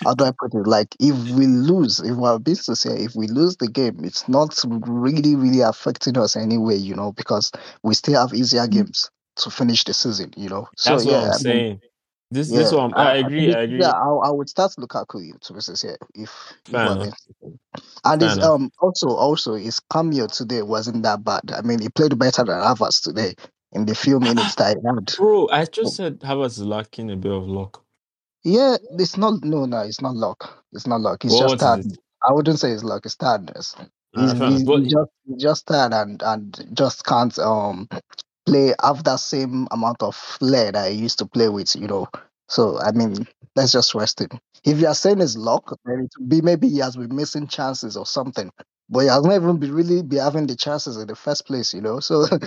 how 0.05 0.14
do 0.16 0.26
I 0.26 0.32
put 0.32 0.53
it? 0.53 0.68
Like 0.68 0.95
if 0.99 1.16
we 1.38 1.47
lose, 1.47 1.99
if 1.99 2.16
we're 2.16 2.39
being 2.39 2.55
sincere, 2.55 2.95
if 2.97 3.16
we 3.16 3.28
lose 3.28 3.57
the 3.57 3.68
game, 3.68 3.99
it's 4.03 4.28
not 4.30 4.57
really, 4.68 5.36
really 5.36 5.62
affecting 5.62 6.18
us 6.18 6.36
anyway, 6.36 6.76
you 6.76 6.95
know, 6.95 7.12
because 7.14 7.51
we 7.84 7.93
still 7.95 8.20
have 8.20 8.34
easier 8.34 8.68
games 8.68 9.10
to 9.38 9.49
finish 9.49 9.84
the 9.86 9.93
season, 9.93 10.34
you 10.38 10.49
know. 10.49 10.68
So 10.78 10.99
That's 10.99 11.05
yeah, 11.05 11.30
I'm 11.30 11.34
I 11.34 11.38
mean, 11.43 11.82
This 12.32 12.49
this 12.51 12.71
yeah, 12.71 12.77
one 12.77 12.93
I 12.93 13.15
agree. 13.17 13.49
I 13.49 13.53
think- 13.53 13.63
agree. 13.65 13.80
Yeah, 13.82 13.91
I, 13.91 14.07
I 14.27 14.30
would 14.30 14.49
start 14.49 14.71
Lukaku 14.77 15.39
to 15.39 15.53
be 15.53 15.61
sincere 15.61 15.97
if, 16.13 16.30
if 16.65 16.71
Fair 16.71 16.86
we're 16.86 16.91
enough. 17.01 17.17
And 18.05 18.21
Fair 18.21 18.32
enough. 18.34 18.43
um 18.43 18.71
also 18.80 19.09
also 19.09 19.55
his 19.55 19.80
cameo 19.91 20.27
today 20.27 20.61
wasn't 20.61 21.01
that 21.03 21.23
bad. 21.23 21.51
I 21.51 21.61
mean, 21.61 21.80
he 21.82 21.89
played 21.89 22.17
better 22.19 22.43
than 22.43 22.59
Havertz 22.61 23.01
today 23.01 23.34
in 23.71 23.86
the 23.88 23.95
few 23.95 24.19
minutes 24.30 24.55
that 24.55 24.77
he 24.77 24.88
had. 24.88 25.15
Bro, 25.17 25.49
I 25.49 25.65
just 25.65 25.95
said 25.95 26.19
Havertz 26.19 26.59
is 26.59 26.63
lacking 26.63 27.09
a 27.09 27.15
bit 27.15 27.32
of 27.32 27.47
luck. 27.47 27.84
Yeah, 28.43 28.77
it's 28.97 29.17
not 29.17 29.43
no 29.43 29.65
no, 29.65 29.80
it's 29.80 29.99
not 30.01 30.15
luck. 30.15 30.63
It's 30.71 30.86
not 30.88 31.01
luck. 31.01 31.25
It's 31.25 31.34
just 31.34 31.43
what 31.45 31.55
is 31.55 31.61
tiredness. 31.61 31.93
it? 31.93 31.99
I 32.30 32.32
wouldn't 32.32 32.59
say 32.59 32.71
it's 32.71 32.84
luck. 32.84 33.05
It's 33.05 33.15
tiredness. 33.15 33.75
He's, 34.15 34.32
he's, 34.34 34.63
But 34.63 34.80
he's 34.82 34.93
just 34.93 35.11
he's 35.25 35.41
just 35.41 35.65
tired 35.67 35.93
and 35.93 36.21
and 36.21 36.69
just 36.73 37.05
can't 37.05 37.38
um 37.39 37.89
play 38.50 38.74
have 38.84 39.04
that 39.04 39.20
same 39.20 39.68
amount 39.72 40.02
of 40.02 40.16
flair 40.16 40.72
that 40.72 40.91
he 40.91 40.97
used 40.97 41.20
to 41.20 41.26
play 41.26 41.50
with. 41.50 41.76
You 41.76 41.88
know. 41.88 42.08
So 42.47 42.80
I 42.80 42.91
mean, 42.91 43.28
let's 43.56 43.72
just 43.72 43.93
rest 43.93 44.20
him. 44.22 44.30
If 44.66 44.80
you 44.80 44.88
are 44.88 44.95
saying 44.95 45.22
it's 45.22 45.38
luck, 45.38 45.78
then 45.86 46.08
it 46.08 46.30
be 46.30 46.41
maybe 46.41 46.68
he 46.68 46.80
has 46.80 46.95
been 46.97 47.16
missing 47.16 47.47
chances 47.47 47.95
or 47.95 48.06
something. 48.06 48.52
But 48.89 49.02
he 49.02 49.08
has 49.08 49.24
not 49.24 49.36
even 49.36 49.58
be 49.58 49.70
really 49.70 50.02
be 50.02 50.18
having 50.18 50.47
the 50.47 50.56
chances 50.56 50.97
in 50.97 51.08
the 51.08 51.16
first 51.16 51.45
place, 51.45 51.74
you 51.76 51.82
know. 51.82 52.00
So, 52.00 52.26
so 52.26 52.38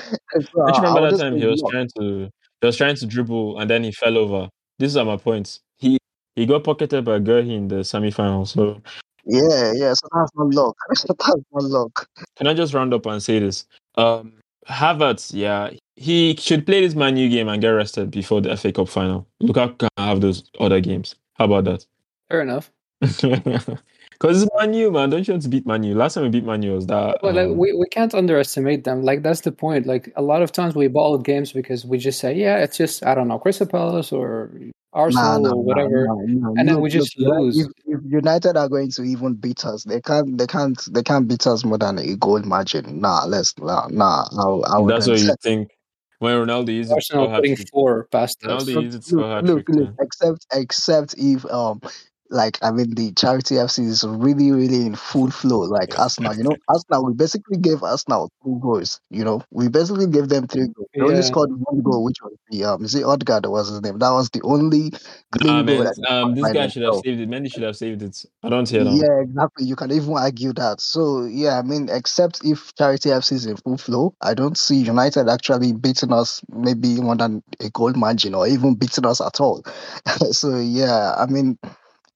I 0.66 0.76
remember 0.76 1.08
that 1.10 1.18
time 1.18 1.36
he 1.36 1.46
was 1.46 1.62
luck. 1.62 1.70
trying 1.70 1.88
to 1.98 2.28
he 2.60 2.66
was 2.66 2.76
trying 2.76 2.96
to 2.96 3.06
dribble 3.06 3.60
and 3.60 3.70
then 3.70 3.84
he 3.84 3.92
fell 3.92 4.18
over. 4.18 4.48
These 4.78 4.96
are 4.96 5.04
my 5.04 5.16
points. 5.16 5.60
He 5.78 5.98
he 6.34 6.46
got 6.46 6.64
pocketed 6.64 7.04
by 7.04 7.20
Guehi 7.20 7.56
in 7.56 7.68
the 7.68 7.84
semi 7.84 8.10
final. 8.10 8.44
So 8.44 8.82
Yeah, 9.24 9.72
yeah. 9.76 9.94
So 9.94 10.08
that's 10.12 10.30
not 10.34 10.52
luck. 10.52 10.76
that's 10.88 11.20
not 11.52 11.62
luck. 11.62 12.06
can 12.36 12.48
I 12.48 12.54
just 12.54 12.74
round 12.74 12.92
up 12.92 13.06
and 13.06 13.22
say 13.22 13.38
this? 13.38 13.66
Um 13.96 14.34
Havertz, 14.68 15.32
yeah, 15.34 15.70
he 15.96 16.36
should 16.36 16.66
play 16.66 16.80
this 16.80 16.94
Man 16.94 17.16
U 17.16 17.28
game 17.28 17.48
and 17.48 17.60
get 17.60 17.68
rested 17.68 18.10
before 18.10 18.40
the 18.40 18.56
FA 18.56 18.72
Cup 18.72 18.88
final. 18.88 19.26
Lukaku 19.42 19.78
can 19.78 19.88
have 19.96 20.20
those 20.20 20.44
other 20.60 20.80
games. 20.80 21.14
How 21.34 21.46
about 21.46 21.64
that? 21.64 21.86
Fair 22.28 22.42
enough. 22.42 22.70
Because 24.22 24.40
it's 24.40 24.52
Man 24.56 24.72
U, 24.72 24.92
man. 24.92 25.10
Don't 25.10 25.26
you 25.26 25.34
want 25.34 25.42
to 25.42 25.48
beat 25.48 25.66
Man 25.66 25.82
U? 25.82 25.96
Last 25.96 26.14
time 26.14 26.22
we 26.22 26.28
beat 26.30 26.44
Man 26.44 26.62
U 26.62 26.74
was 26.74 26.86
that. 26.86 27.18
But 27.22 27.34
like, 27.34 27.48
um, 27.48 27.56
we, 27.56 27.72
we 27.72 27.86
can't 27.88 28.14
underestimate 28.14 28.84
them. 28.84 29.02
Like 29.02 29.24
that's 29.24 29.40
the 29.40 29.50
point. 29.50 29.84
Like 29.84 30.12
a 30.14 30.22
lot 30.22 30.42
of 30.42 30.52
times 30.52 30.76
we 30.76 30.86
ball 30.86 31.18
games 31.18 31.50
because 31.50 31.84
we 31.84 31.98
just 31.98 32.20
say, 32.20 32.32
yeah, 32.32 32.58
it's 32.58 32.76
just 32.76 33.04
I 33.04 33.16
don't 33.16 33.26
know, 33.26 33.40
Crystal 33.40 33.66
Palace 33.66 34.12
or 34.12 34.52
Arsenal 34.92 35.40
Nah, 35.40 35.48
nah, 35.48 35.54
or 35.56 35.64
whatever. 35.64 36.06
nah, 36.06 36.14
nah, 36.14 36.24
nah. 36.26 36.48
and 36.50 36.68
then 36.68 36.76
Look, 36.76 36.84
we 36.84 36.90
just 36.90 37.18
look, 37.18 37.36
lose. 37.36 37.58
If, 37.58 37.66
if 37.86 38.00
United 38.06 38.56
are 38.56 38.68
going 38.68 38.92
to 38.92 39.02
even 39.02 39.34
beat 39.34 39.64
us, 39.64 39.82
they 39.82 40.00
can't. 40.00 40.38
They 40.38 40.46
can't. 40.46 40.80
They 40.94 41.02
can't 41.02 41.26
beat 41.26 41.44
us 41.48 41.64
more 41.64 41.78
than 41.78 41.98
a 41.98 42.14
goal 42.14 42.38
margin. 42.42 43.00
Nah, 43.00 43.24
let's. 43.24 43.58
Nah, 43.58 43.88
nah 43.90 44.28
I, 44.38 44.78
I 44.78 44.86
that's 44.86 45.08
what 45.08 45.18
you 45.18 45.34
think. 45.42 45.72
When 46.22 46.36
Ronaldo 46.46 46.68
is, 46.68 46.92
it 46.92 46.94
to 46.94 46.94
Arsenal 46.94 47.26
score 47.26 47.34
putting 47.34 47.56
hat-trick. 47.56 47.68
four 47.72 48.06
past 48.12 48.44
us. 48.46 48.64
Ronaldo 48.64 48.74
Look, 48.74 48.84
used 48.84 48.98
it 48.98 49.04
look, 49.16 49.42
look, 49.42 49.68
look, 49.68 49.90
except 50.00 50.46
except 50.52 51.14
if 51.18 51.44
um 51.46 51.80
like 52.32 52.58
I 52.62 52.70
mean 52.72 52.94
the 52.94 53.12
charity 53.12 53.58
FC 53.58 53.82
is 53.84 54.04
really 54.04 54.50
really 54.52 54.86
in 54.86 54.94
full 54.96 55.30
flow 55.30 55.60
like 55.60 55.98
Arsenal. 55.98 56.34
You 56.36 56.44
know, 56.44 56.56
Arsenal 56.68 57.06
we 57.06 57.14
basically 57.14 57.58
gave 57.58 57.82
Arsenal 57.82 58.30
two 58.44 58.58
goals. 58.62 59.00
You 59.10 59.24
know, 59.24 59.42
we 59.50 59.68
basically 59.68 60.06
gave 60.06 60.28
them 60.28 60.46
three 60.48 60.68
goals. 60.74 60.88
They 60.94 61.02
only 61.02 61.22
scored 61.22 61.50
one 61.52 61.82
goal, 61.82 62.04
which 62.04 62.18
was 62.22 62.32
the 62.50 62.64
um 62.64 62.84
is 62.84 62.94
it 62.94 63.04
Odegaard 63.04 63.46
was 63.46 63.68
his 63.68 63.82
name. 63.82 63.98
That 63.98 64.10
was 64.10 64.30
the 64.30 64.40
only 64.42 64.92
clean 65.30 65.56
Nah, 65.56 65.62
goal 65.62 65.86
Um, 66.08 66.34
this 66.34 66.50
guy 66.52 66.66
should 66.68 66.82
have 66.82 66.96
saved 66.96 67.20
it. 67.20 67.28
Mendy 67.28 67.52
should 67.52 67.62
have 67.62 67.76
saved 67.76 68.02
it. 68.02 68.24
I 68.42 68.48
don't 68.48 68.68
hear 68.68 68.84
that. 68.84 68.96
Yeah, 68.96 69.20
exactly. 69.22 69.66
You 69.66 69.76
can 69.76 69.92
even 69.92 70.14
argue 70.14 70.52
that. 70.54 70.80
So 70.80 71.24
yeah, 71.24 71.58
I 71.58 71.62
mean, 71.62 71.88
except 71.90 72.44
if 72.44 72.74
Charity 72.74 73.10
FC 73.10 73.34
is 73.36 73.46
in 73.46 73.56
full 73.56 73.78
flow, 73.78 74.14
I 74.20 74.34
don't 74.34 74.56
see 74.56 74.76
United 74.76 75.28
actually 75.28 75.72
beating 75.72 76.12
us 76.12 76.42
maybe 76.48 76.96
more 77.00 77.16
than 77.16 77.42
a 77.60 77.70
goal 77.70 77.92
margin 77.92 78.34
or 78.34 78.46
even 78.46 78.74
beating 78.74 79.06
us 79.06 79.20
at 79.20 79.40
all. 79.40 79.62
so 80.30 80.58
yeah, 80.58 81.14
I 81.18 81.26
mean, 81.26 81.58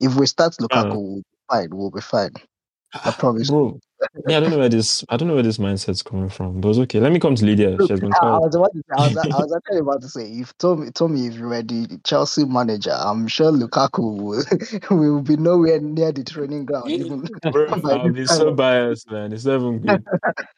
if 0.00 0.14
we 0.14 0.26
start 0.26 0.54
Lukaku, 0.60 0.92
Uh. 0.92 0.98
we'll 0.98 1.20
be 1.20 1.24
fine. 1.50 1.68
We'll 1.70 1.90
be 1.90 2.00
fine. 2.00 2.30
I 3.04 3.10
promise. 3.18 3.50
Bro, 3.50 3.80
yeah, 4.28 4.36
I 4.38 4.40
don't 4.40 4.50
know 4.50 4.58
where 4.58 4.68
this. 4.68 5.04
I 5.08 5.16
don't 5.16 5.28
know 5.28 5.34
where 5.34 5.42
this 5.42 5.58
mindset's 5.58 6.02
coming 6.02 6.28
from. 6.28 6.60
But 6.60 6.70
it's 6.70 6.78
okay. 6.80 7.00
Let 7.00 7.12
me 7.12 7.18
come 7.18 7.34
to 7.34 7.44
Leedya. 7.44 7.78
Look, 7.78 7.88
She 7.88 7.92
has 7.92 8.00
been 8.00 8.12
I, 8.12 8.26
I 8.26 8.38
was 8.38 8.54
about 8.54 8.72
to 8.72 8.78
say, 8.78 8.94
I 8.96 9.08
was, 9.08 9.16
I 9.16 9.26
was 9.28 9.54
actually 9.56 9.78
about 9.78 10.02
to 10.02 10.08
say, 10.08 10.22
if 10.24 10.56
Tommy, 10.58 10.90
Tommy, 10.90 11.26
if 11.26 11.34
you 11.34 11.48
were 11.48 11.62
the 11.62 12.00
Chelsea 12.04 12.44
manager, 12.44 12.92
I'm 12.92 13.26
sure 13.26 13.50
Lukaku 13.52 14.20
will, 14.20 14.44
will 14.98 15.22
be 15.22 15.36
nowhere 15.36 15.80
near 15.80 16.12
the 16.12 16.24
training 16.24 16.66
ground. 16.66 16.90
Even 16.90 17.28
Bro, 17.50 17.68
I'll 17.84 18.12
be 18.12 18.26
so 18.26 18.52
biased, 18.52 19.10
man. 19.10 19.32
It's 19.32 19.44
not 19.44 19.56
even 19.56 19.78
good. 19.80 20.04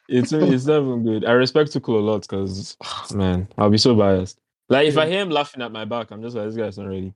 It's 0.07 0.31
it's 0.33 0.65
not 0.65 0.81
even 0.81 1.03
good. 1.03 1.25
I 1.25 1.31
respect 1.31 1.71
Tuchel 1.71 1.95
a 1.95 1.99
lot 1.99 2.21
because, 2.21 2.75
man, 3.13 3.47
I'll 3.57 3.69
be 3.69 3.77
so 3.77 3.95
biased. 3.95 4.37
Like 4.67 4.87
if 4.87 4.97
I 4.97 5.07
hear 5.07 5.21
him 5.21 5.29
laughing 5.29 5.63
at 5.63 5.71
my 5.71 5.85
back, 5.85 6.11
I'm 6.11 6.21
just 6.21 6.35
like, 6.35 6.45
this 6.45 6.55
guy's 6.55 6.77
not 6.77 6.87
ready. 6.87 7.13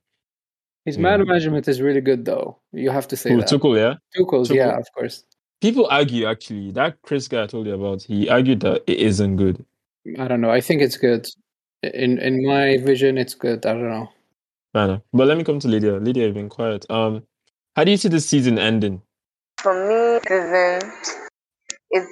His 0.86 0.98
Yeah. 0.98 1.02
man 1.04 1.28
management 1.28 1.68
is 1.68 1.82
really 1.82 2.02
good, 2.02 2.26
though. 2.26 2.58
You 2.74 2.90
have 2.92 3.08
to 3.10 3.16
say 3.16 3.30
Who 3.32 3.38
that. 3.38 3.48
Tuchel? 3.50 3.78
Yeah. 3.78 3.96
Tuchel's, 4.16 4.50
Tuchel. 4.50 4.56
yeah, 4.56 4.78
of 4.78 4.88
course. 4.94 5.24
People 5.62 5.88
argue 5.90 6.26
actually 6.26 6.72
that 6.72 7.02
Chris 7.04 7.28
guy 7.30 7.44
I 7.44 7.48
told 7.48 7.68
you 7.68 7.74
about. 7.74 8.04
He 8.04 8.28
argued 8.30 8.60
that 8.62 8.84
it 8.86 9.00
isn't 9.00 9.38
good. 9.38 9.66
I 10.20 10.28
don't 10.28 10.42
know. 10.42 10.50
I 10.52 10.60
think 10.60 10.82
it's 10.82 10.98
good. 10.98 11.26
In 11.84 12.18
in 12.20 12.46
my 12.46 12.78
vision, 12.80 13.18
it's 13.18 13.34
good. 13.34 13.66
I 13.66 13.72
don't 13.74 13.90
know. 13.90 14.10
Fair 14.74 14.84
enough. 14.86 15.02
But 15.14 15.28
let 15.28 15.38
me 15.38 15.44
come 15.46 15.60
to 15.60 15.68
Leedya. 15.70 16.02
Leedya, 16.04 16.24
you've 16.26 16.34
been 16.34 16.50
quiet. 16.50 16.86
Um, 16.90 17.24
how 17.78 17.84
do 17.86 17.92
you 17.92 17.98
see 17.98 18.10
the 18.10 18.20
season 18.20 18.60
ending? 18.60 19.02
For 19.62 19.74
me, 19.74 20.20
season 20.28 20.92
it's 21.92 22.10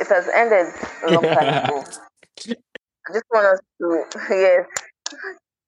it 0.00 0.06
has 0.08 0.26
ended 0.34 0.66
a 1.06 1.12
long 1.12 1.22
time 1.22 1.64
ago. 1.64 1.84
I 2.48 3.12
just 3.12 3.24
want 3.30 3.46
us 3.46 3.60
to 3.80 4.04
yes. 4.30 4.66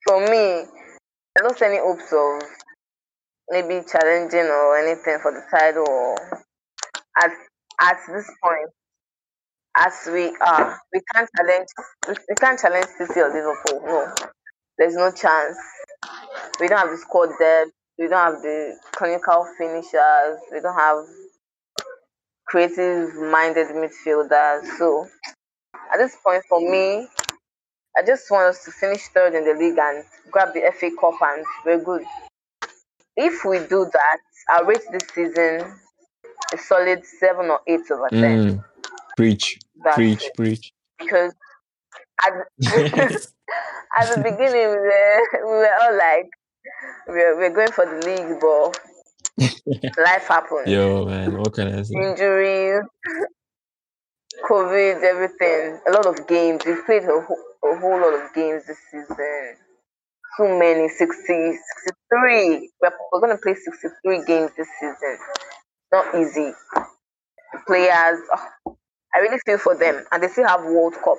For 0.08 0.20
me, 0.28 0.64
I 1.38 1.42
see 1.58 1.64
any 1.66 1.78
hopes 1.78 2.12
of 2.12 2.42
maybe 3.50 3.84
challenging 3.90 4.46
or 4.46 4.78
anything 4.78 5.18
for 5.22 5.32
the 5.32 5.42
title 5.56 5.86
or 5.88 6.16
at 7.22 7.30
at 7.80 7.98
this 8.12 8.30
point. 8.42 8.70
As 9.76 9.94
we 10.12 10.36
are, 10.46 10.78
we 10.92 11.00
can't 11.14 11.28
challenge. 11.36 11.68
We 12.08 12.34
can't 12.36 12.60
challenge 12.60 12.86
City 12.98 13.20
or 13.20 13.28
Liverpool. 13.28 13.82
No, 13.86 14.14
there's 14.78 14.96
no 14.96 15.12
chance. 15.12 15.56
We 16.60 16.68
don't 16.68 16.78
have 16.80 16.90
the 16.90 16.98
squad 16.98 17.30
depth. 17.38 17.72
We 17.98 18.08
don't 18.08 18.34
have 18.34 18.42
the 18.42 18.76
clinical 18.92 19.46
finishers. 19.58 20.38
We 20.52 20.60
don't 20.60 20.78
have 20.78 21.04
creative-minded 22.46 23.68
midfielders. 23.68 24.66
So, 24.78 25.06
at 25.92 25.98
this 25.98 26.16
point, 26.24 26.44
for 26.48 26.60
me, 26.60 27.08
I 27.96 28.02
just 28.02 28.30
want 28.30 28.48
us 28.48 28.64
to 28.64 28.70
finish 28.72 29.02
third 29.08 29.34
in 29.34 29.44
the 29.44 29.54
league 29.54 29.78
and 29.78 30.04
grab 30.30 30.52
the 30.52 30.62
FA 30.78 30.90
Cup, 31.00 31.14
and 31.22 31.44
we're 31.64 31.82
good. 31.82 32.04
If 33.16 33.44
we 33.44 33.58
do 33.60 33.86
that, 33.92 34.18
I'll 34.48 34.64
rate 34.64 34.82
this 34.90 35.08
season 35.14 35.72
a 36.52 36.58
solid 36.58 37.04
seven 37.04 37.46
or 37.46 37.60
eight 37.66 37.88
over 37.90 38.08
ten. 38.10 38.58
Mm, 38.58 38.64
preach, 39.16 39.58
That's 39.84 39.96
preach, 39.96 40.24
it. 40.24 40.36
preach. 40.36 40.72
Because 40.98 41.32
at, 42.24 42.32
at 43.96 44.14
the 44.14 44.20
beginning, 44.22 44.70
we 44.70 44.76
were, 44.76 45.20
we 45.44 45.50
were 45.50 45.74
all 45.82 45.96
like, 45.96 46.28
we're, 47.06 47.36
we're 47.36 47.54
going 47.54 47.72
for 47.72 47.86
the 47.86 48.04
league, 48.06 48.40
but 48.40 48.78
life 49.98 50.26
happened. 50.28 50.66
Yo, 50.66 51.04
man, 51.06 51.38
what 51.38 51.52
can 51.54 51.68
I 51.78 51.82
say? 51.82 51.94
Injuries, 51.94 52.82
COVID, 54.48 55.02
everything. 55.02 55.78
A 55.88 55.92
lot 55.92 56.06
of 56.06 56.26
games. 56.26 56.62
We've 56.66 56.84
played 56.84 57.04
a, 57.04 57.20
whole- 57.20 57.44
a 57.64 57.78
whole 57.78 58.00
lot 58.00 58.14
of 58.14 58.34
games 58.34 58.66
this 58.66 58.78
season. 58.90 59.56
Too 60.36 60.58
many, 60.58 60.88
60, 60.88 61.26
63. 61.26 62.70
We're, 62.82 62.90
we're 63.12 63.20
going 63.20 63.36
to 63.36 63.40
play 63.42 63.54
63 63.54 64.24
games 64.26 64.50
this 64.56 64.68
season. 64.80 65.18
Not 65.92 66.14
easy. 66.16 66.52
The 67.52 67.60
players, 67.66 68.18
oh, 68.34 68.48
I 69.14 69.18
really 69.20 69.38
feel 69.46 69.58
for 69.58 69.76
them. 69.76 70.04
And 70.12 70.22
they 70.22 70.28
still 70.28 70.46
have 70.48 70.64
World 70.64 70.94
Cup 71.04 71.18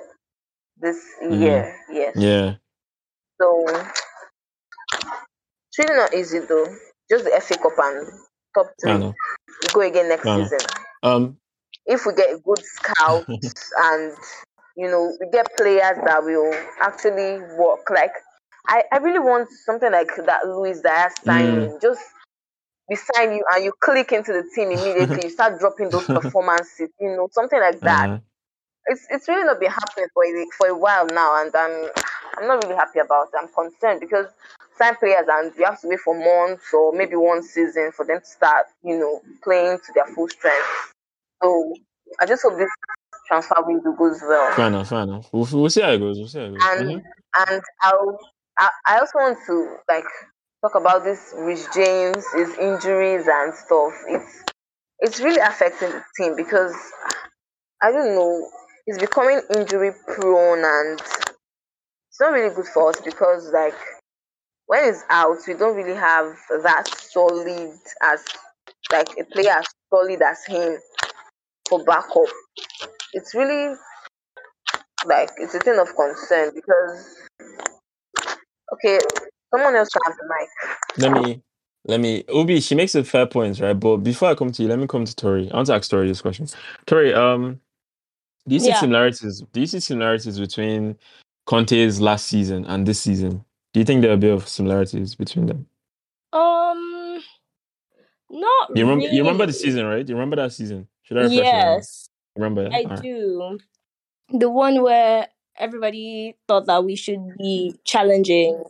this 0.78 0.98
Mhm. 1.22 1.40
year. 1.40 1.76
Yes. 1.90 2.12
Yeah, 2.16 2.54
So 3.40 3.64
it's 3.68 4.04
really 5.78 5.96
not 5.96 6.14
easy 6.14 6.40
though. 6.40 6.66
Just 7.10 7.24
the 7.24 7.40
FA 7.40 7.56
Cup 7.56 7.72
and 7.78 8.08
top 8.54 8.66
three. 8.80 8.92
We 9.62 9.68
go 9.72 9.80
again 9.80 10.08
next 10.08 10.24
season. 10.24 10.58
Um, 11.02 11.38
If 11.86 12.04
we 12.04 12.14
get 12.14 12.42
good 12.42 12.62
scouts 12.64 13.26
and 13.78 14.16
you 14.76 14.88
know 14.88 15.16
we 15.20 15.30
get 15.30 15.46
players 15.56 15.96
that 16.04 16.22
will 16.22 16.52
actually 16.80 17.38
work. 17.58 17.88
Like 17.90 18.12
I, 18.68 18.82
I 18.92 18.98
really 18.98 19.18
want 19.20 19.48
something 19.64 19.90
like 19.90 20.10
that 20.26 20.46
Luis 20.46 20.80
Diaz 20.80 21.12
signing. 21.24 21.78
Just 21.80 22.00
we 22.88 22.96
sign 22.96 23.32
you 23.32 23.44
and 23.54 23.64
you 23.64 23.72
click 23.80 24.12
into 24.12 24.32
the 24.32 24.44
team 24.54 24.70
immediately. 24.70 25.24
you 25.24 25.30
start 25.30 25.58
dropping 25.58 25.90
those 25.90 26.06
performances. 26.06 26.90
You 27.00 27.16
know 27.16 27.28
something 27.32 27.60
like 27.60 27.80
that. 27.80 28.10
uh, 28.10 28.18
it's 28.86 29.06
it's 29.10 29.28
really 29.28 29.44
not 29.44 29.60
been 29.60 29.70
happening 29.70 30.06
for 30.14 30.24
a, 30.24 30.46
for 30.56 30.68
a 30.68 30.76
while 30.78 31.06
now, 31.06 31.42
and 31.42 31.54
I'm 31.54 31.90
I'm 32.38 32.48
not 32.48 32.62
really 32.64 32.76
happy 32.76 33.00
about 33.00 33.28
it. 33.32 33.38
I'm 33.40 33.48
concerned 33.48 34.00
because 34.00 34.26
sign 34.78 34.96
players 34.96 35.26
and 35.28 35.52
you 35.58 35.64
have 35.64 35.80
to 35.80 35.88
wait 35.88 36.00
for 36.00 36.14
months 36.14 36.72
or 36.72 36.92
maybe 36.92 37.16
one 37.16 37.42
season 37.42 37.90
for 37.92 38.04
them 38.04 38.20
to 38.20 38.26
start, 38.26 38.66
you 38.84 38.98
know, 38.98 39.20
playing 39.42 39.78
to 39.78 39.92
their 39.94 40.06
full 40.06 40.28
strength. 40.28 40.92
So 41.42 41.74
I 42.20 42.26
just 42.26 42.42
hope 42.42 42.58
this 42.58 42.68
transfer 43.26 43.56
window 43.66 43.92
goes 43.98 44.20
well. 44.22 44.52
fair 44.54 44.66
enough, 44.68 44.88
fair 44.88 45.00
enough. 45.02 45.28
We'll, 45.32 45.48
we'll 45.52 45.70
see 45.70 45.82
how 45.82 45.90
it 45.92 45.98
goes. 45.98 46.18
We'll 46.18 46.28
see 46.28 46.38
how 46.38 46.44
it 46.46 46.50
goes. 46.52 46.62
And 46.62 46.88
Mhm. 46.88 47.02
and 47.48 47.62
I'll, 47.82 48.18
I 48.58 48.68
I 48.88 48.98
also 48.98 49.18
want 49.18 49.38
to 49.46 49.76
like 49.88 50.04
talk 50.62 50.74
about 50.74 51.04
this 51.04 51.34
Reece 51.36 51.68
James, 51.74 52.24
his 52.34 52.56
injuries 52.58 53.26
and 53.28 53.54
stuff. 53.54 53.92
It's 54.08 54.44
it's 55.00 55.20
really 55.20 55.40
affecting 55.40 55.90
the 55.90 56.04
team 56.16 56.36
because 56.36 56.74
I 57.82 57.92
don't 57.92 58.14
know, 58.14 58.48
he's 58.86 58.98
becoming 58.98 59.42
injury 59.54 59.92
prone 60.06 60.64
and 60.64 61.00
it's 61.00 62.20
not 62.20 62.32
really 62.32 62.54
good 62.54 62.66
for 62.66 62.90
us 62.90 63.00
because 63.00 63.50
like 63.52 63.74
when 64.66 64.84
he's 64.86 65.02
out 65.10 65.36
we 65.46 65.54
don't 65.54 65.76
really 65.76 65.94
have 65.96 66.34
that 66.62 66.84
solid 66.88 67.70
as 68.02 68.24
like 68.90 69.08
a 69.20 69.24
player 69.24 69.50
as 69.58 69.66
solid 69.90 70.20
as 70.22 70.44
him 70.46 70.78
for 71.68 71.82
backup. 71.84 72.26
It's 73.12 73.34
really 73.34 73.74
like 75.06 75.30
it's 75.38 75.54
a 75.54 75.60
thing 75.60 75.78
of 75.78 75.88
concern 75.94 76.52
because 76.54 77.16
okay, 78.72 78.98
someone 79.54 79.76
else 79.76 79.88
can 79.88 80.02
have 80.06 80.16
the 80.16 80.28
mic. 80.28 81.02
Let 81.02 81.12
me, 81.12 81.42
let 81.86 82.00
me. 82.00 82.24
Oubi, 82.24 82.66
she 82.66 82.74
makes 82.74 82.94
a 82.94 83.04
fair 83.04 83.26
point, 83.26 83.60
right? 83.60 83.78
But 83.78 83.98
before 83.98 84.28
I 84.28 84.34
come 84.34 84.50
to 84.52 84.62
you, 84.62 84.68
let 84.68 84.78
me 84.78 84.86
come 84.86 85.04
to 85.04 85.14
Tori. 85.14 85.50
I 85.50 85.56
want 85.56 85.66
to 85.68 85.74
ask 85.74 85.90
Tori 85.90 86.08
this 86.08 86.22
question. 86.22 86.48
Tori, 86.86 87.14
um, 87.14 87.60
do 88.48 88.54
you 88.54 88.60
see 88.60 88.68
Yeah. 88.68 88.80
similarities? 88.80 89.42
Do 89.52 89.60
you 89.60 89.66
see 89.66 89.80
similarities 89.80 90.38
between 90.38 90.96
Conte's 91.46 92.00
last 92.00 92.26
season 92.26 92.64
and 92.66 92.86
this 92.86 93.00
season? 93.00 93.44
Do 93.72 93.80
you 93.80 93.84
think 93.84 94.02
there 94.02 94.10
are 94.10 94.14
a 94.14 94.18
bit 94.18 94.32
of 94.32 94.48
similarities 94.48 95.14
between 95.14 95.46
them? 95.46 95.66
Um, 96.32 97.22
not 98.30 98.70
You 98.74 98.84
remember? 98.84 99.06
You 99.06 99.22
remember 99.22 99.46
the 99.46 99.52
season, 99.52 99.86
right? 99.86 100.08
You 100.08 100.14
remember 100.14 100.36
that 100.36 100.52
season? 100.52 100.88
Should 101.06 101.18
I 101.18 101.22
refresh? 101.22 101.36
Yes, 101.36 102.10
Remember? 102.36 102.68
I 102.72 102.84
do. 103.00 103.58
The 104.30 104.50
one 104.50 104.82
where 104.82 105.28
everybody 105.56 106.36
thought 106.48 106.66
that 106.66 106.84
we 106.84 106.96
should 106.96 107.36
be 107.38 107.74
challenging, 107.84 108.62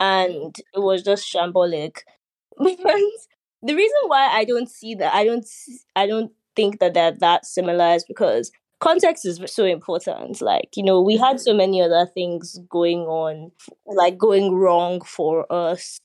and 0.00 0.54
it 0.74 0.78
was 0.80 1.02
just 1.02 1.30
shambolic. 1.32 1.98
the 2.58 3.74
reason 3.74 3.98
why 4.06 4.28
I 4.28 4.44
don't 4.44 4.68
see 4.68 4.94
that, 4.96 5.14
I 5.14 5.24
don't, 5.24 5.46
I 5.94 6.06
don't 6.06 6.32
think 6.56 6.80
that 6.80 6.94
they're 6.94 7.12
that 7.12 7.44
similar 7.44 7.94
is 7.94 8.04
because 8.04 8.50
context 8.80 9.26
is 9.26 9.40
so 9.46 9.64
important. 9.64 10.40
Like, 10.40 10.70
you 10.76 10.82
know, 10.82 11.02
we 11.02 11.16
had 11.16 11.38
so 11.38 11.52
many 11.52 11.82
other 11.82 12.06
things 12.06 12.58
going 12.68 13.00
on, 13.00 13.52
like 13.86 14.16
going 14.16 14.54
wrong 14.54 15.02
for 15.02 15.50
us. 15.52 15.98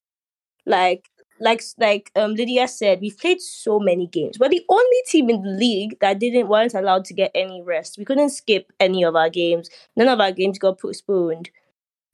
Like, 0.65 1.09
like, 1.39 1.61
like 1.77 2.11
um, 2.15 2.35
Leedya 2.35 2.67
said, 2.67 3.01
we've 3.01 3.17
played 3.17 3.41
so 3.41 3.79
many 3.79 4.07
games. 4.07 4.37
We're 4.39 4.49
the 4.49 4.65
only 4.69 5.03
team 5.05 5.29
in 5.29 5.41
the 5.41 5.49
league 5.49 5.97
that 6.01 6.19
didn't 6.19 6.47
weren't 6.47 6.73
allowed 6.73 7.05
to 7.05 7.13
get 7.13 7.31
any 7.35 7.61
rest. 7.61 7.97
We 7.97 8.05
couldn't 8.05 8.29
skip 8.29 8.71
any 8.79 9.03
of 9.03 9.15
our 9.15 9.29
games. 9.29 9.69
None 9.95 10.07
of 10.07 10.19
our 10.19 10.31
games 10.31 10.59
got 10.59 10.79
postponed. 10.79 11.49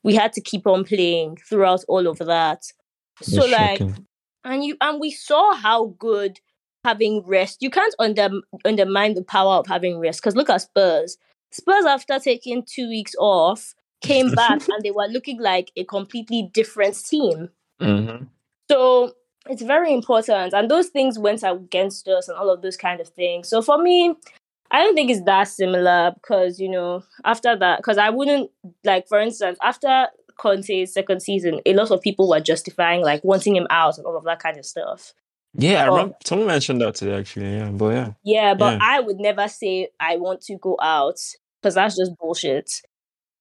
We 0.04 0.16
had 0.16 0.34
to 0.34 0.42
keep 0.42 0.68
on 0.68 0.84
playing 0.84 1.38
throughout 1.38 1.84
all 1.88 2.08
of 2.08 2.20
that. 2.20 2.64
So, 3.22 3.46
like, 3.46 3.82
and 4.44 4.64
you 4.64 4.78
and 4.82 5.00
we 5.00 5.12
saw 5.12 5.56
how 5.56 5.96
good 5.98 6.40
having 6.86 7.24
rest. 7.26 7.62
You 7.62 7.70
can't 7.70 7.96
under, 7.98 8.30
undermine 8.64 9.16
the 9.16 9.24
power 9.24 9.56
of 9.56 9.68
having 9.68 10.00
rest 10.00 10.22
because 10.22 10.36
look 10.36 10.50
at 10.50 10.62
Spurs. 10.62 11.18
Spurs, 11.52 11.86
after 11.86 12.20
taking 12.20 12.64
two 12.64 12.88
weeks 12.88 13.16
off, 13.18 13.74
came 14.02 14.32
back 14.36 14.68
and 14.70 14.84
they 14.84 14.92
were 14.92 15.08
looking 15.08 15.42
like 15.42 15.72
a 15.76 15.84
completely 15.84 16.50
different 16.54 17.04
team. 17.04 17.50
Mm-hmm. 17.82 18.26
So 18.70 19.14
it's 19.50 19.62
very 19.62 19.94
important. 19.94 20.54
And 20.54 20.70
those 20.70 20.88
things 20.88 21.20
went 21.20 21.44
against 21.44 22.08
us 22.08 22.28
and 22.28 22.38
all 22.38 22.50
of 22.50 22.62
those 22.62 22.78
kind 22.78 23.00
of 23.00 23.08
things. 23.10 23.48
So 23.48 23.62
for 23.62 23.78
me, 23.78 24.16
I 24.72 24.84
don't 24.84 24.96
think 24.96 25.12
it's 25.12 25.24
that 25.26 25.44
similar 25.44 26.12
because, 26.16 26.60
you 26.60 26.70
know, 26.70 27.04
after 27.24 27.56
that, 27.56 27.78
because 27.78 27.98
I 27.98 28.10
wouldn't, 28.10 28.50
like, 28.84 29.08
for 29.08 29.20
instance, 29.20 29.60
after 29.62 30.08
Conte's 30.38 30.94
second 30.94 31.22
season, 31.22 31.62
a 31.66 31.74
lot 31.74 31.92
of 31.92 32.02
people 32.02 32.28
were 32.28 32.40
justifying, 32.40 33.02
like, 33.02 33.24
wanting 33.24 33.56
him 33.56 33.68
out 33.70 33.98
and 33.98 34.08
all 34.08 34.18
of 34.18 34.24
that 34.24 34.40
kind 34.40 34.58
of 34.58 34.66
stuff. 34.66 35.14
Yeah, 35.58 35.84
I 35.84 35.88
remember 35.88 36.16
someone 36.26 36.48
mentioned 36.48 36.82
that 36.82 36.96
today 36.96 37.18
actually. 37.18 37.56
Yeah, 37.56 37.70
but 37.70 37.90
yeah. 37.90 38.12
Yeah, 38.24 38.54
but 38.56 38.74
yeah. 38.74 38.80
I 38.82 39.00
would 39.00 39.20
never 39.20 39.48
say 39.48 39.90
I 40.00 40.18
want 40.18 40.42
to 40.42 40.58
go 40.58 40.78
out 40.82 41.20
because 41.62 41.76
that's 41.76 41.96
just 41.96 42.18
bullshit. 42.18 42.82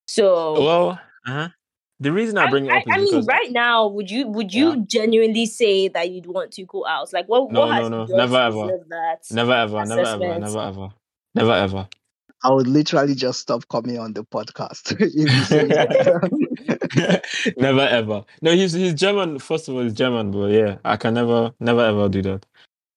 So 0.07 0.63
well, 0.63 0.91
uh-huh. 1.27 1.49
The 2.05 2.13
reason 2.13 2.39
I 2.39 2.51
bring 2.51 2.71
I, 2.71 2.77
it 2.77 2.79
up 2.79 2.85
I, 2.89 3.01
is 3.01 3.13
I 3.13 3.17
mean, 3.17 3.25
right 3.27 3.51
now, 3.53 3.89
would 3.89 4.11
you 4.11 4.29
would 4.29 4.55
you 4.55 4.71
Yeah. 4.71 4.83
genuinely 4.87 5.47
say 5.47 5.89
that 5.89 6.11
you'd 6.11 6.27
want 6.27 6.53
to 6.53 6.65
go 6.67 6.87
out? 6.87 7.13
Like, 7.13 7.27
what 7.27 7.51
No, 7.51 7.61
what 7.61 7.75
has 7.75 7.91
no, 7.91 8.05
no, 8.05 8.17
never 8.17 8.37
ever. 8.37 8.79
that? 8.91 9.19
never 9.33 9.53
ever, 9.53 9.85
never 9.87 10.01
ever, 10.03 10.39
never 10.39 10.61
ever, 10.61 10.89
never 11.35 11.53
ever. 11.53 11.89
I 12.45 12.51
would 12.53 12.67
literally 12.67 13.15
just 13.15 13.41
stop 13.41 13.67
coming 13.69 13.99
on 13.99 14.13
the 14.13 14.23
podcast 14.23 14.93
if 15.01 15.15
you 15.15 15.29
say 15.45 15.67
that. 15.69 17.25
never 17.57 17.81
ever. 17.81 18.25
No, 18.43 18.53
he's 18.53 18.73
he's 18.75 18.95
German. 18.95 19.39
First 19.39 19.69
of 19.69 19.75
all, 19.75 19.83
he's 19.83 19.95
German, 19.95 20.31
but 20.31 20.51
yeah, 20.51 20.77
I 20.85 20.97
can 20.97 21.15
never, 21.15 21.53
never 21.59 21.81
ever 21.81 22.09
do 22.09 22.21
that. 22.23 22.45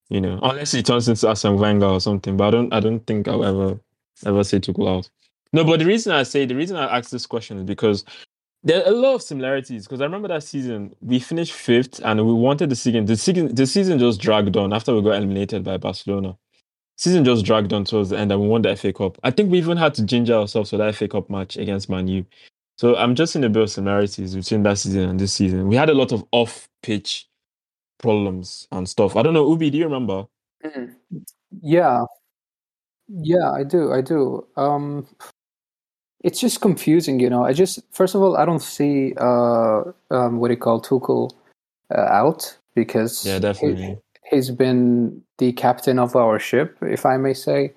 You 0.10 0.22
know, 0.22 0.40
unless 0.42 0.72
he 0.72 0.84
turns 0.84 1.08
into 1.08 1.28
Arsene 1.28 1.58
Wenger 1.58 1.86
or 1.86 2.02
something. 2.02 2.38
But 2.38 2.48
I 2.48 2.52
don't, 2.52 2.74
I 2.74 2.80
don't 2.80 3.06
think 3.08 3.28
I'll 3.28 3.44
ever, 3.44 3.80
ever 4.26 4.44
say 4.44 4.60
to 4.60 4.74
go 4.74 4.88
out. 4.98 5.10
No, 5.54 5.64
but 5.64 5.80
the 5.80 5.86
reason 5.86 6.14
I 6.14 6.24
say, 6.24 6.46
the 6.46 6.56
reason 6.56 6.78
I 6.78 6.98
ask 6.98 7.10
this 7.10 7.26
question 7.26 7.58
is 7.58 7.64
because 7.64 8.04
there 8.68 8.84
are 8.84 8.92
a 8.92 8.96
lot 8.96 9.16
of 9.16 9.22
similarities. 9.22 9.86
Because 9.86 10.02
I 10.02 10.06
remember 10.06 10.28
that 10.28 10.44
season 10.44 10.96
we 11.02 11.20
finished 11.20 11.54
fifth, 11.54 12.00
and 12.04 12.26
we 12.26 12.34
wanted 12.34 12.70
the 12.70 12.76
season. 12.76 13.06
The 13.06 13.18
season, 13.18 13.56
the 13.56 13.66
season 13.66 14.00
just 14.00 14.20
dragged 14.22 14.56
on 14.58 14.74
after 14.74 14.94
we 14.94 15.02
got 15.02 15.16
eliminated 15.16 15.64
by 15.64 15.78
Barcelona. 15.78 16.38
Season 16.98 17.24
just 17.24 17.46
dragged 17.46 17.74
on 17.74 17.86
towards 17.86 18.10
the 18.10 18.18
end, 18.18 18.32
and 18.32 18.42
we 18.42 18.48
won 18.48 18.64
the 18.64 18.76
FA 18.76 18.92
Cup. 18.92 19.18
I 19.24 19.32
think 19.32 19.52
we 19.52 19.60
even 19.60 19.78
had 19.78 19.94
to 19.96 20.04
ginger 20.04 20.34
ourselves 20.34 20.72
for 20.72 20.78
that 20.78 20.96
FA 20.96 21.08
Cup 21.08 21.30
match 21.30 21.56
against 21.58 21.90
Man 21.90 22.08
U. 22.08 22.26
So 22.78 22.96
I'm 22.96 23.16
just 23.16 23.36
in 23.36 23.44
a 23.44 23.50
bit 23.50 23.64
of 23.64 23.72
similarities 23.72 24.36
between 24.36 24.64
that 24.64 24.78
season 24.78 25.10
and 25.10 25.20
this 25.20 25.34
season. 25.34 25.68
We 25.68 25.76
had 25.76 25.90
a 25.90 25.96
lot 25.96 26.12
of 26.12 26.24
off-pitch 26.32 27.28
problems 27.98 28.68
and 28.72 28.88
stuff. 28.88 29.16
I 29.16 29.24
don't 29.24 29.34
know, 29.34 29.46
Oubi, 29.46 29.72
do 29.72 29.78
you 29.78 29.86
remember? 29.86 30.28
Yeah. 31.62 32.04
Yeah, 33.08 33.52
I 33.52 33.64
do. 33.64 33.94
I 33.94 34.02
do. 34.02 34.46
Um 34.58 35.08
it's 36.24 36.40
just 36.40 36.62
confusing, 36.62 37.20
you 37.20 37.30
know. 37.30 37.44
I 37.46 37.54
just 37.54 37.80
first 37.92 38.16
of 38.16 38.22
all, 38.22 38.38
I 38.38 38.46
don't 38.46 38.62
see 38.62 39.14
uh 39.18 39.84
um 40.12 40.40
what 40.40 40.48
do 40.50 40.54
you 40.54 40.60
call 40.60 40.82
Tuchel 40.82 41.32
uh, 41.94 42.02
out 42.02 42.58
because 42.76 43.26
Yeah, 43.26 43.36
he, 43.36 43.40
definitely. 43.40 43.98
he's 44.30 44.52
been 44.52 45.22
the 45.38 45.52
captain 45.54 46.00
of 46.00 46.16
our 46.16 46.40
ship, 46.40 46.78
if 46.82 47.06
I 47.06 47.18
may 47.18 47.34
say. 47.34 47.74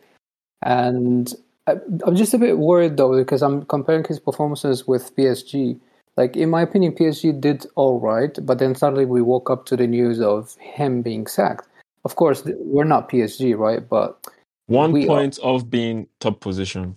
And 0.63 1.33
I, 1.67 1.77
I'm 2.07 2.17
just 2.17 2.35
a 2.35 2.39
bit 2.39 2.59
worried 2.59 2.97
though 2.97 3.17
because 3.17 3.43
I'm 3.43 3.65
comparing 3.67 4.05
his 4.05 4.21
performances 4.21 4.87
with 4.87 5.15
PSG. 5.17 5.79
Like 6.17 6.37
in 6.37 6.51
my 6.51 6.63
opinion, 6.63 6.93
PSG 6.93 7.41
did 7.41 7.67
all 7.77 8.01
right, 8.01 8.37
but 8.43 8.59
then 8.59 8.75
suddenly 8.75 9.07
we 9.07 9.23
woke 9.23 9.49
up 9.49 9.65
to 9.67 9.77
the 9.77 9.87
news 9.87 10.21
of 10.21 10.55
him 10.57 11.03
being 11.03 11.27
sacked. 11.27 11.67
Of 12.05 12.17
course, 12.17 12.43
we're 12.45 12.85
not 12.85 13.09
PSG, 13.11 13.57
right? 13.57 13.87
But 13.89 14.19
One 14.67 14.93
we 14.93 15.05
are- 15.05 15.07
point 15.07 15.39
of 15.43 15.71
being 15.71 16.09
top 16.19 16.41
position. 16.41 16.97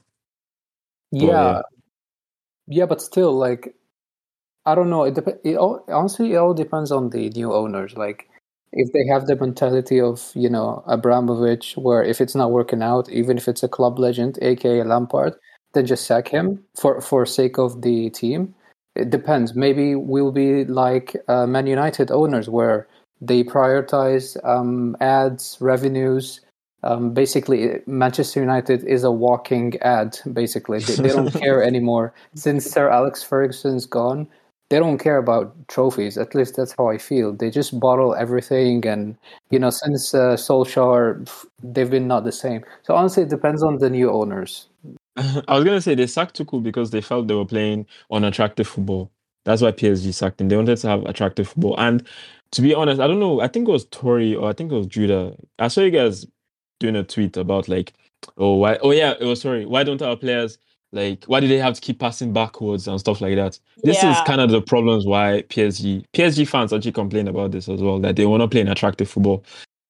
Yeah, 1.13 1.41
yeah. 1.41 1.61
yeah, 2.67 2.85
but 2.85 3.01
still, 3.01 3.33
like, 3.33 3.75
I 4.65 4.75
don't 4.75 4.89
know. 4.89 5.03
It, 5.03 5.15
dep- 5.15 5.41
it 5.43 5.55
all, 5.57 5.83
honestly, 5.89 6.33
it 6.33 6.37
all 6.37 6.53
depends 6.53 6.91
on 6.91 7.09
the 7.09 7.29
new 7.29 7.53
owners. 7.53 7.95
Like, 7.95 8.29
if 8.71 8.91
they 8.93 9.05
have 9.11 9.27
the 9.27 9.35
mentality 9.35 9.99
of 10.01 10.31
you 10.35 10.49
know 10.49 10.83
Abramovich, 10.87 11.75
where 11.77 12.03
if 12.03 12.21
it's 12.21 12.35
not 12.35 12.51
working 12.51 12.81
out, 12.81 13.09
even 13.09 13.37
if 13.37 13.47
it's 13.47 13.63
a 13.63 13.67
club 13.67 13.99
legend, 13.99 14.39
aka 14.41 14.83
Lampard, 14.83 15.35
then 15.73 15.85
just 15.85 16.05
sack 16.05 16.27
him 16.27 16.63
for 16.75 17.01
for 17.01 17.25
sake 17.25 17.57
of 17.57 17.81
the 17.81 18.09
team. 18.11 18.55
It 18.95 19.09
depends. 19.09 19.55
Maybe 19.55 19.95
we'll 19.95 20.31
be 20.31 20.65
like 20.65 21.15
uh, 21.27 21.47
Man 21.47 21.67
United 21.67 22.11
owners, 22.11 22.49
where 22.49 22.87
they 23.21 23.43
prioritize 23.43 24.37
um, 24.45 24.95
ads, 25.01 25.57
revenues. 25.61 26.41
Um, 26.83 27.13
basically, 27.13 27.79
Manchester 27.87 28.39
United 28.39 28.83
is 28.83 29.03
a 29.03 29.11
walking 29.11 29.79
ad. 29.81 30.19
Basically, 30.31 30.79
they, 30.79 30.95
they 30.95 31.09
don't 31.09 31.31
care 31.41 31.63
anymore 31.63 32.13
since 32.35 32.65
Sir 32.65 32.89
Alex 32.89 33.23
Ferguson's 33.23 33.85
gone. 33.85 34.27
They 34.69 34.79
don't 34.79 34.97
care 34.97 35.17
about 35.17 35.55
trophies. 35.67 36.17
At 36.17 36.33
least 36.33 36.55
that's 36.55 36.73
how 36.77 36.89
I 36.89 36.97
feel. 36.97 37.31
They 37.31 37.51
just 37.51 37.79
bottle 37.79 38.15
everything, 38.15 38.85
and 38.85 39.15
you 39.49 39.59
know, 39.59 39.69
since 39.69 40.13
uh, 40.13 40.35
Solskjaer, 40.35 41.29
they've 41.63 41.89
been 41.89 42.07
not 42.07 42.23
the 42.25 42.31
same. 42.31 42.63
So 42.83 42.95
honestly, 42.95 43.23
it 43.23 43.29
depends 43.29 43.63
on 43.63 43.77
the 43.77 43.89
new 43.89 44.11
owners. 44.11 44.67
I 45.15 45.55
was 45.55 45.63
gonna 45.63 45.81
say 45.81 45.95
they 45.95 46.07
sacked 46.07 46.37
Tuchel 46.37 46.61
because 46.61 46.91
they 46.91 47.01
felt 47.01 47.27
they 47.27 47.35
were 47.35 47.45
playing 47.45 47.85
unattractive 48.11 48.67
football. 48.67 49.11
That's 49.45 49.61
why 49.61 49.71
PSG 49.71 50.13
sacked 50.13 50.41
him. 50.41 50.49
They 50.49 50.55
wanted 50.55 50.77
to 50.77 50.87
have 50.87 51.03
attractive 51.05 51.49
football. 51.49 51.79
And 51.79 52.05
to 52.51 52.61
be 52.61 52.73
honest, 52.73 52.99
I 52.99 53.07
don't 53.07 53.19
know. 53.19 53.41
I 53.41 53.47
think 53.47 53.67
it 53.67 53.71
was 53.71 53.85
Tori 53.85 54.35
or 54.35 54.49
I 54.49 54.53
think 54.53 54.71
it 54.71 54.75
was 54.75 54.87
Judah. 54.87 55.35
I 55.59 55.67
saw 55.67 55.81
you 55.81 55.91
guys 55.91 56.25
doing 56.79 56.95
a 56.95 57.03
tweet 57.03 57.37
about 57.37 57.67
like, 57.67 57.93
oh 58.37 58.55
why? 58.55 58.77
Oh 58.81 58.91
yeah, 58.91 59.15
oh 59.21 59.33
sorry. 59.33 59.65
Why 59.65 59.83
don't 59.83 60.01
our 60.01 60.15
players 60.15 60.57
like? 60.91 61.25
Why 61.25 61.39
do 61.39 61.47
they 61.47 61.57
have 61.59 61.73
to 61.75 61.81
keep 61.81 61.99
passing 61.99 62.33
backwards 62.33 62.87
and 62.87 62.99
stuff 62.99 63.21
like 63.21 63.35
that? 63.35 63.59
This 63.83 63.97
is 64.03 64.17
kind 64.25 64.41
of 64.41 64.49
the 64.51 64.61
problems 64.61 65.05
why 65.05 65.43
PSG 65.49 66.05
PSG 66.13 66.47
fans 66.47 66.73
actually 66.73 66.91
complain 66.91 67.27
about 67.27 67.51
this 67.51 67.67
as 67.69 67.81
well 67.81 67.99
that 67.99 68.15
they 68.15 68.25
want 68.25 68.41
to 68.41 68.47
play 68.47 68.61
an 68.61 68.67
attractive 68.69 69.09
football. 69.09 69.43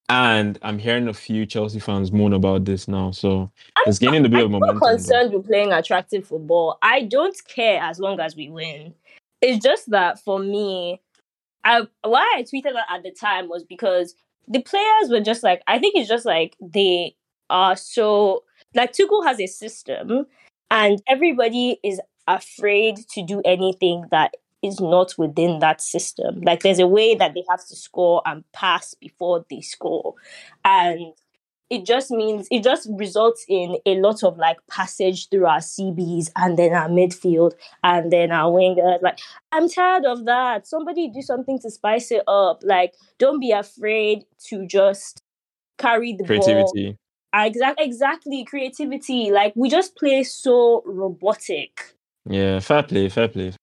And 0.09 0.59
I'm 0.61 0.77
hearing 0.79 1.07
a 1.07 1.13
few 1.13 1.45
Chelsea 1.45 1.79
fans 1.79 2.11
moan 2.11 2.33
about 2.33 2.65
this 2.65 2.87
now. 2.87 3.11
So 3.11 3.49
it's 3.85 3.99
gaining 3.99 4.25
a 4.25 4.29
bit 4.29 4.41
of 4.41 4.45
I'm 4.47 4.59
not 4.59 4.75
momentum. 4.75 4.79
but- 4.79 4.89
concerned 4.97 5.33
with 5.33 5.47
playing 5.47 5.71
attractive 5.71 6.27
football. 6.27 6.77
I 6.81 7.03
don't 7.03 7.35
care 7.47 7.81
as 7.81 7.99
long 7.99 8.19
as 8.19 8.35
we 8.35 8.49
win. 8.49 8.93
It's 9.41 9.63
just 9.63 9.89
that 9.91 10.19
for 10.19 10.39
me, 10.39 11.01
I 11.63 11.87
why 12.03 12.33
I 12.35 12.43
tweeted 12.43 12.73
that 12.73 12.85
at 12.89 13.03
the 13.03 13.11
time 13.11 13.47
was 13.49 13.63
because 13.63 14.15
the 14.47 14.61
players 14.61 15.09
were 15.09 15.21
just 15.21 15.43
like 15.43 15.61
I 15.67 15.79
think 15.79 15.95
it's 15.95 16.09
just 16.09 16.25
like 16.25 16.55
they 16.61 17.15
are 17.49 17.75
so 17.75 18.43
like 18.75 18.93
Tuchel 18.93 19.25
has 19.25 19.39
a 19.39 19.47
system 19.47 20.25
and 20.71 21.01
everybody 21.07 21.79
is 21.83 22.01
afraid 22.27 22.97
to 23.11 23.23
do 23.25 23.41
anything 23.45 24.05
that 24.11 24.35
is 24.63 24.79
not 24.79 25.13
within 25.17 25.59
that 25.59 25.81
system. 25.81 26.41
Like 26.41 26.61
there's 26.63 26.79
a 26.79 26.87
way 26.87 27.15
that 27.15 27.33
they 27.33 27.43
have 27.49 27.65
to 27.67 27.75
score 27.75 28.21
and 28.25 28.43
pass 28.53 28.93
before 28.93 29.45
they 29.49 29.61
score. 29.61 30.15
And 30.63 31.13
it 31.73 31.85
just 31.85 32.11
means 32.11 32.47
it 32.51 32.63
just 32.63 32.87
results 32.91 33.43
in 33.49 33.77
a 33.87 33.95
lot 33.95 34.23
of 34.23 34.37
like 34.37 34.57
passage 34.69 35.27
through 35.29 35.47
our 35.47 35.57
CBs 35.57 36.29
and 36.35 36.57
then 36.57 36.71
our 36.73 36.87
midfield 36.87 37.53
and 37.83 38.11
then 38.11 38.31
our 38.31 38.51
wingers. 38.51 39.01
Like, 39.01 39.17
I'm 39.51 39.67
tired 39.67 40.05
of 40.05 40.25
that. 40.25 40.67
Somebody 40.67 41.09
do 41.09 41.23
something 41.23 41.59
to 41.59 41.71
spice 41.71 42.11
it 42.11 42.23
up. 42.27 42.61
Like, 42.63 42.93
don't 43.17 43.39
be 43.39 43.51
afraid 43.51 44.25
to 44.49 44.67
just 44.67 45.23
carry 45.79 46.13
the 46.13 46.25
ball. 46.25 46.27
creativity. 46.27 46.97
Ah, 47.33 47.45
exactly, 47.47 47.85
exactly. 47.85 48.45
Creativity. 48.45 49.31
Like, 49.31 49.53
we 49.55 49.67
just 49.67 49.95
play 49.95 50.21
so 50.21 50.83
robotic. 50.85 51.95
Yeah, 52.29 52.59
fair 52.59 52.83
play, 52.83 53.09
fair 53.09 53.27
play. 53.27 53.53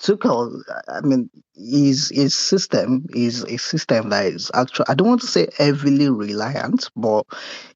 Tuchel, 0.00 0.62
I 0.88 1.00
mean, 1.00 1.30
his 1.54 2.10
his 2.10 2.34
system 2.34 3.06
is 3.14 3.44
a 3.44 3.56
system 3.56 4.10
that 4.10 4.26
is 4.26 4.50
actually 4.54 4.86
I 4.88 4.94
don't 4.94 5.08
want 5.08 5.20
to 5.22 5.26
say 5.26 5.48
heavily 5.56 6.10
reliant, 6.10 6.90
but 6.94 7.24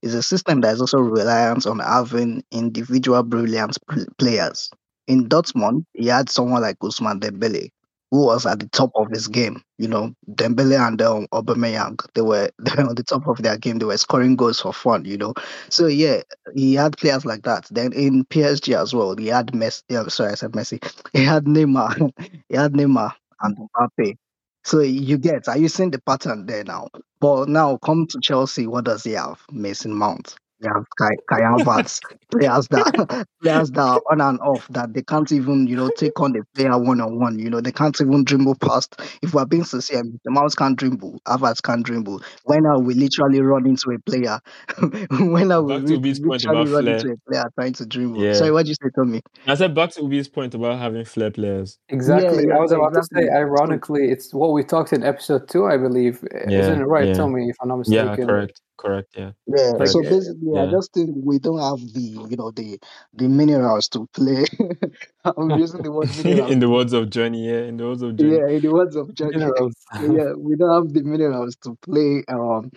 it's 0.03 0.15
a 0.15 0.23
system 0.23 0.61
that 0.61 0.75
is 0.75 0.81
also 0.83 0.99
reliant 0.99 1.67
on 1.67 1.79
having 1.79 2.45
individual 2.51 3.23
brilliant 3.23 3.79
players. 4.19 4.71
in 5.09 5.29
Dortmund, 5.29 5.85
he 5.95 6.07
had 6.07 6.31
someone 6.31 6.63
like 6.63 6.79
Ousmane 6.81 7.21
Dembele, 7.21 7.71
who 8.11 8.27
was 8.27 8.47
at 8.47 8.59
the 8.61 8.69
top 8.69 8.91
of 8.97 9.09
his 9.11 9.29
game. 9.29 9.63
You 9.79 9.89
know, 9.89 10.15
Dembele 10.31 10.79
and 10.87 11.01
um, 11.03 11.27
Aubameyang, 11.33 11.99
they 12.15 12.23
were 12.23 12.51
they 12.59 12.73
were 12.83 12.89
on 12.89 12.95
the 12.95 13.05
top 13.05 13.27
of 13.29 13.43
their 13.43 13.57
game. 13.57 13.79
They 13.79 13.87
were 13.87 13.97
scoring 13.97 14.37
goals 14.37 14.61
for 14.61 14.73
fun. 14.73 15.05
You 15.05 15.17
know, 15.19 15.35
so 15.69 15.87
yeah, 15.87 16.23
he 16.55 16.75
had 16.75 16.97
players 16.99 17.25
like 17.25 17.43
that. 17.43 17.67
Then 17.71 17.93
in 17.93 18.25
PSG 18.27 18.81
as 18.81 18.95
well, 18.95 19.17
he 19.17 19.29
had 19.29 19.49
Messi. 19.49 19.83
Yeah, 19.89 20.07
sorry, 20.09 20.33
I 20.33 20.35
said 20.35 20.53
Messi. 20.53 20.81
He 21.13 21.25
had 21.25 21.45
Neymar. 21.45 22.11
he 22.49 22.57
had 22.57 22.73
Neymar 22.73 23.13
and 23.43 23.57
Mbappe. 23.57 24.17
So 24.65 24.81
you 24.81 25.19
get, 25.19 25.49
are 25.49 25.57
you 25.59 25.69
seeing 25.69 25.91
the 25.91 26.01
pattern 26.01 26.47
there 26.47 26.65
now? 26.65 26.89
But 27.21 27.49
now 27.49 27.79
come 27.79 28.07
to 28.09 28.21
Chelsea, 28.23 28.67
what 28.67 28.85
does 28.85 29.05
he 29.05 29.13
have? 29.13 29.41
Mason 29.51 29.95
Mount. 29.95 30.37
He 30.61 30.69
have 30.69 30.85
Kai, 30.99 31.11
Kai 31.29 31.41
Havertz, 31.41 32.01
players 32.31 32.69
that 32.69 33.27
players 33.43 33.71
that 33.71 33.81
are 33.81 34.03
on 34.11 34.21
and 34.21 34.39
off 34.41 34.67
that 34.69 34.93
they 34.93 35.03
can't 35.03 35.31
even, 35.33 35.67
you 35.67 35.77
know, 35.77 35.91
take 35.97 36.19
on 36.21 36.33
the 36.33 36.43
player 36.55 36.79
one 36.79 37.01
on 37.01 37.19
one. 37.19 37.39
You 37.39 37.51
know, 37.51 37.61
they 37.61 37.73
can't 37.73 37.99
even 38.01 38.25
dribble 38.25 38.57
past. 38.57 39.01
If 39.23 39.35
we're 39.35 39.47
being 39.47 39.65
sincere, 39.65 40.03
the 40.25 40.31
mouse 40.31 40.55
can't 40.55 40.77
dribble, 40.77 41.21
Havertz 41.27 41.63
can't 41.63 41.85
dribble. 41.85 42.21
When 42.45 42.67
are 42.67 42.81
we 42.81 42.95
literally 42.95 43.41
run 43.41 43.67
into 43.67 43.91
a 43.91 43.99
player? 44.01 44.39
when 45.33 45.51
are 45.51 45.63
we 45.63 45.79
Back 45.79 45.87
to 45.87 45.99
re- 45.99 46.15
literally 46.15 46.71
run 46.73 46.89
into 46.89 47.13
a 47.13 47.17
player 47.31 47.45
trying 47.59 47.73
to 47.75 47.87
dribble? 47.87 48.23
Yeah. 48.23 48.35
Sorry, 48.35 48.51
what 48.51 48.67
did 48.67 48.71
you 48.71 48.75
say 48.83 48.91
to 48.95 49.05
me? 49.05 49.21
I 49.47 49.55
said 49.55 49.75
back 49.75 49.91
to 49.93 50.03
Oubi's 50.03 50.29
point 50.29 50.55
about 50.55 50.79
having 50.79 51.05
flair 51.05 51.31
players. 51.31 51.79
Exactly. 51.89 52.47
yeah, 52.49 52.57
I 52.57 52.61
was 52.61 52.73
about 52.73 52.89
exactly. 52.97 53.23
to 53.23 53.29
say, 53.29 53.35
ironically, 53.35 54.11
it's 54.11 54.35
what 54.35 54.53
we 54.53 54.63
talked 54.63 54.93
in 54.93 55.03
episode 55.03 55.49
two, 55.49 55.67
I 55.67 55.77
believe. 55.77 56.23
Yeah, 56.49 56.61
Isn't 56.61 56.81
it 56.83 56.85
right? 56.85 57.09
yeah. 57.09 57.15
Tell 57.15 57.29
me 57.29 57.49
if 57.49 57.57
I'm 57.63 57.69
not 57.69 57.79
mistaken. 57.79 58.05
Yeah, 58.05 58.11
mistaken. 58.11 58.29
correct, 58.29 58.61
correct. 58.81 59.15
Yeah, 59.17 59.33
Yeah, 59.47 59.73
Like, 59.79 59.89
so 59.89 60.03
basically, 60.05 60.53
I 60.59 60.67
yeah. 60.67 60.71
just 60.71 60.95
think 60.95 61.11
we 61.15 61.39
don't 61.39 61.61
have 61.61 61.81
the, 61.95 62.01
you 62.31 62.37
know, 62.39 62.51
the 62.53 62.81
the 63.15 63.29
minerals 63.29 63.89
to 63.91 64.09
play. 64.15 64.47
I'm 65.25 65.53
using 65.53 65.83
the 65.83 65.93
word 65.93 66.17
minerals. 66.17 66.53
in 66.53 66.61
the 66.61 66.71
words 66.71 66.93
of 66.95 67.11
Johnny, 67.11 67.49
yeah, 67.49 67.63
in 67.63 67.77
the 67.79 67.87
words 67.87 68.03
of 68.03 68.17
Johnny. 68.17 68.41
yeah, 68.41 68.49
in 68.49 68.63
the 68.63 68.73
words 68.73 68.97
of 68.97 69.15
Johnny. 69.15 69.35
Minerals. 69.35 69.75
yeah, 69.99 70.33
we 70.37 70.57
don't 70.57 70.75
have 70.87 70.95
the 70.95 71.03
minerals 71.03 71.57
to 71.65 71.77
play 71.83 72.25
um 72.29 72.71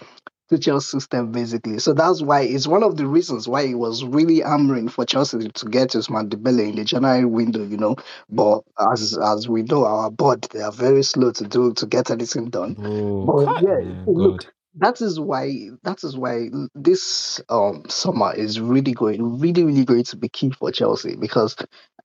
Tuchel's 0.50 0.90
system 0.90 1.32
basically. 1.32 1.80
So 1.80 1.94
that's 1.94 2.22
why 2.22 2.42
it's 2.44 2.68
one 2.68 2.84
of 2.84 2.98
the 2.98 3.08
reasons 3.08 3.48
why 3.50 3.64
it 3.64 3.76
was 3.76 4.06
really 4.06 4.42
hammering 4.42 4.90
for 4.90 5.06
Chelsea 5.06 5.50
to 5.50 5.66
get 5.70 5.90
Ousmane 5.92 6.30
Dembele 6.30 6.70
in 6.70 6.76
the 6.78 6.86
January 6.86 7.26
window, 7.26 7.64
you 7.66 7.78
know. 7.78 7.98
But 8.30 8.62
as 8.80 9.18
as 9.18 9.50
we 9.50 9.64
know, 9.64 9.86
our 9.86 10.12
board 10.12 10.44
they 10.54 10.62
are 10.62 10.72
very 10.72 11.04
slow 11.04 11.32
to 11.34 11.46
do 11.46 11.74
to 11.76 11.88
get 11.88 12.12
anything 12.12 12.50
done. 12.50 12.78
Oh, 12.78 13.28
But 13.28 13.48
God, 13.48 13.62
yeah, 13.62 13.80
yeah, 13.82 14.06
look, 14.08 14.36
God. 14.36 14.46
That 14.76 15.02
is 15.02 15.20
why 15.20 15.70
that 15.84 16.04
is 16.04 16.18
why 16.18 16.50
this 16.76 17.42
um 17.50 17.84
summer 17.90 18.34
is 18.34 18.60
really 18.60 18.94
going 18.94 19.40
really 19.40 19.64
really 19.64 19.86
going 19.86 20.04
to 20.04 20.18
be 20.18 20.30
key 20.30 20.50
for 20.52 20.72
Chelsea 20.72 21.16
because 21.16 21.56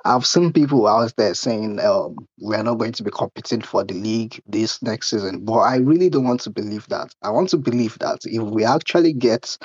I've 0.05 0.27
seen 0.27 0.53
people 0.53 0.87
out 0.87 1.15
there 1.17 1.35
saying 1.35 1.81
um 1.81 2.17
we're 2.39 2.63
not 2.63 2.79
going 2.79 2.93
to 2.93 3.03
be 3.03 3.11
competing 3.11 3.63
for 3.63 3.85
the 3.85 3.95
league 3.95 4.41
this 4.47 4.83
next 4.83 5.11
season 5.11 5.45
but 5.45 5.59
I 5.61 5.77
really 5.77 6.11
don't 6.11 6.25
want 6.25 6.41
to 6.43 6.51
believe 6.51 6.87
that. 6.89 7.15
I 7.23 7.31
want 7.31 7.49
to 7.51 7.57
believe 7.57 7.99
that 8.01 8.21
if 8.25 8.43
we 8.43 8.65
actually 8.65 9.13
get 9.15 9.57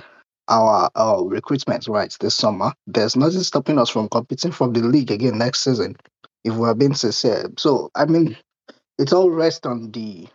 our 0.50 0.90
uh, 0.96 1.22
recruitment 1.26 1.88
right 1.88 2.16
this 2.20 2.36
summer 2.36 2.74
there's 2.88 3.16
nothing 3.16 3.42
stopping 3.42 3.80
us 3.80 3.90
from 3.90 4.10
competing 4.10 4.52
for 4.52 4.68
the 4.70 4.82
league 4.82 5.12
again 5.12 5.38
next 5.38 5.62
season 5.62 5.96
if 6.46 6.54
we're 6.56 6.74
being 6.74 6.94
sincere. 6.96 7.50
So 7.58 7.90
I 7.96 8.06
mean 8.06 8.38
it 9.00 9.14
all 9.14 9.30
rests 9.32 9.66
on 9.66 9.92
the 9.92 10.28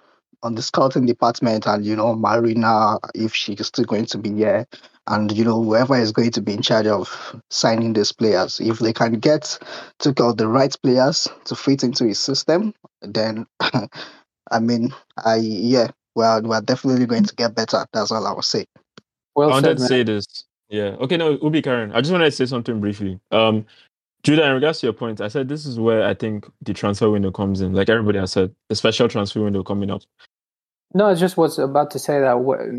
on 0.42 0.54
the 0.54 0.62
scouting 0.62 1.06
department 1.06 1.66
and 1.66 1.84
you 1.84 1.96
know 1.96 2.14
Marina 2.14 2.98
if 3.14 3.34
she's 3.34 3.66
still 3.66 3.84
going 3.84 4.06
to 4.06 4.18
be 4.18 4.32
here 4.32 4.66
and 5.08 5.32
you 5.32 5.44
know 5.44 5.62
whoever 5.62 5.96
is 5.96 6.12
going 6.12 6.30
to 6.30 6.40
be 6.40 6.52
in 6.52 6.62
charge 6.62 6.86
of 6.86 7.40
signing 7.50 7.92
these 7.92 8.12
players 8.12 8.60
if 8.60 8.78
they 8.78 8.92
can 8.92 9.14
get 9.14 9.58
took 9.98 10.20
out 10.20 10.36
the 10.36 10.46
right 10.46 10.76
players 10.82 11.28
to 11.44 11.54
fit 11.54 11.82
into 11.82 12.04
his 12.04 12.18
system 12.18 12.72
then 13.02 13.46
I 13.60 14.60
mean 14.60 14.94
I 15.24 15.36
yeah 15.36 15.88
well 16.14 16.42
we're 16.42 16.60
definitely 16.60 17.06
going 17.06 17.24
to 17.24 17.34
get 17.34 17.54
better 17.54 17.86
that's 17.92 18.10
all 18.10 18.26
I 18.26 18.32
will 18.32 18.42
say 18.42 18.66
Well 19.34 19.48
I 19.48 19.52
wanted 19.52 19.78
said, 19.78 19.78
to 19.78 19.86
say 19.86 20.02
this. 20.02 20.44
Yeah. 20.68 20.96
Okay, 21.00 21.16
no, 21.16 21.38
Oubi 21.38 21.64
Karen. 21.64 21.92
I 21.92 22.00
just 22.00 22.12
wanted 22.12 22.26
to 22.26 22.32
say 22.32 22.46
something 22.46 22.80
briefly. 22.80 23.18
Um, 23.30 23.64
Judah, 24.22 24.44
in 24.46 24.52
regards 24.52 24.80
to 24.80 24.86
your 24.86 24.92
point, 24.92 25.20
I 25.20 25.28
said 25.28 25.48
this 25.48 25.64
is 25.64 25.78
where 25.78 26.06
I 26.06 26.14
think 26.14 26.46
the 26.62 26.74
transfer 26.74 27.08
window 27.08 27.30
comes 27.30 27.60
in. 27.60 27.72
Like 27.72 27.88
everybody 27.88 28.18
has 28.18 28.32
said, 28.32 28.54
a 28.68 28.74
special 28.74 29.08
transfer 29.08 29.42
window 29.42 29.62
coming 29.62 29.90
up. 29.90 30.02
No, 30.94 31.06
I 31.06 31.14
just 31.14 31.36
was 31.36 31.58
about 31.58 31.90
to 31.92 31.98
say 31.98 32.18
that 32.20 32.36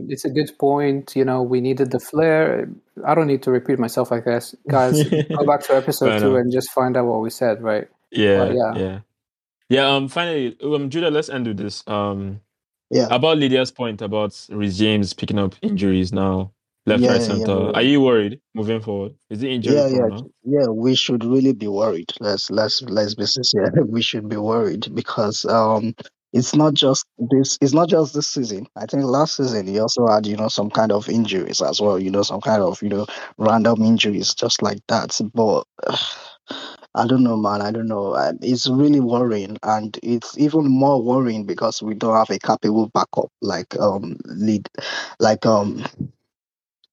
it's 0.10 0.26
a 0.26 0.30
good 0.30 0.52
point. 0.60 1.16
You 1.16 1.24
know, 1.26 1.44
we 1.44 1.62
needed 1.62 1.92
the 1.92 2.00
flair. 2.00 2.68
I 3.06 3.14
don't 3.16 3.28
need 3.28 3.44
to 3.44 3.52
repeat 3.52 3.78
myself, 3.80 4.12
I 4.12 4.20
guess. 4.20 4.56
Guys, 4.68 5.04
go 5.38 5.46
back 5.46 5.62
to 5.64 5.76
episode 5.76 6.10
Fair 6.10 6.20
two 6.20 6.36
enough. 6.36 6.42
and 6.42 6.52
just 6.52 6.72
find 6.72 6.98
out 6.98 7.06
what 7.06 7.22
we 7.22 7.30
said, 7.30 7.62
right? 7.62 7.88
Yeah, 8.12 8.38
But 8.48 8.56
yeah. 8.56 8.74
yeah, 8.76 9.00
yeah. 9.70 9.88
Um, 9.96 10.08
finally, 10.08 10.58
um, 10.64 10.90
Judah, 10.90 11.12
let's 11.12 11.30
end 11.30 11.48
with 11.48 11.58
this. 11.58 11.84
Um, 11.88 12.42
Yeah. 12.90 13.08
about 13.12 13.38
Leedya's 13.38 13.72
point 13.72 14.02
about 14.02 14.34
Reece 14.50 14.78
James 14.80 15.14
picking 15.14 15.38
up 15.38 15.56
injuries 15.62 16.12
now, 16.12 16.52
left, 16.88 17.04
Yeah, 17.04 17.12
right, 17.12 17.22
center. 17.22 17.52
yeah. 17.66 17.72
Are 17.76 17.84
you 17.84 18.02
worried 18.02 18.42
moving 18.56 18.82
forward? 18.82 19.14
Is 19.30 19.44
it 19.44 19.50
injury 19.52 19.76
yeah 19.76 19.88
yeah 19.88 20.08
now? 20.08 20.26
yeah 20.44 20.68
we 20.68 20.96
should 20.96 21.24
really 21.24 21.54
be 21.54 21.68
worried 21.68 22.10
let's 22.20 22.50
let's 22.50 22.82
let's 22.84 23.14
be 23.14 23.26
sincere 23.28 23.72
we 23.86 24.02
should 24.02 24.28
be 24.28 24.38
worried 24.38 24.88
because 24.96 25.46
um 25.46 25.94
it's 26.34 26.56
not 26.56 26.74
just 26.74 27.06
this 27.32 27.58
it's 27.62 27.74
not 27.74 27.90
just 27.90 28.14
this 28.14 28.28
season 28.28 28.68
i 28.76 28.86
think 28.86 29.04
last 29.04 29.38
season 29.38 29.68
he 29.68 29.80
also 29.80 30.08
had 30.08 30.26
you 30.26 30.36
know 30.38 30.48
some 30.48 30.70
kind 30.70 30.92
of 30.92 31.10
injuries 31.10 31.62
as 31.62 31.82
well 31.82 32.00
you 32.00 32.12
know 32.12 32.24
some 32.24 32.42
kind 32.42 32.62
of 32.62 32.82
you 32.84 32.90
know 32.90 33.06
random 33.38 33.82
injuries 33.84 34.34
just 34.36 34.62
like 34.62 34.80
that 34.88 35.20
but 35.34 35.64
I 36.96 37.08
don't 37.08 37.24
know, 37.24 37.38
man. 37.38 37.62
I 37.62 37.72
don't 37.72 37.88
know. 37.88 38.16
It's 38.42 38.68
really 38.68 39.00
worrying, 39.00 39.58
and 39.64 39.98
it's 40.02 40.38
even 40.38 40.66
more 40.68 41.02
worrying 41.02 41.46
because 41.46 41.82
we 41.82 41.94
don't 41.94 42.16
have 42.16 42.30
a 42.32 42.40
capable 42.40 42.88
backup 42.90 43.30
like 43.42 43.78
um 43.80 44.18
lead, 44.26 44.68
like 45.20 45.46
um 45.46 45.86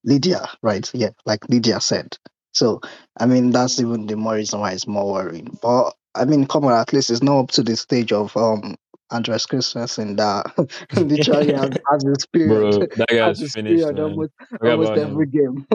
Leedya, 0.06 0.48
right? 0.62 0.88
Yeah, 0.94 1.10
like 1.26 1.40
Leedya 1.42 1.82
said. 1.82 2.16
So, 2.52 2.80
I 3.18 3.26
mean, 3.26 3.50
that's 3.50 3.80
even 3.80 4.06
the 4.06 4.16
more 4.16 4.34
reason 4.34 4.60
why 4.60 4.72
it's 4.72 4.86
more 4.86 5.12
worrying. 5.12 5.58
But 5.60 5.94
I 6.14 6.24
mean, 6.24 6.46
come 6.46 6.64
on, 6.64 6.72
at 6.72 6.92
least 6.92 7.10
it's 7.10 7.22
not 7.22 7.38
up 7.40 7.50
to 7.52 7.62
the 7.62 7.76
stage 7.76 8.12
of 8.12 8.36
um 8.36 8.76
Andreas 9.12 9.46
Christensen 9.46 10.16
that 10.16 10.46
literally 10.96 11.52
has, 11.52 11.70
has 11.90 12.04
his 12.04 12.26
Bro, 12.32 12.86
period, 12.86 12.90
that 12.96 13.10
has 13.10 13.40
guy's 13.40 13.52
finished, 13.52 13.78
period 13.78 13.96
man. 13.96 14.04
almost 14.04 14.30
Forget 14.58 14.72
almost 14.72 14.90
about 14.92 14.98
him. 14.98 15.30
game. 15.30 15.66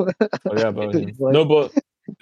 Forget 0.48 0.68
about 0.68 0.95
him. 0.95 1.16
No, 1.20 1.45
but 1.45 1.72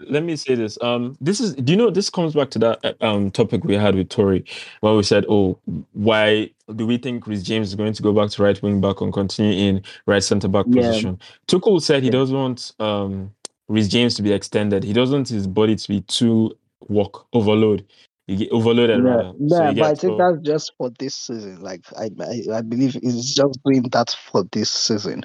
let 0.08 0.24
me 0.24 0.36
say 0.36 0.56
this. 0.56 0.78
Um, 0.82 1.18
this 1.22 1.40
is. 1.40 1.56
Do 1.56 1.72
you 1.74 1.78
know 1.78 1.90
this 1.90 2.10
comes 2.10 2.34
back 2.36 2.50
to 2.52 2.60
that 2.60 2.86
uh, 2.86 2.94
um 3.06 3.32
topic 3.32 3.64
we 3.64 3.76
had 3.76 3.96
with 3.96 4.10
Tori, 4.10 4.46
where 4.82 4.94
we 4.94 5.04
said, 5.04 5.26
"Oh, 5.30 5.58
why 5.94 6.52
do 6.76 6.86
we 6.86 6.98
think 6.98 7.26
Reece 7.26 7.44
James 7.44 7.70
is 7.70 7.76
going 7.76 7.94
to 7.94 8.04
go 8.04 8.14
back 8.14 8.30
to 8.32 8.44
right 8.44 8.62
wing 8.62 8.82
back 8.82 9.02
and 9.02 9.12
continue 9.12 9.54
in 9.70 9.84
right 10.06 10.24
centre 10.24 10.48
back 10.48 10.66
Yeah. 10.68 10.82
position?" 10.82 11.20
Tuchel 11.48 11.82
said 11.82 12.04
he 12.04 12.08
Yeah. 12.08 12.14
doesn't 12.14 12.36
want 12.36 12.74
um 12.80 13.32
Reece 13.68 13.88
James 13.88 14.16
to 14.16 14.22
be 14.22 14.32
extended. 14.34 14.84
He 14.84 14.94
doesn't 14.94 15.16
want 15.16 15.30
his 15.30 15.48
body 15.48 15.76
to 15.76 15.88
be 15.88 16.02
too 16.02 16.56
work 16.88 17.26
overload. 17.34 17.86
You 18.30 18.38
get 18.38 18.52
overloaded 18.52 19.04
Yeah, 19.04 19.16
rather. 19.16 19.34
Yeah, 19.40 19.70
you 19.72 19.82
but 19.82 19.86
I 19.86 19.96
think 19.96 20.14
so- 20.14 20.18
that's 20.18 20.46
just 20.46 20.74
for 20.78 20.92
this 21.00 21.16
season. 21.16 21.62
Like 21.62 21.82
I, 21.98 22.12
I, 22.22 22.58
I 22.58 22.62
believe 22.62 22.94
he's 22.94 23.34
just 23.34 23.60
doing 23.66 23.82
that 23.92 24.16
for 24.32 24.44
this 24.52 24.70
season. 24.70 25.24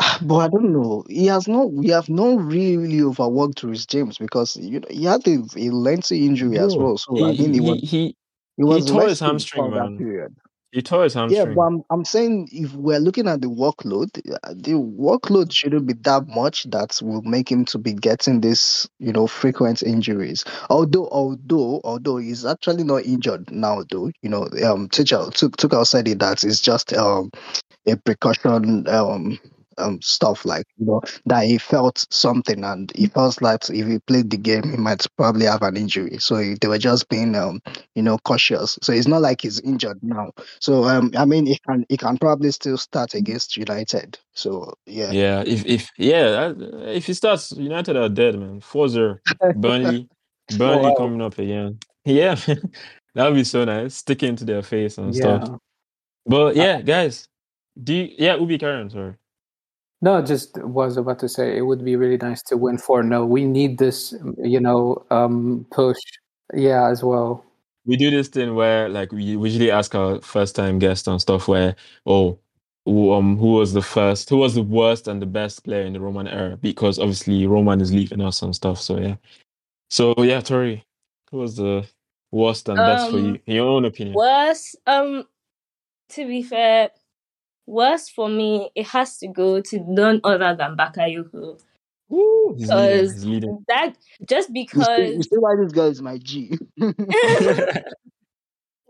But 0.22 0.36
I 0.36 0.48
don't 0.48 0.72
know. 0.72 1.02
He 1.08 1.26
has 1.26 1.48
not. 1.48 1.72
We 1.72 1.88
have 1.88 2.08
not 2.08 2.40
really, 2.40 3.02
overworked 3.02 3.64
Reece 3.64 3.86
James 3.86 4.18
because 4.18 4.54
you 4.56 4.78
know 4.78 4.86
he 4.88 5.04
had 5.04 5.26
a, 5.26 5.38
a 5.56 5.70
lengthy 5.70 6.26
injury 6.26 6.58
as 6.58 6.76
well. 6.76 6.96
So 6.96 7.16
he, 7.16 7.24
I 7.24 7.32
mean, 7.32 7.52
he 7.54 7.54
he, 7.54 7.60
was 7.60 7.80
he, 7.80 8.16
he 8.56 8.64
was 8.64 8.84
tore 8.84 9.08
his 9.08 9.18
hamstring, 9.18 9.70
man. 9.72 9.98
period. 9.98 10.36
He 10.72 10.82
tore 10.82 11.04
his 11.04 11.14
hamstring. 11.14 11.48
Yeah, 11.48 11.54
but 11.54 11.62
I'm, 11.62 11.82
I'm 11.90 12.04
saying 12.04 12.48
if 12.52 12.74
we're 12.74 12.98
looking 12.98 13.26
at 13.26 13.40
the 13.40 13.48
workload, 13.48 14.18
uh, 14.30 14.52
the 14.54 14.72
workload 14.72 15.52
shouldn't 15.52 15.86
be 15.86 15.94
that 16.02 16.28
much 16.28 16.64
that 16.70 16.98
will 17.02 17.22
make 17.22 17.50
him 17.50 17.64
to 17.66 17.78
be 17.78 17.94
getting 17.94 18.42
this, 18.42 18.88
you 18.98 19.12
know, 19.12 19.26
frequent 19.26 19.82
injuries. 19.82 20.44
Although, 20.68 21.08
although, 21.08 21.80
although 21.84 22.18
he's 22.18 22.44
actually 22.44 22.84
not 22.84 23.06
injured 23.06 23.50
now, 23.50 23.82
though, 23.90 24.10
you 24.20 24.28
know, 24.28 24.42
um, 24.64 24.88
Tuchel 24.88 25.32
took 25.32 25.56
took 25.56 25.72
outside 25.72 26.06
it 26.08 26.18
that 26.18 26.44
it's 26.44 26.60
just 26.60 26.92
um 26.92 27.30
a 27.86 27.96
precaution 27.96 28.86
um 28.88 29.38
um 29.78 30.00
stuff 30.02 30.44
like 30.44 30.66
you 30.78 30.86
know 30.86 31.00
that 31.26 31.44
he 31.44 31.58
felt 31.58 32.04
something 32.10 32.64
and 32.64 32.92
he 32.96 33.06
felt 33.06 33.40
like 33.40 33.68
if 33.70 33.86
he 33.86 33.98
played 34.00 34.30
the 34.30 34.36
game 34.36 34.70
he 34.70 34.76
might 34.76 35.06
probably 35.16 35.46
have 35.46 35.62
an 35.62 35.76
injury 35.76 36.18
so 36.18 36.36
he- 36.36 36.56
they 36.60 36.68
were 36.68 36.78
just 36.78 37.08
being 37.08 37.34
um 37.34 37.60
you 37.94 38.02
know 38.02 38.18
cautious 38.24 38.78
so 38.82 38.92
it's 38.92 39.06
not 39.08 39.22
like 39.22 39.42
he's 39.42 39.60
injured 39.60 39.98
now 40.02 40.30
so 40.60 40.84
um, 40.84 41.12
I 41.16 41.24
mean, 41.24 41.46
he 41.46 41.58
can 41.66 41.84
he 41.88 41.96
can 41.96 42.18
probably 42.18 42.50
still 42.50 42.76
start 42.78 43.14
against 43.14 43.56
United. 43.56 44.18
So 44.34 44.74
yeah, 44.86 45.12
Yeah, 45.12 45.42
if 45.46 45.64
if 45.66 45.90
yeah, 45.96 46.52
if 46.58 47.06
he 47.06 47.14
starts, 47.14 47.52
United 47.52 47.96
are 47.96 48.08
dead, 48.08 48.38
man. 48.38 48.60
4-0. 48.60 49.18
Burnley, 49.56 50.08
Burnley 50.56 50.88
wow. 50.88 50.94
coming 50.94 51.22
up 51.22 51.38
again. 51.38 51.78
Yeah, 52.04 52.36
that 53.14 53.26
would 53.28 53.34
be 53.34 53.44
so 53.44 53.64
nice. 53.66 53.96
Sticking 53.96 54.34
to 54.36 54.44
their 54.44 54.62
face 54.62 54.96
and 54.96 55.14
Yeah. 55.14 55.44
stuff. 55.44 55.58
But 56.24 56.56
yeah, 56.56 56.80
guys, 56.80 57.28
do 57.82 57.92
you, 57.94 58.14
yeah, 58.18 58.36
Oubi 58.36 58.58
Karen, 58.58 58.88
sorry. 58.88 59.14
No, 60.00 60.22
just 60.22 60.56
was 60.62 60.96
about 60.96 61.18
to 61.20 61.28
say 61.28 61.56
it 61.56 61.62
would 61.62 61.84
be 61.84 61.96
really 61.96 62.18
nice 62.18 62.42
to 62.44 62.56
win 62.56 62.78
4 62.78 63.02
0. 63.02 63.26
We 63.26 63.44
need 63.44 63.78
this, 63.78 64.14
you 64.42 64.60
know, 64.60 65.04
um, 65.10 65.66
push 65.72 65.98
Yeah, 66.54 66.88
as 66.88 67.02
well. 67.02 67.44
we 67.84 67.96
do 67.96 68.10
this 68.10 68.28
thing 68.28 68.54
where 68.54 68.88
like 68.88 69.12
we 69.12 69.22
usually 69.24 69.70
ask 69.70 69.94
our 69.94 70.20
first 70.20 70.54
time 70.54 70.78
guests 70.78 71.08
on 71.08 71.18
stuff 71.18 71.48
where 71.48 71.74
oh 72.06 72.38
who, 72.84 73.12
um 73.12 73.36
who 73.38 73.52
was 73.54 73.72
the 73.72 73.82
first 73.82 74.28
who 74.30 74.36
was 74.36 74.54
the 74.54 74.62
worst 74.62 75.08
and 75.08 75.20
the 75.22 75.26
best 75.26 75.64
player 75.64 75.82
in 75.82 75.92
the 75.94 76.00
Roman 76.00 76.28
era 76.28 76.56
because 76.56 76.98
obviously 76.98 77.46
Roman 77.46 77.80
is 77.80 77.92
leaving 77.92 78.20
us 78.20 78.42
and 78.42 78.54
stuff 78.54 78.80
so 78.80 78.98
yeah 78.98 79.16
so 79.90 80.14
yeah 80.18 80.40
Tori 80.40 80.84
who 81.30 81.38
was 81.38 81.56
the 81.56 81.86
worst 82.30 82.68
and 82.68 82.76
best 82.76 83.10
for 83.10 83.18
Um, 83.18 83.24
you 83.26 83.38
in 83.46 83.54
your 83.56 83.68
own 83.68 83.84
opinion 83.84 84.14
Worst, 84.14 84.76
um, 84.86 85.24
to 86.10 86.26
be 86.26 86.42
fair, 86.42 86.90
worst 87.68 88.12
for 88.14 88.28
me, 88.28 88.70
it 88.74 88.86
has 88.88 89.18
to 89.18 89.28
go 89.28 89.60
to 89.60 89.80
none 89.86 90.20
other 90.24 90.56
than 90.56 90.76
Bakayoko. 90.76 91.60
Woo, 92.08 92.56
he's 92.56 93.24
leading, 93.24 93.50
Because 93.50 93.64
that 93.68 93.96
just 94.26 94.48
You 94.48 94.82
see, 94.84 95.02
you 95.16 95.22
because 95.22 95.24
see 95.24 95.38
why 95.38 95.56
this 95.56 95.72
girl 95.72 95.86
is 95.86 96.00
my 96.02 96.18
G. 96.18 96.58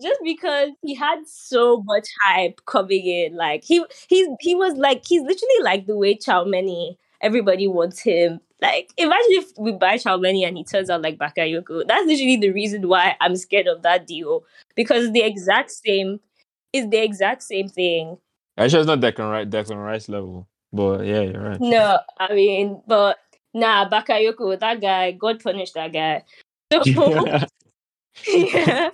just 0.00 0.20
because 0.22 0.70
he 0.82 0.94
had 0.94 1.26
so 1.26 1.82
much 1.84 2.06
hype 2.24 2.60
coming 2.66 3.04
in, 3.06 3.36
like 3.36 3.64
he 3.64 3.84
he's 4.08 4.28
he 4.40 4.54
was 4.54 4.74
like 4.74 5.04
he's 5.06 5.22
literally 5.22 5.62
like 5.62 5.86
the 5.86 5.96
way 5.96 6.14
Tchouameni. 6.14 6.96
Everybody 7.20 7.66
wants 7.66 8.00
him. 8.00 8.40
Like 8.62 8.90
imagine 8.96 9.24
if 9.30 9.46
we 9.58 9.72
buy 9.72 9.96
Tchouameni 9.96 10.46
and 10.46 10.56
he 10.56 10.64
turns 10.64 10.90
out 10.90 11.02
like 11.02 11.18
Bakayoko. 11.18 11.86
That's 11.86 12.06
literally 12.06 12.36
the 12.36 12.50
reason 12.50 12.86
why 12.88 13.16
I'm 13.20 13.36
scared 13.36 13.66
of 13.66 13.82
that 13.82 14.06
deal 14.06 14.44
because 14.76 15.10
the 15.12 15.22
exact 15.22 15.70
same 15.72 16.20
is 16.72 16.88
the 16.90 16.98
exact 16.98 17.42
same 17.42 17.68
thing. 17.68 18.18
Actually, 18.58 18.80
it's 18.80 18.86
not 18.88 19.00
Declan 19.00 19.30
Rice, 19.30 19.46
Declan 19.46 19.84
Rice 19.84 20.08
level, 20.08 20.48
but 20.72 21.06
yeah, 21.06 21.20
you're 21.20 21.42
right. 21.50 21.60
No, 21.60 22.00
I 22.18 22.34
mean, 22.34 22.82
but 22.86 23.18
nah, 23.54 23.88
Bakayoko, 23.88 24.58
that 24.58 24.80
guy, 24.80 25.12
God 25.12 25.42
punish 25.42 25.72
that 25.72 25.92
guy. 25.92 26.24
So 28.20 28.26
yeah, 28.36 28.90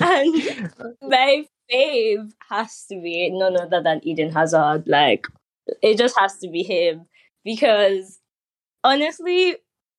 and 0.00 0.72
my 1.02 1.44
fave 1.70 2.30
has 2.48 2.86
to 2.86 3.00
be 3.00 3.28
none 3.30 3.60
other 3.60 3.82
than 3.82 4.00
Eden 4.04 4.30
Hazard. 4.30 4.84
Like, 4.86 5.26
it 5.82 5.98
just 5.98 6.16
has 6.16 6.38
to 6.38 6.48
be 6.48 6.62
him 6.62 7.06
because 7.44 8.20
honestly, 8.84 9.56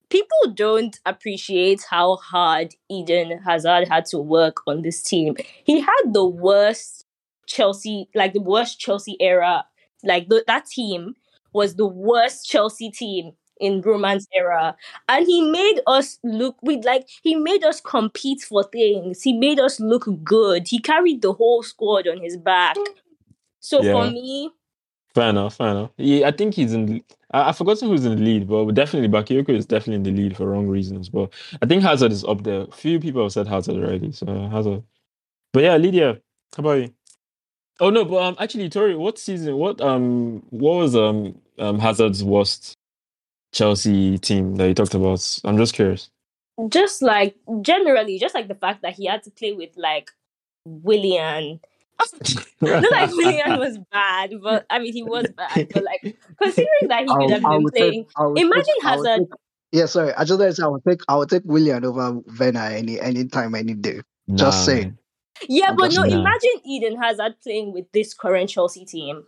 people 0.09 0.53
don't 0.53 0.97
appreciate 1.05 1.83
how 1.89 2.15
hard 2.15 2.75
Eden 2.89 3.39
Hazard 3.39 3.89
had 3.89 4.05
to 4.07 4.19
work 4.19 4.57
on 4.67 4.83
this 4.83 5.03
team. 5.03 5.35
He 5.65 5.81
had 5.81 6.13
the 6.13 6.25
worst 6.25 7.05
Chelsea, 7.47 8.09
like 8.15 8.33
the 8.33 8.41
worst 8.41 8.79
Chelsea 8.79 9.17
era. 9.19 9.65
Like 10.03 10.29
th- 10.29 10.45
that 10.47 10.65
team 10.65 11.15
was 11.53 11.75
the 11.75 11.85
worst 11.87 12.47
Chelsea 12.49 12.89
team 12.91 13.33
in 13.59 13.81
Roman's 13.81 14.27
era, 14.33 14.75
and 15.07 15.25
he 15.27 15.41
made 15.51 15.81
us 15.85 16.17
look. 16.23 16.57
We 16.63 16.81
like 16.81 17.07
he 17.21 17.35
made 17.35 17.63
us 17.63 17.79
compete 17.81 18.41
for 18.41 18.63
things. 18.63 19.21
He 19.21 19.33
made 19.33 19.59
us 19.59 19.79
look 19.79 20.07
good. 20.23 20.67
He 20.67 20.79
carried 20.79 21.21
the 21.21 21.33
whole 21.33 21.61
squad 21.61 22.07
on 22.07 22.19
his 22.21 22.37
back. 22.37 22.75
So 23.59 23.83
Yeah. 23.83 23.93
for 23.93 24.11
me, 24.11 24.49
Fair 25.13 25.29
enough, 25.29 25.57
fair 25.57 25.67
enough. 25.71 25.91
Yeah, 25.97 26.27
I 26.27 26.31
think 26.31 26.53
he's 26.53 26.71
in. 26.73 27.03
I, 27.31 27.49
I've 27.49 27.57
forgotten 27.57 27.89
who's 27.89 28.05
in 28.05 28.15
the 28.15 28.21
lead, 28.23 28.47
but 28.47 28.71
definitely 28.73 29.09
Bakayoko 29.09 29.49
is 29.49 29.65
definitely 29.65 29.95
in 29.95 30.03
the 30.03 30.21
lead 30.21 30.37
for 30.37 30.47
wrong 30.47 30.67
reasons. 30.69 31.09
But 31.09 31.33
I 31.61 31.65
think 31.65 31.83
Hazard 31.83 32.13
is 32.13 32.23
up 32.23 32.43
there. 32.43 32.65
Few 32.67 32.97
people 32.99 33.21
have 33.23 33.33
said 33.33 33.45
Hazard 33.47 33.75
already, 33.75 34.13
so 34.13 34.25
Hazard. 34.49 34.83
But 35.51 35.63
yeah, 35.63 35.77
Leedya, 35.77 36.21
how 36.55 36.61
about 36.61 36.71
you? 36.79 36.93
Oh 37.81 37.89
no, 37.89 38.05
but 38.05 38.17
um, 38.21 38.35
actually, 38.39 38.69
Tori, 38.69 38.95
what 38.95 39.17
season? 39.19 39.57
What 39.57 39.81
um, 39.81 40.43
what 40.51 40.75
was 40.75 40.95
um, 40.95 41.35
um 41.57 41.79
Hazard's 41.79 42.23
worst 42.23 42.75
Chelsea 43.53 44.17
team 44.19 44.55
that 44.57 44.67
you 44.67 44.73
talked 44.75 44.93
about? 44.93 45.39
I'm 45.43 45.57
just 45.57 45.73
curious. 45.73 46.09
just 46.69 47.01
like 47.01 47.35
generally, 47.61 48.19
just 48.19 48.35
like 48.35 48.47
the 48.47 48.55
fact 48.55 48.83
that 48.83 48.93
he 48.93 49.07
had 49.07 49.23
to 49.23 49.31
play 49.31 49.51
with 49.53 49.71
like 49.75 50.11
Willian. 50.65 51.59
Not 52.61 52.83
like 52.91 53.11
Willian 53.11 53.59
was 53.59 53.77
bad, 53.91 54.33
but 54.41 54.65
I 54.69 54.79
mean 54.79 54.93
he 54.93 55.03
was 55.03 55.27
bad. 55.35 55.69
But 55.73 55.83
like 55.83 56.15
considering 56.41 56.87
that 56.87 57.03
he 57.03 57.09
I 57.09 57.15
could 57.15 57.29
have 57.31 57.45
I 57.45 57.49
been 57.55 57.63
would 57.63 57.73
take- 57.73 57.89
playing, 57.91 58.05
I 58.15 58.25
would 58.27 58.39
imagine 58.39 58.63
take- 58.65 58.83
Hazard. 58.83 59.19
take- 59.19 59.39
yeah, 59.71 59.85
sorry. 59.85 60.13
I 60.13 60.23
just 60.23 60.39
wanted 60.39 60.49
to 60.51 60.55
say 60.55 60.63
I 60.63 60.67
would 60.67 60.83
take 60.87 60.99
I 61.07 61.15
would 61.15 61.29
take 61.29 61.43
Willian 61.45 61.83
over 61.85 62.19
Werner 62.39 62.59
any 62.59 62.99
any 62.99 63.25
time, 63.25 63.55
any 63.55 63.73
day. 63.73 64.01
Just 64.35 64.65
saying. 64.65 64.97
Yeah, 65.49 65.69
I'm 65.69 65.75
but 65.75 65.93
no, 65.93 66.03
imagine 66.03 66.61
Eden 66.65 67.01
Hazard 67.01 67.35
playing 67.41 67.73
with 67.73 67.91
this 67.91 68.13
current 68.13 68.49
Chelsea 68.49 68.85
team. 68.85 69.23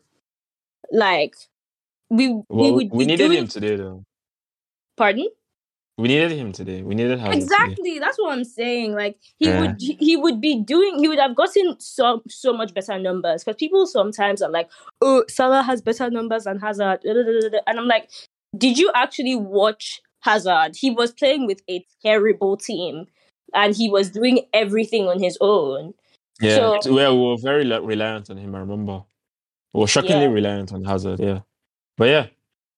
Like 0.92 1.36
we 2.10 2.28
we 2.50 2.72
would 2.72 2.92
we 2.92 3.06
needed 3.06 3.28
doing, 3.28 3.40
him 3.40 3.48
today, 3.48 3.76
though. 3.76 4.04
Pardon? 4.98 5.28
We 5.98 6.08
needed 6.08 6.32
him 6.32 6.52
today. 6.52 6.82
We 6.82 6.96
needed 6.96 7.20
Hazard 7.20 7.34
today. 7.34 7.44
Exactly. 7.44 8.00
That's 8.00 8.18
what 8.18 8.34
I'm 8.34 8.44
saying. 8.44 8.94
Like 8.94 9.18
he 9.38 9.48
Yeah. 9.48 9.62
would 9.62 9.76
he 9.80 10.16
would 10.16 10.42
be 10.42 10.60
doing 10.62 11.00
he 11.00 11.08
would 11.08 11.20
have 11.20 11.36
gotten 11.36 11.80
so 11.80 12.22
so 12.28 12.54
much 12.54 12.74
better 12.74 12.98
numbers. 13.00 13.44
Because 13.44 13.58
people 13.58 13.86
sometimes 13.86 14.42
are 14.42 14.50
like, 14.50 14.70
oh, 15.02 15.24
Salah 15.28 15.62
has 15.64 15.82
better 15.82 16.10
numbers 16.10 16.46
than 16.46 16.60
Hazard. 16.60 17.02
And 17.06 17.80
I'm 17.80 17.88
like, 17.88 18.10
did 18.58 18.78
you 18.78 18.92
actually 18.96 19.36
watch 19.36 20.02
Hazard? 20.22 20.76
He 20.76 20.90
was 20.90 21.12
playing 21.12 21.46
with 21.46 21.62
a 21.70 21.86
terrible 22.04 22.58
team 22.58 23.06
and 23.54 23.76
he 23.76 23.90
was 23.90 24.10
doing 24.10 24.46
everything 24.54 25.08
on 25.08 25.20
his 25.20 25.38
own. 25.42 25.94
Yeah, 26.42 26.56
So- 26.56 26.80
t- 26.82 26.92
well, 26.92 27.16
we 27.18 27.28
were 27.28 27.38
very 27.42 27.64
reliant 27.80 28.30
on 28.30 28.38
him. 28.38 28.56
I 28.56 28.60
remember. 28.60 29.04
We 29.74 29.82
were 29.82 29.88
shockingly 29.88 30.24
Yeah. 30.24 30.32
reliant 30.32 30.74
on 30.74 30.84
Hazard. 30.84 31.20
Yeah, 31.20 31.40
but 31.98 32.06
yeah. 32.10 32.28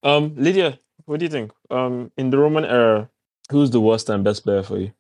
Um, 0.04 0.32
Leedya, 0.36 0.78
what 1.06 1.20
do 1.20 1.26
you 1.26 1.30
think? 1.32 1.52
Um, 1.70 2.12
in 2.18 2.30
the 2.30 2.38
Roman 2.38 2.66
era, 2.66 3.10
who's 3.50 3.72
the 3.72 3.82
worst 3.82 4.10
and 4.10 4.24
best 4.24 4.44
player 4.44 4.64
for 4.64 4.78
you? 4.78 4.92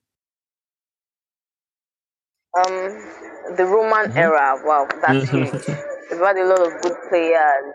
Um, 2.57 3.55
the 3.57 3.65
Roman 3.65 4.11
Mhm. 4.11 4.15
era. 4.17 4.61
Wow, 4.63 4.87
that's 5.01 5.25
Mhm. 5.29 5.51
huge. 5.51 5.77
We've 6.11 6.19
had 6.19 6.37
a 6.37 6.45
lot 6.45 6.61
of 6.61 6.81
good 6.81 6.95
players. 7.09 7.73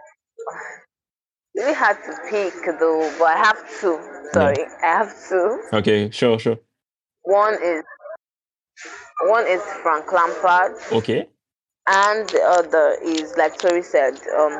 Really 1.55 1.74
hard 1.74 1.97
to 2.05 2.12
pick 2.31 2.55
though, 2.78 3.12
but 3.19 3.31
I 3.31 3.36
have 3.39 3.81
to. 3.81 4.01
Sorry, 4.32 4.65
I 4.82 4.86
have 4.86 5.28
to. 5.28 5.61
Okay, 5.74 6.11
sure, 6.11 6.39
sure. 6.39 6.59
One 7.23 7.55
is 7.55 7.85
one 9.28 9.47
is 9.47 9.62
Frank 9.82 10.11
Lampard, 10.12 10.73
Okay. 10.93 11.28
and 11.89 12.28
the 12.28 12.43
other 12.43 12.97
is 13.02 13.36
like 13.36 13.59
Tori 13.59 13.82
said, 13.82 14.15
um, 14.39 14.52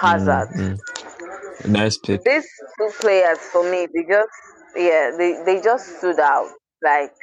Hazard. 0.00 0.48
Mm, 0.54 0.78
mm. 0.78 1.68
Nice 1.68 1.98
pick. 1.98 2.24
These 2.24 2.46
two 2.78 2.90
players 3.00 3.38
for 3.38 3.62
me, 3.70 3.86
they 3.92 4.04
just 4.08 4.28
yeah, 4.76 5.10
they, 5.16 5.42
they 5.44 5.60
just 5.60 5.98
stood 5.98 6.20
out. 6.20 6.50
Like 6.82 7.14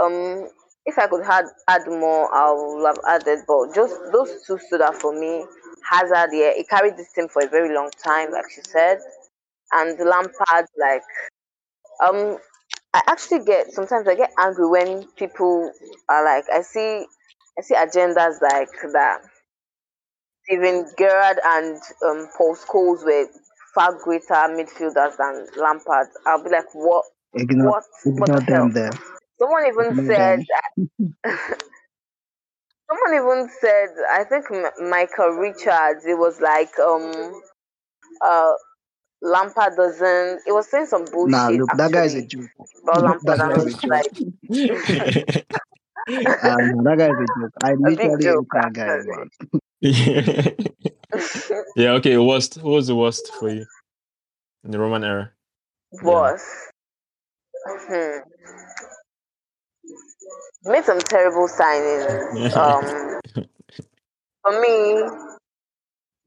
um, 0.00 0.48
if 0.86 0.98
I 0.98 1.06
could 1.06 1.22
add 1.24 1.46
add 1.68 1.86
more, 1.86 2.32
I 2.32 2.52
would 2.52 2.86
have 2.86 2.98
added, 3.22 3.40
but 3.46 3.74
just 3.74 3.94
those 4.12 4.42
two 4.46 4.58
stood 4.58 4.82
out 4.82 4.96
for 4.96 5.12
me. 5.18 5.44
Hazard, 5.90 6.30
yeah, 6.32 6.52
he 6.54 6.64
carried 6.64 6.96
this 6.96 7.12
team 7.12 7.28
for 7.28 7.42
a 7.42 7.48
very 7.48 7.74
long 7.74 7.90
time, 8.04 8.30
like 8.30 8.44
she 8.54 8.60
said, 8.62 8.98
and 9.72 9.98
Lampard, 9.98 10.66
like 10.78 11.02
um, 12.06 12.38
I 12.94 13.02
actually 13.08 13.44
get 13.44 13.72
sometimes 13.72 14.08
I 14.08 14.16
get 14.16 14.32
angry 14.38 14.68
when 14.68 15.08
people 15.16 15.72
are 16.08 16.24
like, 16.24 16.44
I 16.52 16.62
see, 16.62 17.06
I 17.58 17.62
see 17.62 17.74
agendas 17.74 18.40
like 18.42 18.70
that. 18.92 19.20
Steven 20.44 20.86
Gerrard 20.98 21.38
and 21.44 21.76
um, 22.06 22.28
Paul 22.36 22.56
Scholes 22.56 23.04
were 23.04 23.26
far 23.74 23.94
greater 24.04 24.26
midfielders 24.54 25.16
than 25.18 25.46
Lampard. 25.60 26.08
I'll 26.26 26.44
be 26.44 26.50
like, 26.50 26.66
what? 26.74 27.04
Ignore, 27.34 27.72
What? 27.72 27.84
What 28.16 28.30
ignore 28.30 28.40
the 28.40 28.42
hell? 28.52 28.68
them 28.68 28.72
there. 28.72 28.92
Someone 29.40 29.66
even 29.66 29.94
Ignore 29.94 30.06
said. 30.06 30.40
Someone 32.90 33.14
even 33.14 33.50
said, 33.60 33.88
I 34.10 34.24
think 34.24 34.46
M- 34.52 34.90
Michael 34.90 35.30
Richards. 35.38 36.06
It 36.06 36.18
was 36.18 36.40
like, 36.40 36.70
um, 36.80 37.42
uh, 38.24 38.52
Lampard 39.22 39.76
doesn't. 39.76 40.42
It 40.46 40.52
was 40.52 40.70
saying 40.70 40.86
some 40.86 41.04
bullshit. 41.06 41.30
Nah, 41.32 41.48
look, 41.48 41.70
that 41.76 41.92
guy 41.92 42.04
is 42.04 42.14
a 42.14 42.18
actually, 42.18 42.26
joke. 42.26 42.50
about 42.82 43.02
Lampard. 43.02 43.38
that 43.38 43.40
and 43.40 43.50
guy 43.50 43.54
I 43.54 43.56
is 43.56 43.64
a 43.64 43.64
was 43.64 43.84
like, 43.84 44.12
no, 46.08 46.82
that 46.84 46.96
guy 46.98 47.10
is 47.10 47.18
a 47.18 47.26
joke. 47.40 47.52
I 47.62 47.74
literally 47.74 48.24
joke, 48.24 48.46
hate 48.52 48.62
that 48.62 48.72
guy, 48.72 48.88
actually. 48.88 49.10
man. 49.10 49.30
yeah. 51.76 51.92
Okay. 51.92 52.16
Worst. 52.18 52.56
Who 52.56 52.70
was 52.70 52.86
the 52.86 52.96
worst 52.96 53.32
for 53.38 53.50
you 53.50 53.66
in 54.64 54.70
the 54.70 54.78
Roman 54.78 55.04
era? 55.04 55.32
was. 56.02 56.42
Hmm. 57.66 58.18
Made 60.64 60.84
some 60.84 61.00
terrible 61.00 61.48
signings. 61.48 62.52
Um, 62.56 63.20
for 64.42 64.60
me, 64.60 65.02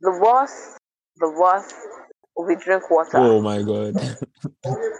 the 0.01 0.19
worst, 0.21 0.77
the 1.17 1.29
worst 1.29 1.73
will 2.35 2.47
be 2.47 2.55
Drinkwater. 2.55 3.17
oh 3.17 3.41
my 3.41 3.61
god. 3.61 3.95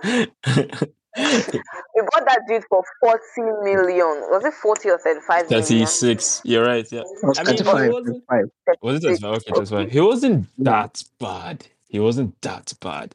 We 1.18 2.02
bought 2.10 2.26
that 2.26 2.40
dude 2.48 2.64
for 2.70 2.82
40 3.02 3.20
million. 3.64 4.08
Was 4.32 4.46
it 4.46 4.54
40 4.54 4.90
or 4.92 4.98
35 4.98 5.50
million? 5.50 5.62
Thirty-six. 5.64 6.42
You're 6.46 6.64
right. 6.66 6.90
Yeah. 6.90 7.02
Was 7.24 7.38
I 7.38 7.44
mean, 7.44 7.58
he 7.58 7.64
35, 7.64 7.92
wasn't. 7.92 8.24
35. 8.30 8.76
Was 8.82 8.96
it 8.96 9.02
35? 9.20 9.34
Okay, 9.34 9.52
that's 9.54 9.70
fine. 9.70 9.90
He 9.90 10.00
wasn't 10.00 10.48
that 10.60 11.04
bad. 11.20 11.68
He 11.90 12.00
wasn't 12.00 12.42
that 12.44 12.74
bad. 12.80 13.14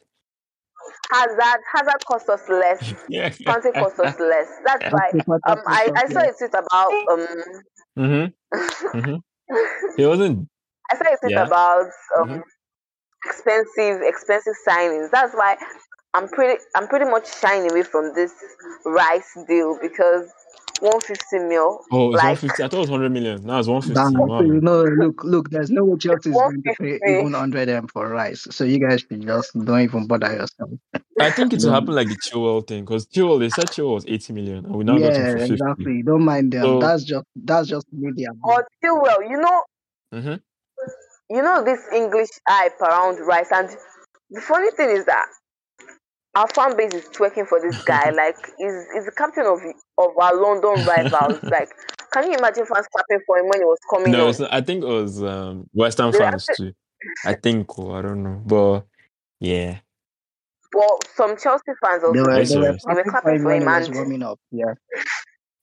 Hazard, 1.11 1.61
Hazard 1.75 2.05
cost 2.07 2.29
us 2.29 2.43
less. 2.51 2.95
Yeah. 3.09 3.31
Conte 3.31 3.73
cost 3.73 3.99
us 3.99 4.21
less. 4.21 4.49
That's 4.67 4.93
why. 4.93 5.11
Um, 5.49 5.59
I, 5.67 5.91
I 5.97 6.07
saw 6.13 6.21
a 6.21 6.33
tweet 6.39 6.51
about 6.51 6.93
um. 7.11 7.27
Mm-hmm. 7.99 8.99
Mm-hmm. 8.99 9.17
He 9.97 10.05
wasn't. 10.07 10.49
I 10.93 10.97
saw 10.97 11.05
a 11.05 11.17
tweet 11.17 11.33
Yeah. 11.33 11.47
about 11.47 11.87
um 12.19 12.29
Mhm. 12.29 12.43
Expensive 13.27 14.03
expensive 14.03 14.55
signings. 14.67 15.11
That's 15.11 15.35
why 15.35 15.57
I'm 16.15 16.29
pretty 16.29 16.63
I'm 16.75 16.87
pretty 16.89 17.07
much 17.07 17.27
shying 17.41 17.71
away 17.71 17.83
from 17.83 18.13
this 18.15 18.33
Rice 18.85 19.37
deal 19.49 19.79
because 19.83 20.31
150 20.81 21.49
mil. 21.49 21.81
Oh, 21.91 22.09
it's 22.13 22.17
like 22.23 22.37
150. 22.43 22.63
I 22.63 22.69
thought 22.69 22.77
it 22.77 22.81
was 22.81 22.91
100 22.91 23.11
million. 23.11 23.43
Now 23.47 23.59
it's 23.59 23.67
150. 23.69 23.95
Damn, 23.95 24.29
Wow. 24.29 24.43
you 24.43 24.61
know, 24.61 24.83
look, 24.83 25.25
look, 25.25 25.49
there's 25.51 25.71
no 25.71 25.85
way 25.85 25.97
Chelsea 25.97 26.29
is 26.31 26.37
going 26.37 26.63
to 26.63 26.75
pay 26.79 26.99
even 27.09 27.33
100 27.33 27.69
M 27.71 27.87
for 27.89 28.09
rice. 28.11 28.47
So 28.51 28.65
you 28.65 28.79
guys 28.79 29.01
should 29.01 29.23
just 29.23 29.53
don't 29.55 29.81
even 29.81 30.07
bother 30.07 30.31
yourself. 30.33 30.71
I 31.19 31.31
think 31.31 31.55
it 31.55 31.63
will 31.65 31.73
happen 31.79 31.95
like 31.95 32.09
the 32.09 32.17
Chilwell 32.17 32.67
thing 32.67 32.85
because 32.85 33.07
Chilwell, 33.07 33.39
they 33.39 33.49
said 33.49 33.69
Chilwell 33.69 33.95
was 33.95 34.05
80 34.07 34.33
million 34.35 34.65
and 34.67 34.75
we 34.75 34.85
now 34.85 34.99
got 34.99 35.13
yeah, 35.15 35.19
him 35.29 35.33
for 35.33 35.39
50. 35.39 35.53
exactly. 35.55 36.03
Don't 36.03 36.25
mind 36.25 36.53
them. 36.53 36.63
So- 36.63 36.79
that's 36.81 37.05
just 37.05 37.25
that's 37.37 37.69
just 37.69 37.87
media. 37.91 38.29
Or 38.45 38.67
Chilwell, 38.85 39.31
you 39.31 39.41
know, 39.41 39.63
Mm-hmm. 40.15 40.35
You 41.31 41.43
know 41.43 41.63
this 41.65 41.81
English 41.93 42.29
hype 42.49 42.81
around 42.81 43.19
Rice, 43.27 43.49
and 43.53 43.69
the 44.31 44.41
funny 44.41 44.71
thing 44.73 44.91
is 44.91 45.05
that 45.07 45.27
our 46.37 46.47
fan 46.49 46.77
base 46.77 46.95
is 46.95 47.09
twerking 47.09 47.47
for 47.49 47.61
this 47.61 47.83
guy. 47.85 48.11
like, 48.17 48.37
he's, 48.59 48.87
he's 48.95 49.07
the 49.07 49.13
captain 49.17 49.45
of 49.47 49.59
of 49.99 50.17
our 50.19 50.37
London 50.37 50.85
rivals. 50.87 51.43
like, 51.51 51.69
can 52.13 52.31
you 52.31 52.37
imagine 52.39 52.65
fans 52.67 52.87
clapping 52.95 53.25
for 53.27 53.39
him 53.39 53.47
when 53.49 53.61
he 53.61 53.65
was 53.65 53.79
coming 53.93 54.13
No, 54.13 54.25
on? 54.25 54.31
it's 54.31 54.39
not, 54.39 54.53
I 54.53 54.61
think 54.61 54.85
it 54.85 54.89
was 54.89 55.23
um, 55.23 55.69
West 55.75 55.99
Ham 55.99 56.13
They 56.13 56.19
fans 56.19 56.47
too. 56.57 56.73
I 57.25 57.35
think, 57.35 57.77
or 57.79 57.99
I 57.99 58.03
don't 58.03 58.23
know. 58.23 58.43
But 58.47 58.87
yeah. 59.41 59.79
Well, 60.75 60.99
some 61.15 61.37
Chelsea 61.37 61.63
fans 61.83 62.03
also. 62.05 62.13
They 62.13 62.21
were, 62.21 62.45
they 62.45 62.57
were. 62.57 62.73
They 62.87 62.95
were 62.95 63.05
clapping 63.05 63.43
for 63.43 63.53
him 63.53 63.63
for 63.63 63.71
he 63.71 63.79
was 63.79 63.87
and- 63.87 63.95
warming 63.97 64.23
up. 64.23 64.39
Yeah. 64.51 64.75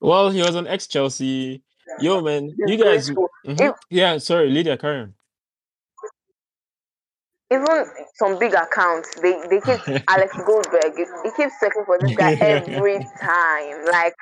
Well, 0.02 0.30
he 0.32 0.42
was 0.42 0.56
an 0.56 0.68
ex 0.68 0.88
Chelsea. 0.88 1.64
Yo, 2.00 2.22
man, 2.22 2.54
you 2.68 2.78
guys. 2.78 3.08
Disgraceful. 3.08 3.30
Mhm. 3.46 3.74
Yeah, 3.90 4.18
sorry, 4.18 4.50
Leedya, 4.52 4.80
carry 4.80 5.02
on. 5.02 5.14
Even 7.52 7.86
some 8.16 8.40
big 8.40 8.54
accounts, 8.54 9.10
they, 9.22 9.34
they 9.50 9.60
keep 9.62 9.80
Alex 10.10 10.34
Goldberg, 10.46 10.94
he 10.98 11.06
he 11.24 11.32
keeps 11.36 11.54
searching 11.60 11.84
for 11.86 12.00
this 12.00 12.16
guy 12.18 12.32
every 12.42 13.00
time. 13.22 13.86
Like 13.86 14.14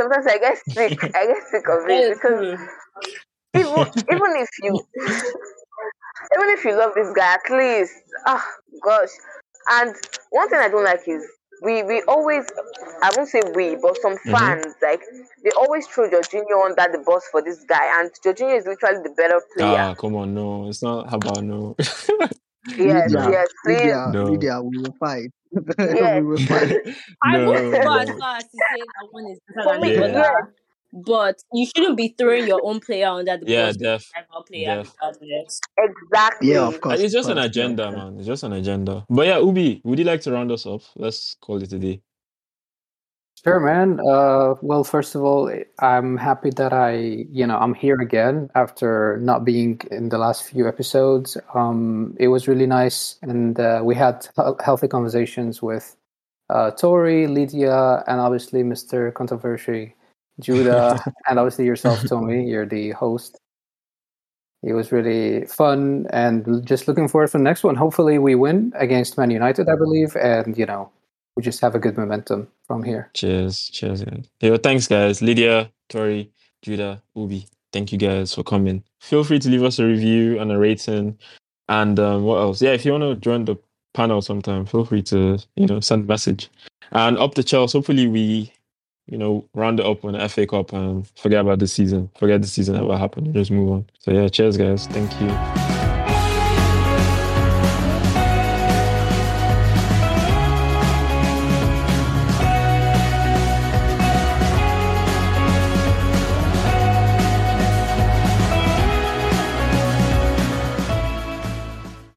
sometimes 0.00 0.26
I 0.26 0.38
get 0.38 0.58
sick, 0.74 0.94
I 1.14 1.26
get 1.26 1.42
sick 1.50 1.64
of 1.68 1.88
it 1.88 2.14
because 2.14 2.58
even 3.54 3.84
even 4.12 4.32
if 4.42 4.48
you 4.62 4.80
even 6.36 6.50
if 6.50 6.64
you 6.64 6.76
love 6.76 6.92
this 6.94 7.12
guy, 7.14 7.34
at 7.34 7.50
least 7.50 7.94
ah 8.26 8.44
gosh. 8.82 9.10
And 9.70 9.94
one 10.30 10.48
thing 10.48 10.58
I 10.60 10.68
don't 10.68 10.84
like 10.84 11.06
is 11.06 11.26
we 11.62 11.82
we 11.82 12.02
always 12.02 12.44
I 13.02 13.10
won't 13.16 13.28
say 13.28 13.40
we, 13.54 13.76
but 13.76 13.96
some 14.02 14.16
Mhm. 14.16 14.30
fans 14.32 14.74
like 14.82 15.00
they 15.44 15.50
always 15.58 15.86
throw 15.86 16.08
Jorginho 16.08 16.64
under 16.64 16.92
the 16.98 17.02
bus 17.04 17.24
for 17.30 17.42
this 17.42 17.64
guy, 17.64 18.00
and 18.00 18.10
Jorginho 18.24 18.56
is 18.56 18.66
literally 18.66 19.02
the 19.02 19.10
better 19.16 19.40
player. 19.56 19.90
Ah, 19.90 19.94
come 19.94 20.16
on, 20.16 20.34
no, 20.34 20.68
it's 20.68 20.82
not. 20.82 21.08
How 21.10 21.16
about 21.16 21.44
no? 21.44 21.76
Yes, 22.66 23.14
Leedya, 23.14 23.30
yes, 23.30 23.48
please. 23.64 23.80
Leedya, 23.80 24.12
No. 24.12 24.24
Leedya, 24.26 24.64
we 24.64 24.78
will 24.78 24.94
fight. 24.98 25.30
Yeah. 25.78 26.20
we 26.20 26.22
will 26.26 26.38
fight. 26.46 26.76
I 27.22 27.38
no, 27.38 27.46
won't 27.46 27.70
go 27.70 27.98
as 27.98 28.08
no. 28.08 28.18
far 28.18 28.36
as 28.36 28.44
to 28.44 28.58
say 28.70 28.84
that 28.94 29.08
one 29.10 29.26
is 29.26 29.38
better 29.54 29.80
than 29.80 29.80
the 29.80 30.04
other, 30.04 30.54
but 30.92 31.36
you 31.52 31.66
shouldn't 31.66 31.96
be 31.96 32.14
throwing 32.18 32.46
your 32.46 32.60
own 32.64 32.80
player 32.80 33.08
under 33.08 33.36
the 33.38 33.46
Yeah, 33.46 33.66
bus. 33.66 33.76
def. 33.76 34.10
rival 34.14 34.44
player 34.44 34.76
def. 34.76 34.94
Exactly. 35.78 36.48
Yeah, 36.52 36.66
of 36.66 36.80
course. 36.80 37.00
It's 37.00 37.12
just 37.12 37.28
an 37.28 37.38
agenda, 37.38 37.90
man. 37.92 38.16
It's 38.18 38.26
just 38.26 38.42
an 38.44 38.52
agenda. 38.52 39.04
But 39.08 39.26
yeah, 39.26 39.36
Oubi, 39.38 39.80
would 39.84 39.98
you 39.98 40.04
like 40.04 40.20
to 40.22 40.32
round 40.32 40.50
us 40.52 40.66
off? 40.66 40.90
Let's 40.96 41.36
call 41.40 41.62
it 41.62 41.72
a 41.72 41.78
day. 41.78 42.02
Sure, 43.46 43.60
man. 43.60 44.00
Uh, 44.00 44.54
well, 44.60 44.82
first 44.82 45.14
of 45.14 45.22
all, 45.22 45.48
I'm 45.78 46.16
happy 46.16 46.50
that 46.56 46.72
I, 46.72 47.26
you 47.30 47.46
know, 47.46 47.56
I'm 47.56 47.74
here 47.74 47.94
again 48.00 48.50
after 48.56 49.18
not 49.22 49.44
being 49.44 49.80
in 49.92 50.08
the 50.08 50.18
last 50.18 50.42
few 50.50 50.66
episodes. 50.66 51.36
Um, 51.54 52.16
it 52.18 52.26
was 52.26 52.48
really 52.48 52.66
nice, 52.66 53.16
and 53.22 53.58
uh, 53.60 53.82
we 53.84 53.94
had 53.94 54.26
healthy 54.64 54.88
conversations 54.88 55.62
with 55.62 55.94
uh, 56.50 56.72
Tori, 56.72 57.26
Leedya, 57.28 58.02
and 58.08 58.20
obviously 58.20 58.64
Mr. 58.64 59.12
Controversy, 59.12 59.94
Judah, 60.40 60.98
and 61.28 61.38
obviously 61.38 61.66
yourself, 61.66 62.04
Tommy. 62.08 62.48
You're 62.48 62.66
the 62.66 62.90
host. 62.92 63.38
It 64.62 64.72
was 64.72 64.90
really 64.90 65.44
fun, 65.46 66.06
and 66.10 66.66
just 66.66 66.88
looking 66.88 67.08
forward 67.08 67.30
for 67.30 67.38
the 67.38 67.44
next 67.44 67.62
one. 67.62 67.76
Hopefully, 67.76 68.18
we 68.18 68.34
win 68.34 68.72
against 68.74 69.16
Man 69.16 69.30
United, 69.30 69.68
I 69.68 69.76
believe, 69.76 70.16
and 70.16 70.58
you 70.58 70.66
know, 70.66 70.90
we 71.36 71.42
just 71.42 71.60
have 71.60 71.74
a 71.74 71.78
good 71.78 71.96
momentum 71.96 72.48
from 72.66 72.82
here. 72.82 73.10
Cheers. 73.14 73.68
Cheers, 73.70 74.02
guys. 74.02 74.26
Yo, 74.40 74.56
thanks, 74.56 74.88
guys. 74.88 75.20
Leedya, 75.20 75.70
Tori, 75.88 76.30
Judah, 76.62 77.02
Oubi. 77.16 77.46
Thank 77.72 77.92
you 77.92 77.98
guys 77.98 78.34
for 78.34 78.42
coming. 78.42 78.82
Feel 79.00 79.22
free 79.22 79.38
to 79.38 79.48
leave 79.48 79.62
us 79.62 79.78
a 79.78 79.84
review 79.84 80.40
and 80.40 80.50
a 80.50 80.58
rating. 80.58 81.18
And 81.68 82.00
um, 82.00 82.22
what 82.22 82.38
else? 82.38 82.62
Yeah, 82.62 82.70
if 82.70 82.84
you 82.84 82.92
want 82.92 83.02
to 83.02 83.16
join 83.16 83.44
the 83.44 83.56
panel 83.92 84.22
sometime, 84.22 84.64
feel 84.64 84.84
free 84.84 85.02
to, 85.02 85.38
you 85.56 85.66
know, 85.66 85.80
send 85.80 86.04
a 86.04 86.06
message. 86.06 86.48
And 86.92 87.18
up 87.18 87.34
the 87.34 87.42
Chelsea, 87.42 87.76
hopefully 87.76 88.06
we, 88.06 88.52
you 89.06 89.18
know, 89.18 89.44
round 89.54 89.80
it 89.80 89.86
up 89.86 90.04
on 90.04 90.12
the 90.12 90.28
FA 90.28 90.46
Cup 90.46 90.72
and 90.72 91.06
forget 91.16 91.40
about 91.40 91.58
the 91.58 91.68
season. 91.68 92.10
Forget 92.18 92.40
the 92.40 92.48
season 92.48 92.74
that 92.76 92.84
will 92.84 92.96
happen. 92.96 93.32
Just 93.32 93.50
move 93.50 93.70
on. 93.70 93.86
So 93.98 94.12
yeah, 94.12 94.28
cheers, 94.28 94.56
guys. 94.56 94.86
Thank 94.86 95.12
you. 95.20 95.65